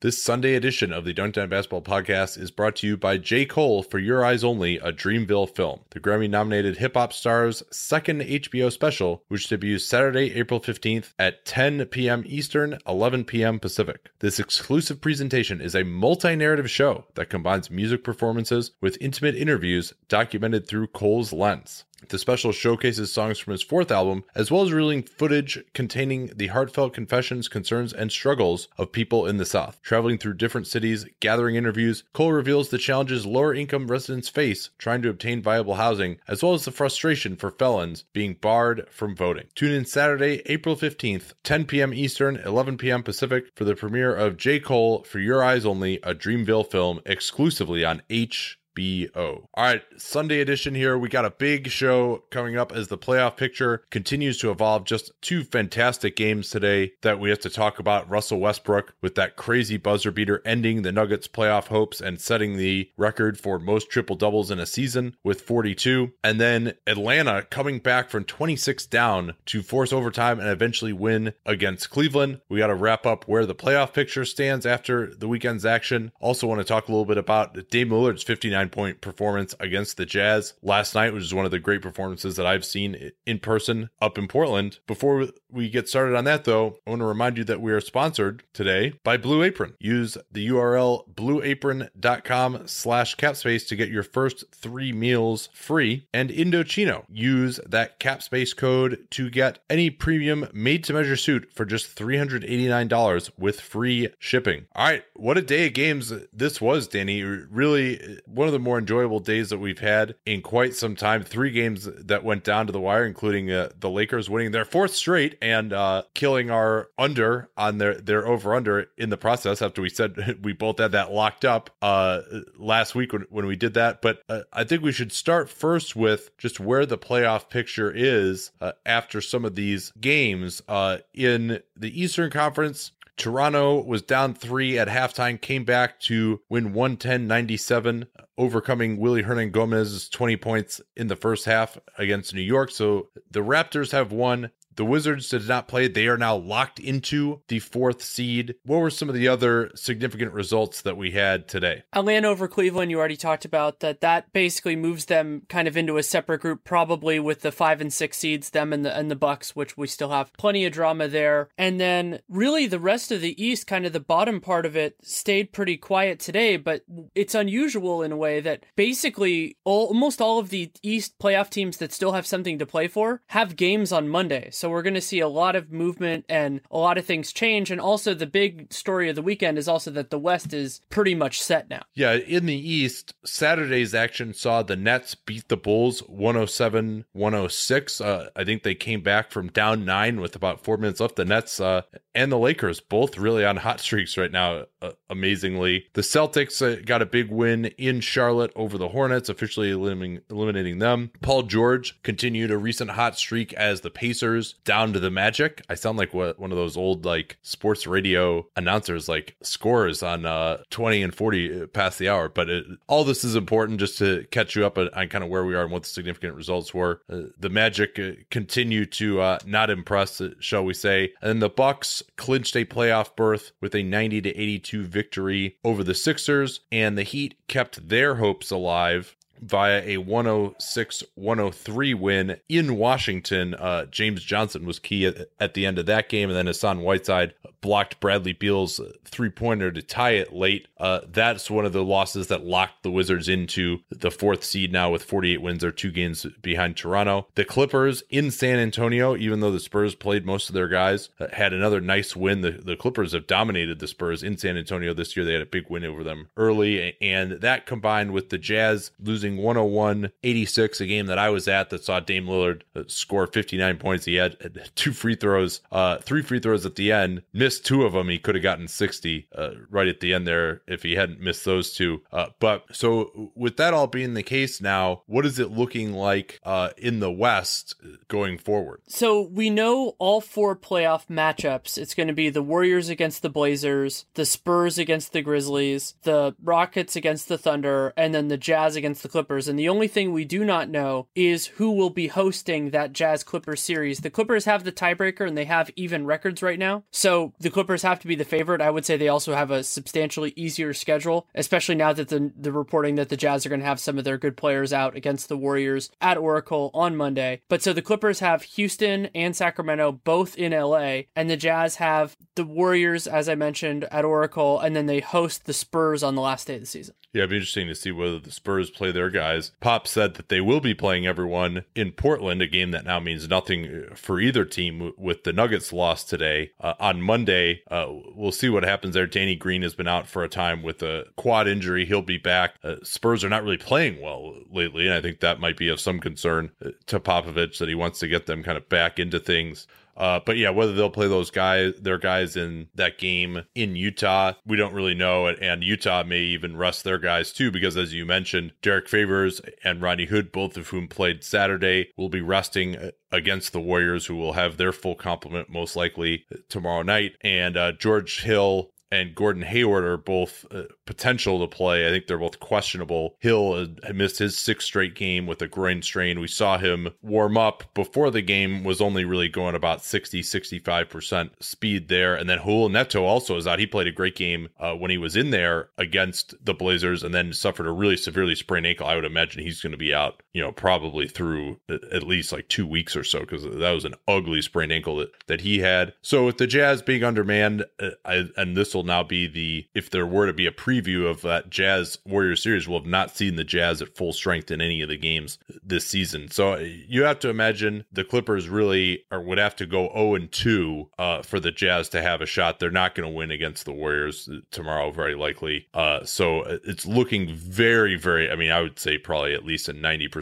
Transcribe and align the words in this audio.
This 0.00 0.22
Sunday 0.22 0.54
edition 0.54 0.92
of 0.92 1.04
the 1.04 1.12
Dunc'd 1.12 1.38
On 1.38 1.48
Basketball 1.48 1.82
Podcast 1.82 2.40
is 2.40 2.52
brought 2.52 2.76
to 2.76 2.86
you 2.86 2.96
by 2.96 3.18
J. 3.18 3.44
Cole 3.44 3.82
for 3.82 3.98
Your 3.98 4.24
Eyes 4.24 4.44
Only, 4.44 4.76
a 4.76 4.92
Dreamville 4.92 5.52
film, 5.52 5.80
the 5.90 5.98
Grammy 5.98 6.30
nominated 6.30 6.76
hip 6.76 6.94
hop 6.94 7.12
star's 7.12 7.64
second 7.72 8.20
HBO 8.20 8.70
special, 8.70 9.24
which 9.26 9.48
debuts 9.48 9.84
Saturday, 9.84 10.32
April 10.36 10.60
15th 10.60 11.14
at 11.18 11.44
10 11.44 11.86
p.m. 11.86 12.22
Eastern, 12.26 12.78
11 12.86 13.24
p.m. 13.24 13.58
Pacific. 13.58 14.10
This 14.20 14.38
exclusive 14.38 15.00
presentation 15.00 15.60
is 15.60 15.74
a 15.74 15.82
multi 15.82 16.36
narrative 16.36 16.70
show 16.70 17.06
that 17.16 17.28
combines 17.28 17.68
music 17.68 18.04
performances 18.04 18.70
with 18.80 18.98
intimate 19.00 19.34
interviews 19.34 19.92
documented 20.08 20.68
through 20.68 20.86
Cole's 20.86 21.32
lens. 21.32 21.86
The 22.08 22.18
special 22.18 22.52
showcases 22.52 23.12
songs 23.12 23.38
from 23.38 23.52
his 23.52 23.62
fourth 23.62 23.90
album, 23.90 24.24
as 24.34 24.50
well 24.50 24.62
as 24.62 24.72
revealing 24.72 25.02
footage 25.02 25.62
containing 25.74 26.30
the 26.34 26.46
heartfelt 26.48 26.94
confessions, 26.94 27.48
concerns, 27.48 27.92
and 27.92 28.10
struggles 28.10 28.68
of 28.78 28.92
people 28.92 29.26
in 29.26 29.36
the 29.36 29.44
South. 29.44 29.80
Traveling 29.82 30.18
through 30.18 30.34
different 30.34 30.66
cities, 30.66 31.06
gathering 31.20 31.56
interviews, 31.56 32.04
Cole 32.12 32.32
reveals 32.32 32.68
the 32.68 32.78
challenges 32.78 33.26
lower 33.26 33.52
income 33.54 33.88
residents 33.88 34.28
face 34.28 34.70
trying 34.78 35.02
to 35.02 35.08
obtain 35.08 35.42
viable 35.42 35.74
housing, 35.74 36.18
as 36.28 36.42
well 36.42 36.54
as 36.54 36.64
the 36.64 36.70
frustration 36.70 37.36
for 37.36 37.50
felons 37.50 38.04
being 38.12 38.34
barred 38.34 38.86
from 38.90 39.16
voting. 39.16 39.46
Tune 39.54 39.72
in 39.72 39.84
Saturday, 39.84 40.42
April 40.46 40.76
15th, 40.76 41.34
10 41.44 41.64
p.m. 41.66 41.92
Eastern, 41.92 42.36
11 42.36 42.78
p.m. 42.78 43.02
Pacific, 43.02 43.46
for 43.54 43.64
the 43.64 43.74
premiere 43.74 44.14
of 44.14 44.36
J. 44.36 44.60
Cole 44.60 45.02
for 45.02 45.18
Your 45.18 45.42
Eyes 45.42 45.66
Only, 45.66 45.96
a 46.02 46.14
Dreamville 46.14 46.70
film 46.70 47.00
exclusively 47.04 47.84
on 47.84 48.02
H. 48.08 48.57
BO. 48.78 49.48
All 49.54 49.64
right, 49.64 49.82
Sunday 49.96 50.40
edition 50.40 50.72
here. 50.72 50.96
We 50.96 51.08
got 51.08 51.24
a 51.24 51.30
big 51.30 51.68
show 51.68 52.22
coming 52.30 52.56
up 52.56 52.70
as 52.70 52.86
the 52.86 52.96
playoff 52.96 53.36
picture 53.36 53.82
continues 53.90 54.38
to 54.38 54.52
evolve. 54.52 54.84
Just 54.84 55.10
two 55.20 55.42
fantastic 55.42 56.14
games 56.14 56.50
today 56.50 56.92
that 57.02 57.18
we 57.18 57.30
have 57.30 57.40
to 57.40 57.50
talk 57.50 57.80
about. 57.80 58.08
Russell 58.08 58.38
Westbrook 58.38 58.94
with 59.00 59.16
that 59.16 59.34
crazy 59.34 59.78
buzzer 59.78 60.12
beater 60.12 60.40
ending 60.44 60.82
the 60.82 60.92
Nuggets 60.92 61.26
playoff 61.26 61.66
hopes 61.66 62.00
and 62.00 62.20
setting 62.20 62.56
the 62.56 62.88
record 62.96 63.40
for 63.40 63.58
most 63.58 63.90
triple 63.90 64.14
doubles 64.14 64.50
in 64.50 64.60
a 64.60 64.66
season 64.66 65.16
with 65.24 65.40
42. 65.40 66.12
And 66.22 66.40
then 66.40 66.74
Atlanta 66.86 67.42
coming 67.50 67.80
back 67.80 68.10
from 68.10 68.22
26 68.24 68.86
down 68.86 69.34
to 69.46 69.62
force 69.62 69.92
overtime 69.92 70.38
and 70.38 70.48
eventually 70.48 70.92
win 70.92 71.32
against 71.44 71.90
Cleveland. 71.90 72.42
We 72.48 72.58
got 72.58 72.68
to 72.68 72.74
wrap 72.76 73.06
up 73.06 73.26
where 73.26 73.44
the 73.44 73.56
playoff 73.56 73.92
picture 73.92 74.24
stands 74.24 74.64
after 74.64 75.12
the 75.12 75.26
weekend's 75.26 75.66
action. 75.66 76.12
Also 76.20 76.46
want 76.46 76.60
to 76.60 76.64
talk 76.64 76.86
a 76.86 76.92
little 76.92 77.04
bit 77.04 77.18
about 77.18 77.54
Dame 77.70 77.90
Lillard's 77.90 78.22
59 78.22 78.67
point 78.68 79.00
performance 79.00 79.54
against 79.60 79.96
the 79.96 80.06
Jazz 80.06 80.54
last 80.62 80.94
night, 80.94 81.12
which 81.12 81.24
is 81.24 81.34
one 81.34 81.44
of 81.44 81.50
the 81.50 81.58
great 81.58 81.82
performances 81.82 82.36
that 82.36 82.46
I've 82.46 82.64
seen 82.64 83.12
in 83.26 83.38
person 83.38 83.90
up 84.00 84.18
in 84.18 84.28
Portland. 84.28 84.78
Before 84.86 85.28
we 85.50 85.68
get 85.68 85.88
started 85.88 86.16
on 86.16 86.24
that, 86.24 86.44
though, 86.44 86.78
I 86.86 86.90
want 86.90 87.00
to 87.00 87.06
remind 87.06 87.38
you 87.38 87.44
that 87.44 87.60
we 87.60 87.72
are 87.72 87.80
sponsored 87.80 88.42
today 88.52 88.94
by 89.04 89.16
Blue 89.16 89.42
Apron. 89.42 89.74
Use 89.78 90.16
the 90.30 90.48
URL 90.48 91.08
blueapron.com 91.14 92.66
slash 92.66 93.16
capspace 93.16 93.66
to 93.68 93.76
get 93.76 93.88
your 93.88 94.02
first 94.02 94.44
three 94.52 94.92
meals 94.92 95.48
free. 95.52 96.06
And 96.12 96.30
Indochino, 96.30 97.04
use 97.08 97.60
that 97.66 98.00
capspace 98.00 98.56
code 98.56 99.06
to 99.10 99.30
get 99.30 99.58
any 99.70 99.90
premium 99.90 100.48
made 100.52 100.84
to 100.84 100.92
measure 100.92 101.16
suit 101.16 101.50
for 101.54 101.64
just 101.64 101.96
$389 101.96 103.30
with 103.38 103.60
free 103.60 104.08
shipping. 104.18 104.66
All 104.74 104.86
right, 104.86 105.04
what 105.14 105.38
a 105.38 105.42
day 105.42 105.66
of 105.66 105.74
games 105.74 106.12
this 106.32 106.60
was, 106.60 106.88
Danny. 106.88 107.22
Really, 107.22 108.00
uh, 108.00 108.20
one 108.26 108.46
of 108.46 108.52
the 108.52 108.57
more 108.62 108.78
enjoyable 108.78 109.20
days 109.20 109.50
that 109.50 109.58
we've 109.58 109.78
had 109.78 110.14
in 110.26 110.42
quite 110.42 110.74
some 110.74 110.96
time. 110.96 111.22
Three 111.22 111.50
games 111.50 111.88
that 111.92 112.24
went 112.24 112.44
down 112.44 112.66
to 112.66 112.72
the 112.72 112.80
wire, 112.80 113.04
including 113.04 113.50
uh, 113.50 113.70
the 113.78 113.90
Lakers 113.90 114.28
winning 114.28 114.52
their 114.52 114.64
fourth 114.64 114.94
straight 114.94 115.36
and 115.40 115.72
uh, 115.72 116.02
killing 116.14 116.50
our 116.50 116.88
under 116.98 117.48
on 117.56 117.78
their 117.78 117.94
their 117.94 118.26
over 118.26 118.54
under 118.54 118.86
in 118.96 119.10
the 119.10 119.16
process. 119.16 119.62
After 119.62 119.82
we 119.82 119.90
said 119.90 120.38
we 120.42 120.52
both 120.52 120.78
had 120.78 120.92
that 120.92 121.12
locked 121.12 121.44
up 121.44 121.70
uh, 121.82 122.20
last 122.56 122.94
week 122.94 123.12
when, 123.12 123.26
when 123.30 123.46
we 123.46 123.56
did 123.56 123.74
that, 123.74 124.02
but 124.02 124.22
uh, 124.28 124.42
I 124.52 124.64
think 124.64 124.82
we 124.82 124.92
should 124.92 125.12
start 125.12 125.48
first 125.48 125.96
with 125.96 126.36
just 126.38 126.60
where 126.60 126.86
the 126.86 126.98
playoff 126.98 127.48
picture 127.48 127.92
is 127.94 128.50
uh, 128.60 128.72
after 128.84 129.20
some 129.20 129.44
of 129.44 129.54
these 129.54 129.92
games 130.00 130.62
uh, 130.68 130.98
in 131.14 131.60
the 131.76 132.00
Eastern 132.00 132.30
Conference. 132.30 132.92
Toronto 133.18 133.82
was 133.82 134.02
down 134.02 134.32
three 134.34 134.78
at 134.78 134.88
halftime, 134.88 135.40
came 135.40 135.64
back 135.64 136.00
to 136.00 136.40
win 136.48 136.72
110 136.72 137.26
97, 137.26 138.06
overcoming 138.38 138.96
Willy 138.96 139.22
Hernangomez's 139.24 140.08
20 140.08 140.36
points 140.36 140.80
in 140.96 141.08
the 141.08 141.16
first 141.16 141.44
half 141.44 141.76
against 141.98 142.32
New 142.32 142.40
York. 142.40 142.70
So 142.70 143.08
the 143.30 143.40
Raptors 143.40 143.92
have 143.92 144.12
won. 144.12 144.50
The 144.78 144.84
Wizards 144.84 145.28
did 145.28 145.48
not 145.48 145.66
play. 145.66 145.88
They 145.88 146.06
are 146.06 146.16
now 146.16 146.36
locked 146.36 146.78
into 146.78 147.42
the 147.48 147.58
fourth 147.58 148.00
seed. 148.00 148.54
What 148.64 148.78
were 148.78 148.90
some 148.90 149.08
of 149.08 149.16
the 149.16 149.26
other 149.26 149.72
significant 149.74 150.32
results 150.32 150.82
that 150.82 150.96
we 150.96 151.10
had 151.10 151.48
today? 151.48 151.82
Atlanta 151.92 152.28
over 152.28 152.46
Cleveland, 152.46 152.92
you 152.92 152.98
already 153.00 153.16
talked 153.16 153.44
about 153.44 153.80
that. 153.80 154.02
That 154.02 154.32
basically 154.32 154.76
moves 154.76 155.06
them 155.06 155.42
kind 155.48 155.66
of 155.66 155.76
into 155.76 155.96
a 155.96 156.04
separate 156.04 156.42
group, 156.42 156.62
probably 156.62 157.18
with 157.18 157.40
the 157.40 157.50
five 157.50 157.80
and 157.80 157.92
six 157.92 158.18
seeds, 158.18 158.50
them 158.50 158.72
and 158.72 158.84
the 158.84 158.96
and 158.96 159.10
the 159.10 159.16
Bucks, 159.16 159.56
which 159.56 159.76
we 159.76 159.88
still 159.88 160.10
have 160.10 160.32
plenty 160.34 160.64
of 160.64 160.72
drama 160.72 161.08
there. 161.08 161.48
And 161.58 161.80
then 161.80 162.20
really 162.28 162.68
the 162.68 162.78
rest 162.78 163.10
of 163.10 163.20
the 163.20 163.44
East, 163.44 163.66
kind 163.66 163.84
of 163.84 163.92
the 163.92 163.98
bottom 163.98 164.40
part 164.40 164.64
of 164.64 164.76
it, 164.76 164.94
stayed 165.02 165.52
pretty 165.52 165.76
quiet 165.76 166.20
today. 166.20 166.56
But 166.56 166.84
it's 167.16 167.34
unusual 167.34 168.00
in 168.00 168.12
a 168.12 168.16
way 168.16 168.38
that 168.38 168.64
basically 168.76 169.56
all, 169.64 169.88
almost 169.88 170.20
all 170.20 170.38
of 170.38 170.50
the 170.50 170.70
East 170.84 171.18
playoff 171.18 171.50
teams 171.50 171.78
that 171.78 171.92
still 171.92 172.12
have 172.12 172.28
something 172.28 172.60
to 172.60 172.64
play 172.64 172.86
for 172.86 173.22
have 173.30 173.56
games 173.56 173.90
on 173.90 174.08
Monday. 174.08 174.50
So 174.52 174.67
we're 174.70 174.82
going 174.82 174.94
to 174.94 175.00
see 175.00 175.20
a 175.20 175.28
lot 175.28 175.56
of 175.56 175.72
movement 175.72 176.24
and 176.28 176.60
a 176.70 176.78
lot 176.78 176.98
of 176.98 177.04
things 177.04 177.32
change. 177.32 177.70
And 177.70 177.80
also, 177.80 178.14
the 178.14 178.26
big 178.26 178.72
story 178.72 179.08
of 179.08 179.16
the 179.16 179.22
weekend 179.22 179.58
is 179.58 179.68
also 179.68 179.90
that 179.92 180.10
the 180.10 180.18
West 180.18 180.52
is 180.52 180.80
pretty 180.90 181.14
much 181.14 181.42
set 181.42 181.68
now. 181.68 181.82
Yeah, 181.94 182.14
in 182.14 182.46
the 182.46 182.54
East, 182.54 183.14
Saturday's 183.24 183.94
action 183.94 184.34
saw 184.34 184.62
the 184.62 184.76
Nets 184.76 185.14
beat 185.14 185.48
the 185.48 185.56
Bulls 185.56 186.00
107 186.00 187.04
106. 187.12 188.00
Uh, 188.00 188.30
I 188.36 188.44
think 188.44 188.62
they 188.62 188.74
came 188.74 189.02
back 189.02 189.30
from 189.30 189.48
down 189.48 189.84
nine 189.84 190.20
with 190.20 190.36
about 190.36 190.64
four 190.64 190.76
minutes 190.76 191.00
left. 191.00 191.16
The 191.16 191.24
Nets 191.24 191.60
uh, 191.60 191.82
and 192.18 192.32
the 192.32 192.38
Lakers 192.38 192.80
both 192.80 193.16
really 193.16 193.44
on 193.44 193.56
hot 193.56 193.78
streaks 193.78 194.18
right 194.18 194.32
now, 194.32 194.64
uh, 194.82 194.90
amazingly. 195.08 195.86
The 195.92 196.00
Celtics 196.00 196.60
uh, 196.60 196.82
got 196.84 197.00
a 197.00 197.06
big 197.06 197.30
win 197.30 197.66
in 197.78 198.00
Charlotte 198.00 198.52
over 198.56 198.76
the 198.76 198.88
Hornets, 198.88 199.28
officially 199.28 199.70
eliminating, 199.70 200.24
eliminating 200.28 200.80
them. 200.80 201.12
Paul 201.22 201.44
George 201.44 202.02
continued 202.02 202.50
a 202.50 202.58
recent 202.58 202.90
hot 202.90 203.16
streak 203.16 203.52
as 203.52 203.82
the 203.82 203.90
Pacers 203.90 204.54
down 204.64 204.92
to 204.94 204.98
the 204.98 205.12
Magic. 205.12 205.62
I 205.68 205.76
sound 205.76 205.96
like 205.96 206.12
what 206.12 206.40
one 206.40 206.50
of 206.50 206.58
those 206.58 206.76
old 206.76 207.04
like 207.04 207.38
sports 207.42 207.86
radio 207.86 208.48
announcers, 208.56 209.08
like 209.08 209.36
scores 209.40 210.02
on 210.02 210.26
uh 210.26 210.58
20 210.70 211.04
and 211.04 211.14
40 211.14 211.68
past 211.68 212.00
the 212.00 212.08
hour. 212.08 212.28
But 212.28 212.50
it, 212.50 212.64
all 212.88 213.04
this 213.04 213.22
is 213.22 213.36
important 213.36 213.78
just 213.78 213.96
to 213.98 214.26
catch 214.32 214.56
you 214.56 214.66
up 214.66 214.76
on, 214.76 214.88
on, 214.88 215.06
kind 215.08 215.22
of 215.22 215.30
where 215.30 215.44
we 215.44 215.54
are 215.54 215.62
and 215.62 215.70
what 215.70 215.84
the 215.84 215.88
significant 215.88 216.34
results 216.34 216.74
were. 216.74 217.00
Uh, 217.08 217.22
the 217.38 217.48
Magic 217.48 217.96
uh, 217.96 218.10
continue 218.32 218.86
to 218.86 219.20
uh, 219.20 219.38
not 219.46 219.70
impress, 219.70 220.20
uh, 220.20 220.30
shall 220.40 220.64
we 220.64 220.74
say, 220.74 221.12
and 221.22 221.40
the 221.40 221.48
Bucks 221.48 222.02
clinched 222.16 222.56
a 222.56 222.64
playoff 222.64 223.14
berth 223.16 223.52
with 223.60 223.74
a 223.74 223.82
90 223.82 224.22
to 224.22 224.36
82 224.36 224.84
victory 224.84 225.56
over 225.64 225.84
the 225.84 225.94
Sixers, 225.94 226.60
and 226.72 226.96
the 226.96 227.02
Heat 227.02 227.36
kept 227.48 227.88
their 227.88 228.16
hopes 228.16 228.50
alive 228.50 229.16
via 229.40 229.82
a 229.84 229.98
106 229.98 231.04
103 231.14 231.94
win 231.94 232.36
in 232.48 232.76
Washington. 232.76 233.54
Uh, 233.54 233.86
James 233.86 234.22
Johnson 234.22 234.66
was 234.66 234.78
key 234.78 235.06
at, 235.06 235.28
at, 235.40 235.54
the 235.54 235.66
end 235.66 235.78
of 235.78 235.86
that 235.86 236.08
game, 236.08 236.28
and 236.28 236.36
then 236.36 236.46
Hassan 236.46 236.80
Whiteside 236.80 237.34
blocked 237.60 238.00
Bradley 238.00 238.32
Beal's 238.32 238.80
three 239.04 239.30
pointer 239.30 239.70
to 239.70 239.82
tie 239.82 240.12
it 240.12 240.32
late. 240.32 240.68
Uh, 240.78 241.00
that's 241.10 241.50
one 241.50 241.64
of 241.64 241.72
the 241.72 241.82
losses 241.82 242.28
that 242.28 242.44
locked 242.44 242.82
the 242.82 242.90
Wizards 242.90 243.28
into 243.28 243.78
the 243.90 244.10
fourth 244.10 244.44
seed 244.44 244.72
now 244.72 244.90
with 244.90 245.02
48 245.02 245.42
wins. 245.42 245.60
They're 245.62 245.72
two 245.72 245.90
games 245.90 246.26
behind 246.42 246.76
Toronto. 246.76 247.26
The 247.34 247.44
Clippers 247.44 248.02
in 248.10 248.30
San 248.30 248.58
Antonio, 248.58 249.16
even 249.16 249.40
though 249.40 249.50
the 249.50 249.60
Spurs 249.60 249.94
played 249.94 250.24
most 250.24 250.48
of 250.48 250.54
their 250.54 250.68
guys, 250.68 251.08
uh, 251.18 251.26
had 251.32 251.52
another 251.52 251.80
nice 251.80 252.14
win. 252.14 252.42
The, 252.42 252.52
the 252.52 252.76
Clippers 252.76 253.12
have 253.12 253.26
dominated 253.26 253.78
the 253.78 253.88
Spurs 253.88 254.22
in 254.22 254.36
San 254.36 254.56
Antonio 254.56 254.94
this 254.94 255.16
year. 255.16 255.24
They 255.24 255.32
had 255.32 255.42
a 255.42 255.46
big 255.46 255.68
win 255.68 255.84
over 255.84 256.04
them 256.04 256.28
early, 256.36 256.96
and 257.00 257.32
that 257.32 257.66
combined 257.66 258.12
with 258.12 258.30
the 258.30 258.38
Jazz 258.38 258.90
losing 259.02 259.27
101 259.36 260.10
86, 260.22 260.80
a 260.80 260.86
game 260.86 261.06
that 261.06 261.18
I 261.18 261.30
was 261.30 261.48
at 261.48 261.70
that 261.70 261.84
saw 261.84 262.00
Dame 262.00 262.26
Lillard 262.26 262.62
uh, 262.74 262.84
score 262.86 263.26
59 263.26 263.76
points. 263.78 264.04
He 264.04 264.16
had 264.16 264.70
two 264.74 264.92
free 264.92 265.14
throws, 265.14 265.60
uh, 265.70 265.98
three 265.98 266.22
free 266.22 266.40
throws 266.40 266.64
at 266.66 266.76
the 266.76 266.92
end, 266.92 267.22
missed 267.32 267.66
two 267.66 267.84
of 267.84 267.92
them. 267.92 268.08
He 268.08 268.18
could 268.18 268.34
have 268.34 268.42
gotten 268.42 268.68
60 268.68 269.28
uh, 269.34 269.50
right 269.70 269.88
at 269.88 270.00
the 270.00 270.14
end 270.14 270.26
there 270.26 270.62
if 270.66 270.82
he 270.82 270.94
hadn't 270.94 271.20
missed 271.20 271.44
those 271.44 271.72
two. 271.72 272.02
Uh, 272.12 272.26
but 272.38 272.64
so, 272.72 273.32
with 273.34 273.56
that 273.56 273.74
all 273.74 273.86
being 273.86 274.14
the 274.14 274.22
case 274.22 274.60
now, 274.60 275.02
what 275.06 275.26
is 275.26 275.38
it 275.38 275.50
looking 275.50 275.92
like 275.92 276.40
uh, 276.44 276.70
in 276.76 277.00
the 277.00 277.12
West 277.12 277.74
going 278.08 278.38
forward? 278.38 278.80
So, 278.88 279.22
we 279.22 279.50
know 279.50 279.94
all 279.98 280.20
four 280.20 280.56
playoff 280.56 281.06
matchups. 281.06 281.78
It's 281.78 281.94
going 281.94 282.08
to 282.08 282.14
be 282.14 282.30
the 282.30 282.42
Warriors 282.42 282.88
against 282.88 283.22
the 283.22 283.30
Blazers, 283.30 284.06
the 284.14 284.24
Spurs 284.24 284.78
against 284.78 285.12
the 285.12 285.22
Grizzlies, 285.22 285.94
the 286.02 286.34
Rockets 286.42 286.96
against 286.96 287.28
the 287.28 287.38
Thunder, 287.38 287.92
and 287.96 288.14
then 288.14 288.28
the 288.28 288.36
Jazz 288.36 288.76
against 288.76 289.02
the 289.02 289.08
Clippers. 289.08 289.17
And 289.18 289.58
the 289.58 289.68
only 289.68 289.88
thing 289.88 290.12
we 290.12 290.24
do 290.24 290.44
not 290.44 290.68
know 290.68 291.08
is 291.14 291.46
who 291.46 291.72
will 291.72 291.90
be 291.90 292.08
hosting 292.08 292.70
that 292.70 292.92
Jazz 292.92 293.24
Clippers 293.24 293.60
series. 293.60 294.00
The 294.00 294.10
Clippers 294.10 294.44
have 294.44 294.64
the 294.64 294.72
tiebreaker 294.72 295.26
and 295.26 295.36
they 295.36 295.44
have 295.44 295.70
even 295.76 296.06
records 296.06 296.42
right 296.42 296.58
now. 296.58 296.84
So 296.92 297.32
the 297.40 297.50
Clippers 297.50 297.82
have 297.82 297.98
to 298.00 298.06
be 298.06 298.14
the 298.14 298.24
favorite. 298.24 298.60
I 298.60 298.70
would 298.70 298.86
say 298.86 298.96
they 298.96 299.08
also 299.08 299.34
have 299.34 299.50
a 299.50 299.64
substantially 299.64 300.32
easier 300.36 300.72
schedule, 300.72 301.26
especially 301.34 301.74
now 301.74 301.92
that 301.92 302.08
the, 302.08 302.32
the 302.38 302.52
reporting 302.52 302.94
that 302.94 303.08
the 303.08 303.16
Jazz 303.16 303.44
are 303.44 303.48
going 303.48 303.60
to 303.60 303.66
have 303.66 303.80
some 303.80 303.98
of 303.98 304.04
their 304.04 304.18
good 304.18 304.36
players 304.36 304.72
out 304.72 304.96
against 304.96 305.28
the 305.28 305.36
Warriors 305.36 305.90
at 306.00 306.16
Oracle 306.16 306.70
on 306.74 306.96
Monday. 306.96 307.42
But 307.48 307.62
so 307.62 307.72
the 307.72 307.82
Clippers 307.82 308.20
have 308.20 308.42
Houston 308.42 309.06
and 309.14 309.34
Sacramento 309.34 309.92
both 310.04 310.36
in 310.36 310.52
LA, 310.52 311.02
and 311.16 311.28
the 311.28 311.36
Jazz 311.36 311.76
have 311.76 312.16
the 312.34 312.44
Warriors, 312.44 313.06
as 313.06 313.28
I 313.28 313.34
mentioned, 313.34 313.84
at 313.90 314.04
Oracle, 314.04 314.60
and 314.60 314.74
then 314.76 314.86
they 314.86 315.00
host 315.00 315.44
the 315.44 315.52
Spurs 315.52 316.02
on 316.02 316.14
the 316.14 316.20
last 316.20 316.46
day 316.46 316.54
of 316.54 316.60
the 316.60 316.66
season. 316.66 316.94
Yeah, 317.14 317.20
it'd 317.20 317.30
be 317.30 317.36
interesting 317.36 317.68
to 317.68 317.74
see 317.74 317.90
whether 317.90 318.18
the 318.18 318.30
Spurs 318.30 318.70
play 318.70 318.92
their 318.92 319.08
guys. 319.08 319.52
Pop 319.60 319.86
said 319.86 320.14
that 320.14 320.28
they 320.28 320.42
will 320.42 320.60
be 320.60 320.74
playing 320.74 321.06
everyone 321.06 321.64
in 321.74 321.92
Portland, 321.92 322.42
a 322.42 322.46
game 322.46 322.70
that 322.72 322.84
now 322.84 323.00
means 323.00 323.28
nothing 323.28 323.88
for 323.94 324.20
either 324.20 324.44
team 324.44 324.92
with 324.98 325.24
the 325.24 325.32
Nuggets 325.32 325.72
loss 325.72 326.04
today. 326.04 326.52
Uh, 326.60 326.74
on 326.78 327.00
Monday, 327.00 327.62
uh, 327.70 327.86
we'll 328.14 328.30
see 328.30 328.50
what 328.50 328.62
happens 328.62 328.94
there. 328.94 329.06
Danny 329.06 329.36
Green 329.36 329.62
has 329.62 329.74
been 329.74 329.88
out 329.88 330.06
for 330.06 330.22
a 330.22 330.28
time 330.28 330.62
with 330.62 330.82
a 330.82 331.06
quad 331.16 331.48
injury. 331.48 331.86
He'll 331.86 332.02
be 332.02 332.18
back. 332.18 332.56
Uh, 332.62 332.76
Spurs 332.82 333.24
are 333.24 333.30
not 333.30 333.42
really 333.42 333.56
playing 333.56 334.02
well 334.02 334.34
lately, 334.50 334.86
and 334.86 334.94
I 334.94 335.00
think 335.00 335.20
that 335.20 335.40
might 335.40 335.56
be 335.56 335.68
of 335.68 335.80
some 335.80 336.00
concern 336.00 336.50
uh, 336.62 336.70
to 336.86 337.00
Popovich 337.00 337.56
that 337.58 337.70
he 337.70 337.74
wants 337.74 338.00
to 338.00 338.08
get 338.08 338.26
them 338.26 338.42
kind 338.42 338.58
of 338.58 338.68
back 338.68 338.98
into 338.98 339.18
things. 339.18 339.66
Uh, 339.98 340.20
but 340.24 340.36
yeah, 340.36 340.50
whether 340.50 340.72
they'll 340.72 340.90
play 340.90 341.08
those 341.08 341.30
guys, 341.30 341.74
their 341.80 341.98
guys 341.98 342.36
in 342.36 342.68
that 342.76 342.98
game 342.98 343.42
in 343.56 343.74
Utah, 343.74 344.32
we 344.46 344.56
don't 344.56 344.72
really 344.72 344.94
know. 344.94 345.26
And 345.26 345.64
Utah 345.64 346.04
may 346.04 346.20
even 346.20 346.56
rest 346.56 346.84
their 346.84 346.98
guys 346.98 347.32
too, 347.32 347.50
because 347.50 347.76
as 347.76 347.92
you 347.92 348.06
mentioned, 348.06 348.52
Derrick 348.62 348.88
Favors 348.88 349.40
and 349.64 349.82
Rodney 349.82 350.06
Hood, 350.06 350.30
both 350.30 350.56
of 350.56 350.68
whom 350.68 350.86
played 350.86 351.24
Saturday, 351.24 351.90
will 351.96 352.08
be 352.08 352.20
resting 352.20 352.76
uh, 352.76 352.90
against 353.10 353.52
the 353.52 353.60
Warriors, 353.60 354.06
who 354.06 354.14
will 354.14 354.34
have 354.34 354.56
their 354.56 354.72
full 354.72 354.94
complement 354.94 355.50
most 355.50 355.74
likely 355.74 356.24
tomorrow 356.48 356.82
night. 356.82 357.12
And 357.22 357.56
uh, 357.56 357.72
George 357.72 358.22
Hill 358.22 358.70
and 358.90 359.14
Gordon 359.14 359.42
Hayward 359.42 359.84
are 359.84 359.96
both 359.96 360.46
uh, 360.50 360.62
potential 360.86 361.40
to 361.40 361.54
play. 361.54 361.86
I 361.86 361.90
think 361.90 362.06
they're 362.06 362.18
both 362.18 362.40
questionable. 362.40 363.16
Hill 363.20 363.68
missed 363.92 364.18
his 364.18 364.38
sixth 364.38 364.66
straight 364.66 364.94
game 364.94 365.26
with 365.26 365.42
a 365.42 365.48
groin 365.48 365.82
strain. 365.82 366.20
We 366.20 366.28
saw 366.28 366.58
him 366.58 366.88
warm 367.02 367.36
up 367.36 367.64
before 367.74 368.10
the 368.10 368.22
game, 368.22 368.64
was 368.64 368.80
only 368.80 369.04
really 369.04 369.28
going 369.28 369.54
about 369.54 369.84
60, 369.84 370.22
65% 370.22 371.30
speed 371.40 371.88
there. 371.88 372.14
And 372.14 372.28
then 372.28 372.38
Raul 372.38 372.70
Neto 372.70 373.04
also 373.04 373.36
is 373.36 373.46
out. 373.46 373.58
He 373.58 373.66
played 373.66 373.86
a 373.86 373.92
great 373.92 374.16
game 374.16 374.48
uh, 374.58 374.74
when 374.74 374.90
he 374.90 374.98
was 374.98 375.16
in 375.16 375.30
there 375.30 375.70
against 375.76 376.34
the 376.44 376.54
Blazers 376.54 377.02
and 377.02 377.14
then 377.14 377.32
suffered 377.32 377.66
a 377.66 377.72
really 377.72 377.96
severely 377.96 378.34
sprained 378.34 378.66
ankle. 378.66 378.86
I 378.86 378.94
would 378.94 379.04
imagine 379.04 379.42
he's 379.42 379.60
going 379.60 379.72
to 379.72 379.78
be 379.78 379.94
out, 379.94 380.22
you 380.38 380.44
know, 380.44 380.52
probably 380.52 381.08
through 381.08 381.58
at 381.68 382.04
least 382.04 382.30
like 382.30 382.46
two 382.46 382.64
weeks 382.64 382.94
or 382.94 383.02
so 383.02 383.18
because 383.18 383.42
that 383.42 383.72
was 383.72 383.84
an 383.84 383.96
ugly 384.06 384.40
sprained 384.40 384.70
ankle 384.70 384.94
that, 384.94 385.10
that 385.26 385.40
he 385.40 385.58
had. 385.58 385.92
So 386.00 386.26
with 386.26 386.38
the 386.38 386.46
Jazz 386.46 386.80
being 386.80 387.02
undermanned, 387.02 387.64
uh, 387.80 387.90
I, 388.04 388.26
and 388.36 388.56
this 388.56 388.72
will 388.72 388.84
now 388.84 389.02
be 389.02 389.26
the 389.26 389.66
if 389.74 389.90
there 389.90 390.06
were 390.06 390.26
to 390.26 390.32
be 390.32 390.46
a 390.46 390.52
preview 390.52 391.10
of 391.10 391.22
that 391.22 391.50
Jazz 391.50 391.98
Warriors 392.06 392.40
series, 392.40 392.68
we'll 392.68 392.78
have 392.78 392.86
not 392.86 393.16
seen 393.16 393.34
the 393.34 393.42
Jazz 393.42 393.82
at 393.82 393.96
full 393.96 394.12
strength 394.12 394.52
in 394.52 394.60
any 394.60 394.80
of 394.80 394.88
the 394.88 394.96
games 394.96 395.40
this 395.60 395.84
season. 395.84 396.30
So 396.30 396.52
uh, 396.52 396.58
you 396.58 397.02
have 397.02 397.18
to 397.18 397.30
imagine 397.30 397.84
the 397.90 398.04
Clippers 398.04 398.48
really 398.48 399.06
would 399.10 399.38
have 399.38 399.56
to 399.56 399.66
go 399.66 399.90
0 399.92 400.14
and 400.14 400.30
2 400.30 400.88
uh, 401.00 401.22
for 401.22 401.40
the 401.40 401.50
Jazz 401.50 401.88
to 401.88 402.00
have 402.00 402.20
a 402.20 402.26
shot. 402.26 402.60
They're 402.60 402.70
not 402.70 402.94
going 402.94 403.10
to 403.10 403.12
win 403.12 403.32
against 403.32 403.64
the 403.64 403.72
Warriors 403.72 404.28
tomorrow, 404.52 404.92
very 404.92 405.16
likely. 405.16 405.66
Uh, 405.74 406.04
so 406.04 406.42
uh, 406.42 406.58
it's 406.62 406.86
looking 406.86 407.34
very, 407.34 407.96
very. 407.96 408.30
I 408.30 408.36
mean, 408.36 408.52
I 408.52 408.60
would 408.60 408.78
say 408.78 408.98
probably 408.98 409.34
at 409.34 409.44
least 409.44 409.68
a 409.68 409.72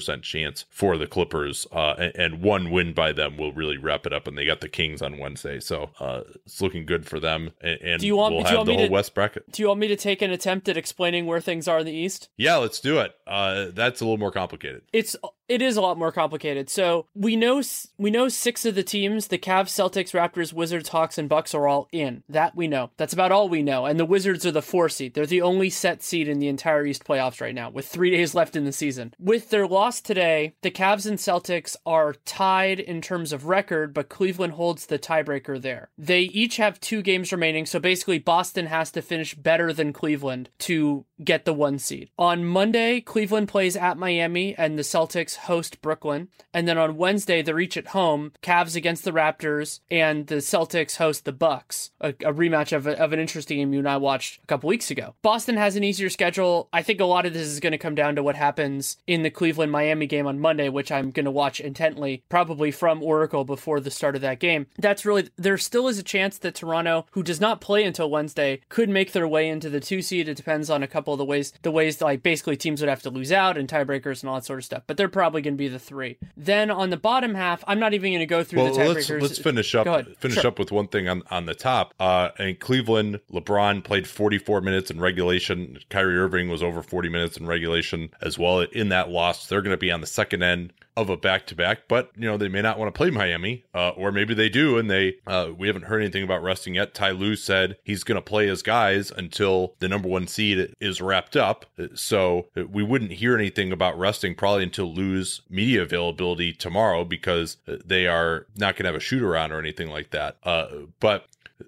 90% 0.06 0.22
chance 0.22 0.64
for 0.70 0.96
the 0.96 1.06
Clippers, 1.06 1.66
uh, 1.72 1.94
and, 1.98 2.16
and, 2.16 2.42
one 2.42 2.70
win 2.70 2.92
by 2.92 3.12
them 3.12 3.36
will 3.36 3.52
really 3.52 3.76
wrap 3.76 4.06
it 4.06 4.12
up. 4.12 4.26
And 4.26 4.36
they 4.36 4.44
got 4.44 4.60
the 4.60 4.68
Kings 4.68 5.02
on 5.02 5.18
Wednesday, 5.18 5.60
so 5.60 5.90
uh, 6.00 6.22
it's 6.44 6.60
looking 6.60 6.86
good 6.86 7.06
for 7.06 7.18
them. 7.18 7.52
And, 7.60 7.80
and 7.80 8.00
do 8.00 8.06
you 8.06 8.16
want? 8.16 8.34
We'll 8.34 8.44
do 8.44 8.50
you 8.50 8.56
want 8.56 8.66
the 8.66 8.72
me 8.72 8.78
whole 8.78 8.86
to, 8.86 8.92
West 8.92 9.14
bracket. 9.14 9.50
Do 9.50 9.62
you 9.62 9.68
want 9.68 9.80
me 9.80 9.88
to 9.88 9.96
take 9.96 10.22
an 10.22 10.30
attempt 10.30 10.68
at 10.68 10.76
explaining 10.76 11.26
where 11.26 11.40
things 11.40 11.68
are 11.68 11.80
in 11.80 11.86
the 11.86 11.92
East? 11.92 12.28
Yeah, 12.36 12.56
let's 12.56 12.80
do 12.80 12.98
it. 12.98 13.14
Uh, 13.26 13.66
that's 13.72 14.00
a 14.00 14.04
little 14.04 14.18
more 14.18 14.32
complicated. 14.32 14.82
It's 14.92 15.16
it 15.48 15.62
is 15.62 15.76
a 15.76 15.80
lot 15.80 15.98
more 15.98 16.12
complicated. 16.12 16.68
So 16.68 17.06
we 17.14 17.36
know 17.36 17.62
we 17.98 18.10
know 18.10 18.28
six 18.28 18.64
of 18.64 18.74
the 18.74 18.82
teams: 18.82 19.28
the 19.28 19.38
Cavs, 19.38 19.70
Celtics, 19.70 20.12
Raptors, 20.12 20.52
Wizards, 20.52 20.88
Hawks, 20.90 21.18
and 21.18 21.28
Bucks 21.28 21.54
are 21.54 21.66
all 21.66 21.88
in. 21.92 22.22
That 22.28 22.56
we 22.56 22.66
know. 22.68 22.90
That's 22.96 23.12
about 23.12 23.32
all 23.32 23.48
we 23.48 23.62
know. 23.62 23.86
And 23.86 23.98
the 23.98 24.04
Wizards 24.04 24.44
are 24.46 24.50
the 24.50 24.62
four 24.62 24.88
seed. 24.88 25.14
They're 25.14 25.26
the 25.26 25.42
only 25.42 25.70
set 25.70 26.02
seed 26.02 26.28
in 26.28 26.38
the 26.38 26.48
entire 26.48 26.84
East 26.84 27.04
playoffs 27.04 27.40
right 27.40 27.54
now, 27.54 27.70
with 27.70 27.86
three 27.86 28.10
days 28.16 28.34
left 28.34 28.56
in 28.56 28.64
the 28.64 28.72
season. 28.72 29.14
With 29.18 29.50
their 29.50 29.66
loss 29.66 30.00
today, 30.00 30.54
the 30.62 30.70
Cavs 30.70 31.06
and 31.06 31.18
Celtics 31.18 31.76
are 31.86 32.14
tied 32.24 32.80
in 32.80 33.00
terms 33.00 33.32
of 33.32 33.46
record, 33.46 33.94
but 33.94 34.08
Cleveland 34.08 34.54
holds 34.54 34.86
the 34.86 34.98
tiebreaker 34.98 35.60
there. 35.60 35.90
They 35.96 36.22
each 36.22 36.56
have 36.56 36.80
two 36.80 37.02
games 37.02 37.32
remaining, 37.32 37.66
so 37.66 37.78
basically 37.78 38.18
Boston 38.18 38.66
has 38.66 38.90
to 38.92 39.02
finish 39.02 39.34
better 39.34 39.72
than 39.72 39.92
Cleveland 39.92 40.50
to 40.58 41.04
get 41.22 41.44
the 41.44 41.52
one 41.52 41.78
seed. 41.78 42.10
On 42.18 42.44
Monday, 42.44 43.00
Cleveland 43.00 43.48
plays 43.48 43.76
at 43.76 43.98
Miami, 43.98 44.54
and 44.56 44.78
the 44.78 44.82
Celtics 44.82 45.35
host 45.36 45.80
Brooklyn. 45.82 46.28
And 46.52 46.66
then 46.66 46.78
on 46.78 46.96
Wednesday, 46.96 47.42
they're 47.42 47.60
each 47.60 47.76
at 47.76 47.88
home. 47.88 48.32
Cavs 48.42 48.76
against 48.76 49.04
the 49.04 49.12
Raptors, 49.12 49.80
and 49.90 50.26
the 50.26 50.36
Celtics 50.36 50.96
host 50.96 51.24
the 51.24 51.32
Bucks. 51.32 51.90
A, 52.00 52.08
a 52.08 52.32
rematch 52.32 52.74
of, 52.74 52.86
a, 52.86 52.98
of 52.98 53.12
an 53.12 53.20
interesting 53.20 53.58
game 53.58 53.72
you 53.72 53.78
and 53.80 53.88
I 53.88 53.96
watched 53.96 54.42
a 54.42 54.46
couple 54.46 54.68
weeks 54.68 54.90
ago. 54.90 55.14
Boston 55.22 55.56
has 55.56 55.76
an 55.76 55.84
easier 55.84 56.10
schedule. 56.10 56.68
I 56.72 56.82
think 56.82 57.00
a 57.00 57.04
lot 57.04 57.26
of 57.26 57.32
this 57.32 57.46
is 57.46 57.60
going 57.60 57.72
to 57.72 57.78
come 57.78 57.94
down 57.94 58.16
to 58.16 58.22
what 58.22 58.36
happens 58.36 58.96
in 59.06 59.22
the 59.22 59.30
Cleveland 59.30 59.72
Miami 59.72 60.06
game 60.06 60.26
on 60.26 60.40
Monday, 60.40 60.68
which 60.68 60.90
I'm 60.90 61.10
going 61.10 61.24
to 61.24 61.30
watch 61.30 61.60
intently, 61.60 62.22
probably 62.28 62.70
from 62.70 63.02
Oracle 63.02 63.44
before 63.44 63.80
the 63.80 63.90
start 63.90 64.14
of 64.14 64.22
that 64.22 64.40
game. 64.40 64.66
That's 64.78 65.04
really 65.04 65.28
there 65.36 65.58
still 65.58 65.88
is 65.88 65.98
a 65.98 66.02
chance 66.02 66.38
that 66.38 66.54
Toronto, 66.54 67.06
who 67.12 67.22
does 67.22 67.40
not 67.40 67.60
play 67.60 67.84
until 67.84 68.10
Wednesday, 68.10 68.60
could 68.68 68.88
make 68.88 69.12
their 69.12 69.28
way 69.28 69.48
into 69.48 69.70
the 69.70 69.80
two 69.80 70.02
seed. 70.02 70.28
It 70.28 70.36
depends 70.36 70.70
on 70.70 70.82
a 70.82 70.88
couple 70.88 71.14
of 71.14 71.18
the 71.18 71.24
ways 71.24 71.52
the 71.62 71.70
ways 71.70 72.00
like 72.00 72.22
basically 72.22 72.56
teams 72.56 72.80
would 72.80 72.88
have 72.88 73.02
to 73.02 73.10
lose 73.10 73.32
out 73.32 73.58
and 73.58 73.68
tiebreakers 73.68 74.22
and 74.22 74.30
all 74.30 74.36
that 74.36 74.44
sort 74.44 74.58
of 74.58 74.64
stuff. 74.64 74.82
But 74.86 74.96
they're 74.96 75.08
probably 75.08 75.25
going 75.32 75.54
to 75.54 75.58
be 75.58 75.68
the 75.68 75.78
three. 75.78 76.18
Then 76.36 76.70
on 76.70 76.90
the 76.90 76.96
bottom 76.96 77.34
half, 77.34 77.62
I'm 77.66 77.78
not 77.78 77.94
even 77.94 78.12
going 78.12 78.20
to 78.20 78.26
go 78.26 78.44
through 78.44 78.62
well, 78.62 78.74
the 78.74 78.80
tiebreakers. 78.80 79.10
Let's, 79.10 79.22
let's 79.22 79.38
finish 79.38 79.74
up. 79.74 79.86
Finish 80.18 80.38
sure. 80.38 80.46
up 80.48 80.58
with 80.58 80.72
one 80.72 80.88
thing 80.88 81.08
on 81.08 81.22
on 81.30 81.46
the 81.46 81.54
top. 81.54 81.94
Uh, 81.98 82.30
in 82.38 82.56
Cleveland, 82.56 83.20
LeBron 83.32 83.84
played 83.84 84.06
44 84.06 84.60
minutes 84.60 84.90
in 84.90 85.00
regulation. 85.00 85.78
Kyrie 85.90 86.18
Irving 86.18 86.48
was 86.48 86.62
over 86.62 86.82
40 86.82 87.08
minutes 87.08 87.36
in 87.36 87.46
regulation 87.46 88.10
as 88.20 88.38
well. 88.38 88.60
In 88.60 88.88
that 88.90 89.10
loss, 89.10 89.46
they're 89.46 89.62
going 89.62 89.72
to 89.72 89.76
be 89.76 89.90
on 89.90 90.00
the 90.00 90.06
second 90.06 90.42
end 90.42 90.72
of 90.96 91.10
a 91.10 91.16
back 91.16 91.46
to 91.46 91.54
back, 91.54 91.88
but 91.88 92.10
you 92.16 92.24
know 92.24 92.36
they 92.36 92.48
may 92.48 92.62
not 92.62 92.78
want 92.78 92.92
to 92.92 92.96
play 92.96 93.10
Miami, 93.10 93.64
uh, 93.74 93.90
or 93.90 94.10
maybe 94.10 94.34
they 94.34 94.48
do, 94.48 94.78
and 94.78 94.90
they 94.90 95.16
uh, 95.26 95.50
we 95.56 95.66
haven't 95.66 95.84
heard 95.84 96.00
anything 96.00 96.22
about 96.22 96.42
resting 96.42 96.74
yet. 96.74 96.94
Ty 96.94 97.10
Lue 97.10 97.36
said 97.36 97.76
he's 97.84 98.04
going 98.04 98.16
to 98.16 98.22
play 98.22 98.46
his 98.46 98.62
guys 98.62 99.10
until 99.10 99.74
the 99.78 99.88
number 99.88 100.08
one 100.08 100.26
seed 100.26 100.74
is 100.80 101.00
wrapped 101.00 101.36
up, 101.36 101.66
so 101.94 102.48
we 102.70 102.82
wouldn't 102.82 103.12
hear 103.12 103.36
anything 103.36 103.72
about 103.72 103.98
resting 103.98 104.34
probably 104.34 104.62
until 104.62 104.92
Lue's 104.92 105.42
media 105.50 105.82
availability 105.82 106.52
tomorrow 106.52 107.04
because 107.04 107.58
they 107.66 108.06
are 108.06 108.46
not 108.56 108.74
going 108.74 108.84
to 108.84 108.88
have 108.88 108.94
a 108.94 109.00
shoot 109.00 109.22
around 109.22 109.52
or 109.52 109.58
anything 109.58 109.88
like 109.88 110.10
that. 110.10 110.36
Uh, 110.42 110.68
but 111.00 111.26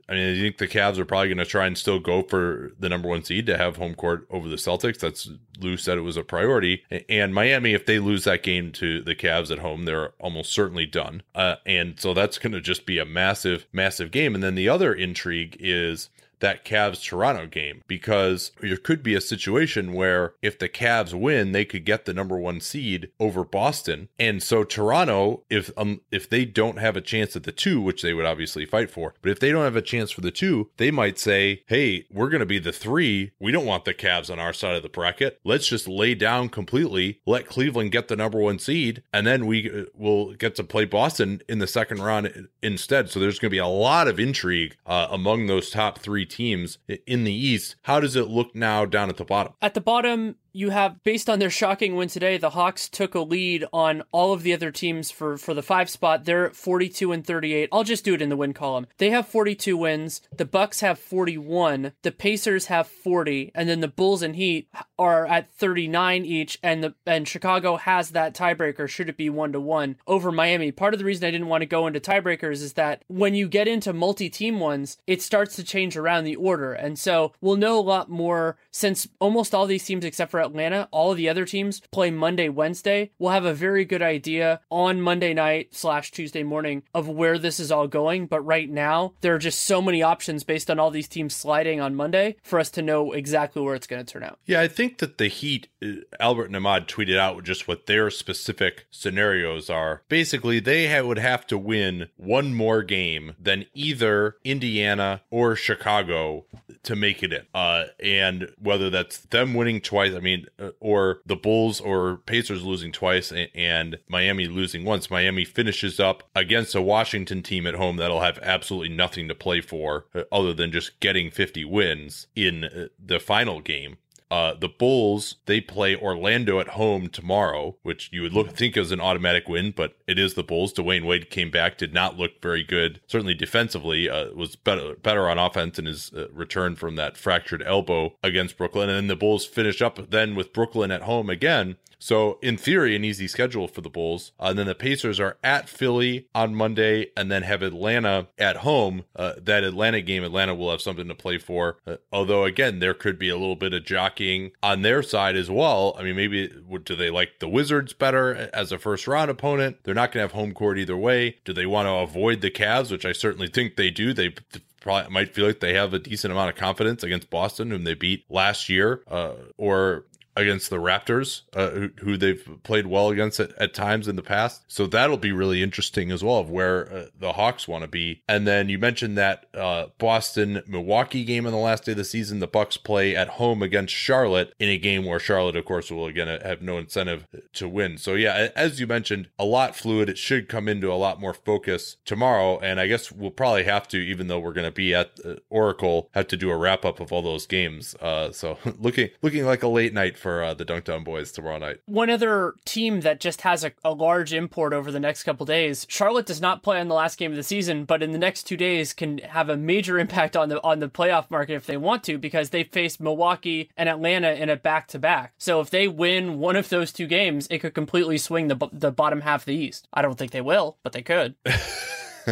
I 0.08 0.14
mean, 0.14 0.36
I 0.36 0.40
think 0.40 0.58
the 0.58 0.68
Cavs 0.68 0.98
are 0.98 1.04
probably 1.04 1.28
going 1.28 1.38
to 1.38 1.46
try 1.46 1.66
and 1.66 1.76
still 1.76 1.98
go 1.98 2.22
for 2.22 2.72
the 2.78 2.88
number 2.88 3.08
one 3.08 3.24
seed 3.24 3.46
to 3.46 3.56
have 3.56 3.76
home 3.76 3.94
court 3.94 4.26
over 4.30 4.48
the 4.48 4.56
Celtics. 4.56 4.98
That's 4.98 5.30
Lue 5.60 5.76
said 5.76 5.98
it 5.98 6.02
was 6.02 6.16
a 6.16 6.22
priority. 6.22 6.84
And 7.08 7.34
Miami, 7.34 7.72
if 7.72 7.86
they 7.86 7.98
lose 7.98 8.24
that 8.24 8.42
game 8.42 8.70
to 8.72 9.00
the 9.02 9.14
Cavs 9.14 9.50
at 9.50 9.58
home, 9.58 9.84
they're 9.84 10.10
almost 10.20 10.52
certainly 10.52 10.86
done. 10.86 11.22
Uh, 11.34 11.56
and 11.64 11.98
so 11.98 12.14
that's 12.14 12.38
going 12.38 12.52
to 12.52 12.60
just 12.60 12.86
be 12.86 12.98
a 12.98 13.04
massive, 13.04 13.66
massive 13.72 14.10
game. 14.10 14.34
And 14.34 14.44
then 14.44 14.54
the 14.54 14.68
other 14.68 14.92
intrigue 14.92 15.56
is 15.58 16.10
that 16.40 16.64
Cavs 16.64 17.02
Toronto 17.04 17.46
game 17.46 17.82
because 17.86 18.52
there 18.60 18.76
could 18.76 19.02
be 19.02 19.14
a 19.14 19.20
situation 19.20 19.92
where 19.92 20.34
if 20.42 20.58
the 20.58 20.68
Cavs 20.68 21.14
win, 21.14 21.52
they 21.52 21.64
could 21.64 21.84
get 21.84 22.04
the 22.04 22.14
number 22.14 22.38
one 22.38 22.60
seed 22.60 23.10
over 23.18 23.44
Boston. 23.44 24.08
And 24.18 24.42
so 24.42 24.64
Toronto, 24.64 25.42
if 25.50 25.70
um, 25.76 26.00
if 26.10 26.28
they 26.28 26.44
don't 26.44 26.78
have 26.78 26.96
a 26.96 27.00
chance 27.00 27.36
at 27.36 27.42
the 27.42 27.52
two, 27.52 27.80
which 27.80 28.02
they 28.02 28.14
would 28.14 28.24
obviously 28.24 28.64
fight 28.64 28.90
for, 28.90 29.14
but 29.22 29.30
if 29.30 29.40
they 29.40 29.50
don't 29.50 29.64
have 29.64 29.76
a 29.76 29.82
chance 29.82 30.10
for 30.10 30.20
the 30.20 30.30
two, 30.30 30.70
they 30.76 30.90
might 30.90 31.18
say, 31.18 31.62
"Hey, 31.66 32.06
we're 32.10 32.30
going 32.30 32.40
to 32.40 32.46
be 32.46 32.58
the 32.58 32.72
three. 32.72 33.32
We 33.40 33.52
don't 33.52 33.66
want 33.66 33.84
the 33.84 33.94
Cavs 33.94 34.30
on 34.30 34.38
our 34.38 34.52
side 34.52 34.76
of 34.76 34.82
the 34.82 34.88
bracket. 34.88 35.40
Let's 35.44 35.68
just 35.68 35.88
lay 35.88 36.14
down 36.14 36.48
completely. 36.48 37.20
Let 37.26 37.48
Cleveland 37.48 37.92
get 37.92 38.08
the 38.08 38.16
number 38.16 38.38
one 38.38 38.58
seed, 38.58 39.02
and 39.12 39.26
then 39.26 39.46
we 39.46 39.70
uh, 39.70 39.84
will 39.94 40.34
get 40.34 40.54
to 40.56 40.64
play 40.64 40.84
Boston 40.84 41.42
in 41.48 41.58
the 41.58 41.66
second 41.66 42.02
round 42.02 42.48
instead." 42.62 43.10
So 43.10 43.20
there's 43.20 43.38
going 43.38 43.50
to 43.50 43.54
be 43.54 43.58
a 43.58 43.66
lot 43.66 44.08
of 44.08 44.20
intrigue 44.20 44.76
uh, 44.86 45.08
among 45.10 45.46
those 45.46 45.70
top 45.70 45.98
three 45.98 46.26
teams 46.28 46.78
in 47.06 47.24
the 47.24 47.32
East. 47.32 47.76
How 47.82 48.00
does 48.00 48.16
it 48.16 48.28
look 48.28 48.54
now 48.54 48.84
down 48.84 49.08
at 49.08 49.16
the 49.16 49.24
bottom? 49.24 49.54
At 49.60 49.74
the 49.74 49.80
bottom, 49.80 50.36
you 50.58 50.70
have 50.70 51.00
based 51.04 51.30
on 51.30 51.38
their 51.38 51.50
shocking 51.50 51.94
win 51.94 52.08
today, 52.08 52.36
the 52.36 52.50
Hawks 52.50 52.88
took 52.88 53.14
a 53.14 53.20
lead 53.20 53.64
on 53.72 54.02
all 54.10 54.32
of 54.32 54.42
the 54.42 54.52
other 54.52 54.72
teams 54.72 55.08
for 55.08 55.38
for 55.38 55.54
the 55.54 55.62
5 55.62 55.88
spot. 55.88 56.24
They're 56.24 56.46
at 56.46 56.56
42 56.56 57.12
and 57.12 57.24
38. 57.24 57.68
I'll 57.70 57.84
just 57.84 58.04
do 58.04 58.14
it 58.14 58.20
in 58.20 58.28
the 58.28 58.36
win 58.36 58.52
column. 58.52 58.88
They 58.98 59.10
have 59.10 59.28
42 59.28 59.76
wins, 59.76 60.20
the 60.36 60.44
Bucks 60.44 60.80
have 60.80 60.98
41, 60.98 61.92
the 62.02 62.10
Pacers 62.10 62.66
have 62.66 62.88
40, 62.88 63.52
and 63.54 63.68
then 63.68 63.80
the 63.80 63.86
Bulls 63.88 64.20
and 64.20 64.34
Heat 64.34 64.68
are 64.98 65.26
at 65.26 65.52
39 65.52 66.24
each 66.24 66.58
and 66.60 66.82
the 66.82 66.94
and 67.06 67.28
Chicago 67.28 67.76
has 67.76 68.10
that 68.10 68.34
tiebreaker 68.34 68.88
should 68.88 69.08
it 69.08 69.16
be 69.16 69.30
1 69.30 69.52
to 69.52 69.60
1 69.60 69.96
over 70.08 70.32
Miami. 70.32 70.72
Part 70.72 70.92
of 70.92 70.98
the 70.98 71.06
reason 71.06 71.24
I 71.24 71.30
didn't 71.30 71.46
want 71.46 71.62
to 71.62 71.66
go 71.66 71.86
into 71.86 72.00
tiebreakers 72.00 72.62
is 72.62 72.72
that 72.72 73.04
when 73.06 73.34
you 73.34 73.46
get 73.46 73.68
into 73.68 73.92
multi-team 73.92 74.58
ones, 74.58 74.98
it 75.06 75.22
starts 75.22 75.54
to 75.54 75.62
change 75.62 75.96
around 75.96 76.24
the 76.24 76.36
order. 76.36 76.72
And 76.72 76.98
so 76.98 77.32
we'll 77.40 77.56
know 77.56 77.78
a 77.78 77.80
lot 77.80 78.10
more 78.10 78.56
since 78.72 79.06
almost 79.20 79.54
all 79.54 79.66
these 79.66 79.84
teams 79.84 80.04
except 80.04 80.32
for 80.32 80.47
Atlanta, 80.48 80.88
all 80.90 81.12
of 81.12 81.16
the 81.16 81.28
other 81.28 81.44
teams 81.44 81.80
play 81.90 82.10
Monday, 82.10 82.48
Wednesday. 82.48 83.10
We'll 83.18 83.32
have 83.32 83.44
a 83.44 83.54
very 83.54 83.84
good 83.84 84.02
idea 84.02 84.60
on 84.70 85.00
Monday 85.00 85.34
night 85.34 85.74
slash 85.74 86.10
Tuesday 86.10 86.42
morning 86.42 86.82
of 86.94 87.08
where 87.08 87.38
this 87.38 87.60
is 87.60 87.70
all 87.70 87.86
going. 87.86 88.26
But 88.26 88.40
right 88.40 88.68
now, 88.68 89.14
there 89.20 89.34
are 89.34 89.38
just 89.38 89.62
so 89.62 89.80
many 89.80 90.02
options 90.02 90.44
based 90.44 90.70
on 90.70 90.78
all 90.78 90.90
these 90.90 91.08
teams 91.08 91.34
sliding 91.34 91.80
on 91.80 91.94
Monday 91.94 92.36
for 92.42 92.58
us 92.58 92.70
to 92.72 92.82
know 92.82 93.12
exactly 93.12 93.62
where 93.62 93.74
it's 93.74 93.86
going 93.86 94.04
to 94.04 94.12
turn 94.12 94.22
out. 94.22 94.38
Yeah, 94.44 94.60
I 94.60 94.68
think 94.68 94.98
that 94.98 95.18
the 95.18 95.28
Heat, 95.28 95.68
uh, 95.82 95.88
Albert 96.20 96.50
Nahmad 96.50 96.88
tweeted 96.88 97.18
out 97.18 97.44
just 97.44 97.68
what 97.68 97.86
their 97.86 98.10
specific 98.10 98.86
scenarios 98.90 99.70
are. 99.70 100.02
Basically, 100.08 100.60
they 100.60 101.00
would 101.00 101.18
have 101.18 101.46
to 101.48 101.58
win 101.58 102.08
one 102.16 102.54
more 102.54 102.82
game 102.82 103.34
than 103.38 103.66
either 103.74 104.36
Indiana 104.44 105.22
or 105.30 105.56
Chicago 105.56 106.44
to 106.82 106.96
make 106.96 107.22
it 107.22 107.32
in. 107.32 107.42
Uh, 107.54 107.84
and 108.02 108.52
whether 108.58 108.90
that's 108.90 109.18
them 109.18 109.54
winning 109.54 109.80
twice, 109.80 110.14
I 110.14 110.20
mean, 110.20 110.27
uh, 110.58 110.70
or 110.80 111.20
the 111.26 111.36
Bulls 111.36 111.80
or 111.80 112.18
Pacers 112.26 112.64
losing 112.64 112.92
twice 112.92 113.30
and, 113.32 113.48
and 113.54 113.98
Miami 114.08 114.46
losing 114.46 114.84
once. 114.84 115.10
Miami 115.10 115.44
finishes 115.44 115.98
up 115.98 116.22
against 116.34 116.74
a 116.74 116.82
Washington 116.82 117.42
team 117.42 117.66
at 117.66 117.74
home 117.74 117.96
that'll 117.96 118.20
have 118.20 118.38
absolutely 118.42 118.94
nothing 118.94 119.28
to 119.28 119.34
play 119.34 119.60
for 119.60 120.06
uh, 120.14 120.22
other 120.30 120.52
than 120.52 120.72
just 120.72 121.00
getting 121.00 121.30
50 121.30 121.64
wins 121.64 122.26
in 122.34 122.64
uh, 122.64 122.86
the 122.98 123.20
final 123.20 123.60
game. 123.60 123.96
Uh, 124.30 124.54
the 124.54 124.68
Bulls 124.68 125.36
they 125.46 125.60
play 125.60 125.96
Orlando 125.96 126.60
at 126.60 126.68
home 126.68 127.08
tomorrow, 127.08 127.76
which 127.82 128.10
you 128.12 128.22
would 128.22 128.32
look 128.32 128.50
think 128.50 128.76
is 128.76 128.92
an 128.92 129.00
automatic 129.00 129.48
win, 129.48 129.72
but 129.74 129.96
it 130.06 130.18
is 130.18 130.34
the 130.34 130.42
Bulls. 130.42 130.72
Dwyane 130.72 131.06
Wade 131.06 131.30
came 131.30 131.50
back, 131.50 131.78
did 131.78 131.94
not 131.94 132.18
look 132.18 132.42
very 132.42 132.62
good. 132.62 133.00
Certainly 133.06 133.34
defensively, 133.34 134.08
uh, 134.08 134.30
was 134.32 134.56
better 134.56 134.96
better 134.96 135.28
on 135.28 135.38
offense 135.38 135.78
in 135.78 135.86
his 135.86 136.12
uh, 136.12 136.28
return 136.30 136.76
from 136.76 136.96
that 136.96 137.16
fractured 137.16 137.62
elbow 137.62 138.14
against 138.22 138.58
Brooklyn. 138.58 138.90
And 138.90 138.96
then 138.98 139.06
the 139.06 139.16
Bulls 139.16 139.46
finish 139.46 139.80
up 139.80 140.10
then 140.10 140.34
with 140.34 140.52
Brooklyn 140.52 140.90
at 140.90 141.02
home 141.02 141.30
again. 141.30 141.76
So, 141.98 142.38
in 142.42 142.56
theory, 142.56 142.94
an 142.94 143.04
easy 143.04 143.26
schedule 143.26 143.66
for 143.68 143.80
the 143.80 143.90
Bulls. 143.90 144.32
Uh, 144.38 144.46
and 144.48 144.58
then 144.58 144.66
the 144.66 144.74
Pacers 144.74 145.18
are 145.18 145.36
at 145.42 145.68
Philly 145.68 146.28
on 146.34 146.54
Monday 146.54 147.10
and 147.16 147.30
then 147.30 147.42
have 147.42 147.62
Atlanta 147.62 148.28
at 148.38 148.58
home. 148.58 149.04
Uh, 149.16 149.32
that 149.42 149.64
Atlanta 149.64 150.00
game, 150.00 150.22
Atlanta 150.22 150.54
will 150.54 150.70
have 150.70 150.80
something 150.80 151.08
to 151.08 151.14
play 151.14 151.38
for. 151.38 151.78
Uh, 151.86 151.96
although, 152.12 152.44
again, 152.44 152.78
there 152.78 152.94
could 152.94 153.18
be 153.18 153.28
a 153.28 153.36
little 153.36 153.56
bit 153.56 153.74
of 153.74 153.84
jockeying 153.84 154.52
on 154.62 154.82
their 154.82 155.02
side 155.02 155.36
as 155.36 155.50
well. 155.50 155.96
I 155.98 156.02
mean, 156.02 156.16
maybe 156.16 156.52
do 156.84 156.94
they 156.94 157.10
like 157.10 157.40
the 157.40 157.48
Wizards 157.48 157.92
better 157.92 158.50
as 158.52 158.70
a 158.72 158.78
first 158.78 159.08
round 159.08 159.30
opponent? 159.30 159.78
They're 159.82 159.94
not 159.94 160.12
going 160.12 160.22
to 160.22 160.28
have 160.28 160.32
home 160.32 160.54
court 160.54 160.78
either 160.78 160.96
way. 160.96 161.38
Do 161.44 161.52
they 161.52 161.66
want 161.66 161.86
to 161.86 161.92
avoid 161.92 162.40
the 162.40 162.50
Cavs, 162.50 162.90
which 162.90 163.04
I 163.04 163.12
certainly 163.12 163.48
think 163.48 163.76
they 163.76 163.90
do? 163.90 164.12
They 164.14 164.34
probably 164.80 165.10
might 165.10 165.34
feel 165.34 165.46
like 165.46 165.60
they 165.60 165.74
have 165.74 165.92
a 165.92 165.98
decent 165.98 166.32
amount 166.32 166.50
of 166.50 166.56
confidence 166.56 167.02
against 167.02 167.30
Boston, 167.30 167.70
whom 167.70 167.84
they 167.84 167.94
beat 167.94 168.24
last 168.30 168.68
year, 168.68 169.02
uh, 169.08 169.32
or 169.56 170.04
against 170.38 170.70
the 170.70 170.76
Raptors, 170.76 171.42
uh, 171.54 171.70
who, 171.70 171.90
who, 172.00 172.16
they've 172.16 172.48
played 172.62 172.86
well 172.86 173.10
against 173.10 173.40
at, 173.40 173.52
at, 173.58 173.74
times 173.74 174.06
in 174.06 174.16
the 174.16 174.22
past. 174.22 174.62
So 174.68 174.86
that'll 174.86 175.16
be 175.16 175.32
really 175.32 175.62
interesting 175.62 176.10
as 176.12 176.22
well 176.22 176.38
of 176.38 176.48
where 176.48 176.92
uh, 176.92 177.06
the 177.18 177.32
Hawks 177.32 177.66
want 177.66 177.82
to 177.82 177.88
be. 177.88 178.22
And 178.28 178.46
then 178.46 178.68
you 178.68 178.78
mentioned 178.78 179.18
that 179.18 179.46
uh, 179.54 179.86
Boston 179.98 180.62
Milwaukee 180.66 181.24
game 181.24 181.44
on 181.44 181.52
the 181.52 181.58
last 181.58 181.84
day 181.84 181.92
of 181.92 181.98
the 181.98 182.04
season. 182.04 182.38
The 182.38 182.46
Bucks 182.46 182.76
play 182.76 183.16
at 183.16 183.28
home 183.30 183.62
against 183.62 183.92
Charlotte 183.92 184.54
in 184.58 184.68
a 184.68 184.78
game 184.78 185.04
where 185.04 185.18
Charlotte, 185.18 185.56
of 185.56 185.64
course, 185.64 185.90
will 185.90 186.06
again 186.06 186.28
have 186.42 186.62
no 186.62 186.78
incentive 186.78 187.26
to 187.54 187.68
win. 187.68 187.98
So 187.98 188.14
yeah, 188.14 188.48
as 188.54 188.78
you 188.78 188.86
mentioned, 188.86 189.28
a 189.38 189.44
lot 189.44 189.74
fluid. 189.74 190.08
It 190.08 190.18
should 190.18 190.48
come 190.48 190.68
into 190.68 190.92
a 190.92 190.94
lot 190.94 191.20
more 191.20 191.34
focus 191.34 191.96
tomorrow. 192.04 192.58
And 192.60 192.78
I 192.78 192.86
guess 192.86 193.10
we'll 193.10 193.30
probably 193.30 193.64
have 193.64 193.88
to, 193.88 193.98
even 193.98 194.28
though 194.28 194.38
we're 194.38 194.52
going 194.52 194.68
to 194.68 194.72
be 194.72 194.94
at 194.94 195.18
uh, 195.24 195.34
Oracle, 195.50 196.08
have 196.12 196.28
to 196.28 196.36
do 196.36 196.50
a 196.50 196.56
wrap 196.56 196.84
up 196.84 197.00
of 197.00 197.12
all 197.12 197.22
those 197.22 197.46
games. 197.46 197.94
Uh, 197.96 198.30
so 198.30 198.58
looking 198.78 199.10
looking 199.22 199.44
like 199.44 199.62
a 199.62 199.68
late 199.68 199.92
night 199.92 200.16
for 200.16 200.27
for 200.28 200.42
uh, 200.42 200.52
the 200.52 200.64
Dunc'd 200.64 200.90
On 200.90 201.02
Boys 201.04 201.32
tomorrow 201.32 201.56
night. 201.56 201.78
One 201.86 202.10
other 202.10 202.54
team 202.66 203.00
that 203.00 203.18
just 203.18 203.40
has 203.40 203.64
a, 203.64 203.72
a 203.82 203.92
large 203.92 204.34
import 204.34 204.74
over 204.74 204.92
the 204.92 205.00
next 205.00 205.22
couple 205.22 205.46
days. 205.46 205.86
Charlotte 205.88 206.26
does 206.26 206.40
not 206.40 206.62
play 206.62 206.80
on 206.80 206.88
the 206.88 206.94
last 206.94 207.16
game 207.16 207.30
of 207.30 207.36
the 207.38 207.42
season, 207.42 207.86
but 207.86 208.02
in 208.02 208.12
the 208.12 208.18
next 208.18 208.42
two 208.42 208.58
days 208.58 208.92
can 208.92 209.16
have 209.18 209.48
a 209.48 209.56
major 209.56 209.98
impact 209.98 210.36
on 210.36 210.50
the 210.50 210.62
on 210.62 210.80
the 210.80 210.88
playoff 210.90 211.30
market 211.30 211.54
if 211.54 211.64
they 211.64 211.78
want 211.78 212.04
to, 212.04 212.18
because 212.18 212.50
they 212.50 212.62
face 212.62 213.00
Milwaukee 213.00 213.70
and 213.74 213.88
Atlanta 213.88 214.32
in 214.32 214.50
a 214.50 214.56
back 214.56 214.86
to 214.88 214.98
back. 214.98 215.32
So 215.38 215.62
if 215.62 215.70
they 215.70 215.88
win 215.88 216.38
one 216.38 216.56
of 216.56 216.68
those 216.68 216.92
two 216.92 217.06
games, 217.06 217.46
it 217.50 217.60
could 217.60 217.72
completely 217.72 218.18
swing 218.18 218.48
the 218.48 218.68
the 218.70 218.92
bottom 218.92 219.22
half 219.22 219.42
of 219.42 219.46
the 219.46 219.54
East. 219.54 219.88
I 219.94 220.02
don't 220.02 220.18
think 220.18 220.32
they 220.32 220.42
will, 220.42 220.76
but 220.82 220.92
they 220.92 221.02
could. 221.02 221.36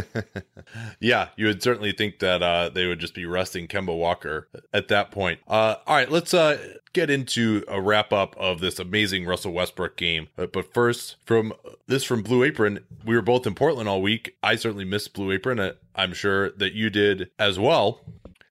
yeah, 1.01 1.29
you 1.37 1.47
would 1.47 1.63
certainly 1.63 1.93
think 1.93 2.19
that 2.21 2.43
uh, 2.43 2.69
they 2.69 2.87
would 2.87 2.99
just 2.99 3.15
be 3.15 3.27
resting 3.27 3.67
Kemba 3.69 3.97
Walker 3.97 4.49
at 4.73 4.89
that 4.89 5.11
point. 5.11 5.41
Uh, 5.49 5.77
all 5.87 5.97
right, 5.97 6.11
let's 6.11 6.35
uh, 6.35 6.59
get 6.93 7.11
into 7.11 7.63
a 7.69 7.81
wrap 7.81 8.13
up 8.13 8.37
of 8.37 8.61
this 8.61 8.79
amazing 8.79 9.27
Russell 9.27 9.53
Westbrook 9.53 9.97
game. 9.97 10.29
But, 10.37 10.53
but 10.53 10.73
first, 10.73 11.17
from 11.25 11.53
this 11.87 12.05
from 12.05 12.23
Blue 12.23 12.43
Apron, 12.43 12.81
we 13.05 13.15
were 13.15 13.23
both 13.23 13.47
in 13.47 13.55
Portland 13.55 13.89
all 13.89 14.03
week. 14.03 14.37
I 14.43 14.57
certainly 14.57 14.85
missed 14.85 15.15
Blue 15.15 15.31
Apron. 15.33 15.73
I'm 15.95 16.13
sure 16.13 16.51
that 16.51 16.73
you 16.75 16.91
did 16.91 17.31
as 17.39 17.59
well. 17.59 18.01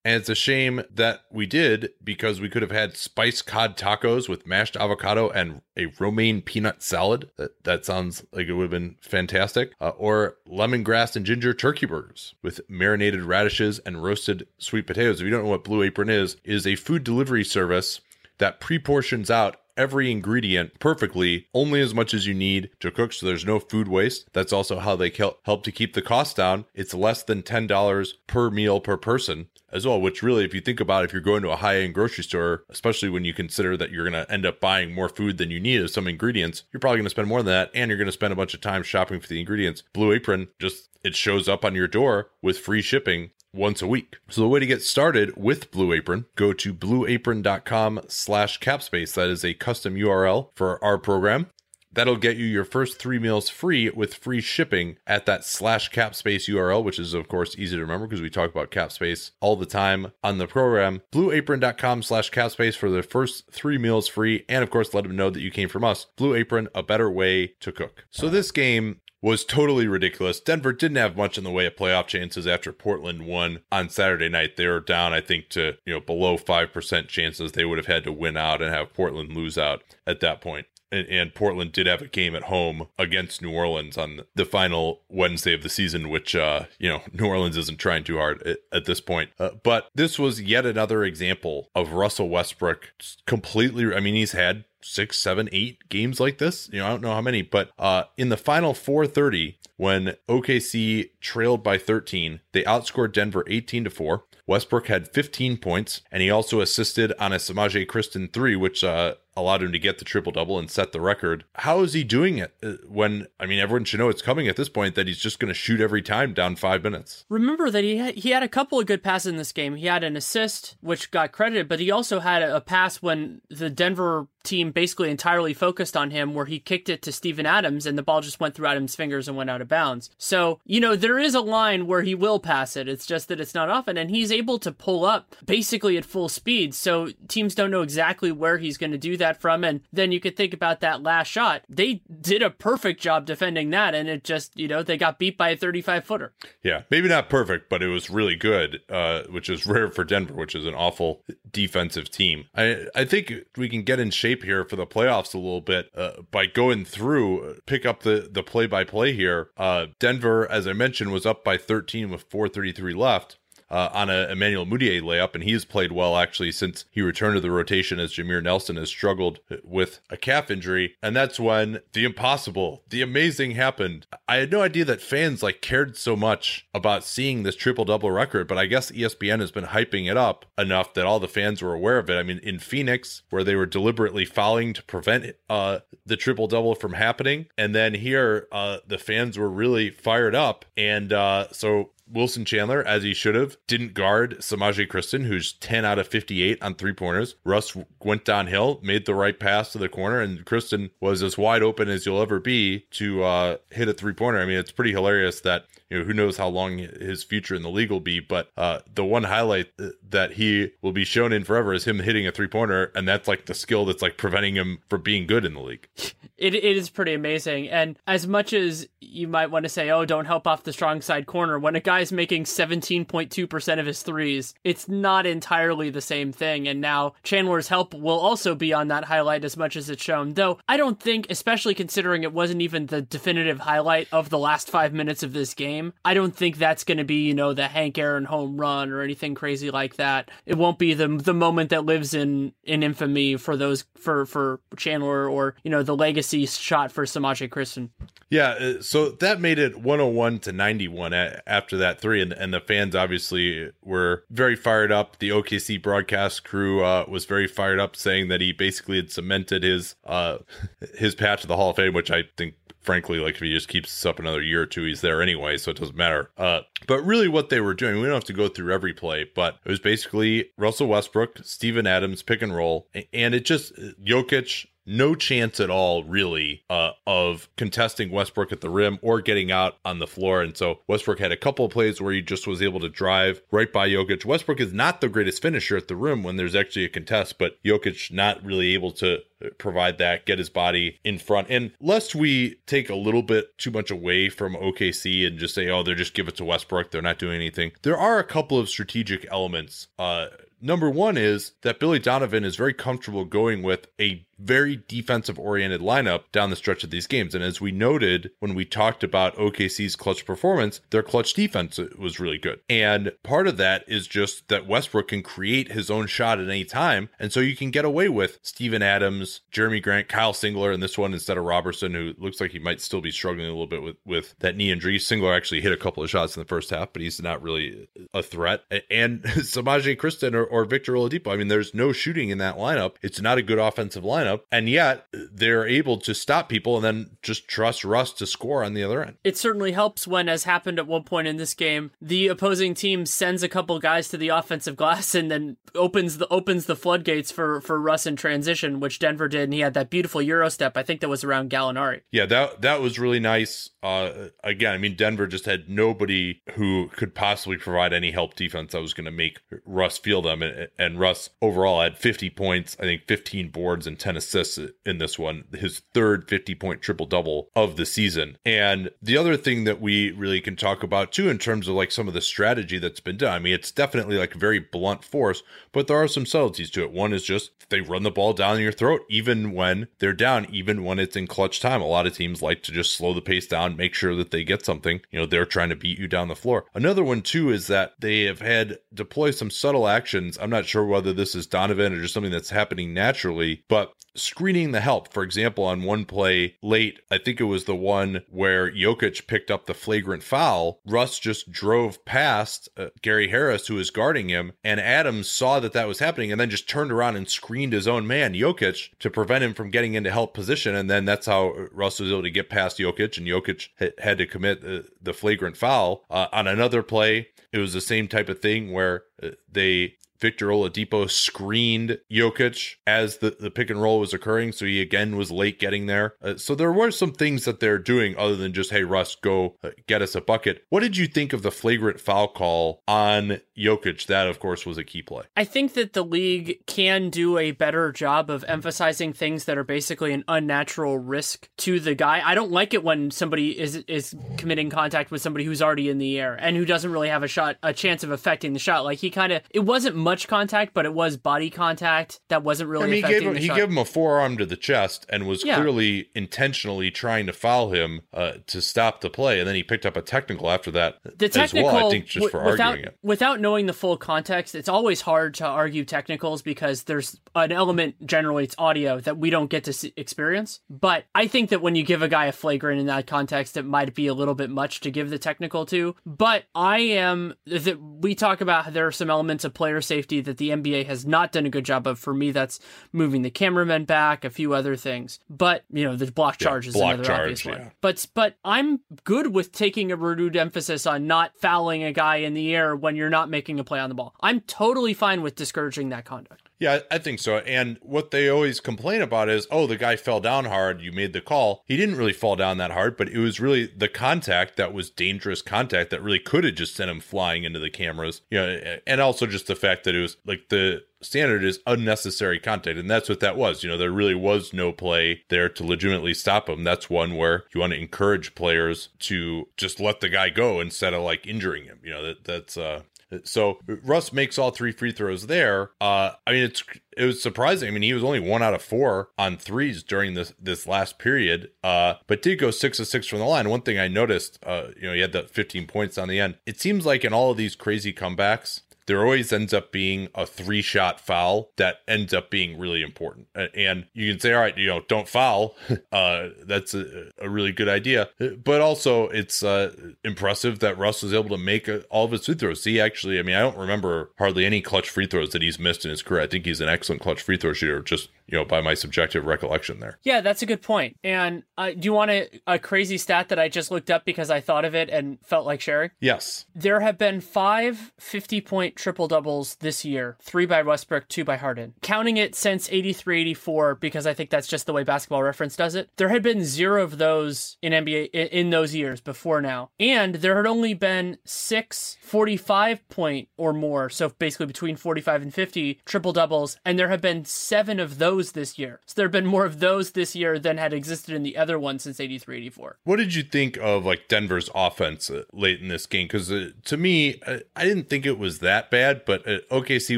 And 0.05 0.17
it's 0.17 0.29
a 0.29 0.35
shame 0.35 0.83
that 0.93 1.21
we 1.31 1.47
did 1.47 1.89
because 2.03 2.39
we 2.39 2.47
could 2.47 2.62
have 2.62 2.69
had 2.69 2.95
spiced 2.95 3.47
cod 3.47 3.75
tacos 3.75 4.29
with 4.29 4.45
mashed 4.45 4.77
avocado 4.77 5.31
and 5.31 5.63
a 5.75 5.88
romaine 6.00 6.43
peanut 6.43 6.83
salad. 6.83 7.31
That, 7.38 7.63
that 7.63 7.85
sounds 7.85 8.24
like 8.31 8.45
it 8.45 8.53
would 8.53 8.65
have 8.65 8.71
been 8.71 8.97
fantastic. 9.01 9.71
Uh, 9.81 9.89
or 9.97 10.38
lemongrass 10.47 11.15
and 11.15 11.25
ginger 11.25 11.55
turkey 11.55 11.88
burgers 11.88 12.35
with 12.43 12.62
marinated 12.69 13.24
radishes 13.24 13.79
and 13.79 14.03
roasted 14.03 14.45
sweet 14.59 14.85
potatoes. 14.85 15.21
If 15.21 15.25
you 15.25 15.31
don't 15.31 15.45
know 15.45 15.50
what 15.50 15.63
Blue 15.63 15.81
Apron 15.81 16.09
is, 16.09 16.38
is 16.43 16.67
a 16.67 16.75
food 16.75 17.03
delivery 17.03 17.43
service 17.43 18.00
that 18.38 18.59
pre-portions 18.59 19.31
out 19.31 19.57
every 19.77 20.12
ingredient 20.12 20.79
perfectly, 20.79 21.48
only 21.53 21.82
as 21.82 21.94
much 21.94 22.13
as 22.13 22.27
you 22.27 22.34
need 22.34 22.70
to 22.79 22.91
cook 22.91 23.13
so 23.13 23.25
there's 23.25 23.46
no 23.46 23.60
food 23.60 23.88
waste. 23.88 24.29
That's 24.34 24.53
also 24.53 24.79
how 24.79 24.96
they 24.96 25.10
help 25.10 25.63
to 25.63 25.72
keep 25.72 25.94
the 25.94 26.01
cost 26.01 26.38
down. 26.38 26.65
It's 26.74 26.94
less 26.94 27.24
than 27.24 27.44
$10 27.44 28.13
per 28.27 28.50
meal 28.50 28.79
per 28.79 28.98
person 28.98 29.48
as 29.72 29.86
well, 29.86 30.00
which 30.00 30.24
really, 30.24 30.46
if 30.46 30.53
you 30.53 30.62
think 30.62 30.79
about 30.79 31.03
it, 31.03 31.08
if 31.08 31.13
you're 31.13 31.22
going 31.22 31.41
to 31.44 31.51
a 31.51 31.58
high 31.58 31.79
end 31.79 31.94
grocery 31.94 32.24
store, 32.24 32.63
especially 32.70 33.10
when 33.10 33.25
you 33.25 33.34
consider 33.34 33.75
that 33.77 33.91
you're 33.91 34.10
going 34.10 34.25
to 34.25 34.32
end 34.32 34.46
up 34.46 34.60
buying 34.60 34.94
more 34.94 35.10
food 35.10 35.38
than 35.38 35.51
you 35.51 35.60
need 35.60 35.82
of 35.82 35.89
some 35.89 36.08
ingredients, 36.08 36.63
you're 36.72 36.79
probably 36.79 36.98
going 36.98 37.05
to 37.05 37.10
spend 37.10 37.27
more 37.27 37.44
than 37.44 37.53
that 37.53 37.72
and 37.74 37.89
you're 37.89 37.98
going 37.98 38.05
to 38.05 38.12
spend 38.12 38.32
a 38.32 38.38
bunch 38.38 38.53
of 38.53 38.62
time 38.62 38.84
shopping 38.84 39.20
for 39.20 39.27
the 39.27 39.39
ingredients. 39.39 39.84
Blue 39.94 40.13
Apron 40.13 40.48
just 40.60 40.89
it 41.05 41.15
shows 41.15 41.47
up 41.47 41.63
on 41.63 41.75
your 41.75 41.88
door 41.88 42.31
with 42.41 42.57
free 42.57 42.81
shipping 42.81 43.29
once 43.53 43.81
a 43.81 43.88
week. 43.88 44.17
So 44.29 44.41
the 44.41 44.47
way 44.47 44.59
to 44.59 44.65
get 44.65 44.81
started 44.81 45.38
with 45.38 45.71
Blue 45.71 45.93
Apron, 45.93 46.25
go 46.35 46.51
to 46.51 46.74
blueapron.com 46.74 48.01
slash 48.07 48.59
capspace. 48.59 49.13
That 49.13 49.29
is 49.29 49.45
a 49.45 49.53
custom 49.53 49.95
URL 49.95 50.50
for 50.55 50.83
our 50.83 50.97
program. 50.97 51.47
That'll 51.93 52.17
get 52.17 52.35
you 52.35 52.45
your 52.45 52.65
first 52.65 53.00
three 53.00 53.19
meals 53.19 53.47
free 53.47 53.89
with 53.89 54.15
free 54.15 54.41
shipping 54.41 54.97
at 55.07 55.25
that 55.27 55.45
slash 55.45 55.89
capspace 55.91 56.53
URL, 56.53 56.83
which 56.83 57.00
is 57.00 57.13
of 57.13 57.29
course 57.29 57.55
easy 57.57 57.77
to 57.77 57.81
remember 57.81 58.05
because 58.05 58.21
we 58.21 58.29
talk 58.29 58.51
about 58.51 58.69
capspace 58.69 59.31
all 59.39 59.55
the 59.55 59.65
time 59.65 60.12
on 60.21 60.38
the 60.38 60.45
program. 60.45 61.03
Blueapron.com 61.13 62.03
slash 62.03 62.31
capspace 62.31 62.75
for 62.75 62.89
the 62.89 63.01
first 63.01 63.50
three 63.50 63.77
meals 63.77 64.09
free. 64.09 64.43
And 64.50 64.62
of 64.62 64.71
course, 64.71 64.93
let 64.93 65.05
them 65.05 65.15
know 65.15 65.29
that 65.29 65.39
you 65.39 65.51
came 65.51 65.69
from 65.69 65.85
us. 65.85 66.07
Blue 66.17 66.35
Apron, 66.35 66.67
a 66.75 66.83
better 66.83 67.09
way 67.09 67.53
to 67.62 67.71
cook. 67.71 68.05
So 68.12 68.27
this 68.27 68.51
game 68.51 69.00
was 69.25 69.44
totally 69.44 69.88
ridiculous. 69.88 70.39
Denver 70.39 70.72
didn't 70.72 70.98
have 70.98 71.17
much 71.17 71.36
in 71.36 71.44
the 71.44 71.50
way 71.50 71.65
of 71.65 71.75
playoff 71.75 72.05
chances 72.05 72.46
after 72.46 72.72
Portland 72.72 73.25
won 73.25 73.62
on 73.72 73.89
Saturday 73.89 74.29
night. 74.29 74.55
They 74.55 74.67
were 74.67 74.79
down, 74.79 75.13
I 75.13 75.22
think, 75.22 75.50
to 75.50 75.77
you 75.84 75.96
know 75.96 76.00
below 76.00 76.38
five 76.38 76.72
percent 76.72 77.08
chances 77.08 77.53
they 77.53 77.65
would 77.65 77.79
have 77.79 77.88
had 77.88 78.03
to 78.03 78.12
win 78.12 78.38
out 78.38 78.62
and 78.62 78.72
have 78.72 78.94
Portland 78.94 79.36
lose 79.36 79.58
out 79.58 79.82
at 80.05 80.20
that 80.20 80.41
point. 80.41 80.67
And, 80.91 81.08
and, 81.08 81.34
Portland 81.34 81.72
did 81.72 81.88
have 81.88 82.03
a 82.03 82.08
game 82.08 82.36
at 82.36 82.44
home 82.44 82.88
against 83.00 83.41
New 83.41 83.51
Orleans 83.51 83.98
on 83.98 84.22
the 84.36 84.46
final 84.46 85.01
Wednesday 85.10 85.55
of 85.55 85.63
the 85.63 85.70
season, 85.70 86.10
which 86.10 86.36
uh, 86.36 86.65
you 86.77 86.88
know 86.88 87.01
New 87.12 87.25
Orleans 87.25 87.58
isn't 87.58 87.79
trying 87.79 88.03
too 88.03 88.17
hard 88.17 88.44
at, 88.44 88.60
at 88.72 88.86
this 88.86 89.01
point. 89.01 89.32
Uh, 89.39 89.50
but 89.63 89.89
this 89.96 90.20
was 90.20 90.39
yet 90.39 90.67
another 90.67 91.03
example 91.03 91.72
of 91.74 91.94
Russell 91.94 92.29
Westbrook 92.29 92.91
completely. 93.25 93.91
I 93.91 94.01
mean, 94.01 94.13
he's 94.13 94.34
had 94.34 94.65
six, 94.85 95.17
seven, 95.17 95.49
eight 95.51 95.89
games 95.89 96.19
like 96.19 96.37
this. 96.37 96.69
You 96.71 96.79
know, 96.79 96.85
I 96.85 96.89
don't 96.89 97.01
know 97.01 97.13
how 97.13 97.21
many, 97.21 97.41
but 97.41 97.71
uh, 97.77 98.03
in 98.17 98.29
the 98.29 98.37
final 98.37 98.73
430, 98.73 99.57
when 99.77 100.15
OKC 100.29 101.09
trailed 101.19 101.63
by 101.63 101.77
13, 101.77 102.39
they 102.53 102.63
outscored 102.63 103.11
Denver 103.11 103.43
18 103.47 103.85
to 103.85 103.89
4. 103.89 104.23
Westbrook 104.47 104.87
had 104.87 105.07
15 105.07 105.57
points, 105.57 106.01
and 106.11 106.21
he 106.21 106.29
also 106.29 106.61
assisted 106.61 107.11
on 107.19 107.33
a 107.33 107.37
Semaj 107.37 107.85
Christon 107.87 108.31
three, 108.31 108.55
which 108.55 108.83
uh, 108.83 109.15
allowed 109.35 109.63
him 109.63 109.71
to 109.71 109.79
get 109.79 109.97
the 109.97 110.05
triple 110.05 110.31
double 110.31 110.59
and 110.59 110.69
set 110.69 110.91
the 110.91 111.01
record. 111.01 111.45
How 111.55 111.81
is 111.81 111.93
he 111.93 112.03
doing 112.03 112.37
it 112.37 112.53
uh, 112.61 112.73
when, 112.87 113.27
I 113.39 113.47
mean, 113.47 113.59
everyone 113.59 113.85
should 113.85 113.99
know 113.99 114.09
it's 114.09 114.21
coming 114.21 114.47
at 114.47 114.55
this 114.55 114.69
point 114.69 114.93
that 114.95 115.07
he's 115.07 115.17
just 115.17 115.39
going 115.39 115.49
to 115.49 115.55
shoot 115.55 115.81
every 115.81 116.03
time 116.03 116.33
down 116.33 116.55
five 116.55 116.83
minutes? 116.83 117.25
Remember 117.27 117.71
that 117.71 117.83
he 117.83 117.97
had, 117.97 118.15
he 118.15 118.29
had 118.29 118.43
a 118.43 118.47
couple 118.47 118.79
of 118.79 118.85
good 118.85 119.01
passes 119.01 119.27
in 119.27 119.37
this 119.37 119.51
game. 119.51 119.75
He 119.77 119.87
had 119.87 120.03
an 120.03 120.15
assist, 120.15 120.77
which 120.79 121.09
got 121.09 121.31
credited, 121.31 121.67
but 121.67 121.79
he 121.79 121.89
also 121.89 122.19
had 122.19 122.43
a 122.43 122.61
pass 122.61 123.01
when 123.01 123.41
the 123.49 123.71
Denver 123.71 124.27
team 124.45 124.71
basically 124.71 125.09
entirely 125.09 125.53
focused 125.53 125.97
on 125.97 126.11
him 126.11 126.33
where 126.33 126.45
he 126.45 126.59
kicked 126.59 126.89
it 126.89 127.01
to 127.03 127.11
Steven 127.11 127.45
Adams 127.45 127.85
and 127.85 127.97
the 127.97 128.03
ball 128.03 128.21
just 128.21 128.39
went 128.39 128.55
through 128.55 128.67
Adams' 128.67 128.95
fingers 128.95 129.27
and 129.27 129.35
went 129.35 129.49
out 129.49 129.61
of 129.61 129.67
bounds. 129.67 130.09
So, 130.17 130.59
you 130.65 130.79
know, 130.79 130.95
there 130.95 131.19
is 131.19 131.35
a 131.35 131.41
line 131.41 131.87
where 131.87 132.01
he 132.01 132.15
will 132.15 132.39
pass 132.39 132.75
it. 132.75 132.87
It's 132.87 133.05
just 133.05 133.27
that 133.27 133.39
it's 133.39 133.55
not 133.55 133.69
often. 133.69 133.97
And 133.97 134.09
he's 134.09 134.31
able 134.31 134.59
to 134.59 134.71
pull 134.71 135.05
up 135.05 135.35
basically 135.45 135.97
at 135.97 136.05
full 136.05 136.29
speed. 136.29 136.73
So 136.73 137.09
teams 137.27 137.55
don't 137.55 137.71
know 137.71 137.81
exactly 137.81 138.31
where 138.31 138.57
he's 138.57 138.77
going 138.77 138.91
to 138.91 138.97
do 138.97 139.17
that 139.17 139.41
from. 139.41 139.63
And 139.63 139.81
then 139.91 140.11
you 140.11 140.19
could 140.19 140.37
think 140.37 140.53
about 140.53 140.79
that 140.81 141.03
last 141.03 141.27
shot. 141.27 141.63
They 141.69 142.01
did 142.21 142.41
a 142.41 142.49
perfect 142.49 143.01
job 143.01 143.25
defending 143.25 143.69
that. 143.71 143.95
And 143.95 144.07
it 144.07 144.23
just, 144.23 144.57
you 144.57 144.67
know, 144.67 144.83
they 144.83 144.97
got 144.97 145.19
beat 145.19 145.37
by 145.37 145.49
a 145.49 145.57
35 145.57 146.05
footer. 146.05 146.33
Yeah. 146.63 146.83
Maybe 146.89 147.07
not 147.07 147.29
perfect, 147.29 147.69
but 147.69 147.81
it 147.81 147.87
was 147.87 148.09
really 148.09 148.35
good, 148.35 148.81
uh, 148.89 149.23
which 149.29 149.49
is 149.49 149.65
rare 149.65 149.89
for 149.89 150.03
Denver, 150.03 150.33
which 150.33 150.55
is 150.55 150.65
an 150.65 150.75
awful 150.75 151.21
defensive 151.51 152.09
team. 152.09 152.45
I, 152.55 152.85
I 152.95 153.05
think 153.05 153.33
we 153.57 153.69
can 153.69 153.83
get 153.83 153.99
in 153.99 154.11
shape 154.11 154.34
here 154.43 154.65
for 154.65 154.75
the 154.75 154.85
playoffs 154.87 155.33
a 155.33 155.37
little 155.37 155.61
bit 155.61 155.89
uh, 155.95 156.21
by 156.31 156.45
going 156.45 156.85
through, 156.85 157.59
pick 157.65 157.85
up 157.85 158.03
the, 158.03 158.29
the 158.31 158.43
play 158.43 158.67
by 158.67 158.83
play 158.83 159.13
here. 159.13 159.49
Uh, 159.57 159.87
Denver, 159.99 160.49
as 160.49 160.67
I 160.67 160.73
mentioned, 160.73 161.11
was 161.11 161.25
up 161.25 161.43
by 161.43 161.57
13 161.57 162.09
with 162.09 162.23
433 162.23 162.93
left 162.93 163.37
uh, 163.69 163.89
on 163.93 164.10
a 164.10 164.27
Emmanuel 164.29 164.65
Mudiay 164.65 165.01
layup, 165.01 165.36
and 165.36 165.43
he 165.43 165.53
has 165.53 165.65
played 165.65 165.91
well 165.91 166.17
actually 166.17 166.51
since 166.51 166.86
he 166.91 167.01
returned 167.01 167.36
to 167.36 167.41
the 167.41 167.51
rotation 167.51 168.00
as 168.00 168.13
Jameer 168.13 168.43
Nelson 168.43 168.75
has 168.75 168.89
struggled 168.89 169.39
with 169.63 170.00
a 170.10 170.17
calf 170.17 170.51
injury. 170.51 170.95
And 171.01 171.15
that's 171.15 171.39
when 171.39 171.79
the 171.93 172.05
impossible, 172.05 172.84
the 172.89 173.01
amazing 173.01 173.51
happened. 173.51 174.07
I 174.27 174.38
had 174.38 174.51
no 174.51 174.62
idea 174.62 174.86
that 174.86 175.01
fans 175.01 175.41
like 175.41 175.62
cared 175.62 175.98
so 175.98 176.15
much 176.15 176.67
about 176.74 177.03
seeing 177.03 177.43
this 177.43 177.55
triple 177.55 177.86
double 177.86 178.12
record, 178.12 178.48
but 178.48 178.57
I 178.57 178.65
guess 178.65 178.91
ESPN 178.91 179.39
has 179.39 179.51
been 179.51 179.65
hyping 179.65 180.10
it 180.10 180.17
up 180.17 180.45
enough 180.57 180.93
that 180.93 181.05
all 181.05 181.19
the 181.19 181.27
fans 181.27 181.62
were 181.62 181.74
aware 181.74 181.98
of 181.98 182.10
it. 182.10 182.15
I 182.15 182.24
mean, 182.24 182.39
in 182.39 182.60
Phoenix, 182.60 183.24
where 183.29 183.43
they 183.43 183.55
were 183.55 183.65
deliberately 183.65 184.25
fouling 184.25 184.74
to 184.74 184.84
prevent 184.84 185.36
uh, 185.50 185.79
the 186.05 186.17
triple 186.17 186.48
double 186.48 186.75
from 186.75 186.93
happening, 186.93 187.48
and 187.57 187.74
then 187.74 187.93
here, 187.93 188.48
uh, 188.51 188.77
the 188.88 188.98
fans 188.98 189.38
were 189.38 189.50
really 189.50 189.89
fired 189.89 190.36
up, 190.36 190.65
and 190.77 191.12
uh, 191.12 191.48
so 191.51 191.91
Wilson 192.12 192.45
Chandler, 192.45 192.83
as 192.83 193.03
he 193.03 193.13
should 193.13 193.35
have, 193.35 193.57
didn't 193.67 193.93
guard 193.93 194.38
Semaj 194.39 194.88
Christon, 194.88 195.25
who's 195.25 195.53
10 195.53 195.85
out 195.85 196.00
of 196.00 196.07
58 196.07 196.62
on 196.62 196.75
three 196.75 196.93
pointers. 196.93 197.35
Russ 197.43 197.75
went 198.03 198.25
downhill, 198.25 198.79
made 198.83 199.05
the 199.05 199.15
right 199.15 199.39
pass 199.39 199.71
to 199.71 199.77
the 199.77 199.89
corner, 199.89 200.21
and 200.21 200.45
Christon 200.45 200.91
was 201.00 201.24
as 201.24 201.37
wide 201.37 201.63
open 201.63 201.89
as 201.89 202.05
you'll 202.05 202.22
ever 202.22 202.39
be 202.39 202.85
to 202.91 203.24
uh, 203.24 203.57
hit 203.72 203.89
a 203.89 203.94
three 203.94 204.13
pointer. 204.13 204.39
I 204.39 204.46
mean, 204.46 204.57
it's 204.57 204.72
pretty 204.72 204.91
hilarious 204.91 205.41
that, 205.41 205.65
you 205.89 206.00
know, 206.00 206.05
who 206.05 206.13
knows 206.13 206.37
how 206.37 206.48
long 206.48 206.77
his 206.77 207.24
future 207.24 207.55
in 207.55 207.63
the 207.63 207.70
league 207.70 207.91
will 207.91 208.00
be, 208.00 208.20
but 208.20 208.51
uh, 208.57 208.79
the 208.94 209.05
one 209.05 209.24
highlight 209.24 209.72
that 210.09 210.33
he 210.33 210.72
will 210.81 210.91
be 210.91 211.05
shown 211.05 211.33
in 211.33 211.44
forever 211.44 211.74
is 211.74 211.85
him 211.85 212.00
hitting 212.00 212.27
a 212.27 212.31
three 212.31 212.48
pointer, 212.48 212.91
and 212.96 213.07
that's 213.07 213.27
like 213.27 213.46
the 213.46 213.53
skill 213.53 213.85
that's 213.85 214.01
like 214.01 214.18
preventing 214.18 214.55
him 214.55 214.79
from 214.89 215.01
being 215.01 215.27
good 215.27 215.46
in 215.46 215.53
the 215.53 215.61
league. 215.61 215.87
It, 216.37 216.53
it 216.53 216.75
is 216.75 216.89
pretty 216.89 217.13
amazing. 217.13 217.70
And 217.70 217.98
as 218.07 218.27
much 218.27 218.51
as 218.51 218.89
you 219.15 219.27
might 219.27 219.51
want 219.51 219.63
to 219.63 219.69
say, 219.69 219.89
oh, 219.89 220.05
don't 220.05 220.25
help 220.25 220.45
off 220.45 220.63
the 220.63 220.73
strong 220.73 221.01
side 221.01 221.25
corner, 221.25 221.57
when 221.57 221.75
a 221.75 221.79
guy's 221.79 222.11
making 222.11 222.43
17.2% 222.43 223.79
of 223.79 223.85
his 223.85 224.01
threes, 224.01 224.53
it's 224.63 224.87
not 224.87 225.25
entirely 225.25 225.89
the 225.89 226.01
same 226.01 226.31
thing. 226.31 226.67
And 226.67 226.81
now 226.81 227.13
Chandler's 227.23 227.69
help 227.69 227.93
will 227.93 228.19
also 228.19 228.55
be 228.55 228.73
on 228.73 228.87
that 228.89 229.05
highlight 229.05 229.45
as 229.45 229.57
much 229.57 229.75
as 229.75 229.89
it's 229.89 230.03
shown. 230.03 230.33
Though 230.33 230.59
I 230.67 230.77
don't 230.77 230.99
think, 230.99 231.27
especially 231.29 231.73
considering 231.73 232.23
it 232.23 232.33
wasn't 232.33 232.61
even 232.61 232.87
the 232.87 233.01
definitive 233.01 233.59
highlight 233.59 234.07
of 234.11 234.29
the 234.29 234.39
last 234.39 234.69
five 234.69 234.93
minutes 234.93 235.23
of 235.23 235.33
this 235.33 235.53
game, 235.53 235.93
I 236.03 236.13
don't 236.13 236.35
think 236.35 236.57
that's 236.57 236.83
going 236.83 236.97
to 236.97 237.03
be, 237.03 237.23
you 237.23 237.33
know, 237.33 237.53
the 237.53 237.67
Hank 237.67 237.97
Aaron 237.97 238.25
home 238.25 238.59
run 238.59 238.91
or 238.91 239.01
anything 239.01 239.35
crazy 239.35 239.71
like 239.71 239.95
that. 239.95 240.29
It 240.45 240.57
won't 240.57 240.79
be 240.79 240.93
the 240.93 241.07
the 241.07 241.33
moment 241.33 241.69
that 241.69 241.85
lives 241.85 242.13
in 242.13 242.53
in 242.63 242.83
infamy 242.83 243.37
for 243.37 243.55
those 243.55 243.85
for 243.95 244.25
for 244.25 244.59
Chandler 244.77 245.29
or, 245.29 245.55
you 245.63 245.71
know, 245.71 245.83
the 245.83 245.95
legacy 245.95 246.45
shot 246.45 246.91
for 246.91 247.05
Semaj 247.05 247.47
Christon. 247.49 247.89
Yeah, 248.29 248.49
uh, 248.49 248.81
that 249.11 249.39
made 249.39 249.59
it 249.59 249.81
101 249.81 250.39
to 250.39 250.51
91 250.51 251.13
after 251.13 251.77
that 251.77 252.00
three, 252.00 252.22
and, 252.22 252.31
and 252.33 252.53
the 252.53 252.59
fans 252.59 252.96
obviously 252.96 253.72
were 253.81 254.24
very 254.29 254.55
fired 254.55 254.91
up. 254.91 255.20
The 255.20 255.29
OKC 255.29 255.81
broadcast 255.81 256.44
crew 256.44 256.83
uh, 256.83 257.05
was 257.07 257.25
very 257.25 257.48
fired 257.48 257.79
up, 257.79 257.96
saying 257.96 258.27
that 258.29 258.41
he 258.41 258.51
basically 258.51 258.98
had 258.98 259.11
cemented 259.11 259.63
his 259.63 259.96
uh, 260.05 260.39
his 260.98 261.15
path 261.15 261.41
to 261.41 261.48
the 261.48 261.55
Hall 261.55 261.72
of 261.72 261.75
Fame, 261.75 261.94
which 261.94 262.11
I 262.11 262.24
think 262.37 262.55
frankly, 262.85 263.20
like 263.20 263.35
if 263.35 263.41
he 263.41 263.51
just 263.51 263.68
keeps 263.68 263.89
this 263.89 264.05
up 264.05 264.20
another 264.20 264.41
year 264.41 264.61
or 264.61 264.65
two, 264.65 264.83
he's 264.83 265.01
there 265.01 265.22
anyway, 265.22 265.57
so 265.57 265.72
it 265.72 265.77
doesn't 265.77 265.98
matter. 265.98 266.29
Uh, 266.37 266.61
but 266.87 267.03
really, 267.03 267.27
what 267.27 267.50
they 267.50 267.59
were 267.59 267.74
doing, 267.74 267.96
we 267.96 268.03
don't 268.03 268.13
have 268.13 268.24
to 268.25 268.33
go 268.33 268.48
through 268.48 268.72
every 268.72 268.94
play, 268.94 269.25
but 269.35 269.57
it 269.65 269.70
was 269.70 269.79
basically 269.79 270.51
Russell 270.57 270.87
Westbrook, 270.87 271.39
Steven 271.44 271.87
Adams 271.87 272.22
pick 272.22 272.41
and 272.41 272.55
roll, 272.55 272.87
and 273.11 273.33
it 273.33 273.44
just 273.44 273.74
Jokic 274.05 274.68
no 274.85 275.15
chance 275.15 275.59
at 275.59 275.69
all, 275.69 276.03
really, 276.03 276.63
uh, 276.69 276.91
of 277.07 277.50
contesting 277.57 278.11
Westbrook 278.11 278.51
at 278.51 278.61
the 278.61 278.69
rim 278.69 279.00
or 279.01 279.21
getting 279.21 279.51
out 279.51 279.77
on 279.83 280.00
the 280.00 280.07
floor. 280.07 280.41
And 280.41 280.55
so 280.55 280.79
Westbrook 280.87 281.19
had 281.19 281.31
a 281.31 281.37
couple 281.37 281.65
of 281.65 281.71
plays 281.71 282.00
where 282.00 282.13
he 282.13 282.21
just 282.21 282.48
was 282.48 282.61
able 282.61 282.79
to 282.79 282.89
drive 282.89 283.41
right 283.51 283.71
by 283.71 283.89
Jokic. 283.89 284.25
Westbrook 284.25 284.59
is 284.59 284.74
not 284.74 285.01
the 285.01 285.09
greatest 285.09 285.41
finisher 285.41 285.77
at 285.77 285.87
the 285.87 285.95
rim 285.95 286.24
when 286.24 286.35
there's 286.35 286.55
actually 286.55 286.85
a 286.85 286.89
contest, 286.89 287.37
but 287.37 287.61
Jokic 287.63 288.11
not 288.11 288.43
really 288.43 288.74
able 288.74 288.91
to 288.93 289.19
provide 289.57 289.98
that, 289.98 290.25
get 290.25 290.39
his 290.39 290.50
body 290.50 291.00
in 291.03 291.19
front. 291.19 291.48
And 291.50 291.71
lest 291.79 292.15
we 292.15 292.55
take 292.65 292.89
a 292.89 292.95
little 292.95 293.24
bit 293.24 293.57
too 293.57 293.71
much 293.71 293.91
away 293.91 294.29
from 294.29 294.55
OKC 294.55 295.27
and 295.27 295.37
just 295.37 295.53
say, 295.53 295.69
oh, 295.69 295.83
they're 295.83 295.95
just 295.95 296.13
give 296.13 296.27
it 296.27 296.37
to 296.37 296.45
Westbrook, 296.45 296.91
they're 296.91 297.01
not 297.01 297.19
doing 297.19 297.35
anything. 297.35 297.71
There 297.83 297.98
are 297.98 298.19
a 298.19 298.24
couple 298.24 298.57
of 298.57 298.69
strategic 298.69 299.25
elements 299.29 299.87
uh, 300.00 300.27
Number 300.65 300.89
one 300.89 301.15
is 301.15 301.51
that 301.61 301.79
Billy 301.79 302.00
Donovan 302.00 302.43
is 302.43 302.55
very 302.55 302.74
comfortable 302.74 303.24
going 303.24 303.61
with 303.61 303.87
a 304.01 304.25
very 304.37 304.83
defensive 304.87 305.39
oriented 305.39 305.81
lineup 305.81 306.24
down 306.31 306.50
the 306.50 306.55
stretch 306.55 306.83
of 306.83 306.89
these 306.89 307.07
games. 307.07 307.35
And 307.35 307.43
as 307.43 307.61
we 307.61 307.71
noted 307.71 308.31
when 308.39 308.55
we 308.55 308.65
talked 308.65 309.03
about 309.03 309.35
OKC's 309.35 309.95
clutch 309.95 310.25
performance, 310.25 310.81
their 310.89 311.03
clutch 311.03 311.33
defense 311.33 311.79
was 311.98 312.19
really 312.19 312.37
good. 312.37 312.59
And 312.69 313.11
part 313.24 313.48
of 313.48 313.57
that 313.57 313.83
is 313.87 314.07
just 314.07 314.48
that 314.48 314.67
Westbrook 314.67 315.09
can 315.09 315.24
create 315.24 315.71
his 315.71 315.89
own 315.89 316.07
shot 316.07 316.39
at 316.39 316.50
any 316.50 316.65
time. 316.65 317.09
And 317.19 317.31
so 317.31 317.39
you 317.39 317.55
can 317.55 317.71
get 317.71 317.85
away 317.85 318.09
with 318.09 318.39
Steven 318.41 318.81
Adams, 318.81 319.41
Jerami 319.51 319.81
Grant, 319.81 320.07
Kyle 320.07 320.33
Singler 320.33 320.74
in 320.74 320.79
this 320.79 320.98
one 320.98 321.13
instead 321.13 321.37
of 321.37 321.45
Roberson, 321.45 321.93
who 321.93 322.13
looks 322.17 322.41
like 322.41 322.51
he 322.51 322.59
might 322.59 322.81
still 322.81 323.01
be 323.01 323.11
struggling 323.11 323.45
a 323.48 323.50
little 323.50 323.67
bit 323.67 323.83
with, 323.83 323.98
with 324.05 324.35
that 324.39 324.55
knee 324.55 324.71
injury. 324.71 324.98
Singler 324.98 325.35
actually 325.35 325.61
hit 325.61 325.71
a 325.71 325.77
couple 325.77 326.03
of 326.03 326.09
shots 326.09 326.35
in 326.35 326.41
the 326.41 326.48
first 326.48 326.69
half, 326.69 326.93
but 326.93 327.01
he's 327.01 327.21
not 327.21 327.41
really 327.41 327.87
a 328.13 328.24
threat. 328.24 328.63
And 328.89 329.21
Semaj 329.24 329.98
Christon 329.98 330.33
or 330.33 330.45
or 330.45 330.65
Victor 330.65 330.93
Oladipo. 330.93 331.31
I 331.31 331.37
mean, 331.37 331.48
there's 331.48 331.74
no 331.74 331.91
shooting 331.91 332.29
in 332.29 332.37
that 332.39 332.57
lineup. 332.57 332.95
It's 333.01 333.21
not 333.21 333.37
a 333.37 333.41
good 333.41 333.59
offensive 333.59 334.03
lineup, 334.03 334.25
and 334.51 334.70
yet 334.70 335.07
they're 335.11 335.68
able 335.68 335.98
to 335.98 336.14
stop 336.14 336.50
people 336.50 336.75
and 336.75 336.85
then 336.85 337.18
just 337.22 337.48
trust 337.48 337.83
Russ 337.83 338.11
to 338.14 338.25
score 338.25 338.64
on 338.64 338.74
the 338.74 338.83
other 338.83 339.03
end. 339.03 339.18
It 339.24 339.38
certainly 339.38 339.72
helps 339.72 340.07
when, 340.07 340.29
as 340.29 340.44
happened 340.44 340.79
at 340.79 340.88
one 340.88 341.03
point 341.03 341.27
in 341.27 341.38
this 341.38 341.53
game, 341.53 341.92
the 342.01 342.27
opposing 342.27 342.74
team 342.74 343.05
sends 343.05 343.44
a 343.44 343.50
couple 343.50 343.79
guys 343.79 344.09
to 344.09 344.18
the 344.18 344.29
offensive 344.29 344.75
glass 344.75 345.16
and 345.16 345.29
then 345.29 345.57
opens 345.74 346.18
the 346.18 346.27
opens 346.29 346.66
the 346.66 346.75
floodgates 346.75 347.31
for 347.31 347.61
for 347.61 347.79
Russ 347.79 348.05
in 348.05 348.16
transition, 348.16 348.79
which 348.79 349.00
Denver 349.00 349.27
did, 349.27 349.44
and 349.44 349.53
he 349.53 349.59
had 349.59 349.74
that 349.74 349.90
beautiful 349.90 350.22
Euro 350.22 350.50
step. 350.50 350.77
I 350.77 350.83
think 350.83 351.01
that 351.01 351.09
was 351.09 351.24
around 351.24 351.50
Gallinari. 351.50 352.01
Yeah, 352.11 352.25
that 352.27 352.61
that 352.61 352.81
was 352.81 353.00
really 353.00 353.20
nice. 353.20 353.70
Uh, 353.83 354.29
again, 354.44 354.74
I 354.74 354.77
mean, 354.77 354.96
Denver 354.96 355.27
just 355.27 355.46
had 355.46 355.70
nobody 355.70 356.42
who 356.53 356.90
could 356.90 357.14
possibly 357.14 357.57
provide 357.57 357.94
any 357.94 358.11
help 358.11 358.35
defense 358.35 358.72
that 358.72 358.81
was 358.81 358.94
going 358.94 359.05
to 359.05 359.11
make 359.11 359.40
Russ 359.66 359.98
feel 359.98 360.22
them, 360.22 360.42
and, 360.42 360.70
and 360.79 361.00
Russ 361.00 361.29
overall 361.42 361.81
had 361.81 361.98
50 361.98 362.29
points, 362.31 362.75
I 362.79 362.83
think 362.83 363.03
15 363.07 363.50
boards 363.50 363.85
and 363.88 364.00
10 364.00 364.14
assists 364.17 364.59
in 364.85 364.97
this 364.97 365.17
one, 365.19 365.45
his 365.53 365.81
third 365.93 366.27
50 366.29 366.55
point 366.55 366.81
triple 366.81 367.05
double 367.05 367.49
of 367.55 367.77
the 367.77 367.85
season. 367.85 368.37
And 368.45 368.89
the 369.01 369.17
other 369.17 369.37
thing 369.37 369.63
that 369.65 369.81
we 369.81 370.11
really 370.11 370.41
can 370.41 370.55
talk 370.55 370.83
about 370.83 371.11
too, 371.11 371.29
in 371.29 371.37
terms 371.37 371.67
of 371.67 371.75
like 371.75 371.91
some 371.91 372.07
of 372.07 372.13
the 372.13 372.21
strategy 372.21 372.79
that's 372.79 372.99
been 372.99 373.17
done. 373.17 373.33
I 373.33 373.39
mean, 373.39 373.53
it's 373.53 373.71
definitely 373.71 374.17
like 374.17 374.33
very 374.33 374.59
blunt 374.59 375.03
force, 375.03 375.43
but 375.71 375.87
there 375.87 375.97
are 375.97 376.07
some 376.07 376.25
subtleties 376.25 376.69
to 376.71 376.83
it. 376.83 376.91
One 376.91 377.13
is 377.13 377.23
just 377.23 377.51
they 377.69 377.81
run 377.81 378.03
the 378.03 378.11
ball 378.11 378.33
down 378.33 378.61
your 378.61 378.71
throat, 378.71 379.01
even 379.09 379.53
when 379.53 379.87
they're 379.99 380.13
down, 380.13 380.45
even 380.51 380.83
when 380.83 380.99
it's 380.99 381.15
in 381.15 381.27
clutch 381.27 381.59
time. 381.59 381.81
A 381.81 381.87
lot 381.87 382.05
of 382.05 382.15
teams 382.15 382.41
like 382.41 382.63
to 382.63 382.71
just 382.71 382.93
slow 382.93 383.13
the 383.13 383.21
pace 383.21 383.47
down, 383.47 383.75
make 383.75 383.93
sure 383.93 384.15
that 384.15 384.31
they 384.31 384.43
get 384.43 384.65
something. 384.65 385.01
You 385.11 385.19
know, 385.19 385.25
they're 385.25 385.45
trying 385.45 385.69
to 385.69 385.75
beat 385.75 385.99
you 385.99 386.07
down 386.07 386.27
the 386.27 386.35
floor. 386.35 386.65
Another 386.73 387.03
one 387.03 387.21
too 387.21 387.51
is 387.51 387.67
that 387.67 387.93
they 387.99 388.23
have 388.23 388.41
had 388.41 388.79
deploy 388.93 389.31
some 389.31 389.49
subtle 389.49 389.87
actions. 389.87 390.37
I'm 390.39 390.49
not 390.49 390.65
sure 390.65 390.85
whether 390.85 391.13
this 391.13 391.35
is 391.35 391.47
Donovan 391.47 391.93
or 391.93 392.01
just 392.01 392.13
something 392.13 392.31
that's 392.31 392.49
happening 392.49 392.93
naturally, 392.93 393.63
but 393.67 393.93
screening 394.15 394.71
the 394.71 394.81
help. 394.81 395.11
For 395.11 395.23
example, 395.23 395.63
on 395.63 395.83
one 395.83 396.05
play 396.05 396.55
late, 396.61 396.99
I 397.11 397.17
think 397.17 397.39
it 397.39 397.45
was 397.45 397.65
the 397.65 397.75
one 397.75 398.23
where 398.29 398.71
Jokic 398.71 399.27
picked 399.27 399.51
up 399.51 399.65
the 399.65 399.73
flagrant 399.73 400.23
foul. 400.23 400.79
Russ 400.85 401.19
just 401.19 401.51
drove 401.51 402.03
past 402.05 402.69
uh, 402.77 402.87
Gary 403.01 403.29
Harris, 403.29 403.67
who 403.67 403.75
was 403.75 403.89
guarding 403.89 404.29
him, 404.29 404.53
and 404.63 404.79
Adams 404.79 405.29
saw 405.29 405.59
that 405.59 405.73
that 405.73 405.87
was 405.87 405.99
happening 405.99 406.31
and 406.31 406.39
then 406.39 406.49
just 406.49 406.69
turned 406.69 406.91
around 406.91 407.15
and 407.15 407.29
screened 407.29 407.73
his 407.73 407.87
own 407.87 408.07
man, 408.07 408.33
Jokic, 408.33 408.89
to 408.99 409.09
prevent 409.09 409.43
him 409.43 409.53
from 409.53 409.71
getting 409.71 409.93
into 409.93 410.11
help 410.11 410.33
position. 410.33 410.75
And 410.75 410.89
then 410.89 411.05
that's 411.05 411.27
how 411.27 411.53
Russ 411.71 411.99
was 411.99 412.11
able 412.11 412.23
to 412.23 412.29
get 412.29 412.49
past 412.49 412.77
Jokic, 412.77 413.17
and 413.17 413.27
Jokic 413.27 413.69
had 413.99 414.17
to 414.17 414.25
commit 414.25 414.61
the, 414.61 414.87
the 415.01 415.13
flagrant 415.13 415.57
foul. 415.57 416.03
Uh, 416.09 416.27
on 416.31 416.47
another 416.47 416.83
play, 416.83 417.29
it 417.51 417.59
was 417.59 417.73
the 417.73 417.81
same 417.81 418.07
type 418.07 418.29
of 418.29 418.39
thing 418.39 418.71
where 418.71 419.03
uh, 419.21 419.29
they 419.51 419.95
Victor 420.25 420.48
Oladipo 420.48 421.07
screened 421.07 422.00
Jokic 422.11 422.77
as 422.88 423.20
the, 423.20 423.38
the 423.40 423.51
pick 423.51 423.70
and 423.70 423.79
roll 423.79 424.00
was 424.00 424.11
occurring. 424.11 424.53
So 424.53 424.66
he 424.66 424.81
again 424.81 425.18
was 425.18 425.29
late 425.29 425.59
getting 425.59 425.85
there. 425.85 426.16
Uh, 426.20 426.35
so 426.35 426.55
there 426.55 426.72
were 426.72 426.90
some 426.90 427.11
things 427.11 427.46
that 427.46 427.59
they're 427.59 427.77
doing 427.77 428.18
other 428.18 428.35
than 428.35 428.51
just, 428.51 428.72
hey, 428.72 428.83
Russ, 428.83 429.14
go 429.14 429.57
uh, 429.64 429.70
get 429.85 430.01
us 430.01 430.16
a 430.16 430.22
bucket. 430.22 430.64
What 430.70 430.79
did 430.79 430.98
you 430.98 431.05
think 431.05 431.31
of 431.31 431.44
the 431.44 431.51
flagrant 431.51 432.00
foul 432.00 432.27
call 432.27 432.81
on 432.88 433.40
Jokic? 433.55 434.07
That, 434.07 434.27
of 434.27 434.40
course, 434.40 434.66
was 434.66 434.79
a 434.79 434.83
key 434.83 435.03
play. 435.03 435.25
I 435.38 435.44
think 435.44 435.74
that 435.74 435.94
the 435.94 436.03
league 436.03 436.66
can 436.66 437.11
do 437.11 437.38
a 437.38 437.51
better 437.51 437.92
job 437.92 438.31
of 438.31 438.44
emphasizing 438.48 439.14
things 439.14 439.46
that 439.46 439.59
are 439.59 439.64
basically 439.64 440.11
an 440.11 440.24
unnatural 440.27 440.98
risk 440.98 441.50
to 441.57 441.79
the 441.79 441.94
guy. 441.94 442.24
I 442.25 442.33
don't 442.33 442.50
like 442.50 442.74
it 442.74 442.83
when 442.83 443.11
somebody 443.11 443.59
is 443.59 443.75
is 443.75 444.16
committing 444.38 444.72
contact 444.72 445.11
with 445.11 445.22
somebody 445.22 445.46
who's 445.46 445.61
already 445.61 445.88
in 445.88 446.00
the 446.00 446.20
air 446.20 446.33
and 446.33 446.57
who 446.57 446.66
doesn't 446.66 446.92
really 446.92 447.09
have 447.09 447.22
a 447.22 447.27
shot, 447.27 447.57
a 447.61 447.74
chance 447.74 448.03
of 448.03 448.09
affecting 448.09 448.53
the 448.53 448.59
shot. 448.59 448.85
Like 448.85 448.98
he 448.98 449.11
kind 449.11 449.31
of, 449.31 449.44
it 449.51 449.59
wasn't 449.59 449.96
much 449.96 450.14
contact, 450.27 450.73
but 450.73 450.85
it 450.85 450.93
was 450.93 451.17
body 451.17 451.49
contact 451.49 452.19
that 452.29 452.43
wasn't 452.43 452.69
really. 452.69 452.85
I 452.85 452.87
mean, 452.87 453.03
he 453.03 453.09
gave 453.09 453.21
him 453.21 453.35
he 453.35 453.47
gave 453.47 453.69
him 453.69 453.77
a 453.77 453.85
forearm 453.85 454.37
to 454.37 454.45
the 454.45 454.55
chest 454.55 455.05
and 455.09 455.27
was 455.27 455.43
yeah. 455.43 455.57
clearly 455.57 456.09
intentionally 456.15 456.91
trying 456.91 457.25
to 457.25 457.33
foul 457.33 457.71
him 457.71 458.01
uh, 458.13 458.33
to 458.47 458.61
stop 458.61 459.01
the 459.01 459.09
play, 459.09 459.39
and 459.39 459.47
then 459.47 459.55
he 459.55 459.63
picked 459.63 459.85
up 459.85 459.97
a 459.97 460.01
technical 460.01 460.49
after 460.49 460.71
that. 460.71 460.99
The 461.03 461.27
technical, 461.29 461.71
well, 461.71 461.87
I 461.87 461.89
think, 461.89 462.05
just 462.05 462.29
for 462.29 462.43
without, 462.43 462.67
arguing 462.67 462.87
it. 462.87 462.97
Without 463.03 463.41
knowing 463.41 463.65
the 463.65 463.73
full 463.73 463.97
context, 463.97 464.55
it's 464.55 464.69
always 464.69 465.01
hard 465.01 465.33
to 465.35 465.45
argue 465.45 465.83
technicals 465.83 466.41
because 466.41 466.83
there's 466.83 467.19
an 467.35 467.51
element 467.51 467.95
generally 468.05 468.45
it's 468.45 468.55
audio 468.57 468.99
that 469.01 469.17
we 469.17 469.29
don't 469.29 469.49
get 469.49 469.65
to 469.65 469.73
see, 469.73 469.93
experience. 469.97 470.61
But 470.69 471.05
I 471.13 471.27
think 471.27 471.49
that 471.49 471.61
when 471.61 471.75
you 471.75 471.83
give 471.83 472.01
a 472.01 472.07
guy 472.07 472.25
a 472.25 472.31
flagrant 472.31 472.79
in 472.79 472.85
that 472.87 473.07
context, 473.07 473.57
it 473.57 473.65
might 473.65 473.93
be 473.95 474.07
a 474.07 474.13
little 474.13 474.35
bit 474.35 474.49
much 474.49 474.81
to 474.81 474.91
give 474.91 475.09
the 475.09 475.19
technical 475.19 475.65
to. 475.67 475.95
But 476.05 476.43
I 476.53 476.79
am 476.79 477.33
that 477.47 477.81
we 477.81 478.15
talk 478.15 478.41
about 478.41 478.73
there 478.73 478.87
are 478.87 478.91
some 478.91 479.09
elements 479.09 479.43
of 479.43 479.53
player 479.53 479.81
safety 479.81 479.95
safety 479.96 480.20
that 480.22 480.38
the 480.38 480.50
NBA 480.50 480.86
has 480.88 481.05
not 481.05 481.31
done 481.31 481.46
a 481.46 481.50
good 481.50 481.64
job 481.64 481.88
of. 481.88 481.98
For 482.00 482.14
me, 482.14 482.31
that's 482.31 482.60
moving 482.92 483.22
the 483.22 483.29
cameramen 483.29 483.86
back, 483.86 484.25
a 484.25 484.29
few 484.29 484.53
other 484.53 484.75
things. 484.75 485.20
But 485.29 485.64
you 485.72 485.86
know, 485.86 485.96
the 485.96 486.12
block 486.12 486.38
charge 486.38 486.66
yeah, 486.66 486.70
is 486.70 486.75
another 486.75 487.03
charge, 487.03 487.20
obvious 487.22 487.46
yeah. 487.46 487.51
one. 487.51 487.72
But 487.81 488.08
but 488.14 488.36
I'm 488.44 488.81
good 489.03 489.34
with 489.34 489.51
taking 489.51 489.92
a 489.92 489.96
renewed 489.96 490.36
emphasis 490.36 490.86
on 490.86 491.08
not 491.08 491.38
fouling 491.38 491.84
a 491.84 491.94
guy 491.94 492.18
in 492.18 492.34
the 492.34 492.53
air 492.53 492.75
when 492.75 492.96
you're 492.96 493.10
not 493.10 493.29
making 493.29 493.60
a 493.60 493.64
play 493.64 493.79
on 493.79 493.90
the 493.90 493.96
ball. 493.96 494.14
I'm 494.22 494.42
totally 494.42 494.94
fine 494.94 495.22
with 495.22 495.36
discouraging 495.36 495.90
that 495.90 496.05
conduct. 496.05 496.45
Yeah, 496.57 496.79
I 496.89 497.00
think 497.00 497.20
so. 497.20 497.39
And 497.39 497.77
what 497.81 498.11
they 498.11 498.29
always 498.29 498.61
complain 498.61 499.01
about 499.01 499.27
is, 499.27 499.46
oh, 499.51 499.68
the 499.68 499.75
guy 499.75 499.98
fell 499.98 500.22
down 500.22 500.46
hard. 500.46 500.81
You 500.81 500.91
made 500.91 501.11
the 501.11 501.20
call. 501.20 501.63
He 501.65 501.75
didn't 501.75 501.98
really 501.98 502.13
fall 502.13 502.37
down 502.37 502.57
that 502.57 502.72
hard, 502.72 502.96
but 502.96 503.09
it 503.09 503.18
was 503.18 503.39
really 503.41 503.65
the 503.65 503.89
contact 503.89 504.55
that 504.55 504.74
was 504.74 504.89
dangerous 504.89 505.41
contact 505.41 505.89
that 505.89 506.01
really 506.01 506.20
could 506.20 506.46
have 506.46 506.55
just 506.55 506.75
sent 506.75 506.89
him 506.89 507.01
flying 507.01 507.44
into 507.44 507.59
the 507.59 507.70
cameras. 507.70 508.22
You 508.29 508.37
know, 508.39 508.77
and 508.87 509.01
also 509.01 509.25
just 509.25 509.48
the 509.48 509.55
fact 509.55 509.83
that 509.83 509.96
it 509.96 510.01
was 510.01 510.15
like 510.25 510.48
the 510.50 510.83
standard 511.01 511.44
is 511.44 511.59
unnecessary 511.68 512.39
contact. 512.39 512.79
And 512.79 512.89
that's 512.89 513.09
what 513.09 513.20
that 513.20 513.35
was. 513.35 513.61
You 513.61 513.70
know, 513.70 513.77
there 513.77 513.91
really 513.91 514.15
was 514.15 514.53
no 514.53 514.72
play 514.72 515.24
there 515.29 515.50
to 515.50 515.63
legitimately 515.65 516.13
stop 516.13 516.48
him. 516.48 516.63
That's 516.63 516.89
one 516.89 517.15
where 517.15 517.44
you 517.53 517.59
want 517.59 517.74
to 517.74 517.79
encourage 517.79 518.33
players 518.33 518.89
to 519.00 519.50
just 519.57 519.79
let 519.81 520.00
the 520.00 520.09
guy 520.09 520.29
go 520.29 520.61
instead 520.61 520.94
of 520.94 521.01
like 521.01 521.27
injuring 521.27 521.65
him. 521.65 521.79
You 521.83 521.91
know, 521.91 522.03
that 522.03 522.24
that's 522.24 522.57
uh 522.57 522.83
so 523.24 523.59
Russ 523.68 524.11
makes 524.11 524.37
all 524.37 524.51
three 524.51 524.72
free 524.72 524.91
throws 524.91 525.27
there. 525.27 525.72
Uh, 525.79 526.11
I 526.25 526.31
mean, 526.31 526.44
it's 526.44 526.63
it 526.98 527.05
was 527.05 527.22
surprising. 527.22 527.68
I 527.68 527.72
mean, 527.72 527.83
he 527.83 527.94
was 527.94 528.03
only 528.03 528.20
one 528.20 528.41
out 528.41 528.53
of 528.53 528.61
four 528.61 529.09
on 529.18 529.37
threes 529.37 529.83
during 529.83 530.13
this 530.13 530.33
this 530.39 530.68
last 530.68 530.98
period, 530.98 531.51
uh, 531.63 531.96
but 532.07 532.22
did 532.22 532.39
go 532.39 532.51
six 532.51 532.79
of 532.79 532.87
six 532.87 533.07
from 533.07 533.20
the 533.20 533.25
line. 533.25 533.50
One 533.50 533.61
thing 533.61 533.79
I 533.79 533.87
noticed, 533.87 534.39
uh, 534.46 534.68
you 534.75 534.87
know, 534.87 534.94
he 534.94 535.01
had 535.01 535.11
the 535.11 535.24
15 535.24 535.68
points 535.68 535.98
on 535.98 536.07
the 536.07 536.20
end. 536.20 536.35
It 536.46 536.59
seems 536.59 536.85
like 536.85 537.03
in 537.03 537.13
all 537.13 537.31
of 537.31 537.37
these 537.37 537.55
crazy 537.55 537.94
comebacks, 537.94 538.61
there 538.87 539.01
always 539.03 539.33
ends 539.33 539.53
up 539.53 539.71
being 539.71 540.09
a 540.13 540.25
three 540.25 540.61
shot 540.61 541.00
foul 541.00 541.50
that 541.57 541.81
ends 541.87 542.13
up 542.13 542.29
being 542.29 542.57
really 542.57 542.81
important. 542.81 543.27
And 543.35 543.85
you 543.93 544.11
can 544.11 544.19
say, 544.19 544.33
all 544.33 544.41
right, 544.41 544.57
you 544.57 544.67
know, 544.67 544.81
don't 544.87 545.07
foul. 545.07 545.55
Uh, 545.91 546.29
that's 546.43 546.74
a, 546.74 547.11
a, 547.19 547.29
really 547.29 547.51
good 547.51 547.69
idea. 547.69 548.09
But 548.43 548.59
also, 548.59 549.07
it's 549.09 549.43
uh, 549.43 549.74
impressive 550.03 550.59
that 550.59 550.77
Russ 550.77 551.03
was 551.03 551.13
able 551.13 551.29
to 551.29 551.37
make 551.37 551.69
uh, 551.69 551.79
all 551.89 552.05
of 552.05 552.11
his 552.11 552.25
free 552.25 552.35
throws. 552.35 552.63
He 552.63 552.81
actually, 552.81 553.17
I 553.17 553.21
mean, 553.21 553.35
I 553.35 553.39
don't 553.39 553.57
remember 553.57 554.11
hardly 554.17 554.45
any 554.45 554.61
clutch 554.61 554.89
free 554.89 555.07
throws 555.07 555.31
that 555.31 555.41
he's 555.41 555.59
missed 555.59 555.85
in 555.85 555.91
his 555.91 556.01
career. 556.01 556.21
I 556.21 556.27
think 556.27 556.45
he's 556.45 556.59
an 556.59 556.67
excellent 556.67 557.01
clutch 557.01 557.21
free 557.21 557.37
throw 557.37 557.53
shooter, 557.53 557.81
just 557.81 558.09
you 558.27 558.38
know, 558.38 558.46
by 558.46 558.61
my 558.61 558.74
subjective 558.74 559.25
recollection 559.25 559.79
there. 559.79 560.00
Yeah, 560.03 560.22
that's 560.22 560.42
a 560.42 560.46
good 560.46 560.61
point. 560.61 560.98
And 561.03 561.44
uh, 561.57 561.72
do 561.72 561.81
you 561.81 561.94
want 561.94 562.11
a, 562.11 562.29
a 562.48 562.59
crazy 562.59 562.98
stat 562.98 563.29
that 563.29 563.40
I 563.40 563.50
just 563.50 563.72
looked 563.72 563.92
up 563.92 564.05
because 564.05 564.29
I 564.29 564.40
thought 564.40 564.66
of 564.66 564.75
it 564.75 564.90
and 564.90 565.18
felt 565.24 565.46
like 565.46 565.61
sharing? 565.61 565.92
Yes. 566.00 566.46
There 566.55 566.79
have 566.79 566.98
been 566.98 567.22
five 567.22 567.92
50 568.00 568.42
point 568.42 568.75
triple 568.75 569.07
doubles 569.07 569.55
this 569.55 569.85
year 569.85 570.18
three 570.22 570.46
by 570.46 570.61
Westbrook, 570.61 571.07
two 571.07 571.24
by 571.24 571.38
Harden. 571.38 571.74
Counting 571.81 572.18
it 572.18 572.35
since 572.35 572.70
83 572.72 573.22
84, 573.22 573.75
because 573.75 574.05
I 574.07 574.14
think 574.14 574.29
that's 574.29 574.48
just 574.48 574.66
the 574.66 574.74
way 574.74 574.83
basketball 574.83 575.24
reference 575.24 575.55
does 575.55 575.75
it, 575.75 575.90
there 575.98 576.09
had 576.09 576.22
been 576.22 576.44
zero 576.44 576.83
of 576.83 576.98
those 576.98 577.57
in 577.61 577.74
NBA 577.74 578.09
in, 578.11 578.27
in 578.27 578.50
those 578.50 578.75
years 578.75 579.01
before 579.01 579.42
now. 579.42 579.70
And 579.79 580.16
there 580.16 580.35
had 580.38 580.46
only 580.46 580.74
been 580.74 581.18
six 581.25 581.98
45 582.01 582.88
point 582.90 583.29
or 583.38 583.53
more, 583.53 583.90
so 583.90 584.09
basically 584.09 584.46
between 584.46 584.75
45 584.75 585.22
and 585.22 585.33
50 585.33 585.79
triple 585.85 586.14
doubles, 586.14 586.57
and 586.66 586.77
there 586.77 586.90
have 586.90 587.01
been 587.01 587.25
seven 587.25 587.79
of 587.79 587.98
those 587.98 588.14
those 588.15 588.31
this 588.31 588.57
year. 588.57 588.79
So 588.85 588.93
there 588.95 589.05
have 589.05 589.11
been 589.11 589.25
more 589.25 589.45
of 589.45 589.59
those 589.59 589.91
this 589.91 590.15
year 590.15 590.39
than 590.39 590.57
had 590.57 590.73
existed 590.73 591.15
in 591.15 591.23
the 591.23 591.37
other 591.37 591.59
one 591.59 591.79
since 591.79 591.99
83 591.99 592.37
84. 592.37 592.77
What 592.83 592.97
did 592.97 593.15
you 593.15 593.23
think 593.23 593.57
of 593.57 593.85
like 593.85 594.07
Denver's 594.07 594.49
offense 594.55 595.09
uh, 595.09 595.23
late 595.33 595.61
in 595.61 595.67
this 595.67 595.85
game? 595.85 596.05
Because 596.05 596.31
uh, 596.31 596.49
to 596.65 596.77
me, 596.77 597.21
uh, 597.25 597.39
I 597.55 597.65
didn't 597.65 597.89
think 597.89 598.05
it 598.05 598.17
was 598.17 598.39
that 598.39 598.71
bad, 598.71 599.03
but 599.05 599.27
uh, 599.27 599.39
OKC 599.51 599.97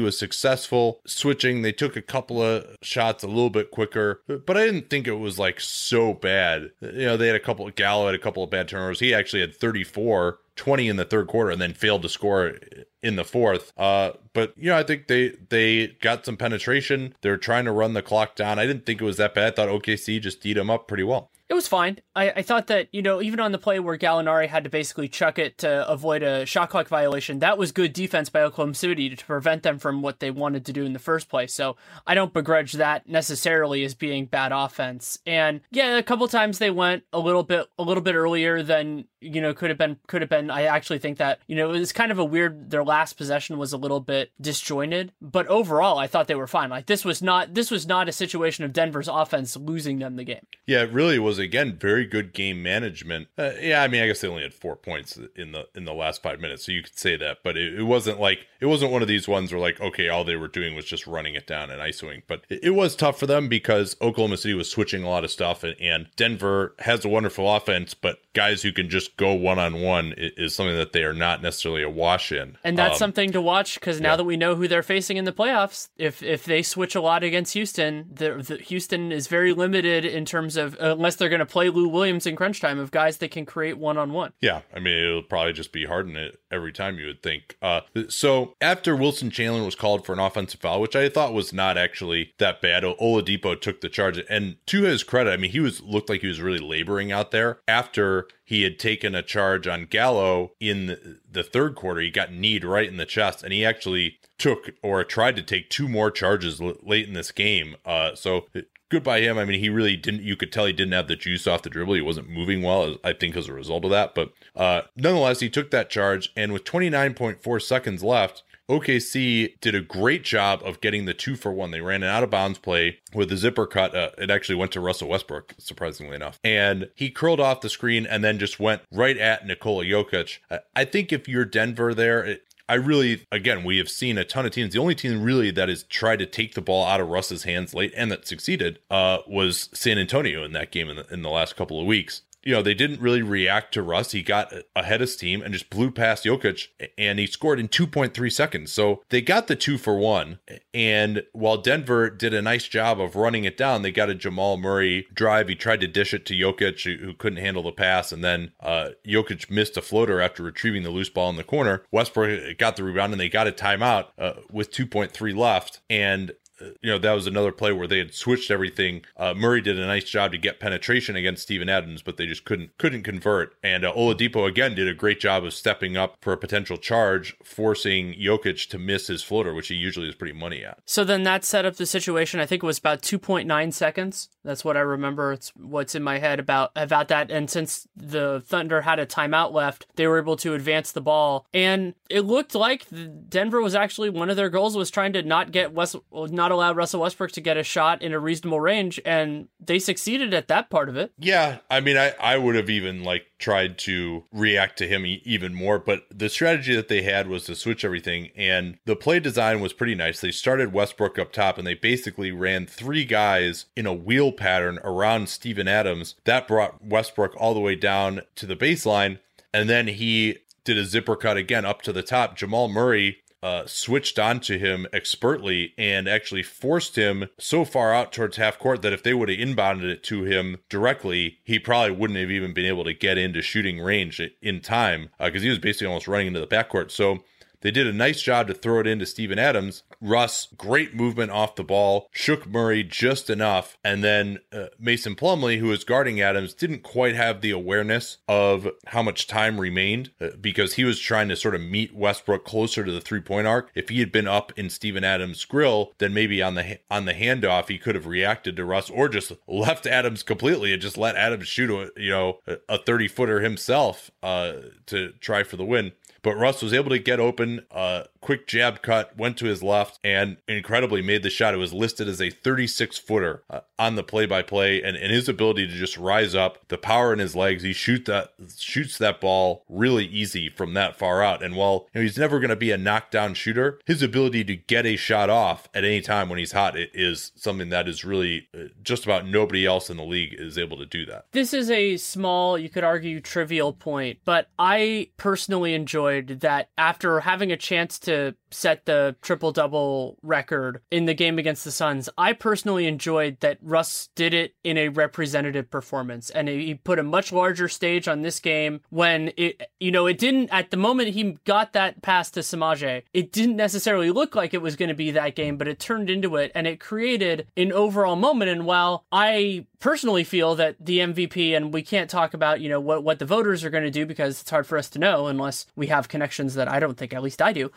was 0.00 0.18
successful 0.18 1.00
switching. 1.06 1.62
They 1.62 1.72
took 1.72 1.96
a 1.96 2.02
couple 2.02 2.42
of 2.42 2.76
shots 2.82 3.22
a 3.22 3.28
little 3.28 3.50
bit 3.50 3.70
quicker, 3.70 4.22
but 4.26 4.56
I 4.56 4.64
didn't 4.64 4.90
think 4.90 5.06
it 5.06 5.14
was 5.14 5.38
like 5.38 5.60
so 5.60 6.14
bad. 6.14 6.70
You 6.80 7.06
know, 7.06 7.16
they 7.16 7.26
had 7.26 7.36
a 7.36 7.40
couple, 7.40 7.66
of, 7.66 7.74
Gallo 7.74 8.06
had 8.06 8.14
a 8.14 8.18
couple 8.18 8.42
of 8.42 8.50
bad 8.50 8.68
turnovers. 8.68 9.00
He 9.00 9.14
actually 9.14 9.40
had 9.40 9.54
34 9.54 10.38
20 10.58 10.88
in 10.88 10.96
the 10.96 11.04
third 11.04 11.26
quarter 11.26 11.50
and 11.50 11.60
then 11.60 11.72
failed 11.72 12.02
to 12.02 12.08
score 12.08 12.56
in 13.02 13.16
the 13.16 13.24
fourth. 13.24 13.72
Uh, 13.78 14.12
but 14.34 14.52
you 14.56 14.68
know, 14.68 14.76
I 14.76 14.82
think 14.82 15.06
they 15.06 15.30
they 15.48 15.88
got 16.02 16.26
some 16.26 16.36
penetration. 16.36 17.14
They're 17.22 17.38
trying 17.38 17.64
to 17.64 17.72
run 17.72 17.94
the 17.94 18.02
clock 18.02 18.36
down. 18.36 18.58
I 18.58 18.66
didn't 18.66 18.84
think 18.84 19.00
it 19.00 19.04
was 19.04 19.16
that 19.16 19.34
bad. 19.34 19.52
I 19.52 19.56
thought 19.56 19.68
OKC 19.68 20.20
just 20.20 20.44
eat 20.44 20.54
them 20.54 20.68
up 20.68 20.86
pretty 20.86 21.04
well. 21.04 21.30
It 21.48 21.54
was 21.54 21.66
fine. 21.66 21.98
I, 22.14 22.30
I 22.30 22.42
thought 22.42 22.66
that, 22.66 22.88
you 22.92 23.00
know, 23.00 23.22
even 23.22 23.40
on 23.40 23.52
the 23.52 23.58
play 23.58 23.80
where 23.80 23.96
Gallinari 23.96 24.48
had 24.48 24.64
to 24.64 24.70
basically 24.70 25.08
chuck 25.08 25.38
it 25.38 25.58
to 25.58 25.88
avoid 25.88 26.22
a 26.22 26.44
shot 26.44 26.68
clock 26.68 26.88
violation, 26.88 27.38
that 27.38 27.56
was 27.56 27.72
good 27.72 27.94
defense 27.94 28.28
by 28.28 28.42
Oklahoma 28.42 28.74
City 28.74 29.14
to 29.14 29.24
prevent 29.24 29.62
them 29.62 29.78
from 29.78 30.02
what 30.02 30.20
they 30.20 30.30
wanted 30.30 30.66
to 30.66 30.72
do 30.74 30.84
in 30.84 30.92
the 30.92 30.98
first 30.98 31.30
place. 31.30 31.54
So 31.54 31.76
I 32.06 32.14
don't 32.14 32.34
begrudge 32.34 32.74
that 32.74 33.08
necessarily 33.08 33.82
as 33.82 33.94
being 33.94 34.26
bad 34.26 34.52
offense. 34.52 35.20
And 35.24 35.62
yeah, 35.70 35.96
a 35.96 36.02
couple 36.02 36.28
times 36.28 36.58
they 36.58 36.70
went 36.70 37.04
a 37.14 37.18
little 37.18 37.42
bit 37.42 37.66
a 37.78 37.82
little 37.82 38.02
bit 38.02 38.14
earlier 38.14 38.62
than 38.62 39.06
you 39.20 39.40
know 39.40 39.52
could 39.52 39.70
have 39.70 39.78
been 39.78 39.96
could 40.06 40.22
have 40.22 40.28
been 40.28 40.50
i 40.50 40.62
actually 40.62 40.98
think 40.98 41.18
that 41.18 41.40
you 41.46 41.56
know 41.56 41.72
it 41.72 41.78
was 41.78 41.92
kind 41.92 42.12
of 42.12 42.18
a 42.18 42.24
weird 42.24 42.70
their 42.70 42.84
last 42.84 43.14
possession 43.14 43.58
was 43.58 43.72
a 43.72 43.76
little 43.76 44.00
bit 44.00 44.30
disjointed 44.40 45.12
but 45.20 45.46
overall 45.48 45.98
i 45.98 46.06
thought 46.06 46.28
they 46.28 46.34
were 46.34 46.46
fine 46.46 46.70
like 46.70 46.86
this 46.86 47.04
was 47.04 47.22
not 47.22 47.54
this 47.54 47.70
was 47.70 47.86
not 47.86 48.08
a 48.08 48.12
situation 48.12 48.64
of 48.64 48.72
denver's 48.72 49.08
offense 49.08 49.56
losing 49.56 49.98
them 49.98 50.16
the 50.16 50.24
game 50.24 50.46
yeah 50.66 50.82
it 50.82 50.92
really 50.92 51.18
was 51.18 51.37
again 51.38 51.76
very 51.78 52.04
good 52.04 52.32
game 52.32 52.62
management 52.62 53.28
uh, 53.38 53.50
yeah 53.60 53.82
i 53.82 53.88
mean 53.88 54.02
i 54.02 54.06
guess 54.06 54.20
they 54.20 54.28
only 54.28 54.42
had 54.42 54.54
four 54.54 54.76
points 54.76 55.18
in 55.36 55.52
the 55.52 55.66
in 55.74 55.84
the 55.84 55.94
last 55.94 56.22
five 56.22 56.40
minutes 56.40 56.64
so 56.64 56.72
you 56.72 56.82
could 56.82 56.98
say 56.98 57.16
that 57.16 57.38
but 57.42 57.56
it, 57.56 57.78
it 57.78 57.84
wasn't 57.84 58.18
like 58.20 58.46
it 58.60 58.66
wasn't 58.66 58.90
one 58.90 59.02
of 59.02 59.08
these 59.08 59.28
ones 59.28 59.52
where 59.52 59.60
like 59.60 59.80
okay 59.80 60.08
all 60.08 60.24
they 60.24 60.36
were 60.36 60.48
doing 60.48 60.74
was 60.74 60.84
just 60.84 61.06
running 61.06 61.34
it 61.34 61.46
down 61.46 61.70
and 61.70 61.80
isoing 61.80 62.22
but 62.26 62.42
it, 62.48 62.64
it 62.64 62.70
was 62.70 62.96
tough 62.96 63.18
for 63.18 63.26
them 63.26 63.48
because 63.48 63.96
oklahoma 64.00 64.36
city 64.36 64.54
was 64.54 64.70
switching 64.70 65.02
a 65.02 65.08
lot 65.08 65.24
of 65.24 65.30
stuff 65.30 65.62
and, 65.64 65.76
and 65.80 66.08
denver 66.16 66.74
has 66.80 67.04
a 67.04 67.08
wonderful 67.08 67.54
offense 67.54 67.94
but 67.94 68.18
guys 68.38 68.62
who 68.62 68.70
can 68.70 68.88
just 68.88 69.16
go 69.16 69.34
one 69.34 69.58
on 69.58 69.80
one 69.80 70.14
is 70.16 70.54
something 70.54 70.76
that 70.76 70.92
they 70.92 71.02
are 71.02 71.12
not 71.12 71.42
necessarily 71.42 71.82
a 71.82 71.90
wash 71.90 72.30
in. 72.30 72.56
And 72.62 72.78
that's 72.78 72.94
um, 72.94 72.98
something 72.98 73.32
to 73.32 73.42
watch 73.42 73.74
because 73.74 74.00
now 74.00 74.12
yeah. 74.12 74.16
that 74.16 74.24
we 74.24 74.36
know 74.36 74.54
who 74.54 74.68
they're 74.68 74.84
facing 74.84 75.16
in 75.16 75.24
the 75.24 75.32
playoffs, 75.32 75.88
if 75.96 76.22
if 76.22 76.44
they 76.44 76.62
switch 76.62 76.94
a 76.94 77.00
lot 77.00 77.24
against 77.24 77.54
Houston, 77.54 78.08
the, 78.14 78.34
the 78.46 78.58
Houston 78.58 79.10
is 79.10 79.26
very 79.26 79.52
limited 79.52 80.04
in 80.04 80.24
terms 80.24 80.56
of 80.56 80.76
unless 80.78 81.16
they're 81.16 81.27
going 81.28 81.40
to 81.40 81.46
play 81.46 81.68
Lou 81.68 81.88
Williams 81.88 82.26
in 82.26 82.36
crunch 82.36 82.60
time 82.60 82.78
of 82.78 82.90
guys 82.90 83.18
that 83.18 83.30
can 83.30 83.46
create 83.46 83.78
one 83.78 83.98
on 83.98 84.12
one. 84.12 84.32
Yeah, 84.40 84.62
I 84.74 84.80
mean 84.80 84.96
it'll 84.96 85.22
probably 85.22 85.52
just 85.52 85.72
be 85.72 85.84
Harden 85.84 86.32
every 86.50 86.72
time 86.72 86.98
you 86.98 87.06
would 87.06 87.22
think. 87.22 87.56
Uh, 87.60 87.80
so 88.08 88.54
after 88.60 88.96
Wilson 88.96 89.30
Chandler 89.30 89.64
was 89.64 89.74
called 89.74 90.04
for 90.04 90.12
an 90.12 90.18
offensive 90.18 90.60
foul, 90.60 90.80
which 90.80 90.96
I 90.96 91.08
thought 91.08 91.34
was 91.34 91.52
not 91.52 91.76
actually 91.76 92.32
that 92.38 92.60
bad, 92.60 92.82
Oladipo 92.82 93.60
took 93.60 93.80
the 93.80 93.88
charge, 93.88 94.22
and 94.28 94.56
to 94.66 94.82
his 94.82 95.02
credit, 95.02 95.32
I 95.32 95.36
mean 95.36 95.50
he 95.50 95.60
was 95.60 95.80
looked 95.82 96.08
like 96.08 96.20
he 96.20 96.28
was 96.28 96.40
really 96.40 96.58
laboring 96.58 97.12
out 97.12 97.30
there 97.30 97.60
after 97.66 98.26
he 98.44 98.62
had 98.62 98.78
taken 98.78 99.14
a 99.14 99.22
charge 99.22 99.66
on 99.66 99.84
Gallo 99.84 100.52
in 100.58 101.18
the 101.30 101.42
third 101.42 101.74
quarter. 101.74 102.00
He 102.00 102.10
got 102.10 102.32
kneed 102.32 102.64
right 102.64 102.88
in 102.88 102.96
the 102.96 103.04
chest, 103.04 103.42
and 103.42 103.52
he 103.52 103.64
actually 103.64 104.18
took 104.38 104.70
or 104.82 105.04
tried 105.04 105.36
to 105.36 105.42
take 105.42 105.68
two 105.68 105.88
more 105.88 106.10
charges 106.10 106.60
l- 106.60 106.74
late 106.82 107.06
in 107.06 107.12
this 107.12 107.30
game. 107.30 107.76
Uh, 107.84 108.14
so 108.14 108.46
good 108.88 109.02
by 109.02 109.20
him. 109.20 109.38
I 109.38 109.44
mean, 109.44 109.60
he 109.60 109.68
really 109.68 109.96
didn't. 109.96 110.22
You 110.22 110.36
could 110.36 110.52
tell 110.52 110.66
he 110.66 110.72
didn't 110.72 110.92
have 110.92 111.08
the 111.08 111.16
juice 111.16 111.46
off 111.46 111.62
the 111.62 111.70
dribble. 111.70 111.94
He 111.94 112.00
wasn't 112.00 112.28
moving 112.28 112.62
well. 112.62 112.96
I 113.04 113.12
think 113.12 113.36
as 113.36 113.48
a 113.48 113.52
result 113.52 113.84
of 113.84 113.90
that. 113.90 114.14
But 114.14 114.32
uh, 114.56 114.82
nonetheless, 114.96 115.40
he 115.40 115.50
took 115.50 115.70
that 115.70 115.90
charge, 115.90 116.32
and 116.36 116.52
with 116.52 116.64
29.4 116.64 117.62
seconds 117.62 118.02
left, 118.02 118.42
OKC 118.68 119.58
did 119.60 119.74
a 119.74 119.80
great 119.80 120.24
job 120.24 120.60
of 120.62 120.80
getting 120.82 121.06
the 121.06 121.14
two 121.14 121.36
for 121.36 121.52
one. 121.52 121.70
They 121.70 121.80
ran 121.80 122.02
an 122.02 122.10
out 122.10 122.22
of 122.22 122.30
bounds 122.30 122.58
play 122.58 122.98
with 123.14 123.30
the 123.30 123.36
zipper 123.36 123.66
cut. 123.66 123.94
Uh, 123.94 124.10
it 124.18 124.30
actually 124.30 124.56
went 124.56 124.72
to 124.72 124.80
Russell 124.80 125.08
Westbrook, 125.08 125.54
surprisingly 125.56 126.14
enough. 126.14 126.38
And 126.44 126.90
he 126.94 127.08
curled 127.10 127.40
off 127.40 127.62
the 127.62 127.70
screen 127.70 128.04
and 128.04 128.22
then 128.22 128.38
just 128.38 128.60
went 128.60 128.82
right 128.92 129.16
at 129.16 129.46
Nikola 129.46 129.84
Jokic. 129.84 130.38
I 130.76 130.84
think 130.84 131.12
if 131.12 131.26
you're 131.26 131.46
Denver 131.46 131.94
there, 131.94 132.22
it, 132.22 132.44
I 132.68 132.74
really, 132.74 133.26
again, 133.32 133.64
we 133.64 133.78
have 133.78 133.88
seen 133.88 134.18
a 134.18 134.24
ton 134.24 134.44
of 134.44 134.52
teams. 134.52 134.74
The 134.74 134.78
only 134.78 134.94
team 134.94 135.22
really 135.22 135.50
that 135.52 135.68
has 135.68 135.84
tried 135.84 136.18
to 136.18 136.26
take 136.26 136.54
the 136.54 136.60
ball 136.60 136.84
out 136.84 137.00
of 137.00 137.08
Russ's 137.08 137.44
hands 137.44 137.72
late 137.72 137.94
and 137.96 138.10
that 138.10 138.26
succeeded 138.26 138.78
uh, 138.90 139.18
was 139.26 139.70
San 139.72 139.98
Antonio 139.98 140.44
in 140.44 140.52
that 140.52 140.70
game 140.70 140.90
in 140.90 140.96
the, 140.96 141.06
in 141.12 141.22
the 141.22 141.30
last 141.30 141.56
couple 141.56 141.80
of 141.80 141.86
weeks 141.86 142.22
you 142.48 142.54
know, 142.54 142.62
they 142.62 142.72
didn't 142.72 143.02
really 143.02 143.20
react 143.20 143.74
to 143.74 143.82
Russ. 143.82 144.12
He 144.12 144.22
got 144.22 144.54
ahead 144.74 145.02
of 145.02 145.10
steam 145.10 145.42
and 145.42 145.52
just 145.52 145.68
blew 145.68 145.90
past 145.90 146.24
Jokic 146.24 146.68
and 146.96 147.18
he 147.18 147.26
scored 147.26 147.60
in 147.60 147.68
2.3 147.68 148.32
seconds. 148.32 148.72
So 148.72 149.02
they 149.10 149.20
got 149.20 149.48
the 149.48 149.54
two 149.54 149.76
for 149.76 149.98
one. 149.98 150.38
And 150.72 151.24
while 151.34 151.58
Denver 151.58 152.08
did 152.08 152.32
a 152.32 152.40
nice 152.40 152.66
job 152.66 153.02
of 153.02 153.16
running 153.16 153.44
it 153.44 153.58
down, 153.58 153.82
they 153.82 153.92
got 153.92 154.08
a 154.08 154.14
Jamal 154.14 154.56
Murray 154.56 155.08
drive. 155.12 155.48
He 155.48 155.56
tried 155.56 155.82
to 155.82 155.86
dish 155.86 156.14
it 156.14 156.24
to 156.24 156.34
Jokic, 156.34 156.98
who 156.98 157.12
couldn't 157.12 157.44
handle 157.44 157.64
the 157.64 157.70
pass. 157.70 158.12
And 158.12 158.24
then 158.24 158.52
uh, 158.60 158.92
Jokic 159.06 159.50
missed 159.50 159.76
a 159.76 159.82
floater 159.82 160.18
after 160.18 160.42
retrieving 160.42 160.84
the 160.84 160.90
loose 160.90 161.10
ball 161.10 161.28
in 161.28 161.36
the 161.36 161.44
corner. 161.44 161.82
Westbrook 161.90 162.56
got 162.56 162.76
the 162.76 162.84
rebound 162.84 163.12
and 163.12 163.20
they 163.20 163.28
got 163.28 163.46
a 163.46 163.52
timeout 163.52 164.06
uh, 164.16 164.32
with 164.50 164.72
2.3 164.72 165.36
left. 165.36 165.80
And 165.90 166.32
you 166.60 166.90
know 166.90 166.98
that 166.98 167.12
was 167.12 167.26
another 167.26 167.52
play 167.52 167.72
where 167.72 167.86
they 167.86 167.98
had 167.98 168.14
switched 168.14 168.50
everything. 168.50 169.02
Uh, 169.16 169.34
Murray 169.34 169.60
did 169.60 169.78
a 169.78 169.86
nice 169.86 170.04
job 170.04 170.32
to 170.32 170.38
get 170.38 170.60
penetration 170.60 171.16
against 171.16 171.42
Steven 171.42 171.68
Adams, 171.68 172.02
but 172.02 172.16
they 172.16 172.26
just 172.26 172.44
couldn't 172.44 172.76
couldn't 172.78 173.02
convert. 173.02 173.54
And 173.62 173.84
uh, 173.84 173.92
Oladipo 173.92 174.46
again 174.46 174.74
did 174.74 174.88
a 174.88 174.94
great 174.94 175.20
job 175.20 175.44
of 175.44 175.54
stepping 175.54 175.96
up 175.96 176.16
for 176.20 176.32
a 176.32 176.36
potential 176.36 176.76
charge, 176.76 177.36
forcing 177.42 178.14
Jokic 178.14 178.68
to 178.70 178.78
miss 178.78 179.06
his 179.06 179.22
floater, 179.22 179.54
which 179.54 179.68
he 179.68 179.74
usually 179.74 180.08
is 180.08 180.14
pretty 180.14 180.34
money 180.34 180.64
at. 180.64 180.80
So 180.84 181.04
then 181.04 181.22
that 181.24 181.44
set 181.44 181.64
up 181.64 181.76
the 181.76 181.86
situation. 181.86 182.40
I 182.40 182.46
think 182.46 182.62
it 182.62 182.66
was 182.66 182.78
about 182.78 183.02
two 183.02 183.18
point 183.18 183.46
nine 183.46 183.72
seconds. 183.72 184.28
That's 184.44 184.64
what 184.64 184.76
I 184.76 184.80
remember. 184.80 185.32
It's 185.32 185.52
what's 185.56 185.94
in 185.94 186.02
my 186.02 186.18
head 186.18 186.40
about 186.40 186.72
about 186.76 187.08
that. 187.08 187.30
And 187.30 187.50
since 187.50 187.86
the 187.96 188.42
Thunder 188.44 188.82
had 188.82 188.98
a 188.98 189.06
timeout 189.06 189.52
left, 189.52 189.86
they 189.96 190.06
were 190.06 190.18
able 190.18 190.36
to 190.36 190.54
advance 190.54 190.92
the 190.92 191.00
ball, 191.00 191.46
and 191.52 191.94
it 192.08 192.22
looked 192.22 192.54
like 192.54 192.86
Denver 193.28 193.60
was 193.60 193.74
actually 193.74 194.10
one 194.10 194.30
of 194.30 194.36
their 194.36 194.50
goals 194.50 194.76
was 194.76 194.90
trying 194.90 195.12
to 195.12 195.22
not 195.22 195.52
get 195.52 195.72
West 195.72 195.96
not 196.12 196.47
not 196.56 196.76
Russell 196.76 197.00
Westbrook 197.00 197.32
to 197.32 197.40
get 197.40 197.56
a 197.56 197.62
shot 197.62 198.02
in 198.02 198.12
a 198.12 198.18
reasonable 198.18 198.60
range, 198.60 199.00
and 199.04 199.48
they 199.60 199.78
succeeded 199.78 200.32
at 200.32 200.48
that 200.48 200.70
part 200.70 200.88
of 200.88 200.96
it. 200.96 201.12
Yeah, 201.18 201.58
I 201.70 201.80
mean, 201.80 201.96
I 201.96 202.14
I 202.20 202.38
would 202.38 202.54
have 202.54 202.70
even 202.70 203.04
like 203.04 203.26
tried 203.38 203.78
to 203.78 204.24
react 204.32 204.78
to 204.78 204.88
him 204.88 205.04
even 205.06 205.54
more, 205.54 205.78
but 205.78 206.04
the 206.10 206.28
strategy 206.28 206.74
that 206.74 206.88
they 206.88 207.02
had 207.02 207.28
was 207.28 207.44
to 207.44 207.54
switch 207.54 207.84
everything, 207.84 208.30
and 208.36 208.78
the 208.84 208.96
play 208.96 209.20
design 209.20 209.60
was 209.60 209.72
pretty 209.72 209.94
nice. 209.94 210.20
They 210.20 210.30
started 210.30 210.72
Westbrook 210.72 211.18
up 211.18 211.32
top, 211.32 211.58
and 211.58 211.66
they 211.66 211.74
basically 211.74 212.32
ran 212.32 212.66
three 212.66 213.04
guys 213.04 213.66
in 213.76 213.86
a 213.86 213.92
wheel 213.92 214.32
pattern 214.32 214.78
around 214.82 215.28
Steven 215.28 215.68
Adams. 215.68 216.14
That 216.24 216.48
brought 216.48 216.84
Westbrook 216.84 217.34
all 217.36 217.54
the 217.54 217.60
way 217.60 217.74
down 217.74 218.22
to 218.36 218.46
the 218.46 218.56
baseline, 218.56 219.18
and 219.52 219.68
then 219.68 219.88
he 219.88 220.38
did 220.64 220.76
a 220.76 220.84
zipper 220.84 221.16
cut 221.16 221.36
again 221.36 221.64
up 221.64 221.80
to 221.82 221.92
the 221.92 222.02
top. 222.02 222.36
Jamal 222.36 222.68
Murray 222.68 223.18
uh, 223.42 223.66
switched 223.66 224.18
onto 224.18 224.58
him 224.58 224.86
expertly 224.92 225.74
and 225.78 226.08
actually 226.08 226.42
forced 226.42 226.96
him 226.96 227.28
so 227.38 227.64
far 227.64 227.94
out 227.94 228.12
towards 228.12 228.36
half 228.36 228.58
court 228.58 228.82
that 228.82 228.92
if 228.92 229.02
they 229.02 229.14
would 229.14 229.28
have 229.28 229.38
inbounded 229.38 229.84
it 229.84 230.02
to 230.04 230.24
him 230.24 230.58
directly, 230.68 231.38
he 231.44 231.58
probably 231.58 231.92
wouldn't 231.92 232.18
have 232.18 232.30
even 232.30 232.52
been 232.52 232.66
able 232.66 232.84
to 232.84 232.92
get 232.92 233.18
into 233.18 233.40
shooting 233.42 233.80
range 233.80 234.20
in 234.42 234.60
time 234.60 235.10
because 235.18 235.42
uh, 235.42 235.44
he 235.44 235.48
was 235.48 235.58
basically 235.58 235.86
almost 235.86 236.08
running 236.08 236.28
into 236.28 236.40
the 236.40 236.46
backcourt. 236.46 236.90
So 236.90 237.20
they 237.60 237.70
did 237.70 237.86
a 237.86 237.92
nice 237.92 238.22
job 238.22 238.46
to 238.48 238.54
throw 238.54 238.80
it 238.80 238.86
into 238.86 239.06
Steven 239.06 239.38
Adams. 239.38 239.82
Russ, 240.00 240.48
great 240.56 240.94
movement 240.94 241.30
off 241.30 241.56
the 241.56 241.64
ball, 241.64 242.08
shook 242.12 242.46
Murray 242.46 242.84
just 242.84 243.28
enough. 243.28 243.76
And 243.84 244.04
then 244.04 244.38
uh, 244.52 244.66
Mason 244.78 245.16
Plumlee, 245.16 245.58
who 245.58 245.68
was 245.68 245.84
guarding 245.84 246.20
Adams, 246.20 246.54
didn't 246.54 246.82
quite 246.82 247.16
have 247.16 247.40
the 247.40 247.50
awareness 247.50 248.18
of 248.28 248.68
how 248.86 249.02
much 249.02 249.26
time 249.26 249.60
remained 249.60 250.10
uh, 250.20 250.28
because 250.40 250.74
he 250.74 250.84
was 250.84 251.00
trying 251.00 251.28
to 251.28 251.36
sort 251.36 251.54
of 251.54 251.60
meet 251.60 251.94
Westbrook 251.94 252.44
closer 252.44 252.84
to 252.84 252.92
the 252.92 253.00
three 253.00 253.20
point 253.20 253.46
arc. 253.46 253.70
If 253.74 253.88
he 253.88 254.00
had 254.00 254.12
been 254.12 254.28
up 254.28 254.52
in 254.56 254.70
Steven 254.70 255.04
Adams' 255.04 255.44
grill, 255.44 255.92
then 255.98 256.14
maybe 256.14 256.42
on 256.42 256.54
the 256.54 256.78
on 256.90 257.04
the 257.04 257.14
handoff 257.14 257.68
he 257.68 257.78
could 257.78 257.94
have 257.94 258.06
reacted 258.06 258.56
to 258.56 258.64
Russ 258.64 258.90
or 258.90 259.08
just 259.08 259.32
left 259.48 259.86
Adams 259.86 260.22
completely 260.22 260.72
and 260.72 260.82
just 260.82 260.96
let 260.96 261.16
Adams 261.16 261.48
shoot 261.48 261.70
a 261.70 262.00
you 262.00 262.10
know 262.10 262.38
a 262.68 262.78
30 262.78 263.08
footer 263.08 263.40
himself 263.40 264.10
uh, 264.22 264.52
to 264.86 265.12
try 265.20 265.42
for 265.42 265.56
the 265.56 265.64
win. 265.64 265.92
But 266.22 266.36
Russ 266.36 266.62
was 266.62 266.72
able 266.72 266.90
to 266.90 266.98
get 266.98 267.20
open, 267.20 267.64
uh, 267.70 268.04
quick 268.28 268.46
jab 268.46 268.82
cut, 268.82 269.16
went 269.16 269.38
to 269.38 269.46
his 269.46 269.62
left, 269.62 269.98
and 270.04 270.36
incredibly 270.46 271.00
made 271.00 271.22
the 271.22 271.30
shot. 271.30 271.54
It 271.54 271.56
was 271.56 271.72
listed 271.72 272.08
as 272.08 272.20
a 272.20 272.28
36 272.28 272.98
footer 272.98 273.42
uh, 273.48 273.60
on 273.78 273.94
the 273.94 274.02
play 274.02 274.26
by 274.26 274.42
play, 274.42 274.82
and 274.82 274.98
his 274.98 275.30
ability 275.30 275.66
to 275.66 275.72
just 275.72 275.96
rise 275.96 276.34
up, 276.34 276.58
the 276.68 276.76
power 276.76 277.14
in 277.14 277.20
his 277.20 277.34
legs, 277.34 277.62
he 277.62 277.72
shoot 277.72 278.04
that 278.04 278.34
shoots 278.58 278.98
that 278.98 279.22
ball 279.22 279.64
really 279.66 280.04
easy 280.04 280.50
from 280.50 280.74
that 280.74 280.94
far 280.94 281.22
out. 281.22 281.42
And 281.42 281.56
while 281.56 281.86
you 281.94 282.00
know, 282.00 282.02
he's 282.02 282.18
never 282.18 282.38
going 282.38 282.50
to 282.50 282.56
be 282.56 282.70
a 282.70 282.76
knockdown 282.76 283.32
shooter, 283.32 283.80
his 283.86 284.02
ability 284.02 284.44
to 284.44 284.56
get 284.56 284.84
a 284.84 284.96
shot 284.96 285.30
off 285.30 285.66
at 285.72 285.84
any 285.84 286.02
time 286.02 286.28
when 286.28 286.38
he's 286.38 286.52
hot 286.52 286.74
is 286.76 287.32
something 287.34 287.70
that 287.70 287.88
is 287.88 288.04
really 288.04 288.46
uh, 288.54 288.64
just 288.82 289.06
about 289.06 289.26
nobody 289.26 289.64
else 289.64 289.88
in 289.88 289.96
the 289.96 290.04
league 290.04 290.34
is 290.38 290.58
able 290.58 290.76
to 290.76 290.84
do 290.84 291.06
that. 291.06 291.24
This 291.32 291.54
is 291.54 291.70
a 291.70 291.96
small, 291.96 292.58
you 292.58 292.68
could 292.68 292.84
argue, 292.84 293.22
trivial 293.22 293.72
point, 293.72 294.18
but 294.26 294.48
I 294.58 295.08
personally 295.16 295.72
enjoyed 295.72 296.40
that 296.40 296.68
after 296.76 297.20
having 297.20 297.50
a 297.50 297.56
chance 297.56 297.98
to 298.00 298.17
to 298.18 298.36
set 298.50 298.86
the 298.86 299.16
triple 299.22 299.52
double 299.52 300.18
record 300.22 300.80
in 300.90 301.06
the 301.06 301.14
game 301.14 301.38
against 301.38 301.64
the 301.64 301.70
Suns, 301.70 302.08
I 302.16 302.32
personally 302.32 302.86
enjoyed 302.86 303.38
that 303.40 303.58
Russ 303.62 304.08
did 304.14 304.34
it 304.34 304.54
in 304.64 304.76
a 304.76 304.88
representative 304.88 305.70
performance 305.70 306.30
and 306.30 306.48
he 306.48 306.74
put 306.74 306.98
a 306.98 307.02
much 307.02 307.32
larger 307.32 307.68
stage 307.68 308.08
on 308.08 308.22
this 308.22 308.40
game 308.40 308.80
when 308.90 309.32
it, 309.36 309.70
you 309.80 309.90
know, 309.90 310.06
it 310.06 310.18
didn't, 310.18 310.50
at 310.50 310.70
the 310.70 310.76
moment 310.76 311.10
he 311.10 311.38
got 311.44 311.72
that 311.72 312.02
pass 312.02 312.30
to 312.30 312.40
Semaj, 312.40 313.02
it 313.12 313.32
didn't 313.32 313.56
necessarily 313.56 314.10
look 314.10 314.34
like 314.34 314.54
it 314.54 314.62
was 314.62 314.76
going 314.76 314.88
to 314.88 314.94
be 314.94 315.10
that 315.10 315.34
game, 315.34 315.56
but 315.56 315.68
it 315.68 315.78
turned 315.78 316.10
into 316.10 316.36
it 316.36 316.52
and 316.54 316.66
it 316.66 316.80
created 316.80 317.46
an 317.56 317.72
overall 317.72 318.16
moment. 318.16 318.50
And 318.50 318.66
while 318.66 319.04
I 319.12 319.66
personally 319.80 320.24
feel 320.24 320.54
that 320.56 320.76
the 320.80 320.98
MVP, 320.98 321.56
and 321.56 321.72
we 321.72 321.82
can't 321.82 322.10
talk 322.10 322.34
about, 322.34 322.60
you 322.60 322.68
know, 322.68 322.80
what, 322.80 323.04
what 323.04 323.18
the 323.18 323.24
voters 323.24 323.64
are 323.64 323.70
going 323.70 323.84
to 323.84 323.90
do 323.90 324.06
because 324.06 324.40
it's 324.40 324.50
hard 324.50 324.66
for 324.66 324.78
us 324.78 324.88
to 324.90 324.98
know 324.98 325.26
unless 325.26 325.66
we 325.76 325.88
have 325.88 326.08
connections 326.08 326.54
that 326.54 326.68
I 326.68 326.80
don't 326.80 326.96
think, 326.96 327.12
at 327.12 327.22
least 327.22 327.42
I 327.42 327.52
do, 327.52 327.70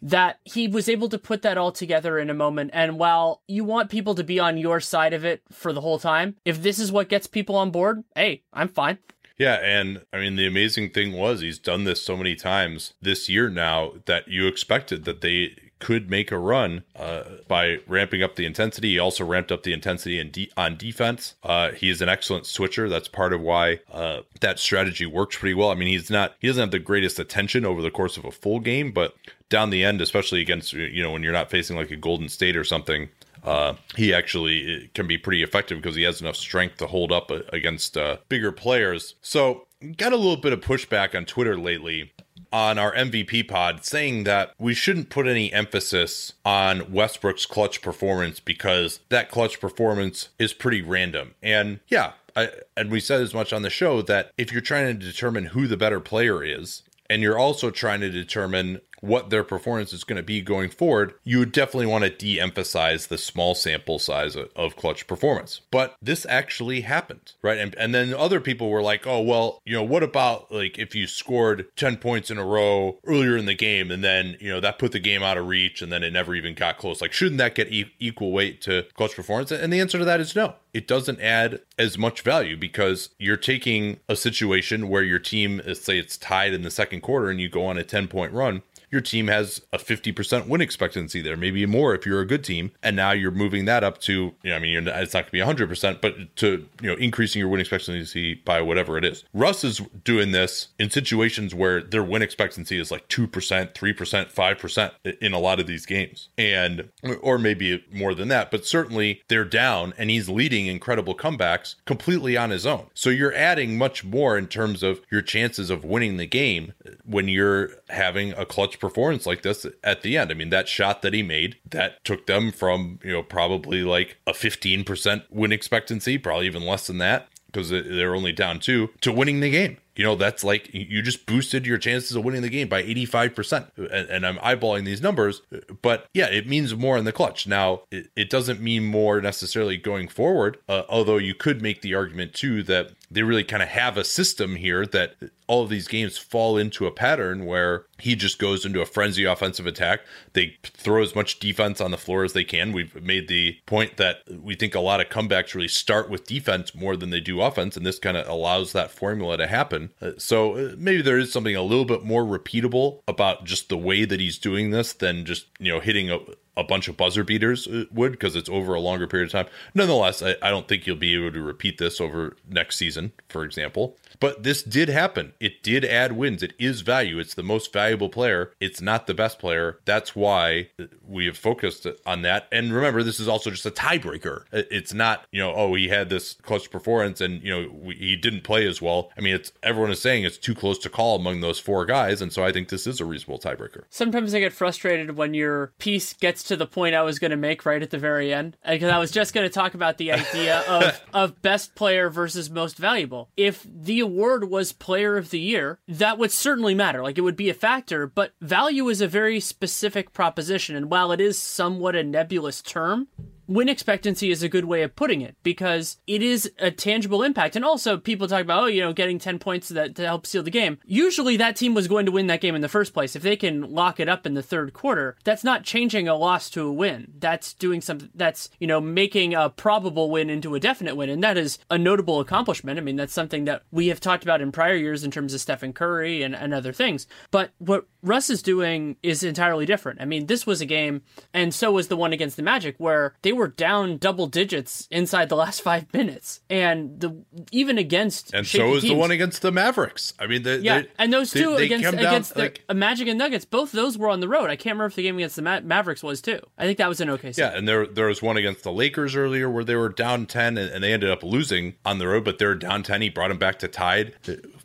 that 0.00 0.38
he 0.44 0.68
was 0.68 0.88
able 0.88 1.08
to 1.08 1.18
put 1.18 1.42
that 1.42 1.58
all 1.58 1.72
together 1.72 2.18
in 2.18 2.30
a 2.30 2.34
moment. 2.34 2.70
And 2.72 2.98
while 2.98 3.42
you 3.48 3.64
want 3.64 3.90
people 3.90 4.14
to 4.14 4.24
be 4.24 4.38
on 4.38 4.58
your 4.58 4.80
side 4.80 5.12
of 5.12 5.24
it 5.24 5.42
for 5.50 5.72
the 5.72 5.80
whole 5.80 5.98
time, 5.98 6.36
if 6.44 6.62
this 6.62 6.78
is 6.78 6.92
what 6.92 7.08
gets 7.08 7.26
people 7.26 7.56
on 7.56 7.70
board, 7.70 8.04
hey, 8.14 8.42
I'm 8.52 8.68
fine. 8.68 8.98
Yeah, 9.38 9.60
and 9.62 10.02
I 10.12 10.18
mean 10.18 10.34
the 10.34 10.46
amazing 10.46 10.90
thing 10.90 11.12
was 11.12 11.40
he's 11.40 11.60
done 11.60 11.84
this 11.84 12.02
so 12.02 12.16
many 12.16 12.34
times 12.34 12.94
this 13.00 13.28
year 13.28 13.48
now 13.48 13.92
that 14.06 14.26
you 14.26 14.48
expected 14.48 15.04
that 15.04 15.20
they 15.20 15.54
could 15.78 16.10
make 16.10 16.32
a 16.32 16.38
run 16.38 16.84
uh, 16.96 17.24
by 17.46 17.78
ramping 17.86 18.22
up 18.22 18.36
the 18.36 18.46
intensity. 18.46 18.92
He 18.92 18.98
also 18.98 19.24
ramped 19.24 19.52
up 19.52 19.62
the 19.62 19.72
intensity 19.72 20.22
de- 20.24 20.50
on 20.56 20.76
defense. 20.76 21.34
Uh, 21.42 21.70
he 21.70 21.88
is 21.88 22.02
an 22.02 22.08
excellent 22.08 22.46
switcher. 22.46 22.88
That's 22.88 23.08
part 23.08 23.32
of 23.32 23.40
why 23.40 23.80
uh, 23.92 24.22
that 24.40 24.58
strategy 24.58 25.06
works 25.06 25.36
pretty 25.36 25.54
well. 25.54 25.70
I 25.70 25.74
mean, 25.74 25.88
he's 25.88 26.10
not 26.10 26.34
he 26.40 26.46
doesn't 26.46 26.60
have 26.60 26.70
the 26.70 26.78
greatest 26.78 27.18
attention 27.18 27.64
over 27.64 27.82
the 27.82 27.90
course 27.90 28.16
of 28.16 28.24
a 28.24 28.30
full 28.30 28.60
game, 28.60 28.92
but 28.92 29.14
down 29.48 29.70
the 29.70 29.84
end, 29.84 30.00
especially 30.00 30.40
against 30.40 30.72
you 30.72 31.02
know 31.02 31.12
when 31.12 31.22
you're 31.22 31.32
not 31.32 31.50
facing 31.50 31.76
like 31.76 31.90
a 31.90 31.96
Golden 31.96 32.28
State 32.28 32.56
or 32.56 32.64
something, 32.64 33.08
uh, 33.44 33.74
he 33.96 34.12
actually 34.12 34.90
can 34.94 35.06
be 35.06 35.18
pretty 35.18 35.42
effective 35.42 35.80
because 35.80 35.96
he 35.96 36.02
has 36.02 36.20
enough 36.20 36.36
strength 36.36 36.78
to 36.78 36.86
hold 36.86 37.12
up 37.12 37.30
uh, 37.30 37.40
against 37.52 37.96
uh, 37.96 38.18
bigger 38.28 38.52
players. 38.52 39.14
So, 39.22 39.66
got 39.96 40.12
a 40.12 40.16
little 40.16 40.36
bit 40.36 40.52
of 40.52 40.60
pushback 40.60 41.14
on 41.14 41.24
Twitter 41.24 41.56
lately 41.56 42.12
on 42.52 42.78
our 42.78 42.94
MVP 42.94 43.48
pod 43.48 43.84
saying 43.84 44.24
that 44.24 44.52
we 44.58 44.74
shouldn't 44.74 45.10
put 45.10 45.26
any 45.26 45.52
emphasis 45.52 46.32
on 46.44 46.92
Westbrook's 46.92 47.46
clutch 47.46 47.82
performance 47.82 48.40
because 48.40 49.00
that 49.08 49.30
clutch 49.30 49.60
performance 49.60 50.28
is 50.38 50.52
pretty 50.52 50.82
random. 50.82 51.34
And 51.42 51.80
yeah, 51.88 52.12
I, 52.36 52.50
and 52.76 52.90
we 52.90 53.00
said 53.00 53.20
as 53.20 53.34
much 53.34 53.52
on 53.52 53.62
the 53.62 53.70
show 53.70 54.02
that 54.02 54.32
if 54.38 54.52
you're 54.52 54.60
trying 54.60 54.98
to 54.98 55.06
determine 55.06 55.46
who 55.46 55.66
the 55.66 55.76
better 55.76 56.00
player 56.00 56.42
is, 56.42 56.82
and 57.10 57.22
you're 57.22 57.38
also 57.38 57.70
trying 57.70 58.00
to 58.00 58.10
determine 58.10 58.80
what 59.00 59.30
their 59.30 59.44
performance 59.44 59.92
is 59.92 60.04
going 60.04 60.16
to 60.16 60.22
be 60.22 60.40
going 60.40 60.70
forward, 60.70 61.14
you 61.24 61.38
would 61.38 61.52
definitely 61.52 61.86
want 61.86 62.04
to 62.04 62.10
de 62.10 62.40
emphasize 62.40 63.06
the 63.06 63.18
small 63.18 63.54
sample 63.54 63.98
size 63.98 64.36
of, 64.36 64.76
clutch 64.76 65.06
performance. 65.06 65.62
But 65.70 65.96
this 66.00 66.26
actually 66.28 66.82
happened, 66.82 67.32
right? 67.42 67.58
And, 67.58 67.74
and 67.76 67.94
then 67.94 68.12
other 68.14 68.38
people 68.38 68.70
were 68.70 68.82
like, 68.82 69.06
oh, 69.06 69.20
well, 69.20 69.60
you 69.64 69.72
know, 69.72 69.82
what 69.82 70.02
about 70.02 70.52
like 70.52 70.78
if 70.78 70.94
you 70.94 71.06
scored 71.06 71.66
10 71.76 71.96
points 71.96 72.30
in 72.30 72.38
a 72.38 72.44
row 72.44 72.98
earlier 73.06 73.36
in 73.36 73.46
the 73.46 73.54
game 73.54 73.90
and 73.90 74.04
then, 74.04 74.36
you 74.40 74.50
know, 74.50 74.60
that 74.60 74.78
put 74.78 74.92
the 74.92 75.00
game 75.00 75.22
out 75.22 75.38
of 75.38 75.48
reach 75.48 75.80
and 75.80 75.90
then 75.90 76.02
it 76.02 76.12
never 76.12 76.34
even 76.34 76.54
got 76.54 76.78
close? 76.78 77.00
Like, 77.00 77.12
shouldn't 77.12 77.38
that 77.38 77.54
get 77.54 77.72
e- 77.72 77.92
equal 77.98 78.30
weight 78.30 78.60
to 78.62 78.84
clutch 78.94 79.16
performance? 79.16 79.50
And 79.50 79.72
the 79.72 79.80
answer 79.80 79.98
to 79.98 80.04
that 80.04 80.20
is 80.20 80.36
no. 80.36 80.54
It 80.74 80.86
doesn't 80.86 81.20
add 81.20 81.60
as 81.78 81.96
much 81.96 82.20
value 82.20 82.56
because 82.56 83.10
you're 83.18 83.36
taking 83.36 84.00
a 84.08 84.14
situation 84.14 84.88
where 84.88 85.02
your 85.02 85.18
team, 85.18 85.62
say 85.74 85.98
it's 85.98 86.16
tied 86.16 86.52
in 86.52 86.62
the 86.62 86.70
second 86.70 87.00
quarter 87.00 87.30
and 87.30 87.40
you 87.40 87.48
go 87.48 87.64
on 87.66 87.78
a 87.78 87.84
10 87.84 88.08
point 88.08 88.32
run 88.32 88.62
your 88.90 89.00
team 89.00 89.28
has 89.28 89.60
a 89.72 89.78
50% 89.78 90.48
win 90.48 90.60
expectancy 90.60 91.20
there, 91.20 91.36
maybe 91.36 91.64
more 91.66 91.94
if 91.94 92.06
you're 92.06 92.20
a 92.20 92.26
good 92.26 92.44
team. 92.44 92.72
And 92.82 92.96
now 92.96 93.12
you're 93.12 93.30
moving 93.30 93.64
that 93.66 93.84
up 93.84 93.98
to, 94.02 94.34
you 94.42 94.50
know, 94.50 94.56
I 94.56 94.58
mean, 94.58 94.88
it's 94.88 95.14
not 95.14 95.30
going 95.30 95.46
to 95.46 95.54
be 95.56 95.66
100%, 95.66 96.00
but 96.00 96.36
to, 96.36 96.66
you 96.80 96.88
know, 96.88 96.96
increasing 96.96 97.40
your 97.40 97.48
win 97.48 97.60
expectancy 97.60 98.34
by 98.34 98.60
whatever 98.60 98.96
it 98.98 99.04
is. 99.04 99.24
Russ 99.32 99.64
is 99.64 99.80
doing 100.04 100.32
this 100.32 100.68
in 100.78 100.90
situations 100.90 101.54
where 101.54 101.82
their 101.82 102.04
win 102.04 102.22
expectancy 102.22 102.78
is 102.78 102.90
like 102.90 103.08
2%, 103.08 103.28
3%, 103.28 104.32
5% 104.32 105.16
in 105.20 105.32
a 105.32 105.38
lot 105.38 105.60
of 105.60 105.66
these 105.66 105.86
games. 105.86 106.28
And, 106.38 106.88
or 107.20 107.38
maybe 107.38 107.84
more 107.92 108.14
than 108.14 108.28
that, 108.28 108.50
but 108.50 108.66
certainly 108.66 109.22
they're 109.28 109.44
down 109.44 109.94
and 109.98 110.10
he's 110.10 110.28
leading 110.28 110.66
incredible 110.66 111.14
comebacks 111.14 111.74
completely 111.84 112.36
on 112.36 112.50
his 112.50 112.66
own. 112.66 112.86
So 112.94 113.10
you're 113.10 113.34
adding 113.34 113.76
much 113.78 114.04
more 114.04 114.38
in 114.38 114.46
terms 114.46 114.82
of 114.82 115.00
your 115.10 115.22
chances 115.22 115.70
of 115.70 115.84
winning 115.84 116.16
the 116.16 116.26
game 116.26 116.72
when 117.04 117.28
you're 117.28 117.70
having 117.88 118.32
a 118.32 118.46
clutch 118.46 118.77
performance 118.78 119.26
like 119.26 119.42
this 119.42 119.66
at 119.82 120.02
the 120.02 120.16
end. 120.16 120.30
I 120.30 120.34
mean, 120.34 120.50
that 120.50 120.68
shot 120.68 121.02
that 121.02 121.14
he 121.14 121.22
made 121.22 121.56
that 121.70 122.04
took 122.04 122.26
them 122.26 122.52
from, 122.52 122.98
you 123.02 123.12
know, 123.12 123.22
probably 123.22 123.82
like 123.82 124.16
a 124.26 124.32
15% 124.32 125.24
win 125.30 125.52
expectancy, 125.52 126.18
probably 126.18 126.46
even 126.46 126.64
less 126.64 126.86
than 126.86 126.98
that 126.98 127.28
because 127.50 127.70
they're 127.70 128.14
only 128.14 128.32
down 128.32 128.60
two 128.60 128.90
to 129.00 129.12
winning 129.12 129.40
the 129.40 129.50
game. 129.50 129.78
You 129.96 130.04
know 130.04 130.14
that's 130.14 130.44
like 130.44 130.72
you 130.72 131.02
just 131.02 131.26
boosted 131.26 131.66
your 131.66 131.76
chances 131.76 132.14
of 132.14 132.24
winning 132.24 132.42
the 132.42 132.48
game 132.48 132.68
by 132.68 132.84
85% 132.84 133.70
and, 133.78 134.08
and 134.08 134.24
i'm 134.24 134.36
eyeballing 134.36 134.84
these 134.84 135.02
numbers 135.02 135.42
but 135.82 136.06
yeah 136.14 136.26
it 136.26 136.46
means 136.46 136.72
more 136.76 136.96
in 136.96 137.04
the 137.04 137.10
clutch. 137.10 137.48
Now 137.48 137.82
it, 137.90 138.08
it 138.14 138.30
doesn't 138.30 138.60
mean 138.60 138.86
more 138.86 139.20
necessarily 139.20 139.76
going 139.76 140.06
forward 140.06 140.58
uh, 140.68 140.82
although 140.88 141.16
you 141.16 141.34
could 141.34 141.60
make 141.60 141.82
the 141.82 141.96
argument 141.96 142.32
too 142.32 142.62
that 142.62 142.92
they 143.10 143.22
really 143.22 143.44
kind 143.44 143.62
of 143.62 143.68
have 143.68 143.96
a 143.96 144.04
system 144.04 144.56
here 144.56 144.84
that 144.86 145.14
all 145.46 145.62
of 145.62 145.70
these 145.70 145.88
games 145.88 146.18
fall 146.18 146.58
into 146.58 146.86
a 146.86 146.92
pattern 146.92 147.46
where 147.46 147.86
he 147.98 148.14
just 148.14 148.38
goes 148.38 148.66
into 148.66 148.82
a 148.82 148.86
frenzy 148.86 149.24
offensive 149.24 149.66
attack. 149.66 150.00
They 150.34 150.56
throw 150.62 151.02
as 151.02 151.14
much 151.14 151.38
defense 151.38 151.80
on 151.80 151.90
the 151.90 151.96
floor 151.96 152.22
as 152.22 152.34
they 152.34 152.44
can. 152.44 152.72
We've 152.72 153.02
made 153.02 153.28
the 153.28 153.58
point 153.66 153.96
that 153.96 154.18
we 154.30 154.54
think 154.54 154.74
a 154.74 154.80
lot 154.80 155.00
of 155.00 155.08
comebacks 155.08 155.54
really 155.54 155.68
start 155.68 156.10
with 156.10 156.26
defense 156.26 156.74
more 156.74 156.96
than 156.96 157.10
they 157.10 157.20
do 157.20 157.40
offense, 157.40 157.76
and 157.76 157.86
this 157.86 157.98
kind 157.98 158.16
of 158.16 158.28
allows 158.28 158.72
that 158.72 158.90
formula 158.90 159.38
to 159.38 159.46
happen. 159.46 159.90
Uh, 160.02 160.12
so 160.18 160.54
uh, 160.56 160.74
maybe 160.76 161.02
there 161.02 161.18
is 161.18 161.32
something 161.32 161.56
a 161.56 161.62
little 161.62 161.86
bit 161.86 162.04
more 162.04 162.24
repeatable 162.24 163.00
about 163.08 163.44
just 163.44 163.70
the 163.70 163.78
way 163.78 164.04
that 164.04 164.20
he's 164.20 164.38
doing 164.38 164.70
this 164.70 164.92
than 164.92 165.24
just 165.24 165.46
you 165.58 165.72
know 165.72 165.80
hitting 165.80 166.10
a 166.10 166.18
a 166.58 166.64
bunch 166.64 166.88
of 166.88 166.96
buzzer 166.96 167.22
beaters 167.22 167.66
uh, 167.68 167.84
would 167.92 168.12
because 168.12 168.34
it's 168.34 168.48
over 168.48 168.74
a 168.74 168.80
longer 168.80 169.06
period 169.06 169.26
of 169.26 169.32
time. 169.32 169.46
Nonetheless, 169.74 170.22
I, 170.22 170.34
I, 170.42 170.50
don't 170.50 170.66
think 170.66 170.86
you'll 170.86 170.96
be 170.96 171.14
able 171.14 171.32
to 171.32 171.40
repeat 171.40 171.78
this 171.78 172.00
over 172.00 172.36
next 172.48 172.76
season, 172.76 173.12
for 173.28 173.44
example. 173.44 173.96
But 174.20 174.42
this 174.42 174.62
did 174.62 174.88
happen. 174.88 175.32
It 175.40 175.62
did 175.62 175.84
add 175.84 176.12
wins. 176.12 176.42
It 176.42 176.54
is 176.58 176.80
value. 176.80 177.18
It's 177.18 177.34
the 177.34 177.42
most 177.42 177.72
valuable 177.72 178.08
player. 178.08 178.52
It's 178.60 178.80
not 178.80 179.06
the 179.06 179.14
best 179.14 179.38
player. 179.38 179.78
That's 179.84 180.14
why 180.16 180.70
we 181.06 181.26
have 181.26 181.36
focused 181.36 181.86
on 182.06 182.22
that. 182.22 182.48
And 182.50 182.72
remember, 182.72 183.02
this 183.02 183.20
is 183.20 183.28
also 183.28 183.50
just 183.50 183.66
a 183.66 183.70
tiebreaker. 183.70 184.44
It's 184.52 184.92
not, 184.92 185.26
you 185.30 185.40
know, 185.40 185.52
oh, 185.54 185.74
he 185.74 185.88
had 185.88 186.08
this 186.08 186.34
close 186.34 186.66
performance 186.66 187.20
and, 187.20 187.42
you 187.42 187.50
know, 187.50 187.70
we, 187.72 187.94
he 187.94 188.16
didn't 188.16 188.44
play 188.44 188.66
as 188.66 188.82
well. 188.82 189.10
I 189.16 189.20
mean, 189.20 189.34
it's 189.34 189.52
everyone 189.62 189.90
is 189.90 190.00
saying 190.00 190.24
it's 190.24 190.38
too 190.38 190.54
close 190.54 190.78
to 190.80 190.90
call 190.90 191.16
among 191.16 191.40
those 191.40 191.58
four 191.58 191.84
guys. 191.86 192.20
And 192.20 192.32
so 192.32 192.44
I 192.44 192.52
think 192.52 192.68
this 192.68 192.86
is 192.86 193.00
a 193.00 193.04
reasonable 193.04 193.38
tiebreaker. 193.38 193.84
Sometimes 193.90 194.34
I 194.34 194.40
get 194.40 194.52
frustrated 194.52 195.16
when 195.16 195.34
your 195.34 195.72
piece 195.78 196.12
gets 196.14 196.42
to 196.44 196.56
the 196.56 196.66
point 196.66 196.94
I 196.94 197.02
was 197.02 197.18
going 197.18 197.30
to 197.30 197.36
make 197.36 197.64
right 197.64 197.82
at 197.82 197.90
the 197.90 197.98
very 197.98 198.32
end. 198.32 198.56
Uh, 198.64 198.72
because 198.72 198.90
I 198.90 198.98
was 198.98 199.10
just 199.10 199.34
going 199.34 199.46
to 199.46 199.52
talk 199.52 199.74
about 199.74 199.98
the 199.98 200.12
idea 200.12 200.60
of, 200.68 201.00
of 201.12 201.42
best 201.42 201.74
player 201.74 202.10
versus 202.10 202.50
most 202.50 202.76
valuable. 202.76 203.28
If 203.36 203.66
the 203.68 204.02
award 204.08 204.50
was 204.50 204.72
player 204.72 205.16
of 205.16 205.30
the 205.30 205.38
year, 205.38 205.78
that 205.86 206.18
would 206.18 206.32
certainly 206.32 206.74
matter. 206.74 207.02
Like 207.02 207.18
it 207.18 207.22
would 207.22 207.36
be 207.36 207.50
a 207.50 207.54
factor, 207.54 208.06
but 208.06 208.32
value 208.40 208.88
is 208.88 209.00
a 209.00 209.08
very 209.08 209.38
specific 209.38 210.12
proposition. 210.12 210.74
And 210.74 210.90
while 210.90 211.12
it 211.12 211.20
is 211.20 211.38
somewhat 211.38 211.94
a 211.94 212.02
nebulous 212.02 212.62
term, 212.62 213.08
win 213.48 213.68
expectancy 213.68 214.30
is 214.30 214.42
a 214.42 214.48
good 214.48 214.66
way 214.66 214.82
of 214.82 214.94
putting 214.94 215.22
it 215.22 215.34
because 215.42 215.96
it 216.06 216.22
is 216.22 216.50
a 216.58 216.70
tangible 216.70 217.22
impact. 217.22 217.56
And 217.56 217.64
also, 217.64 217.96
people 217.96 218.28
talk 218.28 218.42
about, 218.42 218.64
oh, 218.64 218.66
you 218.66 218.82
know, 218.82 218.92
getting 218.92 219.18
10 219.18 219.38
points 219.38 219.68
that, 219.70 219.96
to 219.96 220.04
help 220.04 220.26
seal 220.26 220.42
the 220.42 220.50
game. 220.50 220.78
Usually, 220.84 221.36
that 221.38 221.56
team 221.56 221.74
was 221.74 221.88
going 221.88 222.06
to 222.06 222.12
win 222.12 222.26
that 222.28 222.42
game 222.42 222.54
in 222.54 222.60
the 222.60 222.68
first 222.68 222.92
place. 222.92 223.16
If 223.16 223.22
they 223.22 223.36
can 223.36 223.72
lock 223.72 223.98
it 223.98 224.08
up 224.08 224.26
in 224.26 224.34
the 224.34 224.42
third 224.42 224.72
quarter, 224.72 225.16
that's 225.24 225.42
not 225.42 225.64
changing 225.64 226.06
a 226.06 226.14
loss 226.14 226.50
to 226.50 226.66
a 226.66 226.72
win. 226.72 227.12
That's 227.18 227.54
doing 227.54 227.80
something 227.80 228.10
that's, 228.14 228.50
you 228.60 228.66
know, 228.66 228.80
making 228.80 229.34
a 229.34 229.48
probable 229.48 230.10
win 230.10 230.30
into 230.30 230.54
a 230.54 230.60
definite 230.60 230.94
win. 230.94 231.08
And 231.08 231.24
that 231.24 231.38
is 231.38 231.58
a 231.70 231.78
notable 231.78 232.20
accomplishment. 232.20 232.78
I 232.78 232.82
mean, 232.82 232.96
that's 232.96 233.14
something 233.14 233.46
that 233.46 233.62
we 233.70 233.88
have 233.88 234.00
talked 234.00 234.22
about 234.22 234.42
in 234.42 234.52
prior 234.52 234.76
years 234.76 235.02
in 235.02 235.10
terms 235.10 235.32
of 235.32 235.40
Stephen 235.40 235.72
Curry 235.72 236.22
and, 236.22 236.36
and 236.36 236.52
other 236.52 236.72
things. 236.72 237.06
But 237.30 237.52
what 237.58 237.86
Russ 238.02 238.30
is 238.30 238.42
doing 238.42 238.96
is 239.02 239.22
entirely 239.22 239.66
different. 239.66 240.00
I 240.00 240.04
mean, 240.04 240.26
this 240.26 240.46
was 240.46 240.60
a 240.60 240.66
game, 240.66 241.02
and 241.32 241.54
so 241.54 241.72
was 241.72 241.88
the 241.88 241.96
one 241.96 242.12
against 242.12 242.36
the 242.36 242.42
Magic, 242.42 242.76
where 242.78 243.14
they 243.22 243.32
were 243.38 243.48
down 243.48 243.96
double 243.96 244.26
digits 244.26 244.86
inside 244.90 245.28
the 245.28 245.36
last 245.36 245.62
five 245.62 245.92
minutes, 245.94 246.40
and 246.50 247.00
the 247.00 247.24
even 247.52 247.78
against 247.78 248.34
and 248.34 248.46
so 248.46 248.68
was 248.68 248.82
teams, 248.82 248.92
the 248.92 248.98
one 248.98 249.10
against 249.10 249.42
the 249.42 249.50
Mavericks. 249.50 250.12
I 250.18 250.26
mean, 250.26 250.42
they, 250.42 250.58
yeah, 250.58 250.82
they, 250.82 250.88
and 250.98 251.12
those 251.12 251.30
two 251.30 251.56
they, 251.56 251.64
against 251.64 251.84
down, 251.84 251.94
against 251.94 252.36
like, 252.36 252.64
the 252.68 252.74
Magic 252.74 253.08
and 253.08 253.18
Nuggets, 253.18 253.44
both 253.44 253.72
those 253.72 253.96
were 253.96 254.10
on 254.10 254.20
the 254.20 254.28
road. 254.28 254.50
I 254.50 254.56
can't 254.56 254.74
remember 254.74 254.86
if 254.86 254.96
the 254.96 255.02
game 255.02 255.16
against 255.16 255.36
the 255.36 255.42
Ma- 255.42 255.60
Mavericks 255.60 256.02
was 256.02 256.20
too. 256.20 256.40
I 256.58 256.64
think 256.64 256.78
that 256.78 256.88
was 256.88 257.00
an 257.00 257.10
okay. 257.10 257.32
Yeah, 257.36 257.56
and 257.56 257.66
there 257.66 257.86
there 257.86 258.06
was 258.06 258.20
one 258.20 258.36
against 258.36 258.64
the 258.64 258.72
Lakers 258.72 259.16
earlier 259.16 259.48
where 259.48 259.64
they 259.64 259.76
were 259.76 259.88
down 259.88 260.26
ten 260.26 260.58
and, 260.58 260.70
and 260.70 260.84
they 260.84 260.92
ended 260.92 261.10
up 261.10 261.22
losing 261.22 261.74
on 261.84 261.98
the 261.98 262.08
road, 262.08 262.24
but 262.24 262.38
they're 262.38 262.54
down 262.54 262.82
ten. 262.82 263.00
He 263.00 263.08
brought 263.08 263.28
them 263.28 263.38
back 263.38 263.58
to 263.60 263.68
tied. 263.68 264.14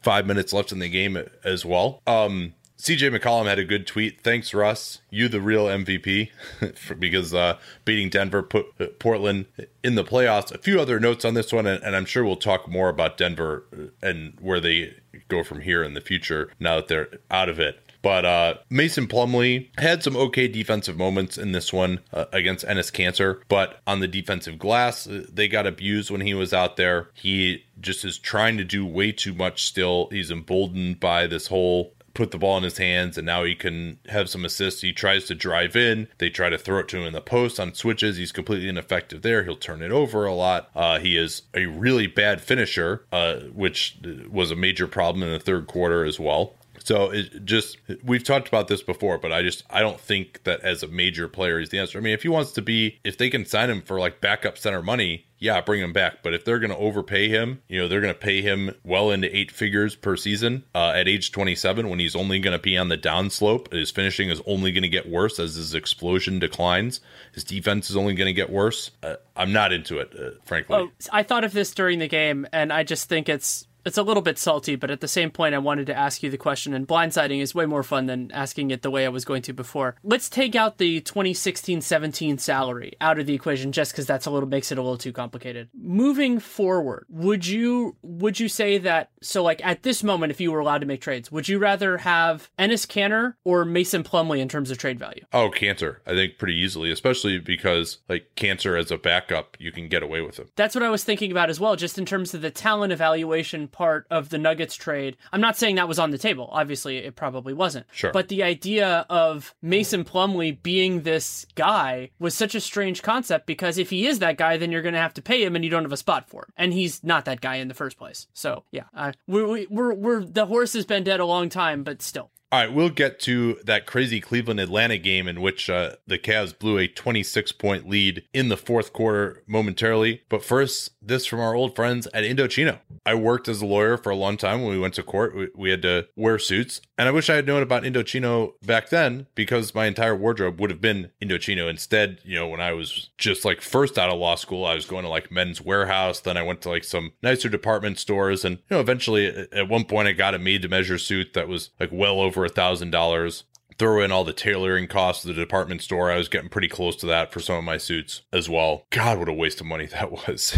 Five 0.01 0.25
minutes 0.25 0.51
left 0.51 0.71
in 0.71 0.79
the 0.79 0.89
game 0.89 1.17
as 1.43 1.65
well. 1.65 2.01
Um, 2.05 2.55
CJ 2.83 3.17
McCollum 3.17 3.45
had 3.45 3.59
a 3.59 3.63
good 3.63 3.87
tweet. 3.87 4.19
Thanks, 4.23 4.53
Russ. 4.53 4.99
You 5.09 5.29
the 5.29 5.39
real 5.39 5.67
MVP 5.67 6.31
because 6.99 7.33
uh, 7.33 7.57
beating 7.85 8.09
Denver 8.09 8.43
put 8.43 8.65
uh, 8.77 8.87
Portland 8.99 9.45
in 9.85 9.95
the 9.95 10.03
playoffs. 10.03 10.53
A 10.53 10.57
few 10.57 10.81
other 10.81 10.99
notes 10.99 11.23
on 11.23 11.33
this 11.33 11.53
one, 11.53 11.65
and, 11.65 11.81
and 11.81 11.95
I'm 11.95 12.03
sure 12.03 12.25
we'll 12.25 12.35
talk 12.35 12.67
more 12.67 12.89
about 12.89 13.15
Denver 13.15 13.63
and 14.01 14.33
where 14.41 14.59
they 14.59 14.95
go 15.29 15.45
from 15.45 15.61
here 15.61 15.81
in 15.81 15.93
the 15.93 16.01
future 16.01 16.51
now 16.59 16.75
that 16.75 16.89
they're 16.89 17.07
out 17.31 17.47
of 17.47 17.57
it. 17.57 17.79
But 18.01 18.25
uh, 18.25 18.55
Mason 18.69 19.07
Plumlee 19.07 19.69
had 19.79 20.03
some 20.03 20.17
okay 20.17 20.49
defensive 20.49 20.97
moments 20.97 21.37
in 21.37 21.53
this 21.53 21.71
one 21.71 22.01
uh, 22.11 22.25
against 22.33 22.65
Enes 22.65 22.91
Kanter, 22.91 23.39
But 23.47 23.79
on 23.87 24.01
the 24.01 24.09
defensive 24.09 24.59
glass, 24.59 25.07
uh, 25.07 25.25
they 25.31 25.47
got 25.47 25.65
abused 25.65 26.11
when 26.11 26.19
he 26.19 26.33
was 26.33 26.53
out 26.53 26.75
there. 26.75 27.07
He 27.13 27.63
just 27.79 28.03
is 28.03 28.17
trying 28.17 28.57
to 28.57 28.65
do 28.65 28.85
way 28.85 29.13
too 29.13 29.33
much 29.33 29.63
still. 29.63 30.09
He's 30.11 30.31
emboldened 30.31 30.99
by 30.99 31.27
this 31.27 31.47
whole 31.47 31.93
put 32.13 32.31
the 32.31 32.37
ball 32.37 32.57
in 32.57 32.63
his 32.63 32.77
hands 32.77 33.17
and 33.17 33.25
now 33.25 33.43
he 33.43 33.55
can 33.55 33.99
have 34.09 34.29
some 34.29 34.45
assists. 34.45 34.81
He 34.81 34.93
tries 34.93 35.25
to 35.25 35.35
drive 35.35 35.75
in. 35.75 36.07
They 36.19 36.29
try 36.29 36.49
to 36.49 36.57
throw 36.57 36.79
it 36.79 36.87
to 36.89 36.97
him 36.97 37.07
in 37.07 37.13
the 37.13 37.21
post 37.21 37.59
on 37.59 37.73
switches. 37.73 38.17
He's 38.17 38.31
completely 38.31 38.69
ineffective 38.69 39.21
there. 39.21 39.43
He'll 39.43 39.55
turn 39.55 39.81
it 39.81 39.91
over 39.91 40.25
a 40.25 40.33
lot. 40.33 40.69
Uh, 40.75 40.99
he 40.99 41.17
is 41.17 41.43
a 41.53 41.65
really 41.65 42.07
bad 42.07 42.41
finisher, 42.41 43.05
uh, 43.11 43.39
which 43.53 43.97
was 44.29 44.51
a 44.51 44.55
major 44.55 44.87
problem 44.87 45.23
in 45.23 45.31
the 45.31 45.39
third 45.39 45.67
quarter 45.67 46.05
as 46.05 46.19
well. 46.19 46.55
So 46.83 47.11
it 47.11 47.45
just 47.45 47.77
we've 48.03 48.23
talked 48.23 48.49
about 48.49 48.67
this 48.67 48.83
before, 48.83 49.17
but 49.17 49.31
I 49.31 49.41
just 49.41 49.63
I 49.69 49.79
don't 49.79 49.99
think 49.99 50.43
that 50.43 50.59
as 50.61 50.83
a 50.83 50.87
major 50.87 51.29
player 51.29 51.59
is 51.59 51.69
the 51.69 51.79
answer. 51.79 51.97
I 51.97 52.01
mean, 52.01 52.13
if 52.13 52.23
he 52.23 52.29
wants 52.29 52.51
to 52.53 52.61
be, 52.61 52.99
if 53.05 53.17
they 53.17 53.29
can 53.29 53.45
sign 53.45 53.69
him 53.69 53.81
for 53.81 53.99
like 53.99 54.19
backup 54.19 54.57
center 54.57 54.81
money, 54.81 55.25
yeah, 55.39 55.61
bring 55.61 55.81
him 55.81 55.93
back. 55.93 56.23
But 56.23 56.33
if 56.33 56.43
they're 56.43 56.59
going 56.59 56.71
to 56.71 56.77
overpay 56.77 57.29
him, 57.29 57.61
you 57.69 57.79
know, 57.79 57.87
they're 57.87 58.01
going 58.01 58.13
to 58.13 58.19
pay 58.19 58.41
him 58.41 58.75
well 58.83 59.11
into 59.11 59.33
eight 59.35 59.49
figures 59.49 59.95
per 59.95 60.17
season 60.17 60.65
uh, 60.75 60.91
at 60.95 61.07
age 61.07 61.31
27 61.31 61.89
when 61.89 61.99
he's 61.99 62.15
only 62.15 62.39
going 62.39 62.57
to 62.57 62.61
be 62.61 62.77
on 62.77 62.89
the 62.89 62.97
downslope. 62.97 63.71
His 63.71 63.89
finishing 63.89 64.29
is 64.29 64.41
only 64.45 64.73
going 64.73 64.83
to 64.83 64.89
get 64.89 65.09
worse 65.09 65.39
as 65.39 65.55
his 65.55 65.73
explosion 65.73 66.39
declines. 66.39 66.99
His 67.33 67.45
defense 67.45 67.89
is 67.89 67.95
only 67.95 68.13
going 68.13 68.27
to 68.27 68.33
get 68.33 68.49
worse. 68.49 68.91
Uh, 69.01 69.15
I'm 69.35 69.53
not 69.53 69.71
into 69.71 69.99
it, 69.99 70.13
uh, 70.17 70.31
frankly. 70.45 70.77
Oh, 70.77 70.91
I 71.11 71.23
thought 71.23 71.43
of 71.45 71.53
this 71.53 71.73
during 71.73 71.99
the 71.99 72.07
game, 72.09 72.45
and 72.51 72.71
I 72.71 72.83
just 72.83 73.09
think 73.09 73.27
it's 73.29 73.67
it's 73.85 73.97
a 73.97 74.03
little 74.03 74.21
bit 74.23 74.37
salty, 74.37 74.75
but 74.75 74.91
at 74.91 75.01
the 75.01 75.07
same 75.07 75.31
point, 75.31 75.55
I 75.55 75.59
wanted 75.59 75.87
to 75.87 75.97
ask 75.97 76.23
you 76.23 76.29
the 76.29 76.37
question, 76.37 76.73
and 76.73 76.87
blindsiding 76.87 77.41
is 77.41 77.55
way 77.55 77.65
more 77.65 77.83
fun 77.83 78.05
than 78.05 78.31
asking 78.31 78.71
it 78.71 78.81
the 78.81 78.91
way 78.91 79.05
I 79.05 79.09
was 79.09 79.25
going 79.25 79.41
to 79.43 79.53
before. 79.53 79.95
Let's 80.03 80.29
take 80.29 80.55
out 80.55 80.77
the 80.77 81.01
2016-17 81.01 82.39
salary 82.39 82.93
out 83.01 83.19
of 83.19 83.25
the 83.25 83.33
equation, 83.33 83.71
just 83.71 83.91
because 83.91 84.05
that's 84.05 84.25
a 84.25 84.31
little 84.31 84.49
makes 84.49 84.71
it 84.71 84.77
a 84.77 84.81
little 84.81 84.97
too 84.97 85.11
complicated. 85.11 85.69
Moving 85.73 86.39
forward, 86.39 87.05
would 87.09 87.45
you 87.45 87.95
would 88.01 88.39
you 88.39 88.47
say 88.47 88.77
that 88.79 89.09
so 89.21 89.43
like 89.43 89.65
at 89.65 89.83
this 89.83 90.03
moment, 90.03 90.31
if 90.31 90.39
you 90.39 90.51
were 90.51 90.59
allowed 90.59 90.79
to 90.79 90.87
make 90.87 91.01
trades, 91.01 91.31
would 91.31 91.47
you 91.47 91.59
rather 91.59 91.97
have 91.99 92.49
Enes 92.59 92.87
Kanter 92.87 93.35
or 93.43 93.65
Mason 93.65 94.03
Plumlee 94.03 94.39
in 94.39 94.49
terms 94.49 94.71
of 94.71 94.77
trade 94.77 94.99
value? 94.99 95.25
Oh, 95.33 95.49
Kanter, 95.49 95.97
I 96.05 96.11
think 96.11 96.37
pretty 96.37 96.55
easily, 96.55 96.91
especially 96.91 97.39
because 97.39 97.99
like 98.07 98.27
Kanter 98.35 98.79
as 98.79 98.91
a 98.91 98.97
backup, 98.97 99.57
you 99.59 99.71
can 99.71 99.87
get 99.87 100.03
away 100.03 100.21
with 100.21 100.37
him. 100.37 100.49
That's 100.55 100.75
what 100.75 100.83
I 100.83 100.89
was 100.89 101.03
thinking 101.03 101.31
about 101.31 101.49
as 101.49 101.59
well, 101.59 101.75
just 101.75 101.97
in 101.97 102.05
terms 102.05 102.33
of 102.33 102.41
the 102.41 102.51
talent 102.51 102.93
evaluation 102.93 103.67
part 103.73 104.07
of 104.09 104.29
the 104.29 104.37
Nuggets 104.37 104.75
trade. 104.75 105.17
I'm 105.33 105.41
not 105.41 105.57
saying 105.57 105.75
that 105.75 105.89
was 105.89 105.99
on 105.99 106.11
the 106.11 106.17
table. 106.17 106.47
Obviously, 106.51 106.97
it 106.99 107.17
probably 107.17 107.53
wasn't. 107.53 107.85
Sure. 107.91 108.13
But 108.13 108.29
the 108.29 108.43
idea 108.43 109.05
of 109.09 109.53
Mason 109.61 110.05
Plumlee 110.05 110.63
being 110.63 111.01
this 111.01 111.45
guy 111.55 112.11
was 112.19 112.33
such 112.33 112.55
a 112.55 112.61
strange 112.61 113.01
concept 113.01 113.45
because 113.45 113.77
if 113.77 113.89
he 113.89 114.07
is 114.07 114.19
that 114.19 114.37
guy, 114.37 114.55
then 114.55 114.71
you're 114.71 114.81
going 114.81 114.93
to 114.93 114.99
have 114.99 115.15
to 115.15 115.21
pay 115.21 115.43
him 115.43 115.55
and 115.55 115.65
you 115.65 115.71
don't 115.71 115.83
have 115.83 115.91
a 115.91 115.97
spot 115.97 116.29
for 116.29 116.43
him. 116.43 116.53
And 116.55 116.71
he's 116.73 117.03
not 117.03 117.25
that 117.25 117.41
guy 117.41 117.55
in 117.55 117.67
the 117.67 117.73
first 117.73 117.97
place. 117.97 118.27
So, 118.33 118.63
yeah, 118.71 118.85
uh, 118.95 119.11
we're, 119.27 119.65
we're, 119.69 119.93
we're, 119.93 120.23
the 120.23 120.45
horse 120.45 120.73
has 120.73 120.85
been 120.85 121.03
dead 121.03 121.19
a 121.19 121.25
long 121.25 121.49
time, 121.49 121.83
but 121.83 122.01
still. 122.01 122.29
All 122.53 122.59
right, 122.59 122.71
we'll 122.71 122.91
get 122.91 123.19
to 123.21 123.57
that 123.63 123.87
crazy 123.87 124.21
Cleveland 124.21 124.59
Atlanta 124.59 124.99
game 124.99 125.27
in 125.27 125.41
which 125.41 125.71
uh, 125.71 125.95
the 126.05 126.19
Cavs 126.19 126.55
blew 126.55 126.77
a 126.77 126.87
26 126.87 127.51
point 127.53 127.89
lead 127.89 128.25
in 128.31 128.49
the 128.49 128.57
fourth 128.57 128.93
quarter 128.93 129.41
momentarily. 129.47 130.21
But 130.29 130.45
first, 130.45 130.91
this 131.01 131.25
from 131.25 131.39
our 131.39 131.55
old 131.55 131.75
friends 131.75 132.07
at 132.13 132.23
Indochino. 132.23 132.77
I 133.07 133.15
worked 133.15 133.47
as 133.47 133.63
a 133.63 133.65
lawyer 133.65 133.97
for 133.97 134.11
a 134.11 134.15
long 134.15 134.37
time 134.37 134.61
when 134.61 134.69
we 134.69 134.77
went 134.77 134.93
to 134.93 135.01
court. 135.01 135.35
We, 135.35 135.47
we 135.55 135.71
had 135.71 135.81
to 135.81 136.07
wear 136.15 136.37
suits. 136.37 136.79
And 136.97 137.07
I 137.07 137.11
wish 137.11 137.29
I 137.29 137.35
had 137.35 137.47
known 137.47 137.63
about 137.63 137.83
Indochino 137.83 138.53
back 138.63 138.89
then 138.89 139.25
because 139.33 139.73
my 139.73 139.87
entire 139.87 140.15
wardrobe 140.15 140.59
would 140.59 140.69
have 140.69 140.81
been 140.81 141.09
Indochino. 141.21 141.67
Instead, 141.67 142.19
you 142.23 142.35
know, 142.35 142.47
when 142.47 142.61
I 142.61 142.73
was 142.73 143.09
just 143.17 143.43
like 143.43 143.61
first 143.61 143.97
out 143.97 144.11
of 144.11 144.19
law 144.19 144.35
school, 144.35 144.63
I 144.65 144.75
was 144.75 144.85
going 144.85 145.03
to 145.03 145.09
like 145.09 145.31
Men's 145.31 145.59
Wearhouse. 145.59 146.21
Then 146.21 146.37
I 146.37 146.43
went 146.43 146.61
to 146.61 146.69
like 146.69 146.83
some 146.83 147.13
nicer 147.23 147.49
department 147.49 147.97
stores. 147.97 148.45
And, 148.45 148.57
you 148.57 148.75
know, 148.75 148.79
eventually 148.79 149.47
at 149.51 149.69
one 149.69 149.85
point 149.85 150.07
I 150.07 150.11
got 150.11 150.35
a 150.35 150.39
made 150.39 150.61
to 150.61 150.67
measure 150.67 150.99
suit 150.99 151.33
that 151.33 151.47
was 151.47 151.71
like 151.79 151.89
well 151.91 152.19
over 152.19 152.45
a 152.45 152.49
thousand 152.49 152.91
dollars 152.91 153.45
throw 153.83 154.01
in 154.01 154.13
all 154.13 154.23
the 154.23 154.31
tailoring 154.31 154.87
costs 154.87 155.25
of 155.25 155.35
the 155.35 155.41
department 155.41 155.81
store. 155.81 156.09
I 156.09 156.15
was 156.15 156.29
getting 156.29 156.47
pretty 156.47 156.69
close 156.69 156.95
to 156.95 157.05
that 157.07 157.33
for 157.33 157.41
some 157.41 157.57
of 157.57 157.65
my 157.65 157.77
suits 157.77 158.21
as 158.31 158.47
well. 158.47 158.85
God, 158.91 159.19
what 159.19 159.27
a 159.27 159.33
waste 159.33 159.59
of 159.59 159.67
money 159.67 159.87
that 159.87 160.09
was. 160.27 160.57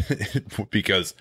because 0.70 1.16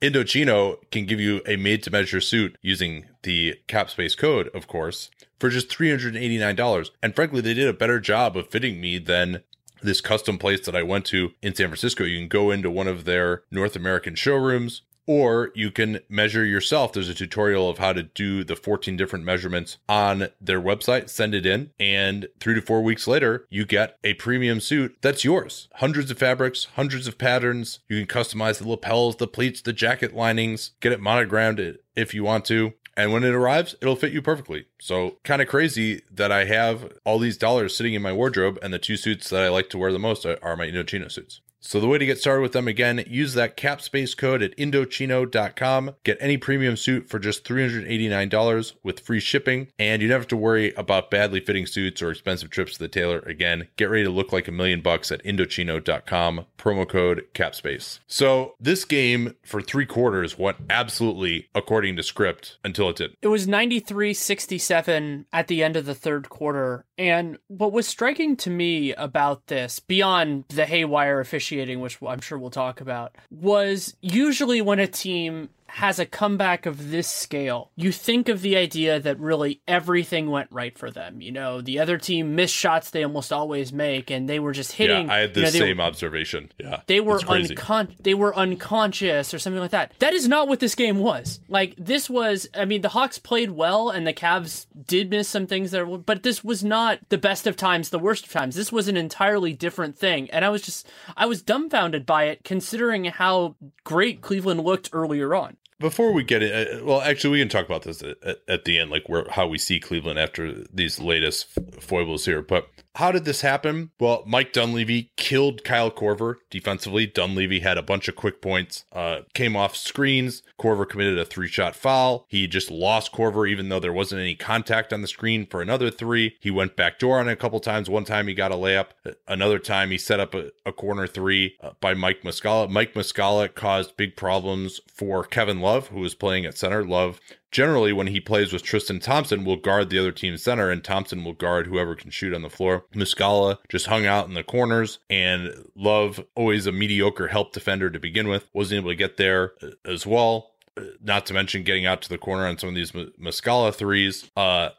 Indochino 0.00 0.78
can 0.90 1.04
give 1.04 1.20
you 1.20 1.42
a 1.46 1.56
made 1.56 1.82
to 1.82 1.90
measure 1.90 2.22
suit 2.22 2.56
using 2.62 3.04
the 3.24 3.56
cap 3.66 3.90
space 3.90 4.14
code, 4.14 4.48
of 4.54 4.66
course, 4.66 5.10
for 5.38 5.50
just 5.50 5.68
$389. 5.68 6.90
And 7.02 7.14
frankly, 7.14 7.42
they 7.42 7.52
did 7.52 7.68
a 7.68 7.74
better 7.74 8.00
job 8.00 8.38
of 8.38 8.48
fitting 8.48 8.80
me 8.80 8.96
than 8.96 9.42
this 9.82 10.00
custom 10.00 10.38
place 10.38 10.64
that 10.64 10.74
I 10.74 10.82
went 10.82 11.04
to 11.06 11.32
in 11.42 11.54
San 11.54 11.66
Francisco. 11.66 12.04
You 12.04 12.20
can 12.20 12.28
go 12.28 12.50
into 12.50 12.70
one 12.70 12.88
of 12.88 13.04
their 13.04 13.42
North 13.50 13.76
American 13.76 14.14
showrooms, 14.14 14.80
or 15.06 15.50
you 15.54 15.70
can 15.70 16.00
measure 16.08 16.44
yourself. 16.44 16.92
There's 16.92 17.08
a 17.08 17.14
tutorial 17.14 17.68
of 17.68 17.78
how 17.78 17.92
to 17.92 18.02
do 18.02 18.44
the 18.44 18.56
14 18.56 18.96
different 18.96 19.24
measurements 19.24 19.78
on 19.88 20.28
their 20.40 20.60
website, 20.60 21.08
send 21.08 21.34
it 21.34 21.46
in, 21.46 21.70
and 21.78 22.28
three 22.40 22.54
to 22.54 22.62
four 22.62 22.82
weeks 22.82 23.06
later, 23.06 23.46
you 23.50 23.64
get 23.64 23.98
a 24.04 24.14
premium 24.14 24.60
suit 24.60 24.96
that's 25.00 25.24
yours. 25.24 25.68
Hundreds 25.74 26.10
of 26.10 26.18
fabrics, 26.18 26.68
hundreds 26.76 27.06
of 27.06 27.18
patterns. 27.18 27.80
You 27.88 28.04
can 28.04 28.22
customize 28.22 28.58
the 28.58 28.68
lapels, 28.68 29.16
the 29.16 29.26
pleats, 29.26 29.60
the 29.60 29.72
jacket 29.72 30.14
linings, 30.14 30.72
get 30.80 30.92
it 30.92 31.00
monogrammed 31.00 31.78
if 31.94 32.14
you 32.14 32.24
want 32.24 32.44
to. 32.46 32.74
And 32.96 33.12
when 33.12 33.24
it 33.24 33.34
arrives, 33.34 33.74
it'll 33.80 33.96
fit 33.96 34.12
you 34.12 34.22
perfectly. 34.22 34.66
So, 34.80 35.16
kind 35.24 35.42
of 35.42 35.48
crazy 35.48 36.02
that 36.12 36.30
I 36.30 36.44
have 36.44 36.92
all 37.04 37.18
these 37.18 37.36
dollars 37.36 37.76
sitting 37.76 37.94
in 37.94 38.02
my 38.02 38.12
wardrobe, 38.12 38.58
and 38.62 38.72
the 38.72 38.78
two 38.78 38.96
suits 38.96 39.28
that 39.30 39.42
I 39.42 39.48
like 39.48 39.68
to 39.70 39.78
wear 39.78 39.92
the 39.92 39.98
most 39.98 40.24
are 40.24 40.56
my 40.56 40.66
Indochino 40.66 41.10
suits. 41.10 41.40
So 41.66 41.80
the 41.80 41.88
way 41.88 41.96
to 41.96 42.04
get 42.04 42.18
started 42.18 42.42
with 42.42 42.52
them 42.52 42.68
again, 42.68 43.02
use 43.08 43.32
that 43.34 43.56
capspace 43.56 44.14
code 44.14 44.42
at 44.42 44.54
Indochino.com. 44.58 45.94
Get 46.04 46.18
any 46.20 46.36
premium 46.36 46.76
suit 46.76 47.08
for 47.08 47.18
just 47.18 47.42
$389 47.44 48.72
with 48.82 49.00
free 49.00 49.18
shipping, 49.18 49.68
and 49.78 50.02
you 50.02 50.08
never 50.08 50.20
have 50.20 50.28
to 50.28 50.36
worry 50.36 50.74
about 50.74 51.10
badly 51.10 51.40
fitting 51.40 51.66
suits 51.66 52.02
or 52.02 52.10
expensive 52.10 52.50
trips 52.50 52.74
to 52.74 52.80
the 52.80 52.88
tailor 52.88 53.20
again. 53.20 53.68
Get 53.76 53.88
ready 53.88 54.04
to 54.04 54.10
look 54.10 54.30
like 54.30 54.46
a 54.46 54.52
million 54.52 54.82
bucks 54.82 55.10
at 55.10 55.24
Indochino.com. 55.24 56.44
Promo 56.58 56.86
code 56.86 57.24
capspace. 57.34 58.00
So 58.06 58.54
this 58.60 58.84
game 58.84 59.34
for 59.42 59.62
three 59.62 59.86
quarters 59.86 60.38
went 60.38 60.58
absolutely 60.68 61.48
according 61.54 61.96
to 61.96 62.02
script 62.02 62.58
until 62.62 62.90
it 62.90 62.96
did. 62.96 63.16
It 63.22 63.28
was 63.28 63.46
93-67 63.46 65.24
at 65.32 65.48
the 65.48 65.62
end 65.62 65.76
of 65.76 65.86
the 65.86 65.94
third 65.94 66.28
quarter. 66.28 66.84
And 66.96 67.38
what 67.48 67.72
was 67.72 67.88
striking 67.88 68.36
to 68.38 68.50
me 68.50 68.92
about 68.94 69.48
this, 69.48 69.80
beyond 69.80 70.44
the 70.48 70.66
haywire 70.66 71.20
officiating 71.20 71.80
which 71.80 71.98
I'm 72.06 72.20
sure 72.20 72.38
we'll 72.38 72.50
talk 72.50 72.80
about, 72.80 73.16
was 73.30 73.96
usually 74.00 74.62
when 74.62 74.78
a 74.78 74.86
team 74.86 75.48
has 75.74 75.98
a 75.98 76.06
comeback 76.06 76.66
of 76.66 76.92
this 76.92 77.08
scale, 77.08 77.72
you 77.74 77.90
think 77.90 78.28
of 78.28 78.42
the 78.42 78.56
idea 78.56 79.00
that 79.00 79.18
really 79.18 79.60
everything 79.66 80.30
went 80.30 80.48
right 80.52 80.78
for 80.78 80.88
them. 80.88 81.20
You 81.20 81.32
know, 81.32 81.60
the 81.60 81.80
other 81.80 81.98
team 81.98 82.36
missed 82.36 82.54
shots 82.54 82.90
they 82.90 83.02
almost 83.02 83.32
always 83.32 83.72
make, 83.72 84.08
and 84.08 84.28
they 84.28 84.38
were 84.38 84.52
just 84.52 84.70
hitting. 84.70 85.06
Yeah, 85.06 85.12
I 85.12 85.18
had 85.18 85.34
the 85.34 85.40
you 85.40 85.46
know, 85.46 85.50
same 85.50 85.78
were, 85.78 85.82
observation. 85.82 86.52
Yeah, 86.60 86.82
they 86.86 87.00
were 87.00 87.18
uncon- 87.18 87.96
they 88.00 88.14
were 88.14 88.32
unconscious 88.36 89.34
or 89.34 89.40
something 89.40 89.60
like 89.60 89.72
that. 89.72 89.92
That 89.98 90.14
is 90.14 90.28
not 90.28 90.46
what 90.46 90.60
this 90.60 90.76
game 90.76 90.98
was. 90.98 91.40
Like 91.48 91.74
this 91.76 92.08
was. 92.08 92.48
I 92.54 92.66
mean, 92.66 92.82
the 92.82 92.90
Hawks 92.90 93.18
played 93.18 93.50
well, 93.50 93.90
and 93.90 94.06
the 94.06 94.14
Cavs 94.14 94.66
did 94.86 95.10
miss 95.10 95.28
some 95.28 95.48
things 95.48 95.72
there, 95.72 95.86
but 95.86 96.22
this 96.22 96.44
was 96.44 96.62
not 96.62 97.00
the 97.08 97.18
best 97.18 97.48
of 97.48 97.56
times, 97.56 97.90
the 97.90 97.98
worst 97.98 98.26
of 98.26 98.32
times. 98.32 98.54
This 98.54 98.70
was 98.70 98.86
an 98.86 98.96
entirely 98.96 99.52
different 99.52 99.98
thing, 99.98 100.30
and 100.30 100.44
I 100.44 100.50
was 100.50 100.62
just 100.62 100.88
I 101.16 101.26
was 101.26 101.42
dumbfounded 101.42 102.06
by 102.06 102.24
it, 102.24 102.44
considering 102.44 103.06
how 103.06 103.56
great 103.82 104.20
Cleveland 104.20 104.62
looked 104.62 104.90
earlier 104.92 105.34
on 105.34 105.56
before 105.80 106.12
we 106.12 106.22
get 106.22 106.42
it, 106.42 106.80
uh, 106.80 106.84
well, 106.84 107.00
actually, 107.00 107.30
we 107.30 107.38
can 107.40 107.48
talk 107.48 107.66
about 107.66 107.82
this 107.82 108.02
at, 108.02 108.38
at, 108.48 108.64
the 108.64 108.78
end, 108.78 108.90
like 108.90 109.08
where 109.08 109.26
how 109.30 109.46
we 109.46 109.58
see 109.58 109.80
Cleveland 109.80 110.18
after 110.18 110.64
these 110.72 111.00
latest 111.00 111.48
foibles 111.80 112.24
here. 112.24 112.42
But 112.42 112.68
how 112.96 113.10
did 113.10 113.24
this 113.24 113.40
happen? 113.40 113.90
Well, 113.98 114.22
Mike 114.26 114.52
Dunleavy 114.52 115.10
killed 115.16 115.64
Kyle 115.64 115.90
Korver 115.90 116.36
defensively. 116.50 117.06
Dunleavy 117.06 117.60
had 117.60 117.76
a 117.76 117.82
bunch 117.82 118.08
of 118.08 118.14
quick 118.14 118.40
points, 118.40 118.84
uh, 118.92 119.22
came 119.34 119.56
off 119.56 119.74
screens. 119.74 120.42
Korver 120.60 120.88
committed 120.88 121.18
a 121.18 121.24
three 121.24 121.48
shot 121.48 121.74
foul. 121.74 122.26
He 122.28 122.46
just 122.46 122.70
lost 122.70 123.12
Korver, 123.12 123.48
even 123.48 123.68
though 123.68 123.80
there 123.80 123.92
wasn't 123.92 124.20
any 124.20 124.36
contact 124.36 124.92
on 124.92 125.02
the 125.02 125.08
screen 125.08 125.46
for 125.46 125.60
another 125.60 125.90
three. 125.90 126.36
He 126.40 126.50
went 126.50 126.76
back 126.76 126.98
door 126.98 127.18
on 127.18 127.28
it 127.28 127.32
a 127.32 127.36
couple 127.36 127.58
times. 127.58 127.90
One 127.90 128.04
time 128.04 128.28
he 128.28 128.34
got 128.34 128.52
a 128.52 128.56
layup. 128.56 128.88
Another 129.26 129.58
time 129.58 129.90
he 129.90 129.98
set 129.98 130.20
up 130.20 130.34
a, 130.34 130.50
a 130.64 130.72
corner 130.72 131.06
three 131.06 131.56
uh, 131.60 131.70
by 131.80 131.94
Mike 131.94 132.22
Muscala. 132.22 132.70
Mike 132.70 132.94
Muscala 132.94 133.52
caused 133.52 133.96
big 133.96 134.16
problems 134.16 134.80
for 134.92 135.24
Kevin 135.24 135.60
Love, 135.60 135.88
who 135.88 136.00
was 136.00 136.14
playing 136.14 136.46
at 136.46 136.56
center. 136.56 136.84
Love 136.84 137.20
generally 137.54 137.92
when 137.92 138.08
he 138.08 138.20
plays 138.20 138.52
with 138.52 138.64
Tristan 138.64 138.98
Thompson 138.98 139.44
will 139.44 139.56
guard 139.56 139.88
the 139.88 139.98
other 139.98 140.10
team's 140.10 140.42
center 140.42 140.70
and 140.70 140.82
Thompson 140.82 141.24
will 141.24 141.34
guard 141.34 141.68
whoever 141.68 141.94
can 141.94 142.10
shoot 142.10 142.34
on 142.34 142.42
the 142.42 142.50
floor. 142.50 142.84
Muscala 142.92 143.58
just 143.68 143.86
hung 143.86 144.04
out 144.04 144.26
in 144.26 144.34
the 144.34 144.42
corners 144.42 144.98
and 145.08 145.54
Love 145.76 146.22
always 146.34 146.66
a 146.66 146.72
mediocre 146.72 147.28
help 147.28 147.52
defender 147.52 147.90
to 147.90 148.00
begin 148.00 148.26
with 148.26 148.50
wasn't 148.52 148.80
able 148.80 148.90
to 148.90 148.96
get 148.96 149.16
there 149.18 149.52
uh, 149.62 149.68
as 149.84 150.04
well. 150.04 150.50
Uh, 150.76 150.82
not 151.00 151.26
to 151.26 151.32
mention 151.32 151.62
getting 151.62 151.86
out 151.86 152.02
to 152.02 152.08
the 152.08 152.18
corner 152.18 152.44
on 152.44 152.58
some 152.58 152.68
of 152.68 152.74
these 152.74 152.90
Muscala 152.90 153.72
threes. 153.72 154.28
Uh, 154.36 154.70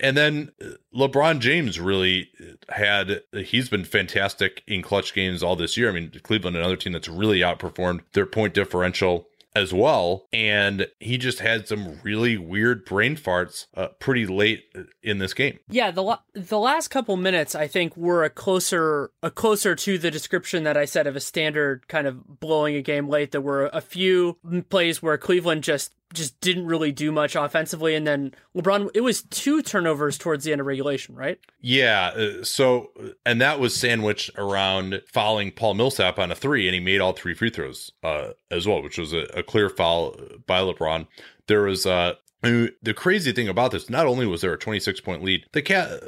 and 0.00 0.16
then 0.16 0.52
LeBron 0.94 1.40
James 1.40 1.78
really 1.78 2.30
had 2.70 3.22
he's 3.32 3.68
been 3.68 3.84
fantastic 3.84 4.62
in 4.66 4.82
clutch 4.82 5.14
games 5.14 5.42
all 5.42 5.56
this 5.56 5.76
year. 5.76 5.90
I 5.90 5.92
mean, 5.92 6.10
Cleveland 6.22 6.56
another 6.56 6.76
team 6.76 6.92
that's 6.92 7.08
really 7.08 7.40
outperformed 7.40 8.00
their 8.12 8.26
point 8.26 8.54
differential 8.54 9.28
as 9.54 9.72
well. 9.72 10.26
And 10.32 10.88
he 11.00 11.18
just 11.18 11.40
had 11.40 11.68
some 11.68 12.00
really 12.02 12.36
weird 12.36 12.84
brain 12.84 13.16
farts 13.16 13.66
uh, 13.74 13.88
pretty 13.98 14.26
late 14.26 14.64
in 15.02 15.18
this 15.18 15.34
game. 15.34 15.58
Yeah, 15.68 15.90
the 15.90 16.18
the 16.34 16.58
last 16.58 16.88
couple 16.88 17.16
minutes 17.16 17.54
I 17.54 17.66
think 17.66 17.96
were 17.96 18.24
a 18.24 18.30
closer 18.30 19.10
a 19.22 19.30
closer 19.30 19.74
to 19.74 19.98
the 19.98 20.10
description 20.10 20.64
that 20.64 20.76
I 20.76 20.84
said 20.84 21.06
of 21.06 21.16
a 21.16 21.20
standard 21.20 21.88
kind 21.88 22.06
of 22.06 22.40
blowing 22.40 22.76
a 22.76 22.82
game 22.82 23.08
late. 23.08 23.32
There 23.32 23.40
were 23.40 23.70
a 23.72 23.80
few 23.80 24.38
plays 24.68 25.02
where 25.02 25.16
Cleveland 25.18 25.62
just 25.62 25.92
just 26.14 26.40
didn't 26.40 26.66
really 26.66 26.92
do 26.92 27.12
much 27.12 27.36
offensively. 27.36 27.94
And 27.94 28.06
then 28.06 28.34
LeBron, 28.56 28.90
it 28.94 29.02
was 29.02 29.22
two 29.22 29.60
turnovers 29.62 30.16
towards 30.16 30.44
the 30.44 30.52
end 30.52 30.60
of 30.60 30.66
regulation, 30.66 31.14
right? 31.14 31.38
Yeah. 31.60 32.12
Uh, 32.16 32.44
so, 32.44 32.90
and 33.26 33.40
that 33.40 33.60
was 33.60 33.76
sandwiched 33.76 34.30
around 34.38 35.02
fouling 35.06 35.50
Paul 35.50 35.74
Millsap 35.74 36.18
on 36.18 36.30
a 36.30 36.34
three, 36.34 36.66
and 36.66 36.74
he 36.74 36.80
made 36.80 37.00
all 37.00 37.12
three 37.12 37.34
free 37.34 37.50
throws 37.50 37.92
uh, 38.02 38.30
as 38.50 38.66
well, 38.66 38.82
which 38.82 38.98
was 38.98 39.12
a, 39.12 39.24
a 39.34 39.42
clear 39.42 39.68
foul 39.68 40.16
by 40.46 40.60
LeBron. 40.60 41.06
There 41.46 41.62
was 41.62 41.84
uh, 41.84 42.14
the 42.44 42.94
crazy 42.94 43.32
thing 43.32 43.48
about 43.48 43.70
this, 43.70 43.90
not 43.90 44.06
only 44.06 44.26
was 44.26 44.40
there 44.40 44.52
a 44.52 44.58
26 44.58 45.00
point 45.00 45.22
lead, 45.22 45.46
the 45.52 45.62
cat, 45.62 46.00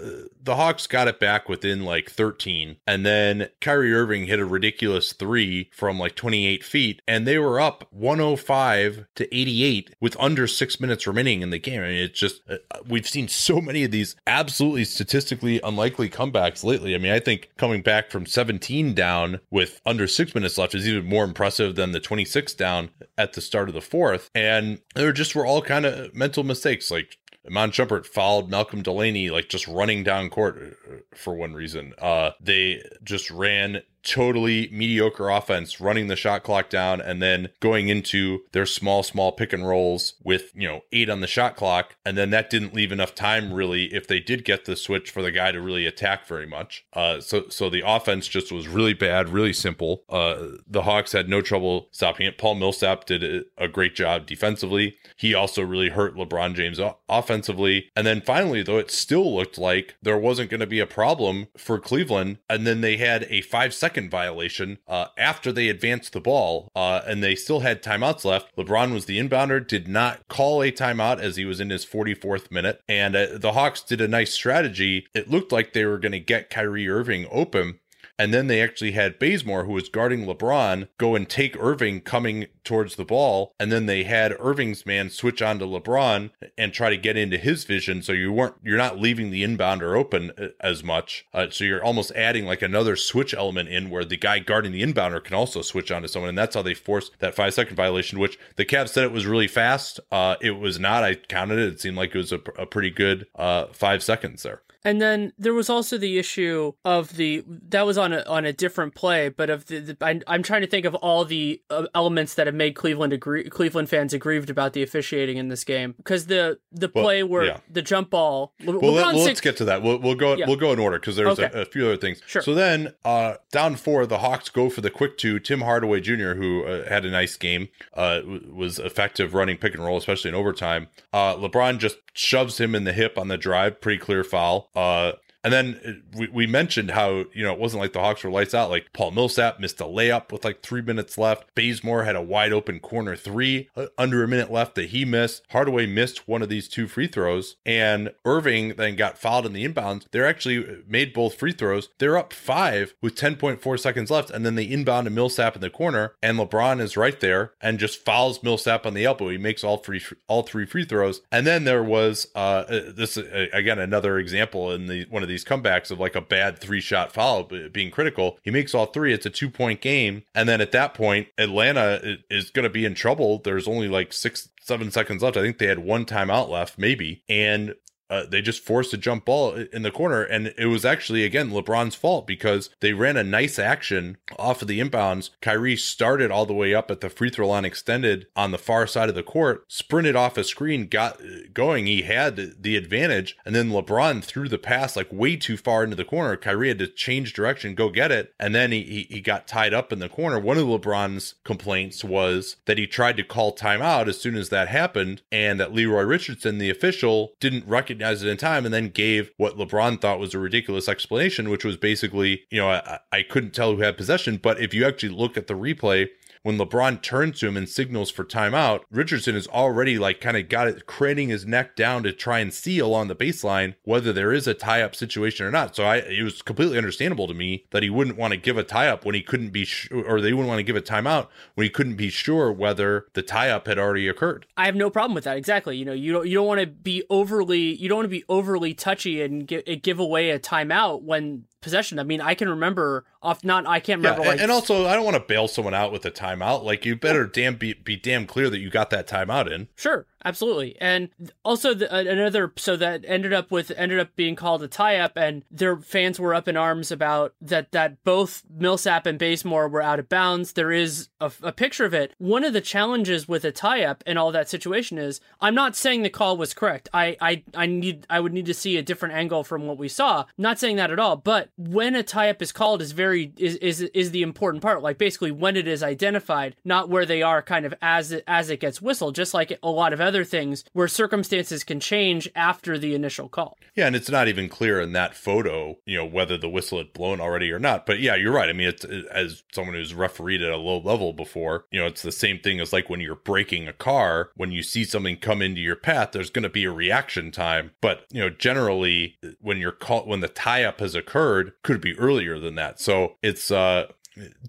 the 0.43 0.57
Hawks 0.57 0.87
got 0.87 1.09
it 1.09 1.19
back 1.19 1.49
within 1.49 1.85
like 1.85 2.11
13, 2.11 2.77
and 2.87 3.05
then 3.05 3.49
Kyrie 3.61 3.93
Irving 3.93 4.27
hit 4.27 4.39
a 4.39 4.45
ridiculous 4.45 5.13
three 5.13 5.71
from 5.73 5.99
like 5.99 6.15
28 6.15 6.65
feet, 6.65 7.03
and 7.07 7.27
they 7.27 7.39
were 7.39 7.61
up 7.61 7.89
105 7.91 9.07
to 9.15 9.37
88 9.37 9.95
with 10.01 10.17
under 10.19 10.47
six 10.47 10.81
minutes 10.81 11.07
remaining 11.07 11.43
in 11.43 11.51
the 11.51 11.59
game. 11.59 11.81
I 11.81 11.89
mean, 11.89 12.05
it's 12.05 12.19
just 12.19 12.43
uh, 12.49 12.57
we've 12.87 13.09
seen 13.09 13.29
so 13.29 13.61
many 13.61 13.85
of 13.85 13.91
these 13.91 14.17
absolutely 14.27 14.85
statistically 14.85 15.61
unlikely 15.63 16.09
comebacks 16.09 16.65
lately. 16.65 16.95
I 16.95 16.99
mean, 16.99 17.13
I 17.13 17.21
think 17.21 17.51
coming 17.57 17.83
back 17.83 18.11
from 18.11 18.27
17 18.27 18.95
down 18.95 19.41
with 19.51 19.81
under 19.85 20.07
six 20.07 20.35
minutes 20.35 20.59
left 20.59 20.75
is 20.75 20.87
even 20.87 21.07
more 21.07 21.25
impressive 21.25 21.77
than 21.77 21.93
the 21.93 22.01
26 22.01 22.55
down 22.55 22.91
at 23.19 23.33
the 23.33 23.41
start 23.41 23.69
of 23.69 23.75
the 23.75 23.81
fourth, 23.81 24.31
and 24.35 24.81
there 24.95 25.13
just 25.13 25.35
were 25.35 25.47
all 25.47 25.63
kind 25.63 25.87
of 25.87 26.15
mental 26.27 26.43
mistakes. 26.43 26.91
Like 26.91 27.19
Iman 27.47 27.71
Shumpert 27.71 28.05
fouled 28.05 28.51
Malcolm 28.51 28.83
Delaney, 28.83 29.31
like 29.31 29.49
just 29.49 29.69
running 29.69 30.03
down 30.03 30.29
court 30.29 30.59
uh, 30.59 30.97
for 31.15 31.35
one 31.35 31.55
reason. 31.55 31.95
Uh, 31.99 32.31
they 32.41 32.83
just 33.05 33.31
ran 33.31 33.83
totally 34.07 34.69
mediocre 34.73 35.29
offense 35.29 35.81
running 35.81 36.07
the 36.07 36.17
shot 36.17 36.45
clock 36.45 36.71
down 36.71 37.01
and 37.01 37.21
then 37.21 37.49
going 37.61 37.89
into 37.89 38.41
their 38.53 38.65
small 38.65 39.03
small 39.03 39.33
pick 39.33 39.53
and 39.53 39.67
rolls 39.67 40.15
with 40.23 40.53
you 40.55 40.69
know 40.69 40.81
eight 40.93 41.11
on 41.11 41.21
the 41.21 41.27
shot 41.27 41.57
clock. 41.57 41.97
And 42.05 42.17
then 42.17 42.31
that 42.31 42.49
didn't 42.49 42.73
leave 42.73 42.93
enough 42.93 43.15
time 43.15 43.53
really 43.53 43.93
if 43.93 44.07
they 44.07 44.21
did 44.21 44.45
get 44.45 44.65
the 44.65 44.77
switch 44.77 45.11
for 45.11 45.23
the 45.23 45.33
guy 45.33 45.51
to 45.51 45.61
really 45.61 45.87
attack 45.87 46.27
very 46.27 46.47
much. 46.47 46.87
Uh 46.93 47.21
so 47.21 47.49
so 47.49 47.69
the 47.69 47.83
offense 47.85 48.29
just 48.29 48.53
was 48.53 48.69
really 48.69 48.95
bad 48.95 49.29
really 49.29 49.53
simple. 49.53 50.05
Uh 50.09 50.57
the 50.67 50.83
hawks 50.83 51.13
had 51.13 51.29
no 51.29 51.43
trouble 51.43 51.89
stopping 51.91 52.27
it. 52.27 52.39
Paul 52.39 52.55
millsap 52.55 53.07
did 53.07 53.45
a 53.59 53.67
great 53.67 53.97
job 53.97 54.27
defensively. 54.27 54.97
He 55.17 55.35
also 55.35 55.63
really 55.63 55.89
hurt 55.89 56.15
lebron 56.15 56.55
james 56.55 56.79
offensively. 57.09 57.91
And 57.97 58.07
then 58.07 58.21
finally 58.21 58.63
though 58.63 58.79
it 58.79 58.93
still 58.93 59.35
looked 59.35 59.59
like 59.59 59.97
there 60.01 60.19
wasn't 60.19 60.51
going 60.51 60.61
to 60.61 60.67
be 60.67 60.81
a 60.81 60.87
problem 60.87 61.49
for 61.57 61.81
cleveland. 61.81 62.39
And 62.49 62.65
then 62.67 62.83
they 62.83 62.99
had 62.99 63.27
a 63.29 63.41
five 63.41 63.75
second 63.75 63.96
second 63.97 64.11
violation 64.11 64.77
uh, 64.87 65.07
after 65.17 65.51
they 65.51 65.71
advanced 65.71 66.13
the 66.13 66.21
ball, 66.21 66.71
uh, 66.77 67.01
and 67.07 67.23
they 67.23 67.35
still 67.35 67.61
had 67.61 67.83
timeouts 67.83 68.27
left. 68.27 68.55
LeBron 68.55 68.93
was 68.93 69.07
the 69.07 69.19
inbounder, 69.19 69.67
did 69.67 69.89
not 69.89 70.29
call 70.29 70.63
a 70.63 70.71
timeout 70.71 71.19
as 71.19 71.37
he 71.37 71.47
was 71.47 71.61
in 71.61 71.71
his 71.71 71.87
44th 71.87 72.51
minute, 72.51 72.83
and 72.87 73.17
uh, 73.17 73.39
the 73.39 73.53
Hawks 73.53 73.81
did 73.81 74.03
a 74.03 74.09
nice 74.09 74.35
strategy. 74.35 75.07
It 75.15 75.31
looked 75.31 75.51
like 75.51 75.73
they 75.73 75.87
were 75.87 75.99
going 75.99 76.13
to 76.13 76.21
get 76.21 76.51
Kyrie 76.51 76.91
Irving 76.91 77.27
open 77.31 77.79
and 78.19 78.33
then 78.33 78.47
they 78.47 78.61
actually 78.63 78.93
had 78.93 79.19
Bazemore, 79.19 79.65
who 79.65 79.73
was 79.73 79.89
guarding 79.89 80.27
LeBron, 80.27 80.89
go 80.99 81.15
and 81.15 81.29
take 81.29 81.57
Irving 81.59 82.01
coming 82.01 82.47
towards 82.65 82.97
the 82.97 83.05
ball. 83.05 83.55
And 83.61 83.71
then 83.71 83.87
they 83.87 84.05
had 84.05 84.37
Irving's 84.39 84.87
man 84.87 85.11
switch 85.11 85.43
on 85.43 85.59
to 85.59 85.67
LeBron 85.67 86.31
and 86.57 86.73
try 86.73 86.91
to 86.91 86.97
get 86.97 87.17
into 87.17 87.39
his 87.39 87.65
vision. 87.65 88.03
So 88.03 88.13
you 88.13 88.33
weren't, 88.33 88.55
you're 88.63 88.77
not 88.77 88.99
leaving 88.99 89.31
the 89.31 89.45
inbounder 89.45 89.97
open 89.97 90.33
uh, 90.39 90.49
as 90.61 90.83
much. 90.83 91.27
Uh, 91.33 91.47
so 91.51 91.65
you're 91.65 91.85
almost 91.85 92.11
adding 92.13 92.47
like 92.47 92.63
another 92.63 92.97
switch 92.97 93.35
element 93.35 93.69
in 93.69 93.91
where 93.91 94.05
the 94.05 94.17
guy 94.17 94.39
guarding 94.39 94.73
the 94.73 94.83
inbounder 94.83 95.23
can 95.23 95.35
also 95.35 95.63
switch 95.63 95.91
on 95.91 96.03
to 96.03 96.09
someone. 96.09 96.31
And 96.31 96.39
that's 96.39 96.55
how 96.55 96.63
they 96.63 96.75
forced 96.75 97.19
that 97.21 97.35
five 97.35 97.55
second 97.55 97.77
violation, 97.77 98.19
which 98.19 98.39
the 98.57 98.65
Cavs 98.65 98.91
said 98.91 99.05
it 99.05 99.13
was 99.13 99.27
really 99.27 99.49
fast. 99.49 100.01
Uh, 100.11 100.37
it 100.41 100.53
was 100.53 100.79
not. 100.79 101.05
I 101.05 101.15
counted 101.15 101.59
it. 101.59 101.75
It 101.75 101.81
seemed 101.81 101.97
like 101.97 102.15
it 102.15 102.19
was 102.19 102.33
a, 102.33 102.41
a 102.59 102.67
pretty 102.67 102.91
good 102.91 103.27
uh, 103.37 103.67
five 103.73 104.03
seconds 104.03 104.43
there. 104.43 104.63
And 104.87 105.03
then 105.03 105.33
there 105.37 105.53
was 105.53 105.69
also 105.69 105.99
the 105.99 106.17
issue 106.17 106.73
of 106.85 107.17
the 107.17 107.43
that 107.71 107.85
was 107.85 107.99
on 107.99 108.13
a 108.13 108.23
on 108.29 108.45
a 108.45 108.53
different 108.53 108.95
play, 108.95 109.29
but 109.29 109.51
of 109.51 109.67
the, 109.67 109.81
the 109.81 109.97
I, 110.01 110.21
am 110.33 110.45
trying 110.45 110.61
to 110.61 110.69
think 110.69 110.87
of 110.87 110.95
all 110.95 111.25
the 111.25 111.61
uh, 111.71 111.89
elements 111.93 112.35
that 112.35 112.47
have 112.47 112.55
made 112.55 112.77
Cleveland 112.77 113.13
agree 113.13 113.51
Cleveland 113.51 113.89
fans 113.89 114.15
aggrieved 114.15 114.49
about 114.49 114.75
the 114.75 114.85
officiating 114.85 115.39
in 115.39 115.49
this 115.49 115.65
game 115.65 115.95
because 115.97 116.27
the 116.27 116.61
the 116.71 116.89
play 116.89 117.25
well, 117.25 117.33
where 117.33 117.45
yeah. 117.47 117.59
the 117.69 117.83
jump 117.83 118.11
ball. 118.11 118.53
Le- 118.65 118.79
well, 118.79 118.93
let, 118.93 119.17
us 119.17 119.41
get 119.41 119.57
to 119.57 119.65
that. 119.65 119.83
We'll, 119.83 119.99
we'll 119.99 120.15
go 120.15 120.37
yeah. 120.37 120.47
we'll 120.47 120.55
go 120.55 120.73
in 120.73 120.79
order 120.79 121.01
because 121.01 121.17
there's 121.17 121.37
okay. 121.37 121.51
a, 121.53 121.63
a, 121.63 121.65
few 121.65 121.87
other 121.87 121.97
things. 121.97 122.23
Sure. 122.25 122.43
So 122.43 122.55
then 122.55 122.95
uh, 123.05 123.39
down 123.51 123.75
four, 123.75 124.07
the 124.07 124.19
Hawks 124.19 124.51
go 124.51 124.71
for 124.71 124.83
the 124.83 124.91
quick 124.91 125.19
two. 125.19 125.41
Tim 125.41 125.63
Hardaway 125.63 126.01
Jr., 126.01 126.35
who 126.35 126.65
uh, 126.65 126.89
had 126.89 127.05
a 127.05 127.11
nice 127.11 127.35
game, 127.35 127.71
uh, 127.95 128.21
was 128.25 128.79
effective 128.79 129.35
running 129.35 129.57
pick 129.57 129.75
and 129.75 129.85
roll, 129.85 129.97
especially 129.97 130.29
in 130.29 130.37
overtime. 130.37 130.87
Uh, 131.13 131.35
LeBron 131.35 131.79
just 131.79 131.97
shoves 132.17 132.59
him 132.59 132.75
in 132.75 132.85
the 132.85 132.93
hip 132.93 133.19
on 133.19 133.29
the 133.29 133.37
drive, 133.37 133.81
pretty 133.81 133.99
clear 133.99 134.25
foul. 134.25 134.69
Uh, 134.75 135.13
and 135.47 135.53
then 135.53 135.81
uh, 135.87 136.17
we, 136.19 136.27
we 136.27 136.47
mentioned 136.49 136.91
how, 136.91 137.27
you 137.33 137.45
know, 137.45 137.53
it 137.53 137.61
wasn't 137.61 137.81
like 137.81 137.93
the 137.93 138.01
Hawks 138.01 138.25
were 138.25 138.33
lights 138.33 138.53
out. 138.53 138.69
Like 138.69 138.93
Paul 138.93 139.13
Millsap 139.13 139.61
missed 139.61 139.81
a 139.81 139.85
layup 139.85 140.33
with 140.33 140.45
like 140.45 140.61
three 140.61 140.83
minutes 140.83 141.17
left. 141.17 141.55
Bazemore 141.55 142.03
had 142.03 142.17
a 142.17 142.21
wide 142.21 142.53
open 142.53 142.81
corner 142.81 143.15
three 143.15 143.69
uh, 143.77 143.87
under 143.97 144.25
a 144.25 144.29
minute 144.29 144.51
left 144.51 144.75
that 144.75 144.89
he 144.89 145.05
missed. 145.05 145.45
Hardaway 145.51 145.87
missed 145.87 146.27
one 146.27 146.43
of 146.43 146.49
these 146.49 146.67
two 146.67 146.89
free 146.89 147.07
throws. 147.07 147.55
And 147.65 148.13
Irving 148.25 148.71
then 148.71 148.97
got 148.97 149.19
fouled 149.19 149.47
in 149.47 149.53
the 149.53 149.65
inbounds. 149.65 150.07
They're 150.11 150.27
actually 150.27 150.67
uh, 150.67 150.79
made 150.89 151.13
both 151.13 151.37
free 151.37 151.53
throws. 151.53 151.91
They're 151.99 152.19
up 152.19 152.33
five 152.33 152.95
with 153.01 153.15
10.4 153.15 153.79
seconds 153.79 154.11
left. 154.11 154.31
And 154.31 154.45
then 154.45 154.57
they 154.57 154.69
inbound 154.69 155.05
to 155.05 155.11
Millsap 155.13 155.55
in 155.55 155.61
the 155.61 155.71
corner. 155.71 156.17
And 156.25 156.41
LeBron 156.41 156.81
is 156.81 156.97
right 156.97 157.21
there 157.21 157.53
and 157.61 157.79
just 157.79 158.05
fouls 158.05 158.43
Millsap 158.43 158.85
on 158.85 158.95
the 158.95 159.05
elbow. 159.05 159.29
He 159.29 159.39
makes 159.39 159.63
all 159.63 159.77
three 159.77 160.03
all 160.27 160.43
three 160.43 160.67
free 160.67 160.85
throws. 160.85 161.23
And 161.31 161.47
then 161.47 161.63
there 161.63 161.85
was 161.85 162.27
uh 162.35 162.65
this 162.65 163.17
uh, 163.17 163.47
again 163.53 163.79
another 163.79 164.19
example 164.19 164.73
in 164.73 164.87
the 164.87 165.07
one 165.09 165.23
of 165.23 165.29
these 165.29 165.36
these 165.37 165.45
comebacks 165.45 165.91
of 165.91 166.01
like 166.01 166.15
a 166.15 166.21
bad 166.23 166.59
three 166.59 166.81
shot 166.81 167.13
foul 167.13 167.45
being 167.45 167.91
critical. 167.91 168.39
He 168.43 168.51
makes 168.51 168.75
all 168.75 168.87
three. 168.87 169.13
It's 169.13 169.27
a 169.27 169.31
two 169.31 169.51
point 169.51 169.83
game. 169.83 170.23
And 170.35 170.49
then 170.49 170.63
at 170.63 170.73
that 170.73 170.95
point, 170.95 171.29
Atlanta 171.37 172.17
is 172.31 172.51
going 172.51 172.65
to 172.65 172.71
be 172.71 172.87
in 172.87 172.95
trouble. 172.95 173.41
There's 173.45 173.69
only 173.69 173.89
like 173.89 174.15
six, 174.15 174.49
seven 174.63 174.91
seconds 174.91 175.23
left. 175.23 175.37
I 175.37 175.43
think 175.43 175.59
they 175.59 175.67
had 175.67 175.81
one 175.81 176.07
timeout 176.07 176.49
left, 176.49 176.79
maybe. 176.79 177.23
And 177.29 177.75
uh, 178.09 178.25
they 178.27 178.41
just 178.41 178.63
forced 178.63 178.93
a 178.93 178.97
jump 178.97 179.25
ball 179.25 179.55
in 179.73 179.83
the 179.83 179.91
corner. 179.91 180.23
And 180.23 180.55
it 180.59 180.67
was 180.67 180.85
actually, 180.85 181.25
again, 181.25 181.51
LeBron's 181.51 181.95
fault 181.95 182.27
because 182.27 182.71
they 182.81 182.93
ran 182.93 183.17
a 183.17 183.25
nice 183.25 183.59
action 183.59 184.17
off 184.39 184.63
of 184.63 184.69
the 184.69 184.81
inbounds. 184.81 185.31
Kyrie 185.41 185.77
started 185.77 186.31
all 186.31 186.47
the 186.47 186.55
way 186.55 186.75
up 186.75 186.91
at 186.91 187.01
the 187.01 187.11
free 187.11 187.31
throw 187.31 187.49
line 187.49 187.65
extended 187.65 188.27
on 188.37 188.51
the 188.51 188.59
far 188.59 188.87
side 188.87 189.09
of 189.09 189.15
the 189.15 189.23
court, 189.23 189.65
sprinted 189.69 190.17
off 190.17 190.39
a 190.39 190.45
screen, 190.45 190.87
got 190.87 191.21
going. 191.53 191.87
He 191.87 192.03
had 192.03 192.63
the 192.63 192.77
advantage. 192.77 193.37
And 193.45 193.55
then 193.55 193.71
LeBron 193.71 194.23
threw 194.23 194.49
the 194.49 194.59
pass 194.59 194.97
like 194.97 195.13
way 195.13 195.37
too 195.37 195.57
far 195.57 195.83
into 195.83 195.97
the 195.97 196.05
corner. 196.05 196.37
Kyrie 196.37 196.69
had 196.69 196.79
to 196.79 196.87
change 196.87 197.33
direction, 197.33 197.75
go 197.75 197.91
get 197.91 198.13
it. 198.13 198.33
And 198.39 198.55
then 198.55 198.73
he, 198.73 198.83
he, 198.83 199.07
he 199.15 199.21
got 199.21 199.49
tied 199.49 199.75
up 199.75 199.93
in 199.93 199.99
the 199.99 200.09
corner. 200.09 200.39
One 200.39 200.59
of 200.59 200.67
LeBron's 200.67 201.35
complaints 201.45 202.05
was 202.05 202.57
that 202.67 202.79
he 202.79 202.87
tried 202.87 203.17
to 203.17 203.25
call 203.25 203.55
timeout 203.55 204.09
as 204.09 204.21
soon 204.21 204.37
as 204.37 204.49
that 204.51 204.69
happened 204.69 205.23
and 205.33 205.59
that 205.59 205.73
Leroy 205.73 206.03
Richardson, 206.03 206.59
the 206.59 206.71
official, 206.71 207.33
didn't 207.41 207.67
recognize 207.67 207.96
recognized 207.97 208.25
it 208.25 208.29
in 208.29 208.37
time 208.37 208.65
and 208.65 208.75
then 208.75 208.91
gave 208.91 209.31
what 209.39 209.57
LeBron 209.57 210.01
thought 210.01 210.19
was 210.19 210.35
a 210.35 210.39
ridiculous 210.39 210.89
explanation, 210.89 211.49
which 211.49 211.65
was 211.65 211.77
basically, 211.77 212.43
you 212.51 212.61
know, 212.61 212.69
I, 212.69 212.99
I 213.11 213.23
couldn't 213.23 213.55
tell 213.55 213.75
who 213.75 213.83
had 213.83 213.97
possession. 213.97 214.39
But 214.43 214.61
if 214.61 214.75
you 214.75 214.87
actually 214.87 215.15
look 215.15 215.37
at 215.37 215.47
the 215.47 215.55
replay, 215.55 216.09
when 216.43 216.59
LeBron 216.59 217.03
turns 217.03 217.41
to 217.41 217.49
him 217.49 217.57
and 217.57 217.69
signals 217.69 218.11
for 218.11 218.25
timeout, 218.25 218.81
Richardson 218.91 219.35
is 219.35 219.49
already 219.49 219.99
like 219.99 220.21
kind 220.21 220.37
of 220.37 220.49
got 220.49 220.69
it 220.69 220.87
craning 220.87 221.29
his 221.29 221.47
neck 221.47 221.77
down 221.77 222.03
to 222.03 222.13
try 222.13 222.39
and 222.41 222.53
see 222.53 222.79
along 222.79 223.09
the 223.09 223.15
baseline 223.15 223.75
whether 223.85 224.13
there 224.13 224.33
is 224.33 224.47
a 224.47 224.55
tie 224.55 224.83
up 224.83 224.95
situation 224.95 225.47
or 225.47 225.51
not. 225.51 225.77
So 225.77 225.85
I 225.85 225.97
it 225.97 226.23
was 226.23 226.43
completely 226.43 226.79
understandable 226.79 227.27
to 227.29 227.35
me 227.35 227.65
that 227.71 227.83
he 227.83 227.91
wouldn't 227.91 228.17
want 228.17 228.33
to 228.33 228.39
give 228.39 228.57
a 228.57 228.63
tie 228.63 228.89
up 228.89 229.05
when 229.05 229.15
he 229.15 229.23
couldn't 229.23 229.51
be 229.51 229.65
sh- 229.65 229.91
or 229.91 230.21
they 230.21 230.33
wouldn't 230.33 230.49
want 230.49 230.59
to 230.59 230.63
give 230.63 230.77
a 230.77 230.83
timeout 230.83 231.29
when 231.55 231.65
he 231.65 231.71
couldn't 231.71 231.97
be 231.97 232.11
sure 232.11 232.53
whether 232.53 233.07
the 233.15 233.23
tie 233.23 233.51
up 233.51 233.67
had 233.67 233.79
already 233.79 234.09
occurred. 234.09 234.47
I 234.57 234.67
have 234.67 234.77
no 234.77 234.91
problem 234.91 235.15
with 235.15 235.25
that. 235.25 235.37
Exactly. 235.37 235.77
You 235.77 235.85
know, 235.85 235.93
you 235.93 236.13
don't 236.13 236.27
you 236.27 236.35
don't 236.35 236.47
want 236.47 236.61
to 236.61 236.67
be 236.67 237.03
overly 237.11 237.75
you 237.75 237.89
don't 237.89 237.99
want 237.99 238.07
to 238.07 238.11
be 238.11 238.25
overly 238.29 238.75
touchy 238.75 239.23
and 239.23 239.47
give, 239.47 239.65
give 239.83 239.99
away 239.99 240.31
a 240.31 240.39
timeout 240.39 241.03
when 241.03 241.45
possession. 241.67 241.99
I 241.99 242.05
mean, 242.05 242.21
I 242.21 242.37
can 242.37 242.49
remember 242.49 243.05
off 243.21 243.43
not 243.43 243.67
I 243.67 243.81
can't 243.81 243.99
remember. 243.99 244.23
Yeah, 244.23 244.29
like, 244.29 244.41
and 244.41 244.53
also 244.53 244.87
I 244.87 244.95
don't 244.95 245.05
want 245.05 245.17
to 245.17 245.21
bail 245.21 245.49
someone 245.49 245.75
out 245.75 245.91
with 245.91 246.07
a 246.07 246.13
timeout. 246.13 246.63
Like 246.63 246.87
you 246.87 246.95
better 246.95 247.27
damn 247.27 247.57
be, 247.57 247.75
be 247.75 247.97
damn 247.97 248.25
clear 248.25 248.49
that 248.49 248.61
you 248.61 248.71
got 248.71 248.91
that 248.91 249.09
timeout 249.09 249.51
in. 249.51 249.67
Sure, 249.75 250.07
absolutely. 250.27 250.77
And 250.81 251.09
also 251.45 251.73
the, 251.73 251.95
another 251.95 252.53
so 252.57 252.77
that 252.77 253.05
ended 253.07 253.33
up 253.33 253.51
with 253.51 253.71
ended 253.77 254.01
up 254.01 254.15
being 254.17 254.35
called 254.35 254.63
a 254.63 254.69
tie 254.69 254.99
up, 254.99 255.17
and 255.17 255.45
their 255.51 255.77
fans 255.77 256.19
were 256.19 256.35
up 256.35 256.49
in 256.49 256.57
arms 256.57 256.91
about 256.91 257.35
that 257.41 257.73
that 257.73 258.03
both 258.05 258.43
Millsap 258.51 259.07
and 259.07 259.19
Bazemore 259.19 259.69
were 259.69 259.83
out 259.83 260.01
of 260.01 260.09
bounds. 260.09 260.53
There 260.53 260.73
is 260.73 261.09
a, 261.21 261.33
a 261.43 261.53
picture 261.53 261.85
of 261.85 261.95
it. 261.95 262.13
One 262.19 262.45
of 262.45 262.53
the 262.53 262.61
challenges 262.61 263.29
with 263.29 263.45
a 263.45 263.53
tie 263.53 263.85
up 263.85 264.03
and 264.07 264.19
all 264.19 264.33
that 264.33 264.51
situation 264.51 264.99
is 264.99 265.21
I'm 265.41 265.55
not 265.55 265.77
saying 265.77 266.03
the 266.03 266.11
call 266.11 266.37
was 266.37 266.53
correct. 266.53 266.89
I 266.93 267.17
I 267.21 267.45
I 267.55 267.67
need 267.67 268.07
I 268.11 268.21
would 268.21 268.33
need 268.33 268.47
to 268.47 268.55
see 268.55 268.77
a 268.77 268.83
different 268.83 269.15
angle 269.15 269.45
from 269.45 269.67
what 269.67 269.79
we 269.79 269.89
saw. 269.89 270.25
Not 270.37 270.59
saying 270.59 270.77
that 270.77 270.91
at 270.91 270.99
all, 270.99 271.17
but 271.17 271.51
when 271.57 271.95
a 271.95 272.03
tie 272.03 272.31
up 272.31 272.43
is 272.43 272.53
called 272.53 272.83
is 272.83 272.93
very 272.93 273.33
is, 273.37 273.57
is 273.57 273.81
is 273.81 274.11
the 274.11 274.23
important 274.23 274.63
part. 274.63 274.83
Like 274.83 274.99
basically 274.99 275.31
when 275.31 275.57
it 275.57 275.69
is 275.69 275.85
identified, 275.85 276.57
not 276.65 276.89
where 276.89 277.07
they 277.07 277.23
are 277.23 277.43
kind 277.43 277.65
of 277.65 277.73
as 277.81 278.13
as 278.27 278.51
it 278.51 278.61
gets 278.61 278.83
whistled. 278.83 279.15
Just 279.15 279.33
like 279.33 279.57
a 279.63 279.71
lot 279.71 279.93
of 279.93 280.01
other 280.01 280.16
things 280.25 280.65
where 280.73 280.89
circumstances 280.89 281.65
can 281.65 281.81
change 281.81 282.29
after 282.35 282.79
the 282.79 282.95
initial 282.95 283.29
call. 283.29 283.59
Yeah, 283.75 283.87
and 283.87 283.97
it's 283.97 284.11
not 284.11 284.29
even 284.29 284.49
clear 284.49 284.81
in 284.81 284.93
that 284.93 285.15
photo, 285.15 285.79
you 285.85 285.97
know, 285.99 286.05
whether 286.05 286.37
the 286.37 286.49
whistle 286.49 286.79
had 286.79 286.93
blown 286.93 287.21
already 287.21 287.51
or 287.53 287.59
not. 287.59 287.87
But 287.87 288.01
yeah, 288.01 288.15
you're 288.15 288.33
right. 288.33 288.49
I 288.49 288.53
mean, 288.53 288.69
it's 288.69 288.85
as 288.85 289.43
someone 289.53 289.75
who's 289.75 289.95
refereed 289.95 290.43
at 290.43 290.53
a 290.53 290.57
low 290.57 290.79
level 290.79 291.13
before, 291.13 291.67
you 291.71 291.81
know, 291.81 291.87
it's 291.87 292.03
the 292.03 292.13
same 292.13 292.39
thing 292.39 292.61
as 292.61 292.73
like 292.73 292.89
when 292.89 293.01
you're 293.01 293.15
braking 293.15 293.69
a 293.69 293.73
car. 293.73 294.31
When 294.37 294.53
you 294.53 294.63
see 294.63 294.85
something 294.85 295.17
come 295.19 295.43
into 295.43 295.61
your 295.61 295.77
path, 295.77 296.13
there's 296.13 296.31
going 296.31 296.43
to 296.45 296.49
be 296.49 296.65
a 296.65 296.73
reaction 296.73 297.31
time. 297.31 297.73
But 297.81 298.05
you 298.11 298.21
know, 298.21 298.31
generally, 298.31 299.19
when 299.41 299.59
you're 299.59 299.73
caught 299.73 300.07
when 300.07 300.21
the 300.21 300.29
tie 300.29 300.65
up 300.65 300.81
has 300.81 300.95
occurred, 300.95 301.53
could 301.63 301.81
be 301.81 301.99
earlier 301.99 302.39
than 302.39 302.55
that. 302.57 302.81
So 302.81 303.17
it's 303.23 303.51
uh 303.51 303.87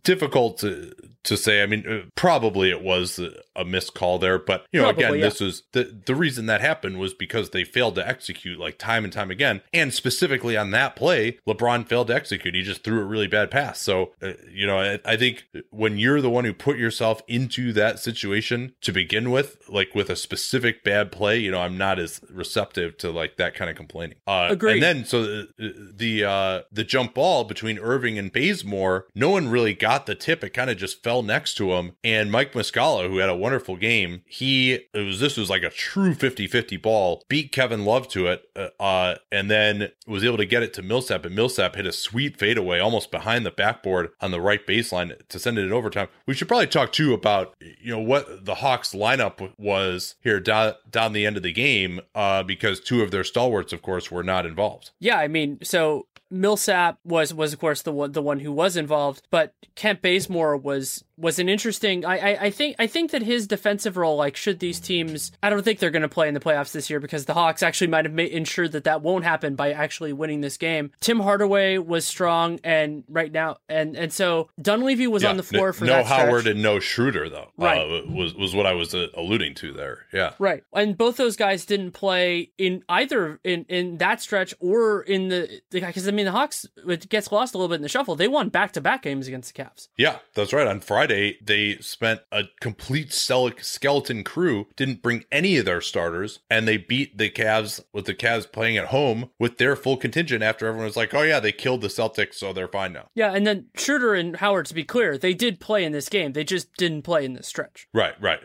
difficult 0.03 0.59
to 0.59 0.93
to 1.23 1.37
say. 1.37 1.61
I 1.61 1.65
mean, 1.65 1.87
uh, 1.87 2.01
probably 2.15 2.69
it 2.69 2.81
was 2.81 3.19
a 3.55 3.65
missed 3.65 3.93
call 3.93 4.19
there, 4.19 4.39
but 4.39 4.65
you 4.71 4.79
know, 4.79 4.85
Probably, 4.85 5.03
again, 5.03 5.19
yeah. 5.19 5.25
this 5.25 5.41
is 5.41 5.63
the 5.73 6.01
the 6.05 6.15
reason 6.15 6.45
that 6.45 6.61
happened 6.61 6.99
was 6.99 7.13
because 7.13 7.49
they 7.49 7.63
failed 7.63 7.95
to 7.95 8.07
execute 8.07 8.59
like 8.59 8.77
time 8.77 9.03
and 9.03 9.11
time 9.11 9.31
again, 9.31 9.61
and 9.73 9.93
specifically 9.93 10.55
on 10.55 10.71
that 10.71 10.95
play, 10.95 11.39
LeBron 11.47 11.87
failed 11.87 12.07
to 12.07 12.15
execute. 12.15 12.55
He 12.55 12.61
just 12.61 12.83
threw 12.83 13.01
a 13.01 13.05
really 13.05 13.27
bad 13.27 13.51
pass. 13.51 13.81
So, 13.81 14.13
uh, 14.21 14.33
you 14.51 14.65
know, 14.65 14.79
I, 14.79 14.99
I 15.05 15.17
think 15.17 15.45
when 15.69 15.97
you're 15.97 16.21
the 16.21 16.29
one 16.29 16.45
who 16.45 16.53
put 16.53 16.77
yourself 16.77 17.21
into 17.27 17.73
that 17.73 17.99
situation 17.99 18.73
to 18.81 18.91
begin 18.91 19.31
with, 19.31 19.57
like 19.67 19.93
with 19.93 20.09
a 20.09 20.15
specific 20.15 20.83
bad 20.83 21.11
play, 21.11 21.37
you 21.37 21.51
know, 21.51 21.59
I'm 21.59 21.77
not 21.77 21.99
as 21.99 22.21
receptive 22.29 22.97
to 22.99 23.11
like 23.11 23.37
that 23.37 23.53
kind 23.53 23.69
of 23.69 23.75
complaining. 23.75 24.17
Uh, 24.25 24.47
Agreed. 24.51 24.75
And 24.75 24.83
then 24.83 25.05
so 25.05 25.23
the 25.23 25.93
the 25.93 26.23
uh, 26.23 26.61
the 26.71 26.83
jump 26.83 27.15
ball 27.15 27.43
between 27.43 27.79
Irving 27.79 28.17
and 28.17 28.31
Bazemore, 28.31 29.07
no 29.13 29.29
one 29.29 29.49
really 29.49 29.56
got 29.73 30.05
the 30.05 30.15
tip. 30.15 30.43
It 30.43 30.51
kind 30.51 30.69
of 30.69 30.77
just 30.77 31.03
fell 31.03 31.23
next 31.23 31.55
to 31.55 31.73
him. 31.73 31.93
And 32.03 32.31
Mike 32.31 32.53
Muscala, 32.53 33.07
who 33.07 33.17
had 33.17 33.29
a 33.29 33.35
wonderful 33.35 33.75
game, 33.75 34.23
he 34.25 34.73
it 34.93 35.05
was 35.05 35.19
this 35.19 35.37
was 35.37 35.49
like 35.49 35.63
a 35.63 35.69
true 35.69 36.13
50-50 36.13 36.81
ball, 36.81 37.23
beat 37.29 37.51
Kevin 37.51 37.85
Love 37.85 38.07
to 38.09 38.27
it, 38.27 38.49
uh, 38.55 38.69
uh, 38.79 39.15
and 39.31 39.49
then 39.49 39.89
was 40.05 40.23
able 40.23 40.37
to 40.37 40.45
get 40.45 40.63
it 40.63 40.73
to 40.73 40.81
Millsap. 40.81 41.25
And 41.25 41.35
Millsap 41.35 41.75
hit 41.75 41.85
a 41.85 41.91
sweet 41.91 42.37
fadeaway 42.37 42.79
almost 42.79 43.11
behind 43.11 43.45
the 43.45 43.51
backboard 43.51 44.09
on 44.21 44.31
the 44.31 44.41
right 44.41 44.65
baseline 44.65 45.15
to 45.27 45.39
send 45.39 45.57
it 45.57 45.65
in 45.65 45.73
overtime. 45.73 46.07
We 46.25 46.33
should 46.33 46.47
probably 46.47 46.67
talk 46.67 46.91
too 46.91 47.13
about 47.13 47.55
you 47.59 47.91
know 47.91 47.99
what 47.99 48.45
the 48.45 48.55
Hawks 48.55 48.93
lineup 48.93 49.53
was 49.57 50.15
here 50.21 50.39
down 50.39 50.73
down 50.89 51.13
the 51.13 51.25
end 51.25 51.37
of 51.37 51.43
the 51.43 51.53
game, 51.53 52.01
uh, 52.15 52.43
because 52.43 52.79
two 52.79 53.01
of 53.01 53.11
their 53.11 53.23
stalwarts, 53.23 53.73
of 53.73 53.81
course, 53.81 54.11
were 54.11 54.23
not 54.23 54.45
involved. 54.45 54.91
Yeah, 54.99 55.17
I 55.17 55.27
mean, 55.27 55.59
so 55.63 56.07
Millsap 56.29 56.99
was 57.03 57.33
was 57.33 57.53
of 57.53 57.59
course 57.59 57.81
the 57.81 57.91
one 57.91 58.11
the 58.11 58.21
one 58.21 58.39
who 58.39 58.51
was 58.51 58.75
involved, 58.75 59.27
but 59.29 59.53
Kent 59.75 60.01
Bazemore 60.01 60.57
was 60.57 61.03
was 61.17 61.39
an 61.39 61.49
interesting. 61.49 62.05
I, 62.05 62.17
I 62.17 62.37
I 62.45 62.49
think 62.49 62.75
I 62.79 62.87
think 62.87 63.11
that 63.11 63.21
his 63.23 63.47
defensive 63.47 63.97
role, 63.97 64.15
like, 64.15 64.35
should 64.35 64.59
these 64.59 64.79
teams, 64.79 65.31
I 65.41 65.49
don't 65.49 65.63
think 65.63 65.79
they're 65.79 65.91
going 65.91 66.01
to 66.03 66.09
play 66.09 66.27
in 66.27 66.33
the 66.33 66.39
playoffs 66.39 66.71
this 66.71 66.89
year 66.89 66.99
because 66.99 67.25
the 67.25 67.33
Hawks 67.33 67.63
actually 67.63 67.87
might 67.87 68.05
have 68.05 68.13
made, 68.13 68.31
ensured 68.31 68.71
that 68.73 68.83
that 68.85 69.01
won't 69.01 69.23
happen 69.23 69.55
by 69.55 69.71
actually 69.71 70.13
winning 70.13 70.41
this 70.41 70.57
game. 70.57 70.91
Tim 70.99 71.19
Hardaway 71.19 71.77
was 71.77 72.05
strong, 72.05 72.59
and 72.63 73.03
right 73.09 73.31
now, 73.31 73.57
and 73.67 73.95
and 73.95 74.13
so 74.13 74.49
Dunleavy 74.61 75.07
was 75.07 75.23
Yeah, 75.23 75.29
on 75.29 75.37
the 75.37 75.43
floor 75.43 75.67
no, 75.67 75.73
for 75.73 75.85
no 75.85 75.93
that 75.93 76.05
stretch. 76.05 76.19
Howard 76.19 76.47
and 76.47 76.61
no 76.61 76.79
Schroeder 76.79 77.29
though. 77.29 77.51
Right. 77.57 77.79
uh, 77.79 78.11
was 78.11 78.35
was 78.35 78.55
what 78.55 78.65
I 78.65 78.73
was 78.73 78.93
uh, 78.93 79.07
alluding 79.15 79.55
to 79.55 79.73
there. 79.73 80.05
Yeah, 80.13 80.33
Right. 80.39 80.63
And 80.73 80.97
both 80.97 81.17
those 81.17 81.35
guys 81.35 81.65
didn't 81.65 81.91
play 81.91 82.51
in 82.57 82.83
either 82.89 83.39
in 83.43 83.65
in 83.69 83.97
that 83.97 84.21
stretch 84.21 84.53
or 84.59 85.01
in 85.01 85.29
the 85.29 85.61
because 85.71 86.07
I 86.07 86.11
mean 86.11 86.25
the 86.25 86.31
Hawks 86.31 86.65
it 86.87 87.09
gets 87.09 87.31
lost 87.31 87.55
a 87.55 87.57
little 87.57 87.69
bit 87.69 87.75
in 87.75 87.81
the 87.81 87.89
shuffle. 87.89 88.15
They 88.15 88.27
won 88.27 88.49
back 88.49 88.73
to 88.73 88.81
back 88.81 89.01
games 89.03 89.27
against 89.27 89.55
the 89.55 89.63
Cavs. 89.63 89.87
yeah, 89.97 90.17
that's 90.35 90.53
right. 90.53 90.67
On 90.67 90.79
Friday, 90.79 91.06
they 91.07 91.77
spent 91.81 92.21
a 92.31 92.43
complete 92.59 93.13
skeleton 93.13 94.23
crew, 94.23 94.67
didn't 94.75 95.01
bring 95.01 95.25
any 95.31 95.57
of 95.57 95.65
their 95.65 95.81
starters, 95.81 96.39
and 96.49 96.67
they 96.67 96.77
beat 96.77 97.17
the 97.17 97.29
Cavs 97.29 97.81
with 97.93 98.05
the 98.05 98.13
Cavs 98.13 98.51
playing 98.51 98.77
at 98.77 98.87
home 98.87 99.29
with 99.39 99.57
their 99.57 99.75
full 99.75 99.97
contingent. 99.97 100.43
After 100.43 100.67
everyone 100.67 100.85
was 100.85 100.97
like, 100.97 101.13
"Oh 101.13 101.23
yeah, 101.23 101.39
they 101.39 101.51
killed 101.51 101.81
the 101.81 101.87
Celtics, 101.87 102.35
so 102.35 102.53
they're 102.53 102.67
fine 102.67 102.93
now." 102.93 103.09
Yeah, 103.15 103.33
and 103.33 103.45
then 103.45 103.67
Schroeder 103.75 104.13
and 104.13 104.35
Howard, 104.37 104.67
to 104.67 104.73
be 104.73 104.83
clear, 104.83 105.17
they 105.17 105.33
did 105.33 105.59
play 105.59 105.83
in 105.83 105.91
this 105.91 106.09
game. 106.09 106.33
They 106.33 106.43
just 106.43 106.73
didn't 106.77 107.03
play 107.03 107.25
in 107.25 107.33
this 107.33 107.47
stretch. 107.47 107.87
Right, 107.93 108.13
right. 108.21 108.39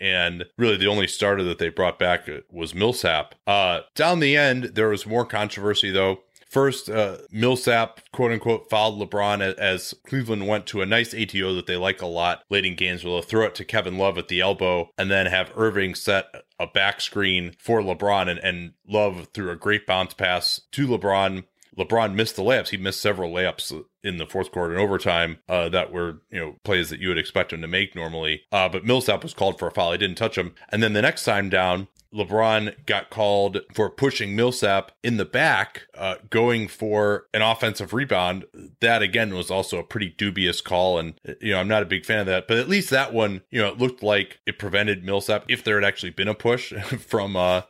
And 0.00 0.46
really, 0.56 0.76
the 0.76 0.86
only 0.86 1.06
starter 1.06 1.42
that 1.44 1.58
they 1.58 1.68
brought 1.68 1.98
back 1.98 2.28
uh, 2.28 2.40
was 2.50 2.74
Millsap. 2.74 3.34
Uh, 3.46 3.80
down 3.94 4.20
the 4.20 4.36
end, 4.36 4.72
there 4.74 4.88
was 4.88 5.06
more 5.06 5.24
controversy, 5.24 5.90
though. 5.90 6.20
First, 6.48 6.88
uh, 6.88 7.18
Millsap, 7.30 8.00
quote 8.12 8.32
unquote, 8.32 8.70
fouled 8.70 9.00
LeBron 9.00 9.40
as 9.58 9.94
Cleveland 10.06 10.46
went 10.46 10.66
to 10.66 10.80
a 10.80 10.86
nice 10.86 11.12
ATO 11.12 11.54
that 11.54 11.66
they 11.66 11.76
like 11.76 12.00
a 12.00 12.06
lot 12.06 12.44
late 12.50 12.64
in 12.64 12.76
games 12.76 13.02
they'll 13.02 13.22
throw 13.22 13.46
it 13.46 13.54
to 13.56 13.64
Kevin 13.64 13.98
Love 13.98 14.16
at 14.16 14.28
the 14.28 14.40
elbow 14.40 14.90
and 14.96 15.10
then 15.10 15.26
have 15.26 15.52
Irving 15.56 15.94
set 15.94 16.26
a 16.58 16.66
back 16.66 17.00
screen 17.00 17.54
for 17.58 17.80
LeBron 17.80 18.28
and, 18.28 18.38
and 18.40 18.72
Love 18.86 19.28
threw 19.34 19.50
a 19.50 19.56
great 19.56 19.86
bounce 19.86 20.14
pass 20.14 20.60
to 20.72 20.86
LeBron. 20.86 21.44
LeBron 21.76 22.14
missed 22.14 22.36
the 22.36 22.42
layups. 22.42 22.68
He 22.68 22.78
missed 22.78 23.00
several 23.00 23.32
layups 23.32 23.84
in 24.02 24.16
the 24.16 24.26
fourth 24.26 24.50
quarter 24.50 24.72
and 24.72 24.82
overtime 24.82 25.38
uh, 25.48 25.68
that 25.68 25.92
were 25.92 26.22
you 26.30 26.40
know 26.40 26.56
plays 26.64 26.90
that 26.90 27.00
you 27.00 27.08
would 27.08 27.18
expect 27.18 27.52
him 27.52 27.60
to 27.60 27.68
make 27.68 27.94
normally. 27.94 28.42
Uh, 28.50 28.68
but 28.68 28.84
Millsap 28.84 29.22
was 29.22 29.34
called 29.34 29.58
for 29.58 29.68
a 29.68 29.70
foul. 29.70 29.92
He 29.92 29.98
didn't 29.98 30.16
touch 30.16 30.38
him. 30.38 30.54
And 30.70 30.82
then 30.82 30.94
the 30.94 31.02
next 31.02 31.24
time 31.24 31.50
down, 31.50 31.88
LeBron 32.14 32.86
got 32.86 33.10
called 33.10 33.58
for 33.74 33.90
pushing 33.90 34.34
Millsap 34.34 34.92
in 35.02 35.16
the 35.16 35.24
back, 35.24 35.86
uh, 35.96 36.16
going 36.30 36.68
for 36.68 37.26
an 37.34 37.42
offensive 37.42 37.92
rebound. 37.92 38.44
That 38.80 39.02
again 39.02 39.34
was 39.34 39.50
also 39.50 39.78
a 39.78 39.84
pretty 39.84 40.10
dubious 40.10 40.60
call, 40.60 40.98
and 40.98 41.20
you 41.40 41.52
know 41.52 41.60
I'm 41.60 41.68
not 41.68 41.82
a 41.82 41.86
big 41.86 42.04
fan 42.04 42.20
of 42.20 42.26
that. 42.26 42.48
But 42.48 42.58
at 42.58 42.68
least 42.68 42.90
that 42.90 43.12
one, 43.12 43.42
you 43.50 43.60
know, 43.60 43.68
it 43.68 43.78
looked 43.78 44.02
like 44.02 44.40
it 44.46 44.58
prevented 44.58 45.04
Millsap 45.04 45.44
if 45.48 45.64
there 45.64 45.80
had 45.80 45.86
actually 45.86 46.10
been 46.10 46.28
a 46.28 46.34
push 46.34 46.72
from 46.98 47.36
uh, 47.36 47.62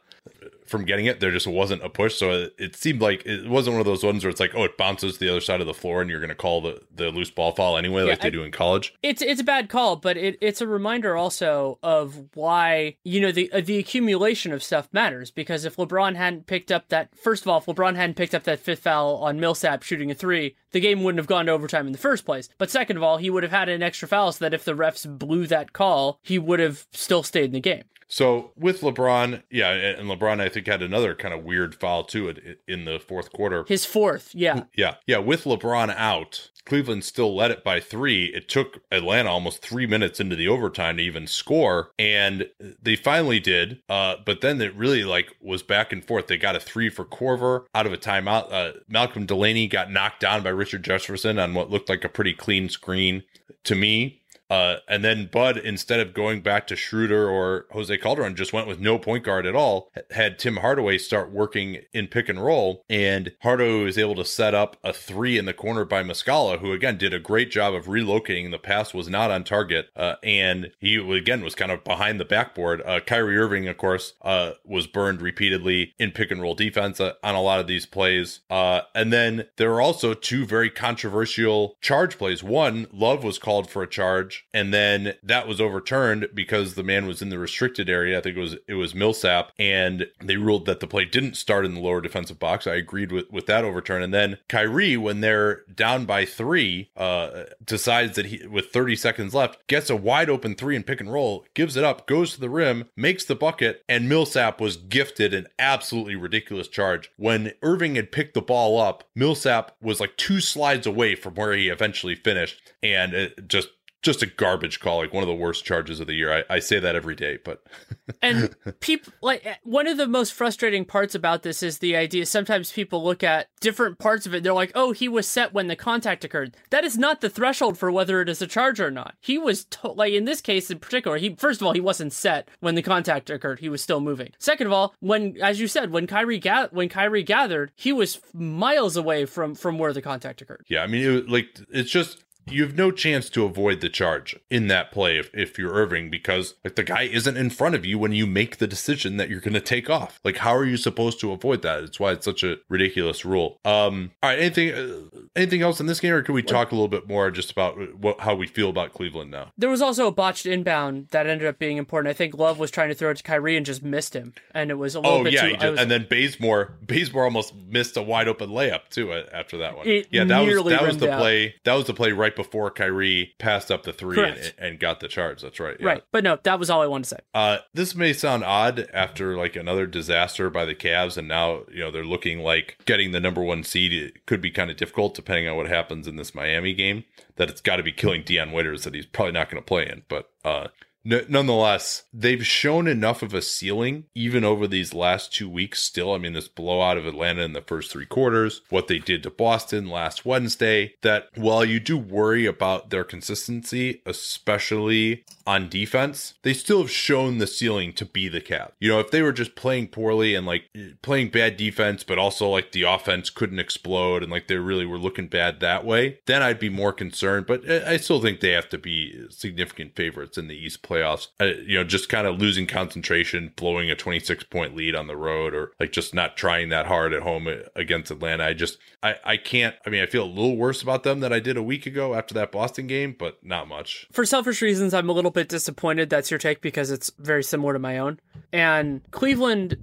from 0.67 0.85
getting 0.85 1.07
it. 1.07 1.21
There 1.21 1.31
just 1.31 1.47
wasn't 1.47 1.83
a 1.85 1.89
push, 1.89 2.17
so 2.17 2.31
it, 2.31 2.55
it 2.59 2.77
seemed 2.77 3.01
like 3.01 3.25
it 3.27 3.49
wasn't 3.49 3.75
one 3.75 3.81
of 3.81 3.87
those 3.87 4.05
ones 4.05 4.25
where 4.25 4.31
it's 4.31 4.41
like, 4.41 4.55
oh, 4.55 4.65
it 4.65 4.77
bounces 4.77 5.15
to 5.15 5.21
the 5.21 5.31
other 5.31 5.41
side 5.41 5.61
of 5.61 5.67
the 5.67 5.75
floor, 5.75 6.01
and 6.01 6.11
you're 6.11 6.21
going 6.21 6.29
to 6.29 6.35
call 6.35 6.61
the 6.61 6.83
the 6.95 7.11
loose 7.11 7.31
ball 7.31 7.53
foul 7.53 7.77
anyway, 7.77 8.03
like 8.03 8.21
they 8.21 8.29
I- 8.29 8.31
do 8.31 8.43
in 8.43 8.53
college. 8.53 8.95
It's 9.03 9.23
it's 9.23 9.41
a 9.41 9.45
bad 9.45 9.69
call, 9.69 9.97
but 9.97 10.17
it, 10.17 10.39
it's 10.41 10.61
a 10.61 10.67
reminder 10.67 11.17
also 11.17 11.79
of 11.83 12.29
why 12.35 12.97
you 13.05 13.21
know 13.21 13.33
the 13.33 13.51
uh, 13.53 13.61
the 13.61 13.79
accumulation 13.79 14.53
of 14.53 14.63
stuff 14.63 14.89
matters. 14.93 15.31
Because 15.31 15.65
if 15.65 15.77
LeBron 15.77 16.17
hadn't 16.17 16.47
picked 16.47 16.71
up 16.73 16.89
that 16.89 17.17
first 17.19 17.43
of 17.43 17.49
all, 17.49 17.59
if 17.59 17.67
LeBron 17.67 17.97
hadn't 17.97 18.17
picked 18.17 18.35
up 18.35 18.45
that 18.45 18.61
fifth 18.61 18.81
foul 18.81 19.17
on 19.17 19.41
Millsap 19.41 19.83
shooting 19.83 20.11
a 20.11 20.15
three, 20.15 20.57
the 20.73 20.81
game 20.81 21.03
wouldn't 21.03 21.19
have 21.19 21.27
gone 21.27 21.47
to 21.47 21.53
overtime 21.53 21.87
in 21.87 21.93
the 21.93 21.99
first 21.99 22.25
place. 22.25 22.49
But 22.59 22.71
second 22.71 22.97
of 22.97 23.03
all, 23.03 23.17
he 23.19 23.31
would 23.31 23.43
have 23.43 23.53
had 23.53 23.69
an 23.69 23.83
extra 23.83 24.09
foul 24.09 24.33
so 24.33 24.45
that 24.45 24.55
if 24.55 24.65
the 24.65 24.75
refs 24.75 25.07
blew 25.19 25.47
that 25.47 25.73
call, 25.73 26.19
he 26.23 26.39
would 26.39 26.61
have 26.61 26.87
still 26.93 27.23
stayed 27.23 27.47
in 27.47 27.53
the 27.53 27.61
game. 27.61 27.85
So 28.09 28.53
with 28.57 28.81
LeBron, 28.83 29.43
yeah, 29.51 29.71
and 29.71 30.09
LeBron 30.09 30.41
I 30.41 30.49
think 30.49 30.67
had 30.67 30.83
another 30.83 31.15
kind 31.15 31.35
of 31.35 31.45
weird 31.45 31.75
foul 31.75 32.05
too 32.05 32.29
in- 32.29 32.57
in 32.69 32.85
the 32.85 32.99
fourth 33.01 33.33
quarter. 33.33 33.65
His 33.69 33.85
fourth, 33.85 34.31
yeah. 34.35 34.65
Yeah, 34.77 34.95
yeah. 35.07 35.19
With 35.19 35.45
LeBron 35.45 35.95
out, 35.97 36.51
Cleveland 36.65 37.05
still 37.05 37.35
led 37.35 37.51
it 37.51 37.63
by 37.65 37.81
three. 37.81 38.27
It 38.27 38.49
took 38.49 38.81
Atlanta 38.93 39.31
almost 39.31 39.63
three 39.63 39.87
minutes 39.87 40.21
into 40.21 40.37
the 40.37 40.49
overtime 40.49 40.97
to 40.97 41.03
even 41.03 41.27
score, 41.27 41.91
and 41.99 42.49
they 42.83 42.97
finally 42.97 43.41
did. 43.41 43.81
Uh, 43.89 44.17
but 44.25 44.41
then 44.41 44.61
it 44.61 44.75
really 44.75 45.05
like 45.05 45.35
was 45.41 45.63
back 45.63 45.93
and 45.93 46.05
forth. 46.05 46.27
They 46.27 46.37
got 46.39 46.57
a 46.57 46.61
three 46.61 46.89
for 46.91 47.05
Korver 47.05 47.67
out 47.75 47.87
of 47.87 47.93
a 47.93 47.97
timeout. 47.99 48.53
Uh, 48.53 48.73
Malcolm 48.89 49.27
Delaney 49.27 49.67
got 49.69 49.91
knocked 49.93 50.21
down 50.21 50.43
by 50.43 50.51
Richard 50.51 50.83
Jefferson 50.85 51.39
on 51.39 51.55
what 51.55 51.71
looked 51.71 51.89
like 51.89 52.05
a 52.05 52.09
pretty 52.09 52.35
clean 52.35 52.69
screen 52.69 53.23
to 53.65 53.75
me. 53.75 54.23
Uh, 54.49 54.77
and 54.89 55.05
then 55.05 55.29
Bud, 55.33 55.57
instead 55.57 56.01
of 56.01 56.15
going 56.15 56.41
back 56.41 56.67
to 56.67 56.77
Schroeder 56.77 57.29
or 57.29 57.67
Jose 57.73 57.97
Calderon, 57.99 58.37
just 58.37 58.53
went 58.53 58.67
with 58.67 58.81
no 58.81 58.99
point 58.99 59.25
guard 59.25 59.47
at 59.47 59.57
all. 59.57 59.91
Had 60.11 60.39
Tim 60.39 60.59
Hardaway 60.59 60.99
start 60.99 61.31
working 61.31 61.79
in 61.93 62.07
pick 62.09 62.29
and 62.29 62.43
roll, 62.43 62.85
and 62.89 63.33
Hardaway 63.43 63.85
was 63.85 63.99
able 63.99 64.15
to 64.17 64.25
set 64.25 64.55
up 64.55 64.77
a 64.85 64.93
three 64.93 65.39
in 65.39 65.47
the 65.47 65.55
corner 65.55 65.85
by 65.85 66.03
Muscala, 66.03 66.59
who 66.61 66.73
again 66.73 66.97
did 66.97 67.15
a 67.15 67.19
great 67.19 67.51
job 67.51 67.75
of 67.75 67.87
relocating. 67.87 68.51
The 68.51 68.59
pass 68.59 68.95
was 68.95 69.09
not 69.09 69.31
on 69.31 69.45
target, 69.45 69.89
uh, 69.97 70.15
and 70.23 70.71
he 70.79 70.97
again 70.97 71.43
was 71.43 71.55
kind 71.55 71.73
of 71.73 71.85
behind 71.85 72.21
the 72.21 72.25
backboard. 72.25 72.83
Uh, 72.85 73.01
Kyrie 73.01 73.39
Irving, 73.39 73.69
of 73.69 73.77
course, 73.77 74.15
uh, 74.23 74.53
was 74.65 74.87
burned 74.87 75.23
repeatedly 75.23 75.95
in 75.99 76.13
pick 76.13 76.31
and 76.31 76.41
roll 76.41 76.55
defense 76.55 77.01
uh, 77.01 77.15
on 77.23 77.35
a 77.35 77.43
lot 77.43 77.61
of 77.61 77.67
these 77.67 77.87
plays. 77.87 78.41
Uh, 78.51 78.83
and 78.95 79.13
then 79.13 79.47
there 79.57 79.71
were 79.71 79.81
also 79.81 80.15
two 80.15 80.45
very 80.45 80.71
controversial 80.71 81.77
charge 81.81 82.19
plays. 82.19 82.43
One, 82.43 82.87
Love 82.93 83.25
was 83.25 83.39
called 83.39 83.71
for 83.71 83.83
a 83.83 83.89
charge, 83.89 84.36
and 84.53 84.73
then 84.73 85.15
that 85.23 85.47
was 85.47 85.61
overturned 85.61 86.29
because 86.35 86.75
the 86.75 86.83
man 86.83 87.07
was 87.07 87.23
in 87.23 87.29
the 87.29 87.39
restricted 87.39 87.89
area. 87.89 88.19
I 88.19 88.21
think 88.21 88.37
it 88.37 88.41
was 88.41 88.57
it 88.69 88.75
was 88.75 88.95
Millsap, 88.95 89.53
and 89.59 90.07
they 90.23 90.37
ruled 90.37 90.67
that 90.67 90.81
the 90.81 90.87
play 90.87 91.05
didn't 91.05 91.37
start 91.37 91.65
in 91.65 91.75
the 91.75 91.81
lower 91.81 92.01
defensive 92.01 92.39
box. 92.39 92.67
I 92.67 92.75
agreed 92.75 93.13
with 93.13 93.31
with 93.31 93.47
that 93.47 93.65
overturn. 93.65 94.03
And 94.03 94.15
then 94.15 94.39
Kyrie, 94.49 94.97
when 94.97 95.21
they're 95.21 95.63
down 95.75 96.05
by 96.05 96.25
three, 96.25 96.91
uh, 96.97 97.45
decides 97.65 98.17
that 98.17 98.27
he 98.27 98.47
with 98.47 98.67
30 98.67 98.97
seconds 98.97 99.35
left 99.35 99.67
gets 99.67 99.91
a 99.91 99.97
wide 99.97 100.31
open 100.31 100.55
three 100.55 100.77
and 100.77 100.87
pick 100.87 101.01
and 101.01 101.13
roll, 101.13 101.45
gives 101.55 101.77
it 101.77 101.85
up, 101.85 102.07
goes 102.07 102.35
to 102.35 102.41
the 102.41 102.51
rim, 102.51 102.89
makes 102.97 103.25
the 103.25 103.35
bucket, 103.35 103.85
and 103.89 104.09
Millsap 104.09 104.61
was 104.61 104.77
gifted 104.77 105.35
an 105.35 105.47
absolutely 105.59 106.17
ridiculous 106.17 106.69
charge. 106.69 107.11
When 107.17 107.53
Irving 107.63 107.97
had 107.97 108.13
picked 108.13 108.35
the 108.35 108.43
ball 108.43 108.81
up, 108.81 109.05
Millsap 109.15 109.73
was 109.81 110.01
like 110.01 110.17
two 110.17 110.41
slides 110.41 110.87
away 110.87 111.15
from 111.15 111.35
where 111.35 111.53
he 111.53 111.69
eventually 111.69 112.15
finished, 112.15 112.61
and 112.83 113.15
it 113.15 113.49
just 113.49 113.69
just 114.07 114.23
a 114.23 114.27
garbage 114.27 114.81
call, 114.81 114.99
like 114.99 115.13
one 115.13 115.23
of 115.23 115.29
the 115.29 115.35
worst 115.35 115.65
charges 115.67 116.01
of 116.01 116.07
the 116.07 116.15
year. 116.15 116.33
I, 116.33 116.55
I 116.55 116.59
say 116.61 116.79
that 116.81 116.97
every 116.97 117.15
day, 117.15 117.39
but 117.45 117.63
and 118.23 118.55
people 118.81 119.13
like 119.21 119.47
one 119.65 119.87
of 119.87 119.99
the 119.99 120.07
most 120.07 120.33
frustrating 120.33 120.87
parts 120.87 121.15
about 121.15 121.43
this 121.43 121.63
is 121.63 121.79
the 121.79 121.95
idea. 121.97 122.25
Sometimes 122.25 122.73
people 122.73 123.05
look 123.05 123.23
at 123.23 123.49
different 123.61 123.99
parts 123.99 124.25
of 124.27 124.35
it. 124.35 124.43
They're 124.43 124.55
like, 124.55 124.73
"Oh, 124.75 124.93
he 124.93 125.09
was 125.09 125.27
set 125.29 125.53
when 125.53 125.67
the 125.67 125.77
contact 125.77 126.25
occurred." 126.25 126.57
That 126.71 126.85
is 126.85 126.97
not 126.97 127.21
the 127.21 127.29
threshold 127.29 127.77
for 127.77 127.93
whether 127.93 128.23
it 128.23 128.29
is 128.31 128.41
a 128.41 128.47
charge 128.47 128.81
or 128.81 128.91
not. 128.91 129.15
He 129.21 129.37
was 129.37 129.65
to- 129.67 129.89
like 129.93 130.15
in 130.15 130.25
this 130.25 130.41
case 130.41 130.71
in 130.71 130.79
particular. 130.79 131.19
He 131.19 131.35
first 131.35 131.61
of 131.61 131.67
all 131.67 131.75
he 131.75 131.81
wasn't 131.81 132.13
set 132.15 132.49
when 132.61 132.77
the 132.77 132.83
contact 132.83 133.29
occurred. 133.29 133.59
He 133.61 133.69
was 133.69 133.83
still 133.83 134.01
moving. 134.01 134.31
Second 134.39 134.69
of 134.69 134.73
all, 134.73 134.95
when 135.01 135.37
as 135.43 135.61
you 135.61 135.69
said, 135.69 135.91
when 135.91 136.07
Kyrie 136.07 136.39
ga- 136.39 136.69
when 136.71 136.89
Kyrie 136.89 137.23
gathered, 137.25 137.73
he 137.75 137.93
was 137.93 138.21
miles 138.33 138.97
away 138.97 139.25
from 139.27 139.55
from 139.55 139.79
where 139.79 139.93
the 139.93 140.03
contact 140.03 140.41
occurred. 140.41 140.65
yeah, 140.69 140.83
I 140.83 140.87
mean, 140.87 141.03
it, 141.11 141.29
like 141.29 141.49
it's 141.71 141.91
just 141.91 142.23
you 142.49 142.63
have 142.63 142.77
no 142.77 142.91
chance 142.91 143.29
to 143.31 143.45
avoid 143.45 143.81
the 143.81 143.89
charge 143.89 144.37
in 144.51 144.69
that 144.69 144.93
play 144.93 145.19
if, 145.19 145.31
if 145.35 145.59
you're 145.59 145.73
Irving 145.73 146.11
because 146.11 146.55
like 146.65 146.77
the 146.77 146.83
guy 146.85 147.03
isn't 147.03 147.37
in 147.37 147.51
front 147.51 147.75
of 147.75 147.85
you 147.85 147.99
when 147.99 148.13
you 148.13 148.27
make 148.27 148.59
the 148.59 148.67
decision 148.67 149.17
that 149.17 149.29
you're 149.29 149.41
going 149.41 149.55
to 149.55 149.61
take 149.61 149.91
off. 149.91 150.21
Like 150.25 150.39
how 150.39 150.55
are 150.55 150.65
you 150.65 150.77
supposed 150.77 151.21
to 151.21 151.33
avoid 151.33 151.63
that? 151.63 151.83
It's 151.85 151.99
why 151.99 152.13
it's 152.13 152.25
such 152.25 152.43
a 152.45 152.57
ridiculous 152.69 153.25
rule. 153.25 153.59
Um 153.65 154.13
all 154.23 154.31
right, 154.31 154.39
anything 154.39 154.73
uh, 154.73 155.01
anything 155.35 155.63
else 155.63 155.81
in 155.81 155.87
this 155.87 156.01
game 156.01 156.13
or 156.13 156.23
can 156.23 156.35
we 156.35 156.43
talk 156.43 156.71
a 156.73 156.75
little 156.75 156.89
bit 156.89 157.09
more 157.09 157.31
just 157.31 157.51
about 157.51 157.77
what 157.99 158.21
how 158.21 158.35
we 158.35 158.47
feel 158.47 158.71
about 158.71 158.93
Cleveland 158.93 159.31
now? 159.31 159.53
There 159.59 159.71
was 159.71 159.83
also 159.83 160.07
a 160.07 160.13
botched 160.13 160.47
inbound 160.47 161.09
that 161.11 161.27
ended 161.27 161.49
up 161.49 161.59
being 161.59 161.77
important. 161.79 162.11
I 162.11 162.15
think 162.15 162.37
Love 162.39 162.59
was 162.59 162.71
trying 162.71 162.89
to 162.91 162.95
throw 162.95 163.11
it 163.11 163.17
to 163.17 163.23
Kyrie 163.23 163.57
and 163.57 163.67
just 163.67 163.83
missed 163.83 164.15
him, 164.15 164.35
and 164.55 164.71
it 164.71 164.75
was 164.75 164.95
a 164.95 165.01
little 165.01 165.19
Oh 165.19 165.25
bit 165.25 165.33
yeah, 165.33 165.43
too. 165.49 165.53
just, 165.55 165.71
was- 165.73 165.81
and 165.81 165.91
then 165.91 166.07
Bazemore 166.09 166.75
Bazemore 166.83 167.25
almost 167.25 167.55
missed 167.55 167.97
a 167.97 168.03
wide 168.03 168.29
open 168.29 168.51
layup 168.51 168.89
too 168.91 169.13
uh, 169.13 169.25
after 169.33 169.59
that 169.59 169.77
one. 169.77 169.87
Yeah, 170.11 170.25
that 170.25 170.41
was 170.47 170.65
that 170.65 170.83
was 170.83 170.99
the 170.99 171.11
out. 171.13 171.19
play. 171.21 171.55
That 171.65 171.75
was 171.75 171.87
the 171.87 171.95
play 171.95 172.13
right 172.13 172.36
before 172.37 172.71
Kyrie 172.71 173.35
passed 173.39 173.71
up 173.71 173.83
the 173.83 173.93
three 173.93 174.23
and, 174.23 174.55
and 174.59 174.79
got 174.81 175.01
the 175.01 175.09
charge. 175.09 175.43
That's 175.43 175.59
right. 175.59 175.77
yeah. 175.81 175.87
Right, 175.87 176.03
but 176.13 176.23
no, 176.23 176.39
that 176.43 176.59
was 176.59 176.71
all 176.71 176.83
I 176.83 176.87
wanted 176.87 177.05
to 177.05 177.09
say. 177.11 177.19
Uh, 177.35 177.59
this 177.75 177.95
may 177.95 178.13
sound 178.13 178.45
odd 178.45 178.89
after 178.93 179.37
like 179.37 179.57
another 179.57 179.87
disaster 179.87 180.51
by 180.51 180.65
the 180.65 180.75
Cavs, 180.75 181.17
and 181.17 181.27
now 181.27 181.63
you 181.73 181.81
know 181.81 181.91
they're 181.91 182.05
looking 182.05 182.41
like 182.41 182.79
getting 182.85 183.13
the 183.13 183.21
number 183.21 183.43
one 183.43 183.65
seed. 183.65 183.93
It 183.93 184.27
could 184.27 184.41
be 184.41 184.51
kind 184.51 184.71
of 184.71 184.77
difficult 184.77 185.15
depending 185.15 185.49
on 185.49 185.57
what 185.57 185.69
happens 185.69 186.07
in 186.07 186.17
this 186.17 186.35
Miami 186.35 186.75
game. 186.75 187.05
That 187.37 187.51
it's 187.51 187.61
got 187.61 187.77
to 187.77 187.83
be 187.83 187.93
killing 187.93 188.23
Dion 188.23 188.53
Waiters 188.53 188.85
that 188.85 188.95
he's 188.95 189.07
probably 189.07 189.33
not 189.33 189.51
going 189.51 189.63
to 189.63 189.67
play 189.67 189.89
in. 189.89 190.05
But 190.09 190.31
uh, 190.45 190.69
nonetheless, 191.07 192.05
they've 192.13 192.45
shown 192.45 192.89
enough 192.89 193.23
of 193.23 193.33
a 193.33 193.43
ceiling 193.43 194.05
even 194.15 194.45
over 194.45 194.67
these 194.67 194.95
last 194.95 195.33
two 195.33 195.49
weeks. 195.49 195.83
Still, 195.83 196.13
I 196.13 196.19
mean, 196.19 196.33
this 196.33 196.49
blowout 196.49 196.99
of 196.99 197.07
Atlanta 197.07 197.43
in 197.43 197.53
the 197.53 197.63
first 197.63 197.91
three 197.91 198.07
quarters, 198.07 198.63
what 198.71 198.89
they 198.89 198.99
did 198.99 199.23
to 199.23 199.31
Boston 199.31 199.89
last 199.89 200.27
Wednesday. 200.27 200.95
That 201.03 201.29
while 201.35 201.65
you 201.65 201.81
do 201.81 201.97
worry 201.97 202.47
about 202.47 202.91
their 202.91 203.05
consistency, 203.05 204.03
especially 204.05 205.25
on 205.47 205.69
defense, 205.69 206.35
they 206.43 206.53
still 206.53 206.81
have 206.81 206.91
shown 206.91 207.39
the 207.39 207.47
ceiling 207.47 207.93
to 207.95 208.05
be 208.05 208.29
the 208.29 208.41
Cavs. 208.41 208.73
You 208.81 208.91
know, 208.91 209.01
if 209.01 209.11
they 209.11 209.23
were 209.23 209.33
just 209.33 209.55
playing 209.55 209.89
poorly 209.89 210.35
and 210.35 210.47
like 210.47 210.65
playing 211.03 211.31
bad 211.31 211.57
defense, 211.57 212.03
but 212.03 212.19
also 212.19 212.49
like 212.49 212.73
the 212.73 212.83
offense 212.83 213.31
couldn't 213.31 213.61
explode 213.61 214.23
and 214.23 214.33
like 214.33 214.49
they 214.49 214.57
really 214.57 214.87
were 214.87 214.99
looking 214.99 215.29
bad 215.29 215.61
that 215.61 215.85
way, 215.85 216.19
then 216.27 216.43
I'd 216.43 216.59
be 216.59 216.69
more 216.69 216.93
concerned. 216.93 217.47
But 217.47 217.69
I 217.69 217.97
still 217.97 218.21
think 218.21 218.41
they 218.41 218.53
have 218.53 218.69
to 218.71 218.79
be 218.79 219.27
significant 219.31 219.95
favorites 219.95 220.37
in 220.37 220.49
the 220.49 220.57
East 220.57 220.83
playoffs. 220.83 221.29
Uh, 221.41 221.45
you 221.65 221.79
know, 221.79 221.85
just 221.85 222.09
kind 222.09 222.27
of 222.27 222.39
losing 222.39 222.67
concentration, 222.67 223.53
blowing 223.55 223.91
a 223.91 223.95
26 223.95 224.45
point 224.45 224.75
lead 224.75 224.97
on 224.97 225.07
the 225.07 225.17
road, 225.17 225.55
or 225.55 225.73
like 225.79 225.93
just 225.93 226.13
not 226.13 226.37
trying 226.37 226.71
that 226.71 226.87
hard 226.87 227.13
at 227.13 227.23
home 227.23 227.49
against 227.77 228.11
Atlanta. 228.11 228.45
I 228.45 228.53
just, 228.53 228.79
I, 229.03 229.17
I 229.25 229.37
can't, 229.37 229.77
I 229.87 229.91
mean, 229.91 230.03
I 230.03 230.07
feel 230.07 230.25
a 230.25 230.27
little 230.27 230.57
worse 230.57 230.83
about 230.83 231.05
them 231.05 231.21
than 231.21 231.33
I 231.33 231.39
did 231.39 231.57
a 231.57 231.63
week 231.63 231.87
ago 231.87 232.15
after 232.15 232.35
that 232.35 232.51
Boston 232.51 232.89
game, 232.89 233.15
but 233.17 233.39
not 233.45 233.69
much. 233.69 234.09
For 234.11 234.25
selfish 234.25 234.61
reasons, 234.61 234.93
I'm 234.93 235.09
a 235.09 235.13
little 235.13 235.31
bit 235.37 235.49
disappointed 235.51 236.09
that's 236.09 236.31
your 236.31 236.39
take 236.39 236.63
because 236.63 236.91
it's 236.91 237.13
very 237.19 237.45
similar 237.45 237.75
to 237.75 237.79
my 237.79 237.99
own. 237.99 238.19
And 238.53 239.03
Cleveland, 239.11 239.77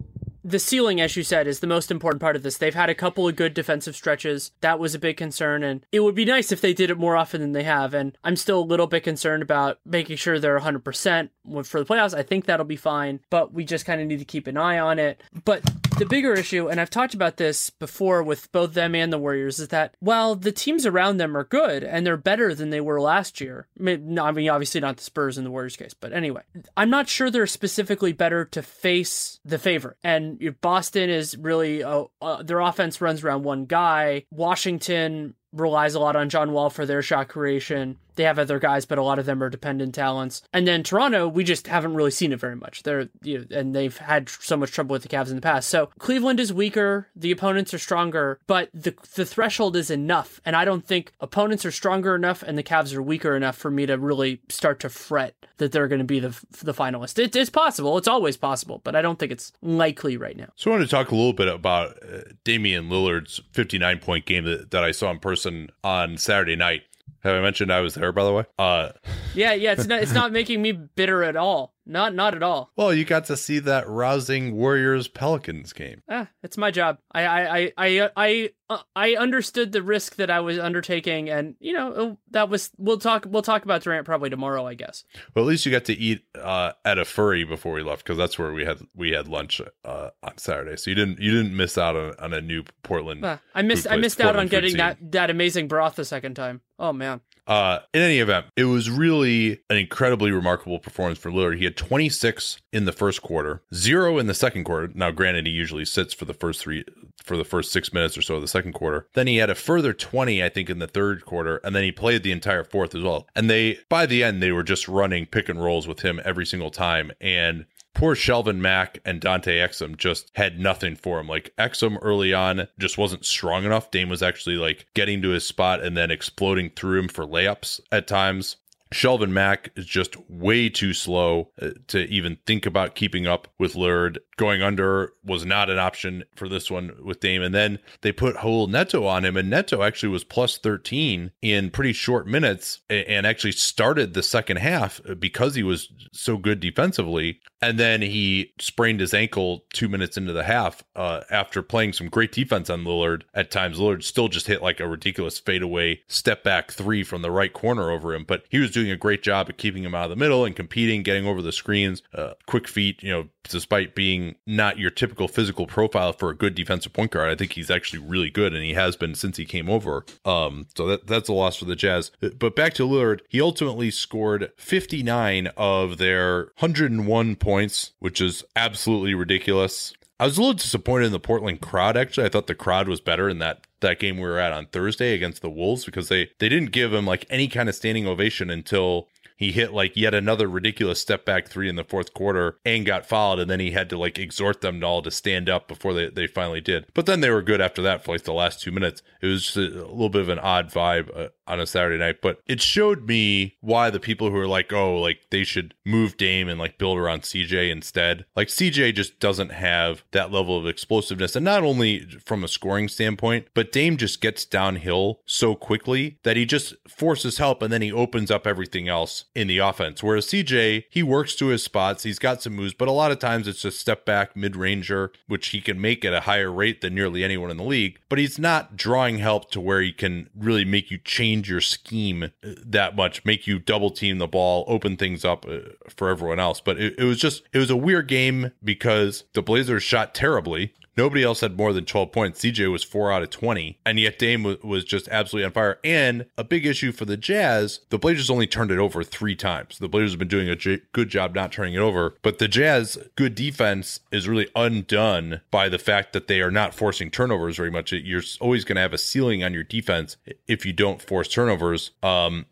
the 0.44 0.60
ceiling, 0.60 1.00
as 1.00 1.16
you 1.16 1.24
said, 1.24 1.48
is 1.48 1.60
the 1.60 1.68
most 1.68 1.92
important 1.92 2.22
part 2.22 2.36
of 2.36 2.44
this. 2.44 2.58
They've 2.58 2.74
had 2.74 2.90
a 2.90 2.96
couple 2.96 3.28
of 3.28 3.36
good 3.36 3.54
defensive 3.54 3.96
stretches. 3.96 4.52
That 4.62 4.80
was 4.80 4.94
a 4.94 5.00
big 5.00 5.18
concern, 5.18 5.64
and 5.64 5.86
it 5.92 6.02
would 6.02 6.16
be 6.16 6.26
nice 6.26 6.52
if 6.52 6.62
they 6.62 6.74
did 6.74 6.90
it 6.90 6.98
more 6.98 7.16
often 7.16 7.42
than 7.42 7.54
they 7.54 7.64
have. 7.64 7.94
And 7.94 8.18
I'm 8.24 8.36
still 8.36 8.60
a 8.60 8.66
little 8.66 8.88
bit 8.88 9.04
concerned 9.04 9.44
about 9.44 9.80
making 9.86 10.18
sure 10.18 10.40
they're 10.40 10.60
100% 10.60 11.30
for 11.64 11.80
the 11.80 11.86
playoffs. 11.86 12.14
I 12.14 12.24
think 12.24 12.46
that'll 12.46 12.66
be 12.66 12.76
fine, 12.76 13.20
but 13.30 13.54
we 13.54 13.66
just 13.66 13.86
kind 13.86 14.02
of 14.02 14.08
need 14.08 14.20
to 14.20 14.26
keep 14.26 14.48
an 14.48 14.58
eye 14.58 14.80
on 14.80 15.00
it. 15.00 15.22
But 15.46 15.64
the 15.98 16.06
bigger 16.06 16.34
issue, 16.34 16.70
and 16.70 16.82
I've 16.82 16.90
talked 16.90 17.14
about 17.14 17.38
this 17.38 17.70
before 17.70 18.24
with 18.24 18.52
both 18.52 18.74
them 18.74 18.96
and 18.96 19.14
the 19.14 19.18
Warriors, 19.18 19.60
is 19.60 19.68
that 19.70 19.96
while 20.00 20.36
the 20.36 20.52
teams 20.52 20.86
around 20.86 21.18
them 21.18 21.38
are 21.38 21.44
good 21.44 21.84
and 21.84 22.06
they're 22.06 22.18
better 22.18 22.56
than 22.56 22.70
they 22.70 22.82
were 22.82 23.00
last 23.00 23.40
year, 23.40 23.68
I 23.80 23.84
mean, 23.84 24.18
obviously 24.18 24.82
not 24.82 24.98
the 24.98 25.04
Spurs 25.04 25.38
in 25.38 25.44
the 25.44 25.52
Warriors 25.52 25.76
case, 25.76 25.94
but 25.94 26.14
anyway, 26.14 26.42
I'm 26.76 26.90
not 26.90 27.10
sure 27.10 27.30
they're 27.30 27.48
specifically 27.48 28.12
better 28.12 28.44
to 28.46 28.62
face 28.62 29.40
the 29.46 29.60
favorite. 29.60 29.98
And 30.04 30.33
if 30.40 30.60
Boston 30.62 31.10
is 31.10 31.38
really, 31.38 31.84
uh, 31.84 32.06
uh, 32.22 32.44
their 32.44 32.60
offense 32.60 33.02
runs 33.02 33.24
around 33.24 33.44
one 33.44 33.66
guy. 33.66 34.26
Washington 34.32 35.36
relies 35.52 35.96
a 35.96 36.00
lot 36.00 36.16
on 36.16 36.30
John 36.30 36.52
Wall 36.52 36.70
for 36.70 36.86
their 36.86 37.02
shot 37.02 37.28
creation. 37.28 37.98
They 38.16 38.24
have 38.24 38.40
other 38.40 38.60
guys, 38.60 38.86
but 38.86 38.98
a 38.98 39.04
lot 39.04 39.20
of 39.20 39.26
them 39.26 39.42
are 39.44 39.50
dependent 39.50 39.96
talents. 39.96 40.42
And 40.54 40.68
then 40.68 40.84
Toronto, 40.84 41.28
we 41.28 41.44
just 41.44 41.68
haven't 41.68 41.96
really 41.96 42.12
seen 42.12 42.32
it 42.32 42.40
very 42.40 42.56
much. 42.56 42.84
They're 42.84 43.10
you 43.22 43.40
know, 43.40 43.58
and 43.58 43.76
they've 43.76 43.98
had 43.98 44.30
so 44.30 44.58
much 44.58 44.72
trouble 44.72 44.94
with 44.94 45.04
the 45.04 45.10
Cavs 45.10 45.30
in 45.30 45.36
the 45.36 45.42
past. 45.42 45.70
So 45.70 45.90
Cleveland 46.00 46.40
is 46.40 46.54
weaker, 46.54 47.08
the 47.16 47.32
opponents 47.32 47.74
are 47.74 47.80
stronger, 47.80 48.40
but 48.48 48.70
the 48.74 48.96
the 49.16 49.26
threshold 49.26 49.76
is 49.76 49.90
enough. 49.90 50.42
And 50.46 50.56
I 50.56 50.66
don't 50.66 50.86
think 50.86 51.14
opponents 51.20 51.66
are 51.66 51.72
stronger 51.72 52.16
enough 52.16 52.44
and 52.44 52.58
the 52.58 52.64
Cavs 52.64 52.94
are 52.94 53.02
weaker 53.02 53.36
enough 53.36 53.58
for 53.58 53.72
me 53.72 53.86
to 53.86 53.98
really 53.98 54.42
start 54.50 54.80
to 54.82 54.90
fret 54.90 55.36
that 55.58 55.72
they're 55.72 55.88
going 55.88 56.00
to 56.00 56.06
be 56.06 56.20
the 56.20 56.36
the 56.62 56.74
finalist. 56.74 57.20
It, 57.20 57.36
it's 57.36 57.50
possible, 57.50 57.98
it's 57.98 58.08
always 58.08 58.38
possible, 58.38 58.82
but 58.84 58.96
I 58.96 59.02
don't 59.02 59.20
think 59.20 59.32
it's 59.32 59.52
likely 59.62 60.18
right 60.18 60.38
now. 60.38 60.50
So 60.56 60.72
I 60.72 60.76
want 60.76 60.90
to 60.90 60.96
talk 60.96 61.12
a 61.12 61.16
little 61.16 61.34
bit 61.34 61.48
about 61.48 61.98
uh, 62.04 62.22
Damian 62.44 62.90
Lillard's 62.90 63.42
59 63.52 64.00
point 64.00 64.26
game 64.26 64.46
that, 64.46 64.72
that 64.72 64.84
I 64.84 64.92
saw 64.92 65.12
in 65.12 65.20
person 65.20 65.70
on 65.84 66.18
Saturday 66.18 66.56
night. 66.56 66.84
Have 67.24 67.36
I 67.36 67.42
mentioned 67.42 67.72
I 67.72 67.80
was 67.80 67.96
there, 67.96 68.12
by 68.12 68.24
the 68.26 68.34
way? 68.34 68.46
Uh, 68.60 68.90
Yeah, 69.34 69.54
yeah, 69.54 69.72
it's 69.72 69.88
not 69.88 70.02
it's 70.02 70.14
not 70.14 70.32
making 70.32 70.62
me 70.62 70.72
bitter 70.74 71.24
at 71.24 71.36
all. 71.36 71.74
Not 71.86 72.16
not 72.16 72.34
at 72.34 72.44
all. 72.44 72.72
well, 72.78 72.94
you 72.94 73.04
got 73.04 73.26
to 73.26 73.36
see 73.36 73.60
that 73.60 73.90
rousing 73.90 74.56
Warriors 74.56 75.10
Pelicans 75.10 75.74
game. 75.74 76.02
Ah, 76.10 76.30
it's 76.42 76.58
my 76.58 76.72
job. 76.72 77.00
I 77.12 77.26
I 77.26 77.58
I 77.58 77.72
I 77.78 78.10
I, 78.16 78.50
uh, 78.70 78.78
I 78.96 79.16
understood 79.16 79.74
the 79.74 79.84
risk 79.84 80.16
that 80.16 80.30
I 80.32 80.40
was 80.40 80.58
undertaking, 80.58 81.30
and 81.30 81.56
you 81.60 81.74
know 81.74 81.92
uh, 81.92 82.16
that 82.32 82.48
was. 82.48 82.72
We'll 82.78 83.00
talk. 83.00 83.26
We'll 83.28 83.42
talk 83.42 83.66
about 83.66 83.84
Durant 83.84 84.06
probably 84.06 84.30
tomorrow, 84.30 84.66
I 84.66 84.76
guess. 84.76 85.04
Well, 85.36 85.44
at 85.44 85.50
least 85.50 85.66
you 85.66 85.74
got 85.74 85.84
to 85.86 85.94
eat 85.94 86.24
uh, 86.42 86.72
at 86.86 86.98
Afuri 86.98 87.46
before 87.46 87.74
we 87.74 87.84
left 87.84 88.06
because 88.06 88.18
that's 88.18 88.40
where 88.40 88.54
we 88.54 88.64
had 88.64 88.78
we 88.96 89.12
had 89.12 89.28
lunch 89.28 89.60
uh, 89.84 90.12
on 90.24 90.38
Saturday. 90.38 90.78
So 90.78 90.90
you 90.90 90.96
didn't 90.96 91.20
you 91.20 91.32
didn't 91.32 91.56
miss 91.58 91.78
out 91.78 91.98
on, 91.98 92.14
on 92.18 92.34
a 92.34 92.40
new 92.40 92.64
Portland. 92.84 93.26
Ah, 93.26 93.42
I 93.54 93.62
missed. 93.62 93.88
I 93.90 93.98
missed 93.98 94.22
out 94.22 94.38
on 94.38 94.48
getting 94.48 94.70
scene. 94.70 94.78
that 94.78 95.12
that 95.12 95.30
amazing 95.30 95.68
broth 95.68 95.96
the 95.96 96.06
second 96.06 96.36
time. 96.36 96.62
Oh 96.84 96.92
man. 96.92 97.22
Uh, 97.48 97.80
in 97.94 98.02
any 98.02 98.20
event, 98.20 98.46
it 98.58 98.66
was 98.66 98.90
really 98.90 99.62
an 99.70 99.78
incredibly 99.78 100.32
remarkable 100.32 100.80
performance 100.80 101.18
for 101.18 101.32
Lillard. 101.32 101.58
He 101.58 101.64
had 101.64 101.78
26 101.78 102.58
in 102.74 102.84
the 102.84 102.92
first 102.92 103.22
quarter, 103.22 103.62
zero 103.74 104.18
in 104.18 104.28
the 104.28 104.34
second 104.34 104.66
quarter. 104.66 104.90
Now, 104.94 105.12
granted, 105.12 105.46
he 105.46 105.54
usually 105.54 105.86
sits 105.86 106.14
for 106.14 106.26
the 106.26 106.34
first 106.34 106.60
three, 106.62 106.84
for 107.24 107.38
the 107.38 107.46
first 107.46 107.72
six 107.72 107.94
minutes 107.94 108.18
or 108.18 108.22
so 108.22 108.36
of 108.36 108.42
the 108.42 108.50
second 108.50 108.74
quarter. 108.74 109.08
Then 109.14 109.28
he 109.28 109.38
had 109.38 109.50
a 109.50 109.56
further 109.56 109.94
20, 109.94 110.44
I 110.44 110.50
think, 110.50 110.70
in 110.70 110.80
the 110.80 110.88
third 110.88 111.24
quarter, 111.24 111.58
and 111.64 111.74
then 111.74 111.84
he 111.84 111.92
played 111.94 112.24
the 112.24 112.34
entire 112.34 112.66
fourth 112.66 112.96
as 112.96 113.02
well. 113.04 113.28
And 113.34 113.50
they, 113.50 113.80
by 113.88 114.06
the 114.06 114.22
end, 114.22 114.44
they 114.44 114.52
were 114.52 114.64
just 114.64 114.90
running 114.90 115.26
pick 115.26 115.48
and 115.48 115.64
rolls 115.64 115.88
with 115.88 116.02
him 116.02 116.20
every 116.26 116.46
single 116.46 116.72
time. 116.72 117.12
And 117.22 117.66
poor 117.94 118.16
Shelvin 118.16 118.58
Mack 118.58 119.00
and 119.06 119.22
Dante 119.22 119.58
Exum 119.58 119.98
just 119.98 120.32
had 120.36 120.60
nothing 120.60 120.96
for 120.96 121.20
him. 121.20 121.28
Like 121.28 121.54
Exum 121.58 121.98
early 122.02 122.34
on 122.34 122.68
just 122.80 122.98
wasn't 122.98 123.26
strong 123.26 123.64
enough. 123.64 123.92
Dame 123.92 124.10
was 124.10 124.24
actually 124.24 124.58
like 124.58 124.88
getting 124.94 125.22
to 125.22 125.30
his 125.30 125.46
spot 125.46 125.84
and 125.84 125.96
then 125.96 126.12
exploding 126.12 126.72
through 126.72 127.00
him 127.00 127.08
for 127.08 127.26
layups 127.26 127.80
at 127.92 128.08
times. 128.08 128.58
Shelvin 128.94 129.32
Mack 129.32 129.72
is 129.76 129.86
just 129.86 130.16
way 130.30 130.70
too 130.70 130.94
slow 130.94 131.50
uh, 131.62 131.70
to 131.88 132.06
even 132.10 132.38
think 132.46 132.66
about 132.66 132.96
keeping 132.96 133.28
up 133.28 133.48
with 133.58 133.74
Lillard. 133.74 134.20
Going 134.38 134.62
under 134.62 135.14
was 135.24 135.46
not 135.46 135.70
an 135.70 135.80
option 135.80 136.24
for 136.36 136.48
this 136.48 136.70
one 136.72 136.92
with 137.04 137.20
Dame. 137.20 137.42
And 137.42 137.54
then 137.54 137.80
they 138.02 138.12
put 138.12 138.36
Raul 138.38 138.70
Neto 138.70 139.06
on 139.06 139.26
him, 139.26 139.36
and 139.36 139.50
Neto 139.50 139.82
actually 139.82 140.10
was 140.10 140.24
plus 140.24 140.58
13 140.58 141.32
in 141.42 141.72
pretty 141.72 141.94
short 141.94 142.28
minutes 142.28 142.82
and 142.90 143.26
actually 143.26 143.52
started 143.52 144.14
the 144.14 144.24
second 144.24 144.58
half 144.58 145.02
because 145.20 145.56
he 145.56 145.64
was 145.64 145.90
so 146.12 146.38
good 146.38 146.60
defensively. 146.60 147.40
And 147.64 147.80
then 147.80 148.02
he 148.02 148.52
sprained 148.60 149.00
his 149.00 149.14
ankle 149.14 149.64
two 149.72 149.88
minutes 149.88 150.18
into 150.18 150.34
the 150.34 150.44
half 150.44 150.84
uh, 150.98 151.22
after 151.32 151.62
playing 151.62 151.94
some 151.94 152.10
great 152.10 152.34
defense 152.34 152.70
on 152.70 152.84
Lillard. 152.84 153.22
At 153.34 153.52
times, 153.52 153.80
Lillard 153.80 154.04
still 154.04 154.28
just 154.28 154.48
hit 154.48 154.62
like 154.62 154.82
a 154.82 154.88
ridiculous 154.88 155.40
fadeaway 155.40 156.02
step 156.08 156.44
back 156.44 156.72
three 156.72 157.04
from 157.04 157.22
the 157.22 157.32
right 157.32 157.54
corner 157.54 157.90
over 157.90 158.14
him, 158.14 158.26
but 158.26 158.44
he 158.50 158.60
was 158.60 158.72
doing 158.72 158.92
a 158.92 158.98
great 158.98 159.24
job 159.24 159.50
of 159.50 159.56
keeping 159.56 159.86
him 159.86 159.96
out 159.96 160.04
of 160.04 160.10
the 160.10 160.18
middle 160.18 160.44
and 160.44 160.58
competing, 160.58 161.04
getting 161.04 161.26
over 161.26 161.42
the 161.42 161.54
screens, 161.54 162.04
uh, 162.14 162.34
quick 162.48 162.68
feet, 162.68 163.02
you 163.02 163.12
know, 163.12 163.30
despite 163.50 163.96
being 163.96 164.36
not 164.46 164.78
your 164.78 164.92
typical 164.92 165.28
physical 165.28 165.68
profile 165.68 166.14
for 166.14 166.30
a 166.30 166.36
good 166.36 166.56
defensive 166.56 166.94
point 166.94 167.12
guard. 167.12 167.30
I 167.30 167.36
think 167.36 167.54
he's 167.54 167.72
actually 167.72 168.00
really 168.00 168.30
good 168.30 168.54
and 168.54 168.64
he 168.64 168.74
has 168.74 168.96
been 168.96 169.16
since 169.16 169.38
he 169.38 169.46
came 169.46 169.70
over. 169.70 170.06
Um, 170.26 170.68
so 170.76 170.88
that 170.88 171.08
that's 171.08 171.30
a 171.30 171.34
loss 171.34 171.58
for 171.58 171.66
the 171.66 171.76
Jazz. 171.76 172.12
But 172.20 172.56
back 172.56 172.74
to 172.76 172.84
Lillard, 172.84 173.22
he 173.30 173.42
ultimately 173.42 173.92
scored 173.92 174.52
59 174.58 175.48
of 175.58 175.98
their 175.98 176.46
101 176.60 177.36
points, 177.36 177.53
which 178.00 178.22
is 178.22 178.44
absolutely 178.56 179.14
ridiculous. 179.14 179.94
I 180.20 180.26
was 180.26 180.38
a 180.38 180.42
little 180.42 180.54
disappointed 180.54 181.08
in 181.08 181.12
the 181.12 181.20
Portland 181.20 181.62
crowd. 181.62 181.98
Actually, 181.98 182.28
I 182.28 182.30
thought 182.30 182.48
the 182.48 182.56
crowd 182.56 182.88
was 182.88 183.02
better 183.02 183.28
in 183.28 183.40
that 183.40 183.68
that 183.82 184.00
game 184.00 184.18
we 184.18 184.24
were 184.24 184.40
at 184.40 184.54
on 184.54 184.68
Thursday 184.68 185.14
against 185.14 185.42
the 185.42 185.50
Wolves 185.50 185.86
because 185.86 186.08
they 186.08 186.30
they 186.40 186.50
didn't 186.50 186.72
give 186.72 186.94
him 186.94 187.06
like 187.06 187.26
any 187.30 187.48
kind 187.48 187.68
of 187.68 187.76
standing 187.76 188.08
ovation 188.08 188.50
until 188.50 189.08
he 189.36 189.52
hit 189.52 189.74
like 189.74 189.96
yet 189.96 190.14
another 190.14 190.48
ridiculous 190.48 191.02
step 191.02 191.26
back 191.26 191.48
three 191.48 191.68
in 191.68 191.76
the 191.76 191.84
fourth 191.84 192.14
quarter 192.14 192.58
and 192.66 192.86
got 192.86 193.06
fouled 193.06 193.40
and 193.40 193.50
then 193.50 193.60
he 193.60 193.72
had 193.72 193.90
to 193.90 193.98
like 193.98 194.18
exhort 194.18 194.62
them 194.62 194.84
all 194.84 195.02
to 195.02 195.12
stand 195.12 195.50
up 195.50 195.68
before 195.68 195.94
they, 195.94 196.10
they 196.10 196.28
finally 196.28 196.62
did 196.62 196.86
but 196.94 197.06
then 197.06 197.20
they 197.20 197.30
were 197.30 197.42
good 197.42 197.62
after 197.62 197.82
that 197.82 198.04
for 198.04 198.14
like 198.14 198.24
the 198.24 198.34
last 198.34 198.62
two 198.62 198.72
minutes 198.72 199.02
it 199.22 199.28
was 199.28 199.44
just 199.44 199.58
a, 199.58 199.62
a 199.62 199.92
little 199.92 200.10
bit 200.10 200.22
of 200.22 200.30
an 200.30 200.40
odd 200.40 200.72
vibe 200.72 201.10
uh, 201.18 201.30
on 201.48 201.60
a 201.60 201.68
saturday 201.68 201.98
night 201.98 202.22
but 202.22 202.40
it 202.46 202.62
showed 202.62 203.08
me 203.08 203.56
why 203.62 203.90
the 203.90 204.00
people 204.00 204.30
who 204.30 204.38
are 204.38 204.48
like 204.48 204.72
oh 204.72 205.00
like 205.00 205.20
they 205.30 205.44
should 205.44 205.74
move 205.86 206.18
dame 206.18 206.48
and 206.48 206.60
like 206.60 206.78
build 206.78 206.98
around 206.98 207.22
cj 207.22 207.72
instead 207.72 208.26
like 208.36 208.48
cj 208.48 208.94
just 208.94 209.20
doesn't 209.20 209.52
have 209.52 210.04
that 210.12 210.32
level 210.32 210.58
of 210.58 210.68
explosiveness 210.68 211.36
and 211.36 211.46
not 211.46 211.64
only 211.64 212.06
from 212.24 212.44
a 212.44 212.48
scoring 212.48 212.88
standpoint 212.88 213.48
but 213.54 213.72
dame 213.72 213.98
just 213.98 214.22
gets 214.22 214.46
downhill 214.46 215.20
so 215.26 215.56
quickly 215.56 216.18
that 216.24 216.38
he 216.38 216.46
just 216.46 216.76
forces 216.88 217.38
help 217.38 217.62
and 217.62 217.72
then 217.72 217.82
he 217.82 217.92
opens 217.92 218.30
up 218.32 218.46
everything 218.46 218.88
else 218.88 219.26
in 219.36 219.48
the 219.48 219.58
offense. 219.58 220.04
Whereas 220.04 220.28
CJ, 220.28 220.86
he 220.90 221.04
works 221.04 221.36
to 221.36 221.48
his 221.48 221.64
spots, 221.64 222.04
he's 222.04 222.20
got 222.20 222.42
some 222.42 222.54
moves, 222.54 222.74
but 222.74 222.88
a 222.88 222.92
lot 222.92 223.12
of 223.12 223.20
times 223.20 223.48
it's 223.48 223.62
just 223.62 223.80
step 223.80 224.06
back 224.06 224.36
mid 224.36 224.56
ranger, 224.56 225.12
which 225.28 225.48
he 225.50 225.62
can 225.62 225.80
make 225.80 226.06
at 226.06 226.14
a 226.14 226.22
higher 226.22 226.52
rate 226.52 226.82
than 226.82 226.96
nearly 226.96 227.24
anyone 227.24 227.52
in 227.52 227.58
the 227.58 227.64
league. 227.64 228.00
But 228.10 228.20
he's 228.20 228.40
not 228.40 228.76
drawing 228.76 229.18
help 229.18 229.52
to 229.52 229.62
where 229.62 229.82
he 229.82 229.92
can 229.92 230.30
really 230.38 230.66
make 230.66 230.92
you 230.92 230.98
change 230.98 231.33
your 231.42 231.62
scheme 231.62 232.24
uh, 232.24 232.28
that 232.44 232.96
much, 232.96 233.26
make 233.26 233.48
you 233.48 233.60
double 233.60 233.90
team 233.90 234.18
the 234.18 234.28
ball, 234.28 234.66
open 234.68 234.98
things 234.98 235.26
up 235.26 235.46
uh, 235.48 235.60
for 235.90 236.10
everyone 236.10 236.40
else. 236.40 236.62
But 236.62 236.80
it, 236.80 236.96
it 237.00 237.04
was 237.04 237.20
just, 237.20 237.44
it 237.52 237.58
was 237.58 237.70
a 237.70 237.76
weird 237.76 238.08
game 238.08 238.52
because 238.64 239.24
the 239.34 239.42
Blazers 239.42 239.84
shot 239.84 240.14
terribly. 240.14 240.74
Nobody 240.96 241.24
else 241.24 241.42
had 241.42 241.58
more 241.58 241.74
than 241.74 241.86
12 241.86 242.12
points. 242.12 242.42
CJ 242.42 242.72
was 242.72 242.84
4 242.84 243.12
out 243.12 243.24
of 243.24 243.30
20. 243.30 243.80
And 243.86 244.00
yet 244.00 244.20
Dame 244.20 244.44
was, 244.44 244.62
was 244.62 244.84
just 244.84 245.08
absolutely 245.10 245.46
on 245.46 245.52
fire. 245.52 245.80
And 245.84 246.26
a 246.38 246.44
big 246.44 246.66
issue 246.66 246.92
for 246.92 247.06
the 247.06 247.18
Jazz, 247.18 247.82
the 247.90 247.98
Blazers 247.98 248.30
only 248.30 248.48
turned 248.48 248.72
it 248.72 248.78
over 248.78 249.04
three 249.04 249.36
times. 249.36 249.80
The 249.80 249.90
Blazers 249.90 250.12
have 250.12 250.20
been 250.20 250.28
doing 250.28 250.50
a 250.50 250.56
j- 250.56 250.82
good 250.92 251.10
job 251.10 251.36
not 251.36 251.52
turning 251.52 251.74
it 251.74 251.80
over. 251.80 252.16
But 252.22 252.40
the 252.40 252.48
Jazz, 252.48 252.98
good 253.16 253.36
defense 253.36 254.00
is 254.12 254.28
really 254.28 254.50
undone 254.56 255.42
by 255.52 255.70
the 255.70 255.80
fact 255.80 256.14
that 256.14 256.28
they 256.28 256.42
are 256.42 256.52
not 256.52 256.74
forcing 256.74 257.10
turnovers 257.10 257.58
very 257.58 257.72
much. 257.72 257.92
You're 257.92 258.22
always 258.40 258.64
going 258.64 258.76
to 258.76 258.82
have 258.82 258.94
a 258.94 258.98
ceiling 258.98 259.44
on 259.44 259.54
your 259.54 259.64
defense 259.64 260.18
if 260.48 260.66
you 260.66 260.74
don't 260.74 261.02
force 261.02 261.28
turnovers. 261.28 261.92
Um, 262.02 262.46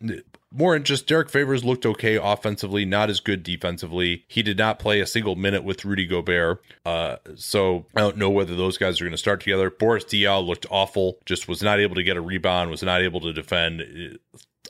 more 0.52 0.78
just 0.78 1.06
Derrick 1.06 1.30
Favors 1.30 1.64
looked 1.64 1.86
okay 1.86 2.16
offensively, 2.16 2.84
not 2.84 3.10
as 3.10 3.20
good 3.20 3.42
defensively. 3.42 4.24
He 4.28 4.42
did 4.42 4.58
not 4.58 4.78
play 4.78 5.00
a 5.00 5.06
single 5.06 5.36
minute 5.36 5.64
with 5.64 5.84
Rudy 5.84 6.06
Gobert. 6.06 6.62
Uh, 6.84 7.16
so 7.34 7.86
I 7.96 8.00
don't 8.00 8.16
know 8.16 8.30
whether 8.30 8.54
those 8.54 8.78
guys 8.78 9.00
are 9.00 9.04
going 9.04 9.12
to 9.12 9.18
start 9.18 9.40
together. 9.40 9.70
Boris 9.70 10.04
Diaw 10.04 10.44
looked 10.44 10.66
awful, 10.70 11.18
just 11.24 11.48
was 11.48 11.62
not 11.62 11.80
able 11.80 11.94
to 11.94 12.02
get 12.02 12.16
a 12.16 12.20
rebound, 12.20 12.70
was 12.70 12.82
not 12.82 13.02
able 13.02 13.20
to 13.20 13.32
defend. 13.32 14.18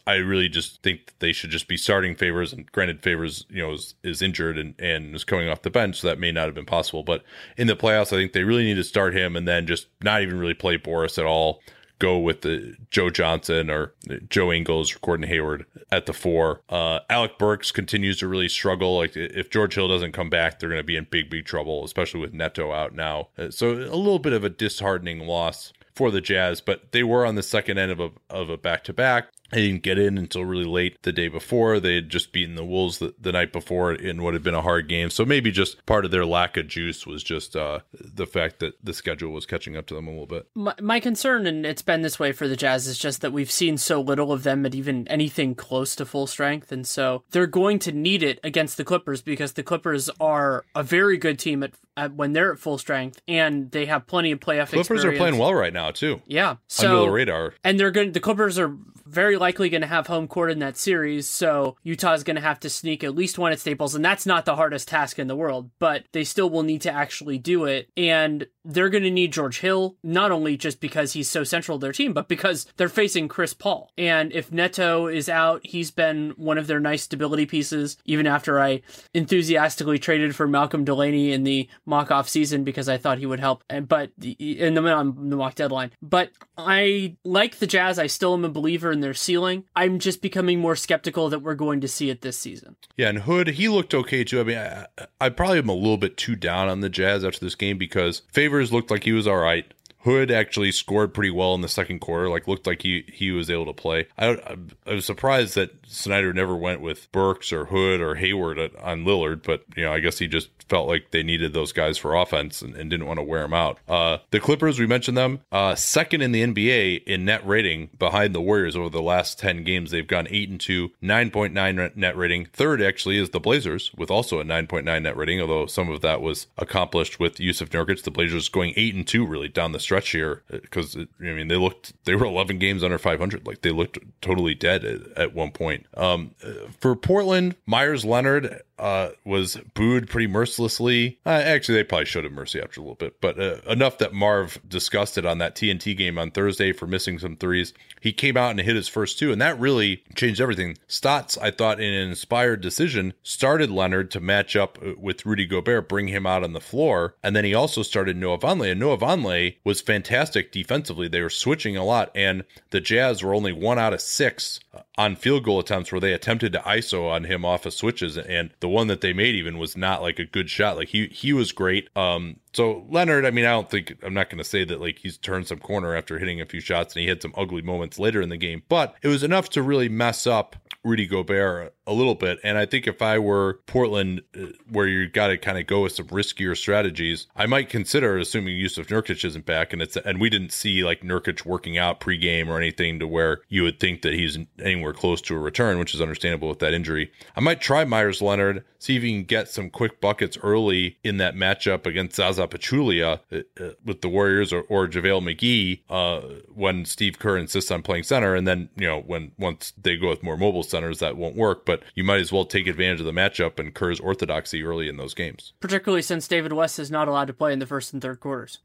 I 0.07 0.15
really 0.15 0.49
just 0.49 0.83
think 0.83 1.07
that 1.07 1.21
they 1.21 1.33
should 1.33 1.51
just 1.51 1.69
be 1.69 1.77
starting 1.77 2.17
favors. 2.17 2.53
And 2.53 2.71
granted, 2.73 3.03
favors, 3.03 3.47
you 3.49 3.63
know, 3.63 3.73
is, 3.73 3.95
is 4.03 4.23
injured 4.23 4.59
and, 4.59 4.75
and 4.81 5.15
is 5.15 5.25
coming 5.25 5.49
off 5.49 5.63
the 5.63 5.71
bench, 5.71 6.01
so 6.01 6.09
that 6.09 6.19
may 6.19 6.33
not 6.33 6.47
have 6.47 6.55
been 6.55 6.67
possible. 6.67 7.03
But 7.03 7.23
in 7.57 7.67
the 7.67 7.77
playoffs, 7.77 8.13
I 8.13 8.17
think 8.17 8.33
they 8.33 8.45
really 8.45 8.65
need 8.65 8.75
to 8.75 8.85
start 8.85 9.15
him 9.15 9.37
and 9.37 9.47
then 9.47 9.67
just 9.67 9.87
not 10.03 10.23
even 10.23 10.39
really 10.39 10.55
play 10.55 10.77
Boris 10.77 11.19
at 11.19 11.27
all 11.27 11.61
go 12.03 12.19
with 12.19 12.41
the 12.41 12.75
Joe 12.91 13.11
Johnson 13.11 13.71
or 13.71 13.95
Joe 14.29 14.53
Ingles 14.53 14.93
or 14.93 14.99
Gordon 14.99 15.29
Hayward 15.29 15.67
at 15.93 16.07
the 16.07 16.13
four. 16.13 16.61
Uh, 16.69 16.99
Alec 17.09 17.39
Burks 17.39 17.71
continues 17.71 18.19
to 18.19 18.27
really 18.27 18.49
struggle. 18.49 18.97
Like 18.97 19.17
if 19.17 19.51
George 19.51 19.77
Hill 19.77 19.87
doesn't 19.87 20.11
come 20.11 20.29
back, 20.29 20.59
they're 20.59 20.69
going 20.69 20.81
to 20.81 20.85
be 20.85 20.97
in 20.97 21.07
big, 21.09 21.31
big 21.31 21.45
trouble, 21.45 21.85
especially 21.85 22.21
with 22.21 22.35
Neto 22.35 22.73
out 22.73 22.93
now. 22.93 23.29
Uh, 23.39 23.51
so 23.51 23.71
a 23.71 23.95
little 23.95 24.19
bit 24.19 24.33
of 24.33 24.43
a 24.43 24.51
disheartening 24.51 25.21
loss 25.21 25.73
for 25.95 26.11
the 26.11 26.21
Jazz, 26.21 26.61
but 26.61 26.91
they 26.91 27.05
were 27.05 27.25
on 27.25 27.37
the 27.37 27.43
second 27.43 27.79
end 27.79 27.93
of 27.93 28.01
a 28.01 28.11
of 28.29 28.51
a 28.51 28.57
back 28.57 28.83
to 28.85 28.93
back. 28.93 29.29
They 29.53 29.69
didn't 29.69 29.83
get 29.83 29.99
in 29.99 30.17
until 30.17 30.47
really 30.47 30.65
late 30.65 31.03
the 31.03 31.13
day 31.13 31.29
before. 31.29 31.79
They 31.79 31.97
had 31.97 32.09
just 32.09 32.33
beaten 32.33 32.55
the 32.55 32.65
Wolves 32.65 32.99
the, 32.99 33.15
the, 33.21 33.33
night 33.33 33.53
before 33.53 33.93
in 33.93 34.23
what 34.23 34.33
had 34.33 34.43
been 34.43 34.55
a 34.55 34.63
hard 34.63 34.89
game. 34.89 35.11
So 35.11 35.27
maybe 35.27 35.51
just 35.51 35.85
part 35.85 36.07
of 36.07 36.11
their 36.11 36.25
lack 36.25 36.57
of 36.57 36.69
juice 36.69 37.07
was 37.07 37.23
just 37.23 37.55
uh, 37.55 37.81
the 37.93 38.27
fact 38.27 38.61
that 38.61 38.83
the 38.83 38.95
schedule 38.95 39.31
was 39.31 39.45
catching 39.45 39.77
up 39.77 39.87
to 39.87 39.95
them 39.95 40.09
a 40.09 40.11
little 40.11 40.27
bit. 40.27 40.49
My, 40.55 40.75
my, 40.81 41.01
concern, 41.01 41.47
and 41.47 41.67
it's 41.67 41.83
been 41.83 42.01
this 42.01 42.19
way 42.19 42.33
for 42.33 42.49
the 42.49 42.57
Jazz, 42.57 42.87
is 42.87 42.99
just 42.99 43.21
that 43.21 43.33
we've 43.33 43.51
seen 43.51 43.77
so 43.77 44.01
little 44.01 44.33
of 44.33 44.43
them 44.43 44.65
at 44.65 44.75
even 44.75 45.07
anything 45.09 45.55
close 45.55 45.95
to 45.97 46.07
full 46.07 46.27
strength. 46.27 46.73
And 46.73 46.87
so 46.87 47.23
they're 47.33 47.47
going 47.47 47.79
to 47.81 47.93
need 47.93 48.23
it 48.23 48.41
against 48.43 48.79
the 48.79 48.85
Clippers 48.85 49.21
because 49.21 49.53
the 49.53 49.63
Clippers 49.63 50.09
are 50.19 50.65
a 50.75 50.83
very 50.83 51.19
good 51.19 51.39
team 51.39 51.63
at, 51.63 51.73
at 51.97 52.15
when 52.15 52.33
they're 52.33 52.53
at 52.53 52.59
full 52.59 52.79
strength 52.79 53.21
and 53.29 53.71
they 53.71 53.85
have 53.85 54.07
plenty 54.07 54.33
of 54.33 54.41
playoff 54.41 54.69
Clippers 54.69 55.01
experience. 55.01 55.05
are 55.05 55.19
playing 55.19 55.39
well 55.39 55.53
right 55.53 55.73
now, 55.75 55.91
too. 55.91 56.23
Yeah. 56.27 56.57
So, 56.69 56.89
Under 56.89 57.11
the 57.11 57.13
radar. 57.13 57.55
And 57.65 57.79
they're 57.79 57.91
going 57.91 58.13
the 58.13 58.21
Clippers 58.21 58.59
are 58.59 58.75
very 59.13 59.37
likely 59.37 59.69
going 59.69 59.83
to 59.83 59.87
have 59.87 60.07
home 60.07 60.27
court 60.27 60.51
in 60.51 60.61
that 60.61 60.77
series, 60.77 61.29
so 61.29 61.77
Utah's 61.83 62.25
going 62.25 62.37
to 62.37 62.43
have 62.43 62.61
to 62.61 62.71
sneak 62.71 63.05
at 63.05 63.15
least 63.15 63.39
one 63.39 63.53
at 63.53 63.61
Staples, 63.61 63.95
and 63.95 64.05
that's 64.05 64.27
not 64.27 64.45
the 64.45 64.57
hardest 64.57 64.89
task 64.89 65.19
in 65.19 65.29
the 65.29 65.37
world, 65.37 65.71
but 65.79 66.05
they 66.13 66.25
still 66.25 66.49
will 66.49 66.63
need 66.63 66.81
to 66.83 66.93
actually 66.93 67.39
do 67.39 67.67
it. 67.67 67.89
And 67.97 68.47
they're 68.65 68.89
going 68.89 69.05
to 69.05 69.11
need 69.11 69.33
George 69.33 69.61
Hill, 69.61 69.97
not 70.03 70.31
only 70.31 70.57
just 70.57 70.81
because 70.81 71.13
he's 71.13 71.31
so 71.31 71.45
central 71.45 71.79
to 71.79 71.83
their 71.85 71.93
team, 71.93 72.13
but 72.13 72.29
because 72.29 72.67
they're 72.77 72.89
facing 72.89 73.29
Chris 73.29 73.55
Paul. 73.55 73.91
And 73.99 74.33
if 74.33 74.53
Neto 74.53 75.07
is 75.07 75.29
out, 75.29 75.61
he's 75.65 75.91
been 75.91 76.31
one 76.37 76.59
of 76.59 76.67
their 76.67 76.81
nice 76.81 77.03
stability 77.03 77.47
pieces, 77.47 77.97
even 78.05 78.27
after 78.27 78.61
I 78.61 78.83
enthusiastically 79.15 79.99
traded 79.99 80.37
for 80.37 80.47
Malcolm 80.47 80.85
Delaney 80.85 81.33
in 81.33 81.45
the 81.45 81.69
mock 81.87 82.11
off 82.11 82.29
season 82.29 82.65
because 82.65 82.89
I 82.89 82.99
thought 82.99 83.19
he 83.19 83.27
would 83.27 83.41
help, 83.41 83.65
but 83.69 84.11
in 84.21 84.75
the, 84.75 84.81
the 84.83 85.37
mock 85.37 85.55
deadline. 85.55 85.93
But 86.01 86.31
I 86.57 87.17
like 87.25 87.57
the 87.57 87.67
Jazz. 87.67 87.99
I 87.99 88.07
still 88.07 88.35
am 88.35 88.45
a 88.45 88.49
believer 88.49 88.93
in 88.93 89.01
their 89.01 89.15
ceiling. 89.15 89.65
I'm 89.75 89.99
just 89.99 90.23
becoming 90.23 90.61
more 90.61 90.77
skeptical 90.77 91.29
that 91.31 91.41
we're 91.41 91.55
going 91.55 91.81
to 91.81 91.89
see 91.89 92.11
it 92.11 92.21
this 92.21 92.39
season. 92.39 92.77
Yeah, 92.97 93.09
and 93.09 93.21
Hood, 93.21 93.49
he 93.49 93.69
looked 93.69 93.95
okay 93.95 94.25
too. 94.25 94.41
I 94.41 94.45
mean, 94.45 94.59
I, 94.59 94.87
I 95.21 95.29
probably 95.29 95.59
am 95.59 95.69
a 95.69 95.75
little 95.75 95.97
bit 95.97 96.17
too 96.17 96.37
down 96.37 96.69
on 96.69 96.81
the 96.81 96.89
Jazz 96.89 97.25
after 97.25 97.41
this 97.41 97.55
game 97.55 97.79
because 97.79 98.23
Favors 98.53 98.71
looked 98.71 98.91
like 98.91 99.03
he 99.03 99.13
was 99.13 99.27
all 99.27 99.39
right. 99.39 99.65
Hood 100.03 100.31
actually 100.31 100.73
scored 100.73 101.15
pretty 101.15 101.31
well 101.31 101.55
in 101.55 101.61
the 101.61 101.69
second 101.69 102.01
quarter. 102.01 102.29
Like 102.29 102.49
looked 102.49 102.67
like 102.67 102.83
he 102.83 103.05
he 103.13 103.31
was 103.31 103.51
able 103.51 103.67
to 103.67 103.73
play. 103.73 104.07
I, 104.19 104.57
I 104.87 104.95
was 104.95 105.05
surprised 105.05 105.55
that 105.55 105.71
Snyder 105.87 106.33
never 106.33 106.57
went 106.57 106.81
with 106.81 107.11
Burks 107.13 107.53
or 107.53 107.67
Hood 107.67 108.01
or 108.01 108.17
Hayward 108.17 108.59
on 108.59 109.05
Lillard, 109.05 109.43
but 109.43 109.65
you 109.77 109.85
know 109.85 109.93
I 109.93 110.01
guess 110.01 110.19
he 110.19 110.27
just 110.27 110.49
felt 110.73 110.89
like 110.89 111.11
they 111.11 111.23
needed 111.23 111.53
those 111.53 111.71
guys 111.71 111.99
for 111.99 112.15
offense 112.15 112.63
and, 112.63 112.75
and 112.75 112.89
didn't 112.89 113.07
want 113.07 113.19
to 113.19 113.23
wear 113.23 113.43
them 113.43 113.53
out. 113.53 113.79
Uh, 113.87 114.17
the 114.31 114.41
Clippers, 114.41 114.79
we 114.79 114.87
mentioned 114.87 115.19
them, 115.19 115.41
uh, 115.53 115.75
second 115.75 116.23
in 116.23 116.33
the 116.33 116.43
NBA 116.43 117.05
in 117.05 117.27
net 117.27 117.47
rating 117.47 117.91
behind 117.99 118.35
the 118.35 118.41
Warriors 118.41 118.75
over 118.75 118.89
the 118.89 119.03
last 119.03 119.39
10 119.39 119.65
games. 119.65 119.91
They've 119.91 120.07
gone 120.07 120.27
8 120.31 120.49
and 120.49 120.61
2, 120.61 120.89
9.9 121.03 121.97
net 121.97 122.17
rating. 122.17 122.47
Third, 122.47 122.81
actually, 122.81 123.19
is 123.19 123.31
the 123.31 123.39
Blazers 123.39 123.93
with 123.99 124.11
also 124.11 124.41
a 124.41 124.45
9.9 124.45 125.03
net 125.03 125.15
rating, 125.15 125.43
although 125.43 125.67
some 125.67 125.91
of 125.91 126.01
that 126.01 126.23
was 126.23 126.47
accomplished 126.57 127.21
with 127.21 127.37
Jusuf 127.37 127.69
Nurkic. 127.69 128.03
The 128.03 128.11
Blazers 128.11 128.49
going 128.49 128.73
8 128.75 128.95
and 128.95 129.07
2 129.07 129.27
really 129.27 129.49
down 129.49 129.73
the 129.73 129.79
here 130.13 130.43
because, 130.51 130.97
I 130.97 131.07
mean, 131.19 131.49
they 131.49 131.57
looked, 131.57 131.93
they 132.05 132.15
were 132.15 132.27
11 132.27 132.59
games 132.59 132.83
under 132.83 132.99
500. 132.99 133.47
Like 133.47 133.63
they 133.63 133.71
looked 133.71 133.99
totally 134.21 134.55
dead 134.55 134.85
at, 134.85 135.01
at 135.17 135.35
one 135.35 135.53
point. 135.53 135.87
Um, 135.97 136.35
for 136.81 136.95
Portland, 136.97 137.57
Meyers 137.67 138.05
Leonard 138.05 138.63
uh, 138.83 139.11
was 139.25 139.57
booed 139.75 140.11
pretty 140.11 140.27
mercilessly. 140.27 141.17
Uh, 141.25 141.31
actually, 141.31 141.77
they 141.77 141.85
probably 141.85 142.05
showed 142.05 142.25
him 142.25 142.35
mercy 142.35 142.61
after 142.61 142.81
a 142.81 142.83
little 142.83 142.97
bit, 142.97 143.21
but 143.21 143.39
uh, 143.39 143.59
enough 143.69 143.99
that 143.99 144.13
Marv 144.13 144.59
discussed 144.69 145.17
it 145.17 145.25
on 145.25 145.39
that 145.39 145.55
TNT 145.55 145.97
game 145.97 146.19
on 146.19 146.33
Thursday 146.33 146.73
for 146.73 146.89
missing 146.89 147.21
some 147.21 147.37
threes. 147.37 147.73
He 148.01 148.13
came 148.13 148.37
out 148.37 148.51
and 148.51 148.59
hit 148.59 148.75
his 148.75 148.89
first 148.89 149.21
two, 149.21 149.31
and 149.31 149.41
that 149.41 149.59
really 149.61 150.03
changed 150.17 150.41
everything. 150.41 150.79
Stotts, 150.89 151.39
I 151.39 151.53
thought, 151.53 151.79
in 151.79 151.95
an 151.95 152.09
inspired 152.09 152.61
decision, 152.61 153.15
started 153.23 153.71
Leonard 153.71 154.11
to 154.11 154.21
match 154.21 154.57
up 154.57 154.81
uh, 154.85 154.95
with 154.99 155.25
Rudy 155.25 155.47
Gobert, 155.47 155.89
bring 155.89 156.09
him 156.09 156.27
out 156.27 156.43
on 156.43 156.53
the 156.53 156.61
floor, 156.61 157.15
and 157.23 157.37
then 157.37 157.45
he 157.45 157.55
also 157.55 157.85
started 157.85 158.17
Noah 158.17 158.41
Vonleh, 158.41 158.73
and 158.73 158.81
Noah 158.81 158.99
Vonleh 158.99 159.59
was 159.63 159.81
fantastic 159.81 160.51
defensively. 160.51 161.07
They 161.07 161.23
were 161.23 161.31
switching 161.31 161.77
a 161.77 161.85
lot, 161.85 162.11
and 162.17 162.43
the 162.71 162.81
Jazz 162.81 163.23
were 163.23 163.33
only 163.33 163.53
one 163.53 163.79
out 163.79 163.93
of 163.93 164.01
six 164.01 164.59
on 164.99 165.17
field 165.17 165.45
goal 165.45 165.61
attempts 165.61 165.93
where 165.93 166.01
they 166.01 166.13
attempted 166.13 166.53
to 166.53 166.59
ISO 166.61 167.09
on 167.09 167.25
him 167.25 167.45
off 167.45 167.65
of 167.65 167.75
switches, 167.75 168.19
and 168.19 168.51
the 168.61 168.72
one 168.73 168.89
that 168.89 169.01
they 169.01 169.13
made 169.13 169.35
even 169.35 169.59
was 169.59 169.77
not 169.77 170.03
like 170.03 170.19
a 170.19 170.25
good 170.25 170.51
shot. 170.51 170.77
Like 170.77 170.89
he 170.89 171.07
he 171.09 171.33
was 171.33 171.53
great. 171.53 171.89
Um, 171.97 172.37
so 172.53 172.85
Leonard, 172.89 173.25
I 173.25 173.31
mean, 173.31 173.45
I 173.45 173.51
don't 173.51 173.71
think 173.71 173.97
I'm 174.03 174.15
not 174.15 174.29
going 174.29 174.39
to 174.39 174.45
say 174.45 174.65
that 174.65 174.81
like 174.81 174.99
he's 174.99 175.17
turned 175.17 175.47
some 175.47 175.59
corner 175.59 175.95
after 175.95 176.19
hitting 176.19 176.41
a 176.41 176.47
few 176.47 176.61
shots 176.61 176.95
and 176.95 177.03
he 177.03 177.09
had 177.09 177.23
some 177.23 177.33
ugly 177.37 177.63
moments 177.63 177.99
later 177.99 178.21
in 178.21 178.29
the 178.29 178.37
game, 178.37 178.63
but 178.69 178.95
it 179.03 179.09
was 179.09 179.23
enough 179.23 179.51
to 179.51 179.63
really 179.63 179.89
mess 179.89 180.27
up 180.27 180.57
Rudy 180.85 181.07
Gobert 181.07 181.75
a 181.87 181.93
little 181.93 182.15
bit. 182.15 182.39
And 182.45 182.59
I 182.59 182.67
think 182.67 182.87
if 182.87 183.03
I 183.03 183.19
were 183.19 183.61
Portland, 183.67 184.23
uh, 184.37 184.47
where 184.71 184.87
you 184.87 185.09
got 185.09 185.29
to 185.29 185.39
kind 185.39 185.59
of 185.59 185.67
go 185.67 185.83
with 185.83 185.93
some 185.93 186.07
riskier 186.09 186.57
strategies, 186.57 187.27
I 187.35 187.47
might 187.47 187.69
consider 187.69 188.19
assuming 188.19 188.57
Jusuf 188.59 188.87
Nurkic 188.87 189.25
isn't 189.25 189.47
back, 189.47 189.73
and 189.73 189.83
it's 189.83 189.97
and 189.97 190.21
we 190.21 190.31
didn't 190.31 190.53
see 190.53 190.85
like 190.85 191.03
Nurkic 191.03 191.45
working 191.45 191.79
out 191.79 192.01
pregame 192.01 192.49
or 192.49 192.59
anything 192.59 192.99
to 193.01 193.09
where 193.09 193.43
you 193.49 193.63
would 193.65 193.81
think 193.81 194.03
that 194.03 194.15
he's 194.15 194.39
anywhere 194.61 194.93
close 194.93 195.21
to 195.23 195.35
a 195.35 195.39
return, 195.39 195.79
which 195.79 195.95
is 195.95 196.01
understandable 196.01 196.49
with 196.49 196.61
that 196.61 196.75
injury. 196.75 197.11
I 197.37 197.41
might 197.41 197.61
try 197.61 197.85
Meyers 197.85 198.23
Leonard, 198.23 198.65
see 198.79 198.97
if 198.97 199.03
he 199.03 199.13
can 199.13 199.25
get 199.25 199.49
some 199.49 199.71
quick 199.71 200.01
buckets 200.01 200.39
early 200.43 200.99
in 201.03 201.17
that 201.19 201.35
matchup 201.35 201.87
against 201.87 202.17
Zaza 202.17 202.47
Pachulia 202.47 203.21
uh, 203.33 203.63
uh, 203.63 203.71
with 203.85 204.03
the 204.03 204.09
Warriors 204.09 204.53
or, 204.53 204.63
or 204.63 204.87
JaVale 204.87 205.23
McGee 205.23 205.83
uh, 205.89 206.41
when 206.53 206.85
Steve 206.85 207.19
Kerr 207.19 207.39
insists 207.39 207.71
on 207.71 207.83
playing 207.83 208.05
center, 208.05 208.35
and 208.35 208.47
then 208.47 208.69
you 208.77 208.87
know 208.87 209.01
when 209.01 209.33
once 209.39 209.73
they 209.81 209.97
go 209.97 210.09
with 210.09 210.23
more 210.23 210.37
mobile 210.37 210.63
centers, 210.73 210.99
that 210.99 211.17
won't 211.17 211.37
work. 211.37 211.65
But 211.65 211.85
you 211.95 212.03
might 212.03 212.21
as 212.21 212.33
well 212.33 212.45
take 212.45 212.67
advantage 212.67 212.99
of 212.99 213.07
the 213.07 213.13
matchup 213.13 213.61
and 213.61 213.73
Kerr's 213.73 214.01
orthodoxy 214.01 214.65
early 214.65 214.89
in 214.89 214.97
those 214.97 215.15
games. 215.15 215.53
Particularly 215.61 216.03
since 216.03 216.27
David 216.27 216.53
West 216.53 216.81
is 216.81 216.91
not 216.91 217.07
allowed 217.07 217.27
to 217.27 217.33
play 217.33 217.53
in 217.53 217.61
the 217.61 217.67
first 217.67 217.93
and 217.93 218.03
third 218.03 218.19
quarters. 218.19 218.59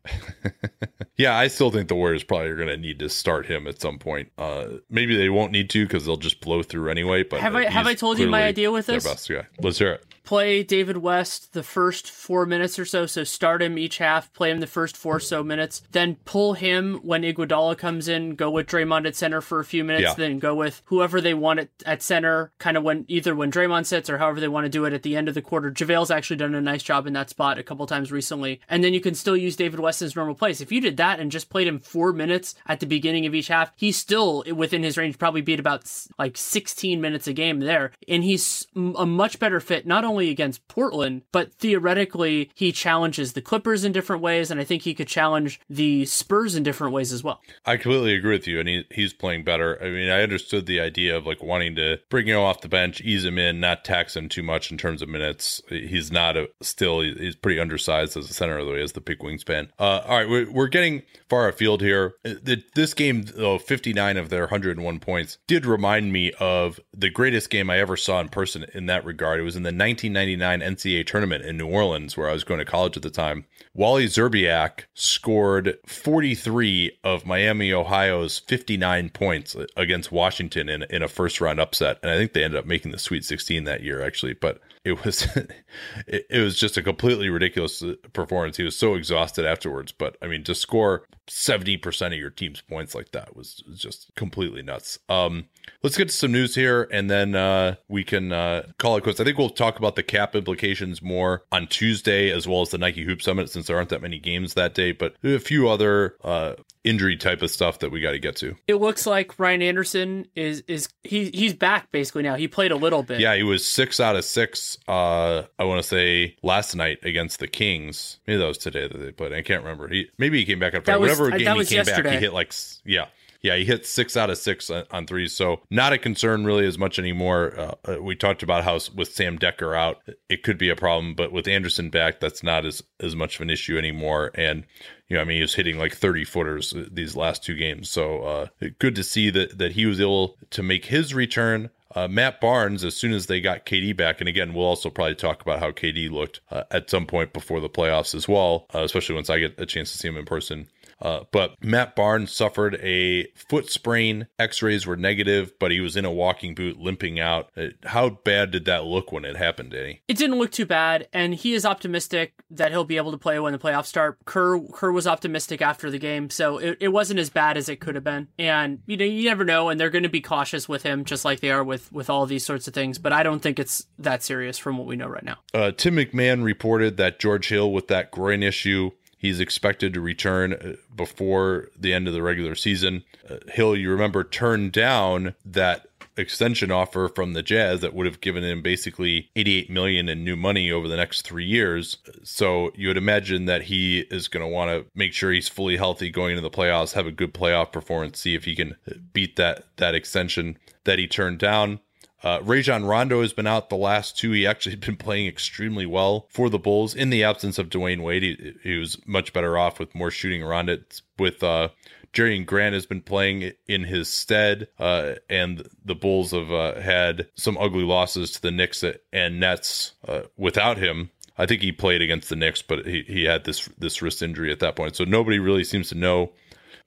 yeah, 1.18 1.38
I 1.38 1.48
still 1.48 1.70
think 1.70 1.88
the 1.88 1.96
Warriors 1.96 2.24
probably 2.24 2.48
are 2.48 2.56
going 2.56 2.70
to 2.70 2.78
need 2.78 2.98
to 3.00 3.10
start 3.10 3.46
him 3.46 3.68
at 3.68 3.80
some 3.80 4.00
point. 4.00 4.32
Uh, 4.38 4.66
maybe 4.90 5.16
they 5.16 5.30
won't 5.30 5.52
need 5.52 5.70
to 5.70 5.86
because 5.86 6.06
they'll 6.06 6.18
just 6.18 6.42
blow 6.42 6.64
through 6.64 6.90
anyway. 6.90 7.22
But 7.22 7.42
have 7.42 7.56
I 7.56 7.70
have 7.70 7.86
I 7.86 7.94
told 7.94 8.18
you 8.18 8.28
my 8.28 8.44
idea 8.44 8.72
with 8.72 8.88
this? 8.88 9.04
Best 9.04 9.30
guy. 9.30 9.46
Let's 9.62 9.78
hear 9.78 9.92
it 9.92 10.07
play 10.28 10.62
David 10.62 10.98
West 10.98 11.54
the 11.54 11.64
first 11.64 12.12
four 12.12 12.46
minutes 12.46 12.78
or 12.78 12.84
so. 12.84 13.06
So 13.06 13.24
start 13.24 13.62
him 13.62 13.78
each 13.78 13.98
half, 13.98 14.34
play 14.34 14.52
him 14.52 14.60
the 14.60 14.68
first 14.68 14.98
four 14.98 15.22
so 15.22 15.42
minutes, 15.42 15.82
then 15.94 16.18
pull 16.26 16.54
him 16.54 17.00
when 17.02 17.22
Iguodala 17.22 17.78
comes 17.78 18.10
in, 18.10 18.36
go 18.36 18.52
with 18.52 18.68
Draymond 18.68 19.08
at 19.08 19.16
center 19.16 19.40
for 19.40 19.62
a 19.62 19.66
few 19.66 19.86
minutes, 19.86 20.04
yeah. 20.04 20.14
then 20.16 20.38
go 20.38 20.54
with 20.54 20.82
whoever 20.88 21.22
they 21.22 21.34
want 21.34 21.62
at, 21.62 21.70
at 21.86 22.02
center, 22.02 22.52
kind 22.58 22.76
of 22.76 22.84
when 22.84 23.06
either 23.08 23.34
when 23.34 23.50
Draymond 23.50 23.86
sits 23.86 24.10
or 24.10 24.18
however 24.18 24.42
they 24.42 24.50
want 24.50 24.66
to 24.66 24.70
do 24.70 24.84
it 24.84 24.92
at 24.92 25.04
the 25.04 25.16
end 25.16 25.30
of 25.30 25.34
the 25.34 25.42
quarter. 25.42 25.72
JaVale's 25.72 26.12
actually 26.12 26.36
done 26.36 26.56
a 26.56 26.62
nice 26.62 26.84
job 26.84 27.08
in 27.08 27.14
that 27.14 27.30
spot 27.30 27.58
a 27.58 27.64
couple 27.64 27.88
times 27.88 28.12
recently. 28.12 28.60
And 28.68 28.84
then 28.84 28.94
you 28.94 29.00
can 29.00 29.16
still 29.16 29.38
use 29.38 29.56
David 29.56 29.80
West 29.80 30.02
in 30.02 30.08
his 30.08 30.16
normal 30.18 30.36
place. 30.36 30.60
If 30.60 30.74
you 30.74 30.82
did 30.82 30.98
that 30.98 31.22
and 31.22 31.32
just 31.32 31.50
played 31.50 31.70
him 31.70 31.80
four 31.80 32.12
minutes 32.12 32.54
at 32.66 32.82
the 32.82 32.86
beginning 32.86 33.26
of 33.26 33.34
each 33.34 33.48
half, 33.48 33.72
he's 33.78 33.96
still 33.96 34.44
within 34.54 34.84
his 34.84 34.98
range, 34.98 35.18
probably 35.18 35.42
beat 35.42 35.62
about 35.62 35.90
like 36.20 36.36
16 36.36 37.00
minutes 37.00 37.28
a 37.28 37.34
game 37.34 37.62
there. 37.62 37.94
And 38.10 38.26
he's 38.26 38.68
a 38.76 39.06
much 39.06 39.40
better 39.40 39.62
fit, 39.62 39.88
not 39.88 40.04
only 40.04 40.17
only 40.18 40.32
against 40.32 40.68
Portland, 40.68 41.22
but 41.32 41.54
theoretically 41.54 42.50
he 42.56 42.72
challenges 42.72 43.34
the 43.34 43.42
Clippers 43.42 43.86
in 43.86 43.92
different 43.92 44.24
ways, 44.24 44.50
and 44.50 44.60
I 44.60 44.64
think 44.64 44.82
he 44.82 44.96
could 44.96 45.08
challenge 45.08 45.60
the 45.70 46.06
Spurs 46.06 46.56
in 46.56 46.64
different 46.64 46.92
ways 46.92 47.14
as 47.14 47.24
well. 47.24 47.40
I 47.68 47.78
completely 47.78 48.16
agree 48.16 48.36
with 48.36 48.48
you, 48.48 48.60
and 48.60 48.68
he, 48.68 48.84
he's 48.90 49.14
playing 49.14 49.44
better. 49.44 49.78
I 49.80 49.92
mean, 49.92 50.10
I 50.10 50.24
understood 50.24 50.66
the 50.66 50.80
idea 50.80 51.16
of 51.16 51.28
like 51.28 51.44
wanting 51.44 51.76
to 51.76 52.00
bring 52.10 52.26
him 52.26 52.40
off 52.40 52.62
the 52.62 52.68
bench, 52.68 53.00
ease 53.02 53.26
him 53.26 53.38
in, 53.38 53.60
not 53.60 53.86
tax 53.86 54.16
him 54.16 54.28
too 54.28 54.42
much 54.42 54.72
in 54.72 54.80
terms 54.80 55.04
of 55.04 55.10
minutes. 55.10 55.62
He's 55.70 56.12
not 56.12 56.36
a 56.36 56.50
still 56.62 57.02
he's 57.02 57.36
pretty 57.36 57.60
undersized 57.60 58.18
as 58.18 58.28
a 58.28 58.34
center, 58.34 58.64
though 58.64 58.74
he 58.74 58.82
has 58.82 58.94
the 58.94 59.02
big 59.02 59.20
wingspan. 59.20 59.70
Uh, 59.78 60.02
all 60.04 60.18
right, 60.18 60.28
we're, 60.28 60.52
we're 60.52 60.68
getting 60.68 61.04
far 61.30 61.48
afield 61.48 61.82
here. 61.82 62.16
This 62.24 62.96
game, 62.96 63.26
though, 63.36 63.60
59 63.60 64.18
of 64.18 64.30
their 64.30 64.42
101 64.42 65.00
points, 65.00 65.38
did 65.46 65.68
remind 65.68 66.12
me 66.12 66.32
of 66.40 66.80
the 66.92 67.12
greatest 67.12 67.52
game 67.52 67.70
I 67.70 67.78
ever 67.78 67.96
saw 67.96 68.20
in 68.20 68.30
person 68.30 68.66
in 68.74 68.88
that 68.88 69.06
regard. 69.06 69.40
It 69.40 69.44
was 69.44 69.56
in 69.56 69.64
the 69.64 69.72
19 69.72 70.07
1999 70.14 70.62
NCAA 70.76 71.06
tournament 71.06 71.46
in 71.46 71.58
New 71.58 71.68
Orleans, 71.68 72.18
where 72.18 72.30
I 72.30 72.34
was 72.34 72.44
going 72.44 72.60
to 72.60 72.66
college 72.66 72.98
at 72.98 73.04
the 73.04 73.10
time. 73.10 73.46
Wally 73.74 74.06
Szczerbiak 74.06 74.86
scored 74.94 75.78
43 75.86 76.98
of 77.04 77.26
Miami, 77.26 77.72
Ohio's 77.72 78.40
59 78.40 79.10
points 79.10 79.56
against 79.76 80.12
Washington 80.12 80.70
in, 80.70 80.84
in 80.90 81.04
a 81.04 81.08
first 81.08 81.42
round 81.42 81.60
upset. 81.60 82.00
And 82.02 82.12
I 82.12 82.18
think 82.18 82.34
they 82.34 82.44
ended 82.44 82.60
up 82.60 82.66
making 82.66 82.92
the 82.92 83.00
Sweet 83.00 83.26
16 83.26 83.64
that 83.66 83.84
year, 83.84 84.06
actually. 84.06 84.34
But 84.34 84.60
it 84.88 85.04
was 85.04 85.24
it, 86.08 86.26
it, 86.30 86.40
was 86.40 86.58
just 86.58 86.78
a 86.78 86.84
completely 86.84 87.30
ridiculous 87.30 87.84
performance. 88.14 88.58
He 88.58 88.64
was 88.64 88.76
so 88.76 88.96
exhausted 88.96 89.46
afterwards, 89.46 89.92
but 89.92 90.18
I 90.22 90.28
mean 90.28 90.44
to 90.46 90.56
score 90.56 91.06
70% 91.28 92.08
of 92.08 92.14
your 92.14 92.30
team's 92.30 92.62
points 92.62 92.96
like 92.96 93.12
that 93.12 93.36
was, 93.36 93.62
was 93.68 93.80
just 93.80 94.12
completely 94.16 94.62
nuts. 94.62 94.98
Um 95.10 95.46
let's 95.84 95.98
get 95.98 96.08
to 96.08 96.16
some 96.16 96.32
news 96.32 96.56
here 96.56 96.88
and 96.92 97.10
then 97.10 97.36
uh 97.36 97.76
we 97.90 98.04
can 98.04 98.32
uh 98.32 98.64
call 98.78 98.98
it 98.98 99.02
quits. 99.02 99.20
I 99.20 99.24
think 99.24 99.38
we'll 99.38 99.50
talk 99.50 99.78
about 99.78 99.96
the 99.96 100.04
cap 100.04 100.36
implications 100.36 101.02
more 101.02 101.44
on 101.52 101.68
Tuesday 101.68 102.32
as 102.32 102.48
well 102.48 102.62
as 102.62 102.70
the 102.70 102.78
Nike 102.78 103.04
Hoop 103.04 103.22
Summit 103.22 103.50
since 103.50 103.68
there 103.68 103.78
aren't 103.78 103.90
that 103.90 104.02
many 104.02 104.20
games 104.20 104.54
that 104.54 104.74
day, 104.74 104.94
but 104.94 105.16
a 105.24 105.40
few 105.40 105.70
other 105.70 106.16
uh 106.24 106.54
injury 106.88 107.18
type 107.18 107.42
of 107.42 107.52
stuff 107.52 107.80
that 107.80 107.92
we 107.92 108.02
got 108.02 108.12
to 108.12 108.20
get 108.20 108.36
to. 108.38 108.56
It 108.68 108.76
looks 108.76 109.06
like 109.06 109.38
Ryan 109.40 109.62
Anderson 109.62 110.28
is 110.36 110.64
is 110.68 110.88
he 111.04 111.30
he's 111.32 111.54
back 111.54 111.92
basically 111.92 112.24
now. 112.24 112.36
He 112.36 112.48
played 112.48 112.72
a 112.72 112.76
little 112.76 113.04
bit. 113.04 113.20
Yeah, 113.20 113.36
he 113.36 113.44
was 113.44 113.66
6 113.66 114.00
out 114.00 114.16
of 114.16 114.24
6 114.24 114.78
uh, 114.88 115.44
I 115.60 115.64
want 115.64 115.82
to 115.82 115.88
say 115.88 116.36
last 116.44 116.76
night 116.76 117.00
against 117.04 117.40
the 117.40 117.48
Kings. 117.48 118.20
Maybe 118.28 118.38
that 118.38 118.48
was 118.48 118.58
today 118.58 118.88
that 118.88 118.98
they 118.98 119.12
played. 119.12 119.34
I 119.34 119.42
can't 119.42 119.64
remember. 119.64 119.88
He 119.88 120.10
maybe 120.18 120.40
he 120.40 120.46
came 120.46 120.60
back 120.60 120.74
after 120.74 120.98
whatever 121.00 121.30
game 121.32 121.40
he 121.40 121.66
came 121.66 121.78
yesterday. 121.78 122.04
back. 122.04 122.14
He 122.14 122.20
hit 122.20 122.34
like 122.34 122.54
yeah. 122.86 123.08
Yeah, 123.42 123.56
he 123.56 123.66
hit 123.66 123.86
six 123.86 124.18
out 124.18 124.30
of 124.30 124.38
six 124.38 124.70
on 124.70 125.06
threes, 125.06 125.34
so 125.34 125.62
not 125.70 125.94
a 125.94 125.98
concern 125.98 126.46
really 126.46 126.66
as 126.66 126.78
much 126.78 127.00
anymore. 127.00 127.54
Uh, 127.58 127.76
uh, 127.86 128.02
we 128.02 128.16
talked 128.16 128.44
about 128.44 128.64
how 128.64 128.80
with 128.96 129.14
Sam 129.14 129.38
Dekker 129.38 129.78
out, 129.78 130.02
it 130.30 130.44
could 130.44 130.58
be 130.58 130.70
a 130.70 130.76
problem, 130.76 131.14
but 131.16 131.32
with 131.32 131.48
Anderson 131.48 131.90
back, 131.90 132.20
that's 132.20 132.44
not 132.44 132.66
as 132.66 132.84
as 133.00 133.16
much 133.16 133.36
of 133.36 133.42
an 133.42 133.50
issue 133.50 133.78
anymore. 133.78 134.32
And 134.36 134.66
you 135.08 135.16
know, 135.16 135.22
I 135.22 135.26
mean, 135.26 135.38
he 135.38 135.42
was 135.42 135.56
hitting 135.56 135.78
like 135.78 135.96
30 135.96 136.26
footers 136.26 136.74
these 136.92 137.16
last 137.16 137.44
two 137.44 137.56
games. 137.56 137.90
So 137.90 138.24
uh, 138.24 138.48
good 138.80 138.96
to 138.96 139.04
see 139.04 139.30
that 139.30 139.58
that 139.58 139.74
he 139.74 139.86
was 139.86 140.02
able 140.02 140.38
to 140.52 140.64
make 140.64 140.86
his 140.86 141.14
return. 141.14 141.70
Uh, 141.96 142.08
Matt 142.08 142.42
Barnes, 142.42 142.84
as 142.84 142.96
soon 142.96 143.14
as 143.14 143.26
they 143.28 143.42
got 143.42 143.66
KD 143.66 143.96
back, 143.96 144.20
and 144.20 144.28
again, 144.28 144.54
we'll 144.54 144.66
also 144.66 144.90
probably 144.90 145.16
talk 145.16 145.42
about 145.42 145.60
how 145.60 145.72
KD 145.72 146.12
looked 146.12 146.42
uh, 146.52 146.64
at 146.70 146.90
some 146.90 147.08
point 147.08 147.34
before 147.34 147.60
the 147.60 147.70
playoffs 147.70 148.14
as 148.14 148.28
well, 148.28 148.68
uh, 148.76 148.84
especially 148.84 149.16
once 149.16 149.30
I 149.30 149.40
get 149.40 149.60
a 149.60 149.66
chance 149.66 149.92
to 149.94 149.98
see 149.98 150.08
him 150.08 150.18
in 150.18 150.26
person. 150.26 150.68
Uh, 151.02 151.22
but 151.32 151.56
Matt 151.64 151.96
Barnes 151.96 152.32
suffered 152.32 152.76
a 152.82 153.28
foot 153.36 153.70
sprain. 153.70 154.28
X 154.40 154.62
rays 154.62 154.88
were 154.88 154.98
negative, 154.98 155.54
but 155.60 155.72
he 155.72 155.80
was 155.80 155.96
in 155.96 156.06
a 156.06 156.12
walking 156.12 156.56
boot 156.56 156.80
limping 156.80 157.20
out. 157.20 157.50
Uh, 157.56 157.68
how 157.86 158.10
bad 158.10 158.52
did 158.52 158.66
that 158.66 158.86
look 158.86 159.12
when 159.12 159.26
it 159.26 159.38
happened, 159.38 159.72
Danny? 159.72 160.02
It 160.08 160.18
didn't 160.18 160.40
look 160.40 160.52
too 160.52 160.66
bad, 160.66 161.08
and 161.14 161.36
he 161.36 161.54
is 161.54 161.66
optimistic 161.66 162.34
that 162.50 162.72
he'll 162.72 162.84
be 162.84 162.98
able 162.98 163.12
to 163.12 163.18
play 163.18 163.40
when 163.40 163.54
the 163.54 163.60
playoffs 163.60 163.86
start. 163.86 164.18
Kerr, 164.26 164.60
Kerr 164.74 164.92
was 164.92 165.08
optimistic 165.08 165.62
after 165.62 165.92
the 165.92 166.00
game, 166.00 166.30
so 166.30 166.58
it, 166.58 166.78
it 166.80 166.88
wasn't 166.90 167.20
as 167.20 167.30
bad 167.30 167.58
as 167.58 167.70
it 167.70 167.80
could 167.80 167.96
have 167.96 168.04
been. 168.04 168.28
And, 168.40 168.80
you 168.86 168.98
know, 168.98 169.06
you 169.06 169.26
never 169.26 169.46
know, 169.46 169.70
and 169.70 169.80
they're 169.80 169.90
going 169.90 170.04
to 170.04 170.10
be 170.10 170.22
cautious 170.22 170.68
with 170.68 170.84
him, 170.84 171.06
just 171.06 171.26
like 171.26 171.42
they 171.42 171.52
are 171.52 171.64
with, 171.64 171.92
with 171.92 172.10
all 172.10 172.26
these 172.26 172.46
sorts 172.46 172.68
of 172.68 172.74
things, 172.74 172.98
but 172.98 173.14
I 173.14 173.24
don't 173.24 173.42
think 173.42 173.60
it's 173.60 173.86
that 174.00 174.24
serious 174.24 174.58
from 174.58 174.78
what 174.78 174.88
we 174.88 174.96
know 174.96 175.08
right 175.08 175.24
now. 175.24 175.38
Uh, 175.54 175.72
Tim 175.72 175.96
McMahon 175.96 176.44
reported 176.44 176.98
that 176.98 177.20
George 177.20 177.50
Hill, 177.50 177.72
with 177.72 177.88
that 177.88 178.12
groin 178.12 178.42
issue, 178.42 178.92
He's 179.18 179.40
expected 179.40 179.94
to 179.94 180.02
return 180.02 180.54
uh, 180.54 180.74
before 180.96 181.70
the 181.78 181.94
end 181.94 182.08
of 182.08 182.14
the 182.14 182.22
regular 182.22 182.56
season. 182.56 183.04
Uh, 183.30 183.38
Hill, 183.48 183.76
you 183.76 183.90
remember, 183.92 184.24
turned 184.24 184.72
down 184.72 185.34
that 185.44 185.88
extension 186.16 186.72
offer 186.72 187.10
from 187.10 187.34
the 187.34 187.44
Jazz 187.44 187.82
that 187.82 187.94
would 187.94 188.06
have 188.06 188.22
given 188.22 188.44
him 188.44 188.62
basically 188.62 189.30
88 189.36 189.70
million 189.70 190.10
in 190.10 190.24
new 190.24 190.36
money 190.36 190.72
over 190.72 190.88
the 190.88 190.96
next 190.96 191.22
3 191.22 191.46
years. 191.46 191.98
So 192.24 192.72
you 192.76 192.88
would 192.88 192.98
imagine 192.98 193.46
that 193.46 193.64
he 193.64 194.00
is 194.12 194.28
going 194.28 194.46
to 194.46 194.52
want 194.52 194.72
to 194.72 194.86
make 194.96 195.14
sure 195.14 195.32
he's 195.32 195.48
fully 195.48 195.78
healthy 195.78 196.10
going 196.10 196.32
into 196.32 196.42
the 196.42 196.50
playoffs, 196.50 196.94
have 196.94 197.08
a 197.08 197.12
good 197.12 197.34
playoff 197.34 197.72
performance, 197.72 198.20
see 198.20 198.36
if 198.36 198.46
he 198.46 198.56
can 198.56 198.76
beat 199.14 199.36
that 199.36 199.66
that 199.78 199.96
extension 199.96 200.58
that 200.86 201.00
he 201.00 201.08
turned 201.08 201.40
down. 201.40 201.80
Uh, 202.24 202.40
Rajon 202.42 202.86
Rondo 202.86 203.22
has 203.22 203.34
been 203.34 203.48
out 203.48 203.70
the 203.70 203.76
last 203.76 204.18
two. 204.18 204.32
He 204.32 204.48
actually 204.48 204.76
been 204.76 204.98
playing 204.98 205.28
extremely 205.28 205.86
well 205.86 206.28
for 206.30 206.50
the 206.50 206.60
Bulls 206.60 206.96
in 206.96 207.10
the 207.10 207.24
absence 207.24 207.60
of 207.60 207.70
Dwyane 207.70 208.04
Wade. 208.04 208.24
He, 208.24 208.54
he 208.64 208.78
was 208.78 208.98
much 209.06 209.34
better 209.34 209.58
off 209.58 209.80
with 209.80 209.94
more 209.94 210.12
shooting 210.12 210.42
around 210.42 210.70
it. 210.70 211.02
With 211.20 211.44
uh, 211.44 211.70
and 212.16 212.48
Grant 212.48 212.74
has 212.74 212.88
been 212.88 213.02
playing 213.02 213.52
in 213.68 213.84
his 213.84 214.10
stead, 214.10 214.70
uh, 214.80 215.16
and 215.30 215.68
the 215.86 215.94
Bulls 215.94 216.32
have 216.32 216.52
uh, 216.52 216.80
had 216.80 217.28
some 217.36 217.58
ugly 217.58 217.84
losses 217.84 218.32
to 218.32 218.42
the 218.42 218.52
Knicks 218.52 218.84
and 219.14 219.40
Nets 219.40 219.94
uh, 220.08 220.22
without 220.36 220.78
him. 220.78 221.12
I 221.38 221.46
think 221.46 221.62
he 221.62 221.72
played 221.72 222.02
against 222.02 222.30
the 222.30 222.36
Knicks, 222.36 222.64
but 222.64 222.88
he, 222.88 223.04
he 223.04 223.24
had 223.26 223.44
this 223.44 223.70
this 223.78 224.02
wrist 224.02 224.24
injury 224.24 224.52
at 224.52 224.60
that 224.60 224.76
point, 224.76 224.96
so 224.96 225.04
nobody 225.04 225.38
really 225.38 225.64
seems 225.64 225.90
to 225.90 225.96
know 225.96 226.32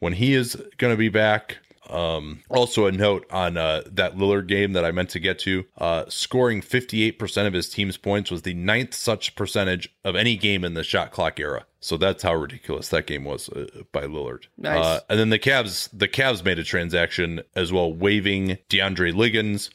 when 0.00 0.14
he 0.14 0.34
is 0.34 0.56
going 0.78 0.92
to 0.92 0.98
be 0.98 1.08
back. 1.08 1.58
Um, 1.90 2.42
also, 2.48 2.86
a 2.86 2.92
note 2.92 3.26
on 3.30 3.56
uh, 3.56 3.82
that 3.86 4.16
Lillard 4.16 4.46
game 4.46 4.72
that 4.72 4.84
I 4.84 4.92
meant 4.92 5.10
to 5.10 5.20
get 5.20 5.38
to 5.40 5.64
uh, 5.78 6.04
scoring 6.08 6.60
58% 6.62 7.46
of 7.46 7.52
his 7.52 7.68
team's 7.68 7.96
points 7.96 8.30
was 8.30 8.42
the 8.42 8.54
ninth 8.54 8.94
such 8.94 9.34
percentage 9.34 9.92
of 10.04 10.16
any 10.16 10.36
game 10.36 10.64
in 10.64 10.74
the 10.74 10.84
shot 10.84 11.10
clock 11.10 11.40
era. 11.40 11.66
So 11.80 11.96
that's 11.96 12.22
how 12.22 12.34
ridiculous 12.34 12.88
that 12.90 13.06
game 13.06 13.24
was 13.24 13.48
uh, 13.48 13.66
by 13.92 14.04
Lillard. 14.04 14.44
Nice. 14.58 14.84
Uh, 14.84 15.00
and 15.08 15.18
then 15.18 15.30
the 15.30 15.38
Cavs, 15.38 15.88
the 15.92 16.08
Cavs 16.08 16.44
made 16.44 16.58
a 16.58 16.64
transaction 16.64 17.42
as 17.54 17.72
well, 17.72 17.92
waiving 17.92 18.58
DeAndre 18.68 19.14
Liggins 19.14 19.70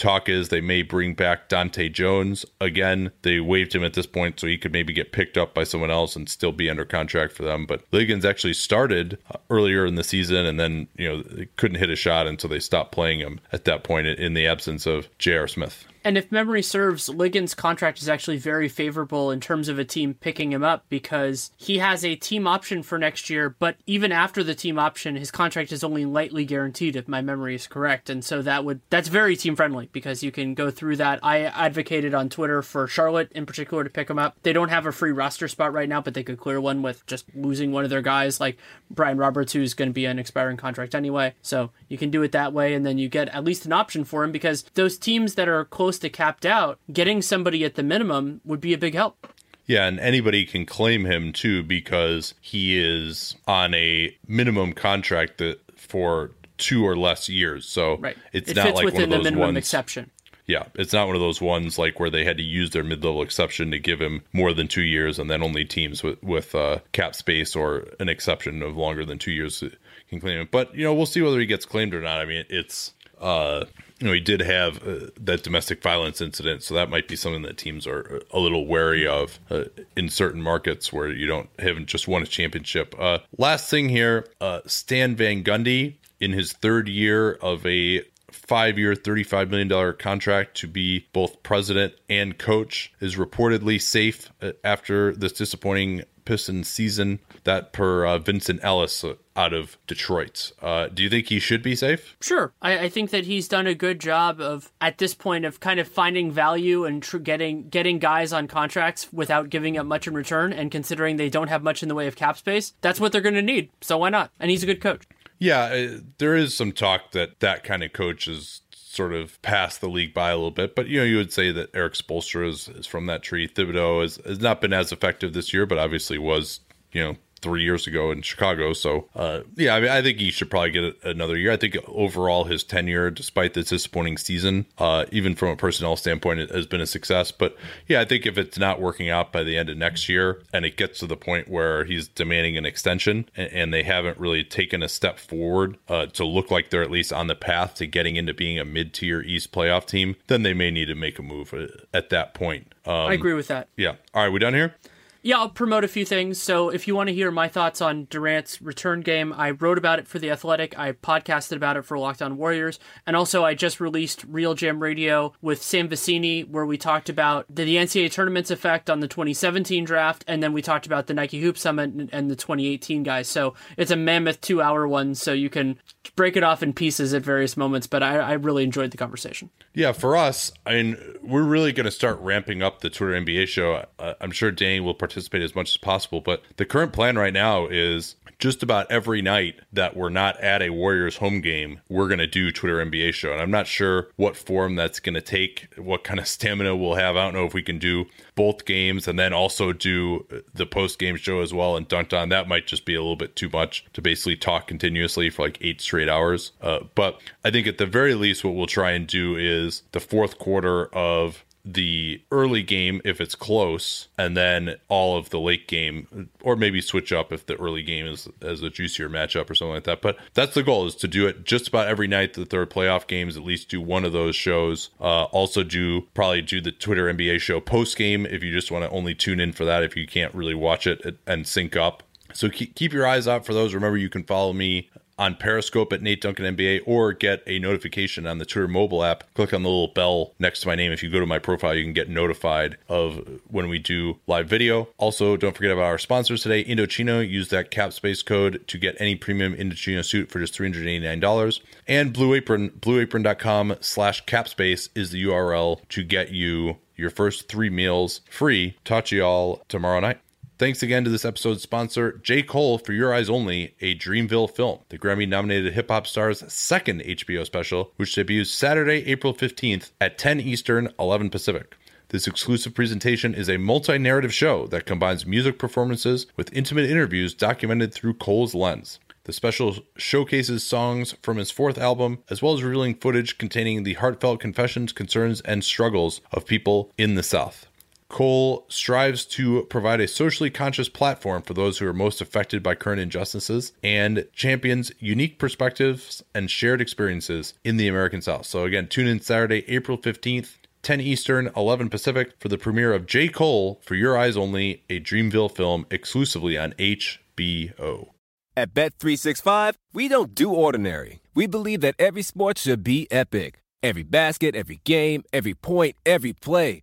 talk 0.00 0.28
is 0.28 0.48
they 0.48 0.60
may 0.60 0.82
bring 0.82 1.14
back 1.14 1.48
Dahntay 1.48 1.92
Jones 1.92 2.44
again. 2.60 3.12
They 3.22 3.40
waived 3.40 3.74
him 3.74 3.84
at 3.84 3.94
this 3.94 4.06
point 4.06 4.40
so 4.40 4.46
he 4.46 4.58
could 4.58 4.72
maybe 4.72 4.92
get 4.92 5.12
picked 5.12 5.36
up 5.38 5.54
by 5.54 5.64
someone 5.64 5.90
else 5.90 6.16
and 6.16 6.28
still 6.28 6.52
be 6.52 6.68
under 6.68 6.84
contract 6.84 7.32
for 7.32 7.44
them. 7.44 7.66
But 7.66 7.84
Liggins 7.92 8.24
actually 8.24 8.54
started 8.54 9.18
uh, 9.30 9.38
earlier 9.50 9.86
in 9.86 9.94
the 9.94 10.04
season 10.04 10.46
and 10.46 10.58
then, 10.58 10.88
you 10.96 11.08
know, 11.08 11.44
couldn't 11.56 11.78
hit 11.78 11.90
a 11.90 11.96
shot 11.96 12.26
until 12.26 12.50
they 12.50 12.60
stopped 12.60 12.92
playing 12.92 13.20
him 13.20 13.40
at 13.52 13.64
that 13.66 13.84
point 13.84 14.06
in 14.06 14.34
the 14.34 14.46
absence 14.46 14.86
of 14.86 15.08
J.R. 15.18 15.46
Smith. 15.46 15.86
And 16.04 16.16
if 16.16 16.32
memory 16.32 16.62
serves, 16.62 17.08
Liggins' 17.08 17.54
contract 17.54 18.00
is 18.00 18.08
actually 18.08 18.38
very 18.38 18.68
favorable 18.68 19.30
in 19.30 19.40
terms 19.40 19.68
of 19.68 19.78
a 19.78 19.84
team 19.84 20.14
picking 20.14 20.52
him 20.52 20.64
up 20.64 20.84
because 20.88 21.50
he 21.56 21.78
has 21.78 22.04
a 22.04 22.16
team 22.16 22.46
option 22.46 22.82
for 22.82 22.98
next 22.98 23.28
year, 23.28 23.50
but 23.58 23.76
even 23.86 24.12
after 24.12 24.42
the 24.42 24.54
team 24.54 24.78
option, 24.78 25.16
his 25.16 25.30
contract 25.30 25.72
is 25.72 25.84
only 25.84 26.04
lightly 26.04 26.44
guaranteed 26.44 26.96
if 26.96 27.08
my 27.08 27.20
memory 27.20 27.54
is 27.54 27.66
correct. 27.66 28.08
And 28.08 28.24
so 28.24 28.42
that 28.42 28.64
would 28.64 28.80
that's 28.90 29.08
very 29.08 29.36
team 29.36 29.56
friendly 29.56 29.88
because 29.92 30.22
you 30.22 30.30
can 30.30 30.54
go 30.54 30.70
through 30.70 30.96
that. 30.96 31.20
I 31.22 31.42
advocated 31.42 32.14
on 32.14 32.28
Twitter 32.28 32.62
for 32.62 32.86
Charlotte 32.86 33.30
in 33.32 33.46
particular 33.46 33.84
to 33.84 33.90
pick 33.90 34.08
him 34.08 34.18
up. 34.18 34.36
They 34.42 34.52
don't 34.52 34.70
have 34.70 34.86
a 34.86 34.92
free 34.92 35.12
roster 35.12 35.48
spot 35.48 35.72
right 35.72 35.88
now, 35.88 36.00
but 36.00 36.14
they 36.14 36.22
could 36.22 36.38
clear 36.38 36.60
one 36.60 36.82
with 36.82 37.06
just 37.06 37.26
losing 37.34 37.72
one 37.72 37.84
of 37.84 37.90
their 37.90 38.02
guys 38.02 38.40
like 38.40 38.56
Brian 38.90 39.18
Roberts, 39.18 39.52
who's 39.52 39.74
going 39.74 39.90
to 39.90 39.94
be 39.94 40.06
an 40.06 40.18
expiring 40.18 40.56
contract 40.56 40.94
anyway. 40.94 41.34
So 41.42 41.70
you 41.88 41.98
can 41.98 42.10
do 42.10 42.22
it 42.22 42.32
that 42.32 42.52
way, 42.52 42.74
and 42.74 42.86
then 42.86 42.98
you 42.98 43.08
get 43.08 43.28
at 43.28 43.44
least 43.44 43.66
an 43.66 43.72
option 43.72 44.04
for 44.04 44.24
him 44.24 44.32
because 44.32 44.64
those 44.74 44.98
teams 44.98 45.34
that 45.34 45.48
are 45.48 45.64
close 45.64 45.89
to 45.98 46.08
capped 46.08 46.46
out, 46.46 46.78
getting 46.92 47.22
somebody 47.22 47.64
at 47.64 47.74
the 47.74 47.82
minimum 47.82 48.40
would 48.44 48.60
be 48.60 48.72
a 48.72 48.78
big 48.78 48.94
help. 48.94 49.26
Yeah, 49.66 49.86
and 49.86 50.00
anybody 50.00 50.46
can 50.46 50.66
claim 50.66 51.04
him 51.04 51.32
too 51.32 51.62
because 51.62 52.34
he 52.40 52.78
is 52.78 53.36
on 53.46 53.72
a 53.74 54.16
minimum 54.26 54.72
contract 54.72 55.38
that 55.38 55.60
for 55.76 56.32
two 56.58 56.86
or 56.86 56.96
less 56.96 57.28
years. 57.28 57.68
So 57.68 57.96
right. 57.98 58.16
it's 58.32 58.50
it 58.50 58.56
not 58.56 58.74
like 58.74 58.84
within 58.84 59.02
one 59.02 59.04
of 59.04 59.10
those 59.10 59.18
the 59.18 59.24
minimum 59.24 59.54
ones. 59.54 59.58
exception. 59.58 60.10
Yeah, 60.46 60.64
it's 60.74 60.92
not 60.92 61.06
one 61.06 61.14
of 61.14 61.22
those 61.22 61.40
ones 61.40 61.78
like 61.78 62.00
where 62.00 62.10
they 62.10 62.24
had 62.24 62.36
to 62.38 62.42
use 62.42 62.70
their 62.70 62.82
mid-level 62.82 63.22
exception 63.22 63.70
to 63.70 63.78
give 63.78 64.00
him 64.00 64.22
more 64.32 64.52
than 64.52 64.66
two 64.66 64.82
years, 64.82 65.20
and 65.20 65.30
then 65.30 65.44
only 65.44 65.64
teams 65.64 66.02
with 66.02 66.20
with 66.24 66.56
uh, 66.56 66.80
cap 66.90 67.14
space 67.14 67.54
or 67.54 67.86
an 68.00 68.08
exception 68.08 68.62
of 68.62 68.76
longer 68.76 69.04
than 69.04 69.18
two 69.18 69.30
years 69.30 69.62
can 70.08 70.20
claim 70.20 70.40
him. 70.40 70.48
But 70.50 70.74
you 70.74 70.82
know, 70.82 70.92
we'll 70.92 71.06
see 71.06 71.22
whether 71.22 71.38
he 71.38 71.46
gets 71.46 71.64
claimed 71.64 71.94
or 71.94 72.00
not. 72.00 72.20
I 72.20 72.24
mean, 72.24 72.44
it's 72.48 72.92
uh, 73.20 73.66
you 74.00 74.06
know, 74.06 74.12
he 74.14 74.20
did 74.20 74.40
have 74.40 74.86
uh, 74.86 75.06
that 75.20 75.42
domestic 75.42 75.82
violence 75.82 76.20
incident, 76.20 76.62
so 76.62 76.74
that 76.74 76.88
might 76.88 77.06
be 77.06 77.16
something 77.16 77.42
that 77.42 77.58
teams 77.58 77.86
are 77.86 78.22
a 78.30 78.38
little 78.38 78.66
wary 78.66 79.06
of 79.06 79.38
uh, 79.50 79.64
in 79.94 80.08
certain 80.08 80.40
markets 80.40 80.90
where 80.92 81.08
you 81.08 81.26
don't 81.26 81.50
haven't 81.58 81.86
just 81.86 82.08
won 82.08 82.22
a 82.22 82.26
championship. 82.26 82.94
Uh, 82.98 83.18
last 83.36 83.68
thing 83.68 83.90
here, 83.90 84.26
uh, 84.40 84.60
Stan 84.66 85.16
Van 85.16 85.44
Gundy 85.44 85.96
in 86.18 86.32
his 86.32 86.52
third 86.54 86.88
year 86.88 87.32
of 87.32 87.64
a 87.66 88.02
five 88.30 88.78
year, 88.78 88.94
$35 88.94 89.50
million 89.50 89.96
contract 89.96 90.56
to 90.58 90.66
be 90.66 91.06
both 91.12 91.42
president 91.42 91.94
and 92.08 92.38
coach 92.38 92.92
is 93.00 93.16
reportedly 93.16 93.80
safe 93.80 94.30
uh, 94.40 94.52
after 94.64 95.12
this 95.12 95.32
disappointing 95.32 96.02
Pistons 96.30 96.68
season. 96.68 97.18
That 97.42 97.72
per 97.72 98.06
uh, 98.06 98.18
Vincent 98.18 98.60
Ellis 98.62 99.04
out 99.34 99.52
of 99.52 99.76
Detroit. 99.88 100.52
Uh, 100.62 100.86
do 100.86 101.02
you 101.02 101.10
think 101.10 101.26
he 101.26 101.40
should 101.40 101.60
be 101.60 101.74
safe? 101.74 102.16
Sure. 102.20 102.52
I, 102.62 102.84
I, 102.84 102.88
think 102.88 103.10
that 103.10 103.24
he's 103.24 103.48
done 103.48 103.66
a 103.66 103.74
good 103.74 103.98
job 103.98 104.40
of, 104.40 104.70
at 104.80 104.98
this 104.98 105.12
point, 105.12 105.44
of 105.44 105.58
kind 105.58 105.80
of 105.80 105.88
finding 105.88 106.30
value 106.30 106.84
and 106.84 107.02
tr- 107.02 107.18
getting 107.18 107.68
getting 107.68 107.98
guys 107.98 108.32
on 108.32 108.46
contracts 108.46 109.12
without 109.12 109.50
giving 109.50 109.76
up 109.76 109.86
much 109.86 110.06
in 110.06 110.14
return. 110.14 110.52
And 110.52 110.70
considering 110.70 111.16
they 111.16 111.30
don't 111.30 111.48
have 111.48 111.64
much 111.64 111.82
in 111.82 111.88
the 111.88 111.96
way 111.96 112.06
of 112.06 112.14
cap 112.14 112.38
space, 112.38 112.74
that's 112.80 113.00
what 113.00 113.10
they're 113.10 113.20
going 113.20 113.34
to 113.34 113.42
need. 113.42 113.70
So 113.80 113.98
why 113.98 114.10
not? 114.10 114.30
And 114.38 114.52
he's 114.52 114.62
a 114.62 114.66
good 114.66 114.80
coach. 114.80 115.08
Yeah, 115.40 115.62
uh, 115.62 115.98
there 116.18 116.36
is 116.36 116.54
some 116.54 116.70
talk 116.70 117.10
that 117.10 117.40
that 117.40 117.64
kind 117.64 117.82
of 117.82 117.92
coach 117.92 118.28
is 118.28 118.60
sort 118.90 119.12
of 119.12 119.40
passed 119.42 119.80
the 119.80 119.88
league 119.88 120.12
by 120.12 120.30
a 120.30 120.34
little 120.34 120.50
bit. 120.50 120.74
But 120.74 120.88
you 120.88 120.98
know, 120.98 121.04
you 121.04 121.16
would 121.16 121.32
say 121.32 121.52
that 121.52 121.70
Erik 121.74 121.94
Spoelstra 121.94 122.48
is, 122.48 122.68
is 122.68 122.86
from 122.86 123.06
that 123.06 123.22
tree. 123.22 123.46
Thibodeau 123.46 124.02
has 124.02 124.40
not 124.40 124.60
been 124.60 124.72
as 124.72 124.90
effective 124.90 125.32
this 125.32 125.54
year, 125.54 125.64
but 125.64 125.78
obviously 125.78 126.18
was 126.18 126.60
you 126.92 127.02
know 127.02 127.16
three 127.42 127.62
years 127.62 127.86
ago 127.86 128.10
in 128.10 128.22
Chicago. 128.22 128.72
So, 128.72 129.08
uh, 129.14 129.40
yeah, 129.56 129.74
I 129.74 129.80
mean, 129.80 129.90
I 129.90 130.02
think 130.02 130.18
he 130.18 130.30
should 130.30 130.50
probably 130.50 130.70
get 130.70 131.04
another 131.04 131.36
year. 131.36 131.52
I 131.52 131.56
think 131.56 131.76
overall 131.86 132.44
his 132.44 132.62
tenure, 132.64 133.10
despite 133.10 133.54
this 133.54 133.68
disappointing 133.68 134.18
season, 134.18 134.66
uh, 134.78 135.06
even 135.10 135.34
from 135.34 135.50
a 135.50 135.56
personnel 135.56 135.96
standpoint, 135.96 136.40
it 136.40 136.50
has 136.50 136.66
been 136.66 136.80
a 136.80 136.86
success. 136.86 137.30
But 137.30 137.56
yeah, 137.86 138.00
I 138.00 138.04
think 138.04 138.26
if 138.26 138.38
it's 138.38 138.58
not 138.58 138.80
working 138.80 139.08
out 139.08 139.32
by 139.32 139.42
the 139.42 139.56
end 139.56 139.68
of 139.68 139.76
next 139.76 140.08
year 140.08 140.42
and 140.52 140.64
it 140.64 140.76
gets 140.76 140.98
to 141.00 141.06
the 141.06 141.16
point 141.16 141.48
where 141.48 141.84
he's 141.84 142.08
demanding 142.08 142.56
an 142.56 142.66
extension 142.66 143.28
and, 143.36 143.52
and 143.52 143.74
they 143.74 143.82
haven't 143.82 144.18
really 144.18 144.44
taken 144.44 144.82
a 144.82 144.88
step 144.88 145.18
forward 145.18 145.78
uh, 145.88 146.06
to 146.06 146.24
look 146.24 146.50
like 146.50 146.70
they're 146.70 146.82
at 146.82 146.90
least 146.90 147.12
on 147.12 147.26
the 147.26 147.34
path 147.34 147.74
to 147.74 147.86
getting 147.86 148.16
into 148.16 148.34
being 148.34 148.58
a 148.58 148.64
mid 148.64 148.92
tier 148.92 149.20
East 149.22 149.52
playoff 149.52 149.86
team, 149.86 150.16
then 150.26 150.42
they 150.42 150.54
may 150.54 150.70
need 150.70 150.86
to 150.86 150.94
make 150.94 151.18
a 151.18 151.22
move 151.22 151.54
uh, 151.54 151.66
at 151.92 152.10
that 152.10 152.34
point. 152.34 152.74
Um, 152.86 152.94
I 152.94 153.12
agree 153.14 153.34
with 153.34 153.48
that. 153.48 153.68
Yeah. 153.76 153.96
All 154.14 154.22
right, 154.24 154.32
we 154.32 154.38
done 154.38 154.54
here? 154.54 154.74
Yeah, 155.22 155.38
I'll 155.38 155.50
promote 155.50 155.84
a 155.84 155.88
few 155.88 156.06
things. 156.06 156.40
So 156.40 156.70
if 156.70 156.88
you 156.88 156.96
want 156.96 157.08
to 157.08 157.14
hear 157.14 157.30
my 157.30 157.46
thoughts 157.46 157.82
on 157.82 158.06
Durant's 158.08 158.62
return 158.62 159.02
game, 159.02 159.34
I 159.36 159.50
wrote 159.50 159.76
about 159.76 159.98
it 159.98 160.08
for 160.08 160.18
The 160.18 160.30
Athletic. 160.30 160.78
I 160.78 160.92
podcasted 160.92 161.56
about 161.56 161.76
it 161.76 161.84
for 161.84 161.98
Lockdown 161.98 162.36
Warriors. 162.36 162.78
And 163.06 163.14
also, 163.14 163.44
I 163.44 163.52
just 163.52 163.80
released 163.80 164.24
Real 164.24 164.54
Jam 164.54 164.80
Radio 164.80 165.34
with 165.42 165.62
Sam 165.62 165.90
Vecenie, 165.90 166.48
where 166.48 166.64
we 166.64 166.78
talked 166.78 167.10
about 167.10 167.44
the, 167.54 167.70
NCAA 167.70 168.10
tournament's 168.10 168.50
effect 168.50 168.88
on 168.88 169.00
the 169.00 169.08
2017 169.08 169.84
draft. 169.84 170.24
And 170.26 170.42
then 170.42 170.54
we 170.54 170.62
talked 170.62 170.86
about 170.86 171.06
the 171.06 171.14
Nike 171.14 171.40
Hoop 171.42 171.58
Summit 171.58 172.08
and, 172.12 172.30
the 172.30 172.36
2018 172.36 173.02
guys. 173.02 173.28
So 173.28 173.54
it's 173.76 173.90
a 173.90 173.96
mammoth 173.96 174.40
two 174.40 174.62
hour 174.62 174.88
one. 174.88 175.14
So 175.14 175.34
you 175.34 175.50
can 175.50 175.78
break 176.16 176.36
it 176.36 176.42
off 176.42 176.62
in 176.62 176.72
pieces 176.72 177.12
at 177.12 177.22
various 177.22 177.58
moments. 177.58 177.86
But 177.86 178.02
I, 178.02 178.16
I 178.16 178.32
really 178.32 178.64
enjoyed 178.64 178.90
the 178.90 178.96
conversation. 178.96 179.50
Yeah, 179.74 179.92
for 179.92 180.16
us, 180.16 180.50
I 180.64 180.74
mean, 180.74 180.96
we're 181.22 181.42
really 181.42 181.72
going 181.72 181.84
to 181.84 181.90
start 181.90 182.18
ramping 182.20 182.62
up 182.62 182.80
the 182.80 182.88
Twitter 182.88 183.12
NBA 183.12 183.48
show. 183.48 183.84
I'm 183.98 184.30
sure 184.30 184.50
Danny 184.50 184.80
will 184.80 184.94
participate 184.94 185.09
as 185.16 185.54
much 185.54 185.70
as 185.70 185.76
possible, 185.76 186.20
but 186.20 186.42
the 186.56 186.64
current 186.64 186.92
plan 186.92 187.16
right 187.16 187.32
now 187.32 187.66
is 187.66 188.16
just 188.40 188.62
about 188.62 188.90
every 188.90 189.20
night 189.20 189.60
that 189.72 189.94
we're 189.94 190.08
not 190.08 190.40
at 190.40 190.62
a 190.62 190.70
Warriors 190.70 191.18
home 191.18 191.40
game, 191.42 191.80
we're 191.88 192.08
going 192.08 192.18
to 192.18 192.26
do 192.26 192.50
Twitter 192.50 192.78
NBA 192.78 193.12
show. 193.12 193.32
And 193.32 193.40
I'm 193.40 193.50
not 193.50 193.66
sure 193.66 194.08
what 194.16 194.34
form 194.34 194.76
that's 194.76 194.98
going 194.98 195.14
to 195.14 195.20
take, 195.20 195.68
what 195.76 196.02
kind 196.02 196.18
of 196.18 196.26
stamina 196.40 196.74
we'll 196.74 196.94
have. 196.94 197.16
I 197.16 197.24
don't 197.24 197.34
know 197.34 197.44
if 197.44 197.54
we 197.54 197.62
can 197.62 197.78
do 197.78 198.06
both 198.34 198.64
games 198.64 199.06
and 199.06 199.18
then 199.18 199.34
also 199.34 199.72
do 199.72 200.26
the 200.54 200.66
post 200.66 200.98
game 200.98 201.16
show 201.16 201.40
as 201.40 201.52
well 201.52 201.76
and 201.76 201.86
Dunc'd 201.86 202.14
On. 202.14 202.30
That 202.30 202.48
might 202.48 202.66
just 202.66 202.86
be 202.86 202.94
a 202.94 203.00
little 203.00 203.16
bit 203.16 203.36
too 203.36 203.50
much 203.52 203.84
to 203.92 204.00
basically 204.00 204.36
talk 204.36 204.66
continuously 204.66 205.28
for 205.28 205.42
like 205.42 205.58
eight 205.60 205.80
straight 205.80 206.08
hours. 206.08 206.52
Uh, 206.62 206.80
but 206.94 207.20
I 207.44 207.50
think 207.50 207.66
at 207.66 207.76
the 207.76 207.86
very 207.86 208.14
least, 208.14 208.42
what 208.42 208.54
we'll 208.54 208.66
try 208.66 208.92
and 208.92 209.06
do 209.06 209.36
is 209.36 209.82
the 209.92 210.00
fourth 210.00 210.38
quarter 210.38 210.86
of 210.94 211.44
the 211.74 212.22
early 212.30 212.62
game 212.62 213.00
if 213.04 213.20
it's 213.20 213.34
close, 213.34 214.08
and 214.18 214.36
then 214.36 214.76
all 214.88 215.16
of 215.16 215.30
the 215.30 215.40
late 215.40 215.68
game, 215.68 216.30
or 216.42 216.56
maybe 216.56 216.80
switch 216.80 217.12
up 217.12 217.32
if 217.32 217.46
the 217.46 217.56
early 217.56 217.82
game 217.82 218.06
is 218.06 218.28
as 218.42 218.62
a 218.62 218.70
juicier 218.70 219.08
matchup 219.08 219.50
or 219.50 219.54
something 219.54 219.74
like 219.74 219.84
that. 219.84 220.02
But 220.02 220.16
that's 220.34 220.54
the 220.54 220.62
goal 220.62 220.86
is 220.86 220.94
to 220.96 221.08
do 221.08 221.26
it 221.26 221.44
just 221.44 221.68
about 221.68 221.88
every 221.88 222.06
night 222.06 222.34
that 222.34 222.50
there 222.50 222.60
are 222.60 222.66
playoff 222.66 223.06
games, 223.06 223.36
at 223.36 223.44
least 223.44 223.68
do 223.68 223.80
one 223.80 224.04
of 224.04 224.12
those 224.12 224.36
shows. 224.36 224.90
Uh, 225.00 225.24
also 225.24 225.62
do 225.62 226.02
probably 226.14 226.42
do 226.42 226.60
the 226.60 226.72
Twitter 226.72 227.12
NBA 227.12 227.40
show 227.40 227.60
post 227.60 227.96
game 227.96 228.26
if 228.26 228.42
you 228.42 228.52
just 228.52 228.70
want 228.70 228.84
to 228.84 228.90
only 228.90 229.14
tune 229.14 229.40
in 229.40 229.52
for 229.52 229.64
that 229.64 229.82
if 229.82 229.96
you 229.96 230.06
can't 230.06 230.34
really 230.34 230.54
watch 230.54 230.86
it 230.86 231.18
and 231.26 231.46
sync 231.46 231.76
up. 231.76 232.02
So 232.32 232.48
keep 232.48 232.92
your 232.92 233.06
eyes 233.06 233.26
out 233.26 233.44
for 233.44 233.54
those. 233.54 233.74
Remember, 233.74 233.98
you 233.98 234.08
can 234.08 234.22
follow 234.22 234.52
me 234.52 234.88
on 235.20 235.36
Periscope 235.36 235.92
at 235.92 236.00
Nate 236.00 236.22
Duncan 236.22 236.56
NBA 236.56 236.80
or 236.86 237.12
get 237.12 237.42
a 237.46 237.58
notification 237.58 238.26
on 238.26 238.38
the 238.38 238.46
Twitter 238.46 238.66
mobile 238.66 239.04
app. 239.04 239.22
Click 239.34 239.52
on 239.52 239.62
the 239.62 239.68
little 239.68 239.88
bell 239.88 240.32
next 240.38 240.60
to 240.60 240.68
my 240.68 240.74
name. 240.74 240.92
If 240.92 241.02
you 241.02 241.10
go 241.10 241.20
to 241.20 241.26
my 241.26 241.38
profile, 241.38 241.74
you 241.74 241.84
can 241.84 241.92
get 241.92 242.08
notified 242.08 242.78
of 242.88 243.40
when 243.48 243.68
we 243.68 243.78
do 243.78 244.18
live 244.26 244.48
video. 244.48 244.88
Also, 244.96 245.36
don't 245.36 245.54
forget 245.54 245.70
about 245.70 245.84
our 245.84 245.98
sponsors 245.98 246.42
today, 246.42 246.64
Indochino. 246.64 247.28
Use 247.28 247.50
that 247.50 247.70
cap 247.70 247.92
space 247.92 248.22
code 248.22 248.66
to 248.66 248.78
get 248.78 248.96
any 248.98 249.14
premium 249.14 249.54
Indochino 249.54 250.02
suit 250.02 250.30
for 250.30 250.40
just 250.40 250.58
$389. 250.58 251.60
And 251.86 252.12
Blue 252.14 252.34
Apron, 252.34 252.70
blueapron.com 252.70 253.76
slash 253.80 254.24
capspace 254.24 254.88
is 254.94 255.10
the 255.10 255.22
URL 255.24 255.86
to 255.90 256.02
get 256.02 256.30
you 256.30 256.78
your 256.96 257.10
first 257.10 257.48
three 257.48 257.70
meals 257.70 258.22
free. 258.30 258.76
Talk 258.84 259.06
to 259.06 259.16
you 259.16 259.24
all 259.24 259.62
tomorrow 259.68 260.00
night. 260.00 260.20
Thanks 260.60 260.82
again 260.82 261.04
to 261.04 261.10
this 261.10 261.24
episode's 261.24 261.62
sponsor, 261.62 262.20
J. 262.22 262.42
Cole, 262.42 262.76
for 262.76 262.92
Your 262.92 263.14
Eyes 263.14 263.30
Only, 263.30 263.74
a 263.80 263.94
Dreamville 263.94 264.50
film, 264.50 264.80
the 264.90 264.98
Grammy 264.98 265.26
nominated 265.26 265.72
hip 265.72 265.88
hop 265.88 266.06
star's 266.06 266.44
second 266.52 267.00
HBO 267.00 267.46
special, 267.46 267.94
which 267.96 268.14
debuts 268.14 268.50
Saturday, 268.50 269.06
April 269.06 269.32
15th 269.32 269.92
at 270.02 270.18
10 270.18 270.38
Eastern, 270.38 270.92
11 270.98 271.30
Pacific. 271.30 271.78
This 272.08 272.26
exclusive 272.26 272.74
presentation 272.74 273.34
is 273.34 273.48
a 273.48 273.56
multi 273.56 273.96
narrative 273.96 274.34
show 274.34 274.66
that 274.66 274.84
combines 274.84 275.24
music 275.24 275.58
performances 275.58 276.26
with 276.36 276.54
intimate 276.54 276.90
interviews 276.90 277.32
documented 277.32 277.94
through 277.94 278.18
Cole's 278.18 278.54
lens. 278.54 279.00
The 279.24 279.32
special 279.32 279.78
showcases 279.96 280.62
songs 280.62 281.14
from 281.22 281.38
his 281.38 281.50
fourth 281.50 281.78
album, 281.78 282.18
as 282.28 282.42
well 282.42 282.52
as 282.52 282.62
revealing 282.62 282.96
footage 282.96 283.38
containing 283.38 283.84
the 283.84 283.94
heartfelt 283.94 284.40
confessions, 284.40 284.92
concerns, 284.92 285.40
and 285.40 285.64
struggles 285.64 286.20
of 286.32 286.44
people 286.44 286.92
in 286.98 287.14
the 287.14 287.22
South. 287.22 287.66
Cole 288.10 288.66
strives 288.68 289.24
to 289.26 289.62
provide 289.70 290.00
a 290.00 290.08
socially 290.08 290.50
conscious 290.50 290.88
platform 290.88 291.42
for 291.42 291.54
those 291.54 291.78
who 291.78 291.86
are 291.86 291.94
most 291.94 292.20
affected 292.20 292.62
by 292.62 292.74
current 292.74 293.00
injustices 293.00 293.72
and 293.82 294.26
champions 294.34 294.92
unique 294.98 295.38
perspectives 295.38 296.22
and 296.34 296.50
shared 296.50 296.80
experiences 296.80 297.54
in 297.64 297.78
the 297.78 297.88
American 297.88 298.20
South. 298.20 298.44
So, 298.44 298.64
again, 298.64 298.88
tune 298.88 299.06
in 299.06 299.20
Saturday, 299.20 299.64
April 299.68 299.96
15th. 299.96 300.56
10 300.82 300.98
Eastern, 300.98 301.50
11 301.54 301.90
Pacific 301.90 302.32
for 302.38 302.48
the 302.48 302.56
premiere 302.56 302.94
of 302.94 303.04
J. 303.04 303.28
Cole 303.28 303.82
for 303.84 303.94
Your 303.94 304.16
Eyes 304.16 304.34
Only, 304.34 304.82
a 304.88 304.98
Dreamville 304.98 305.54
film 305.54 305.84
exclusively 305.90 306.56
on 306.56 306.72
HBO. 306.78 308.08
At 308.56 308.72
Bet365, 308.72 309.74
we 309.92 310.08
don't 310.08 310.34
do 310.34 310.50
ordinary. 310.50 311.20
We 311.34 311.46
believe 311.46 311.82
that 311.82 311.96
every 311.98 312.22
sport 312.22 312.56
should 312.56 312.82
be 312.82 313.06
epic. 313.10 313.60
Every 313.82 314.02
basket, 314.02 314.54
every 314.54 314.80
game, 314.84 315.22
every 315.34 315.52
point, 315.52 315.96
every 316.06 316.32
play. 316.32 316.82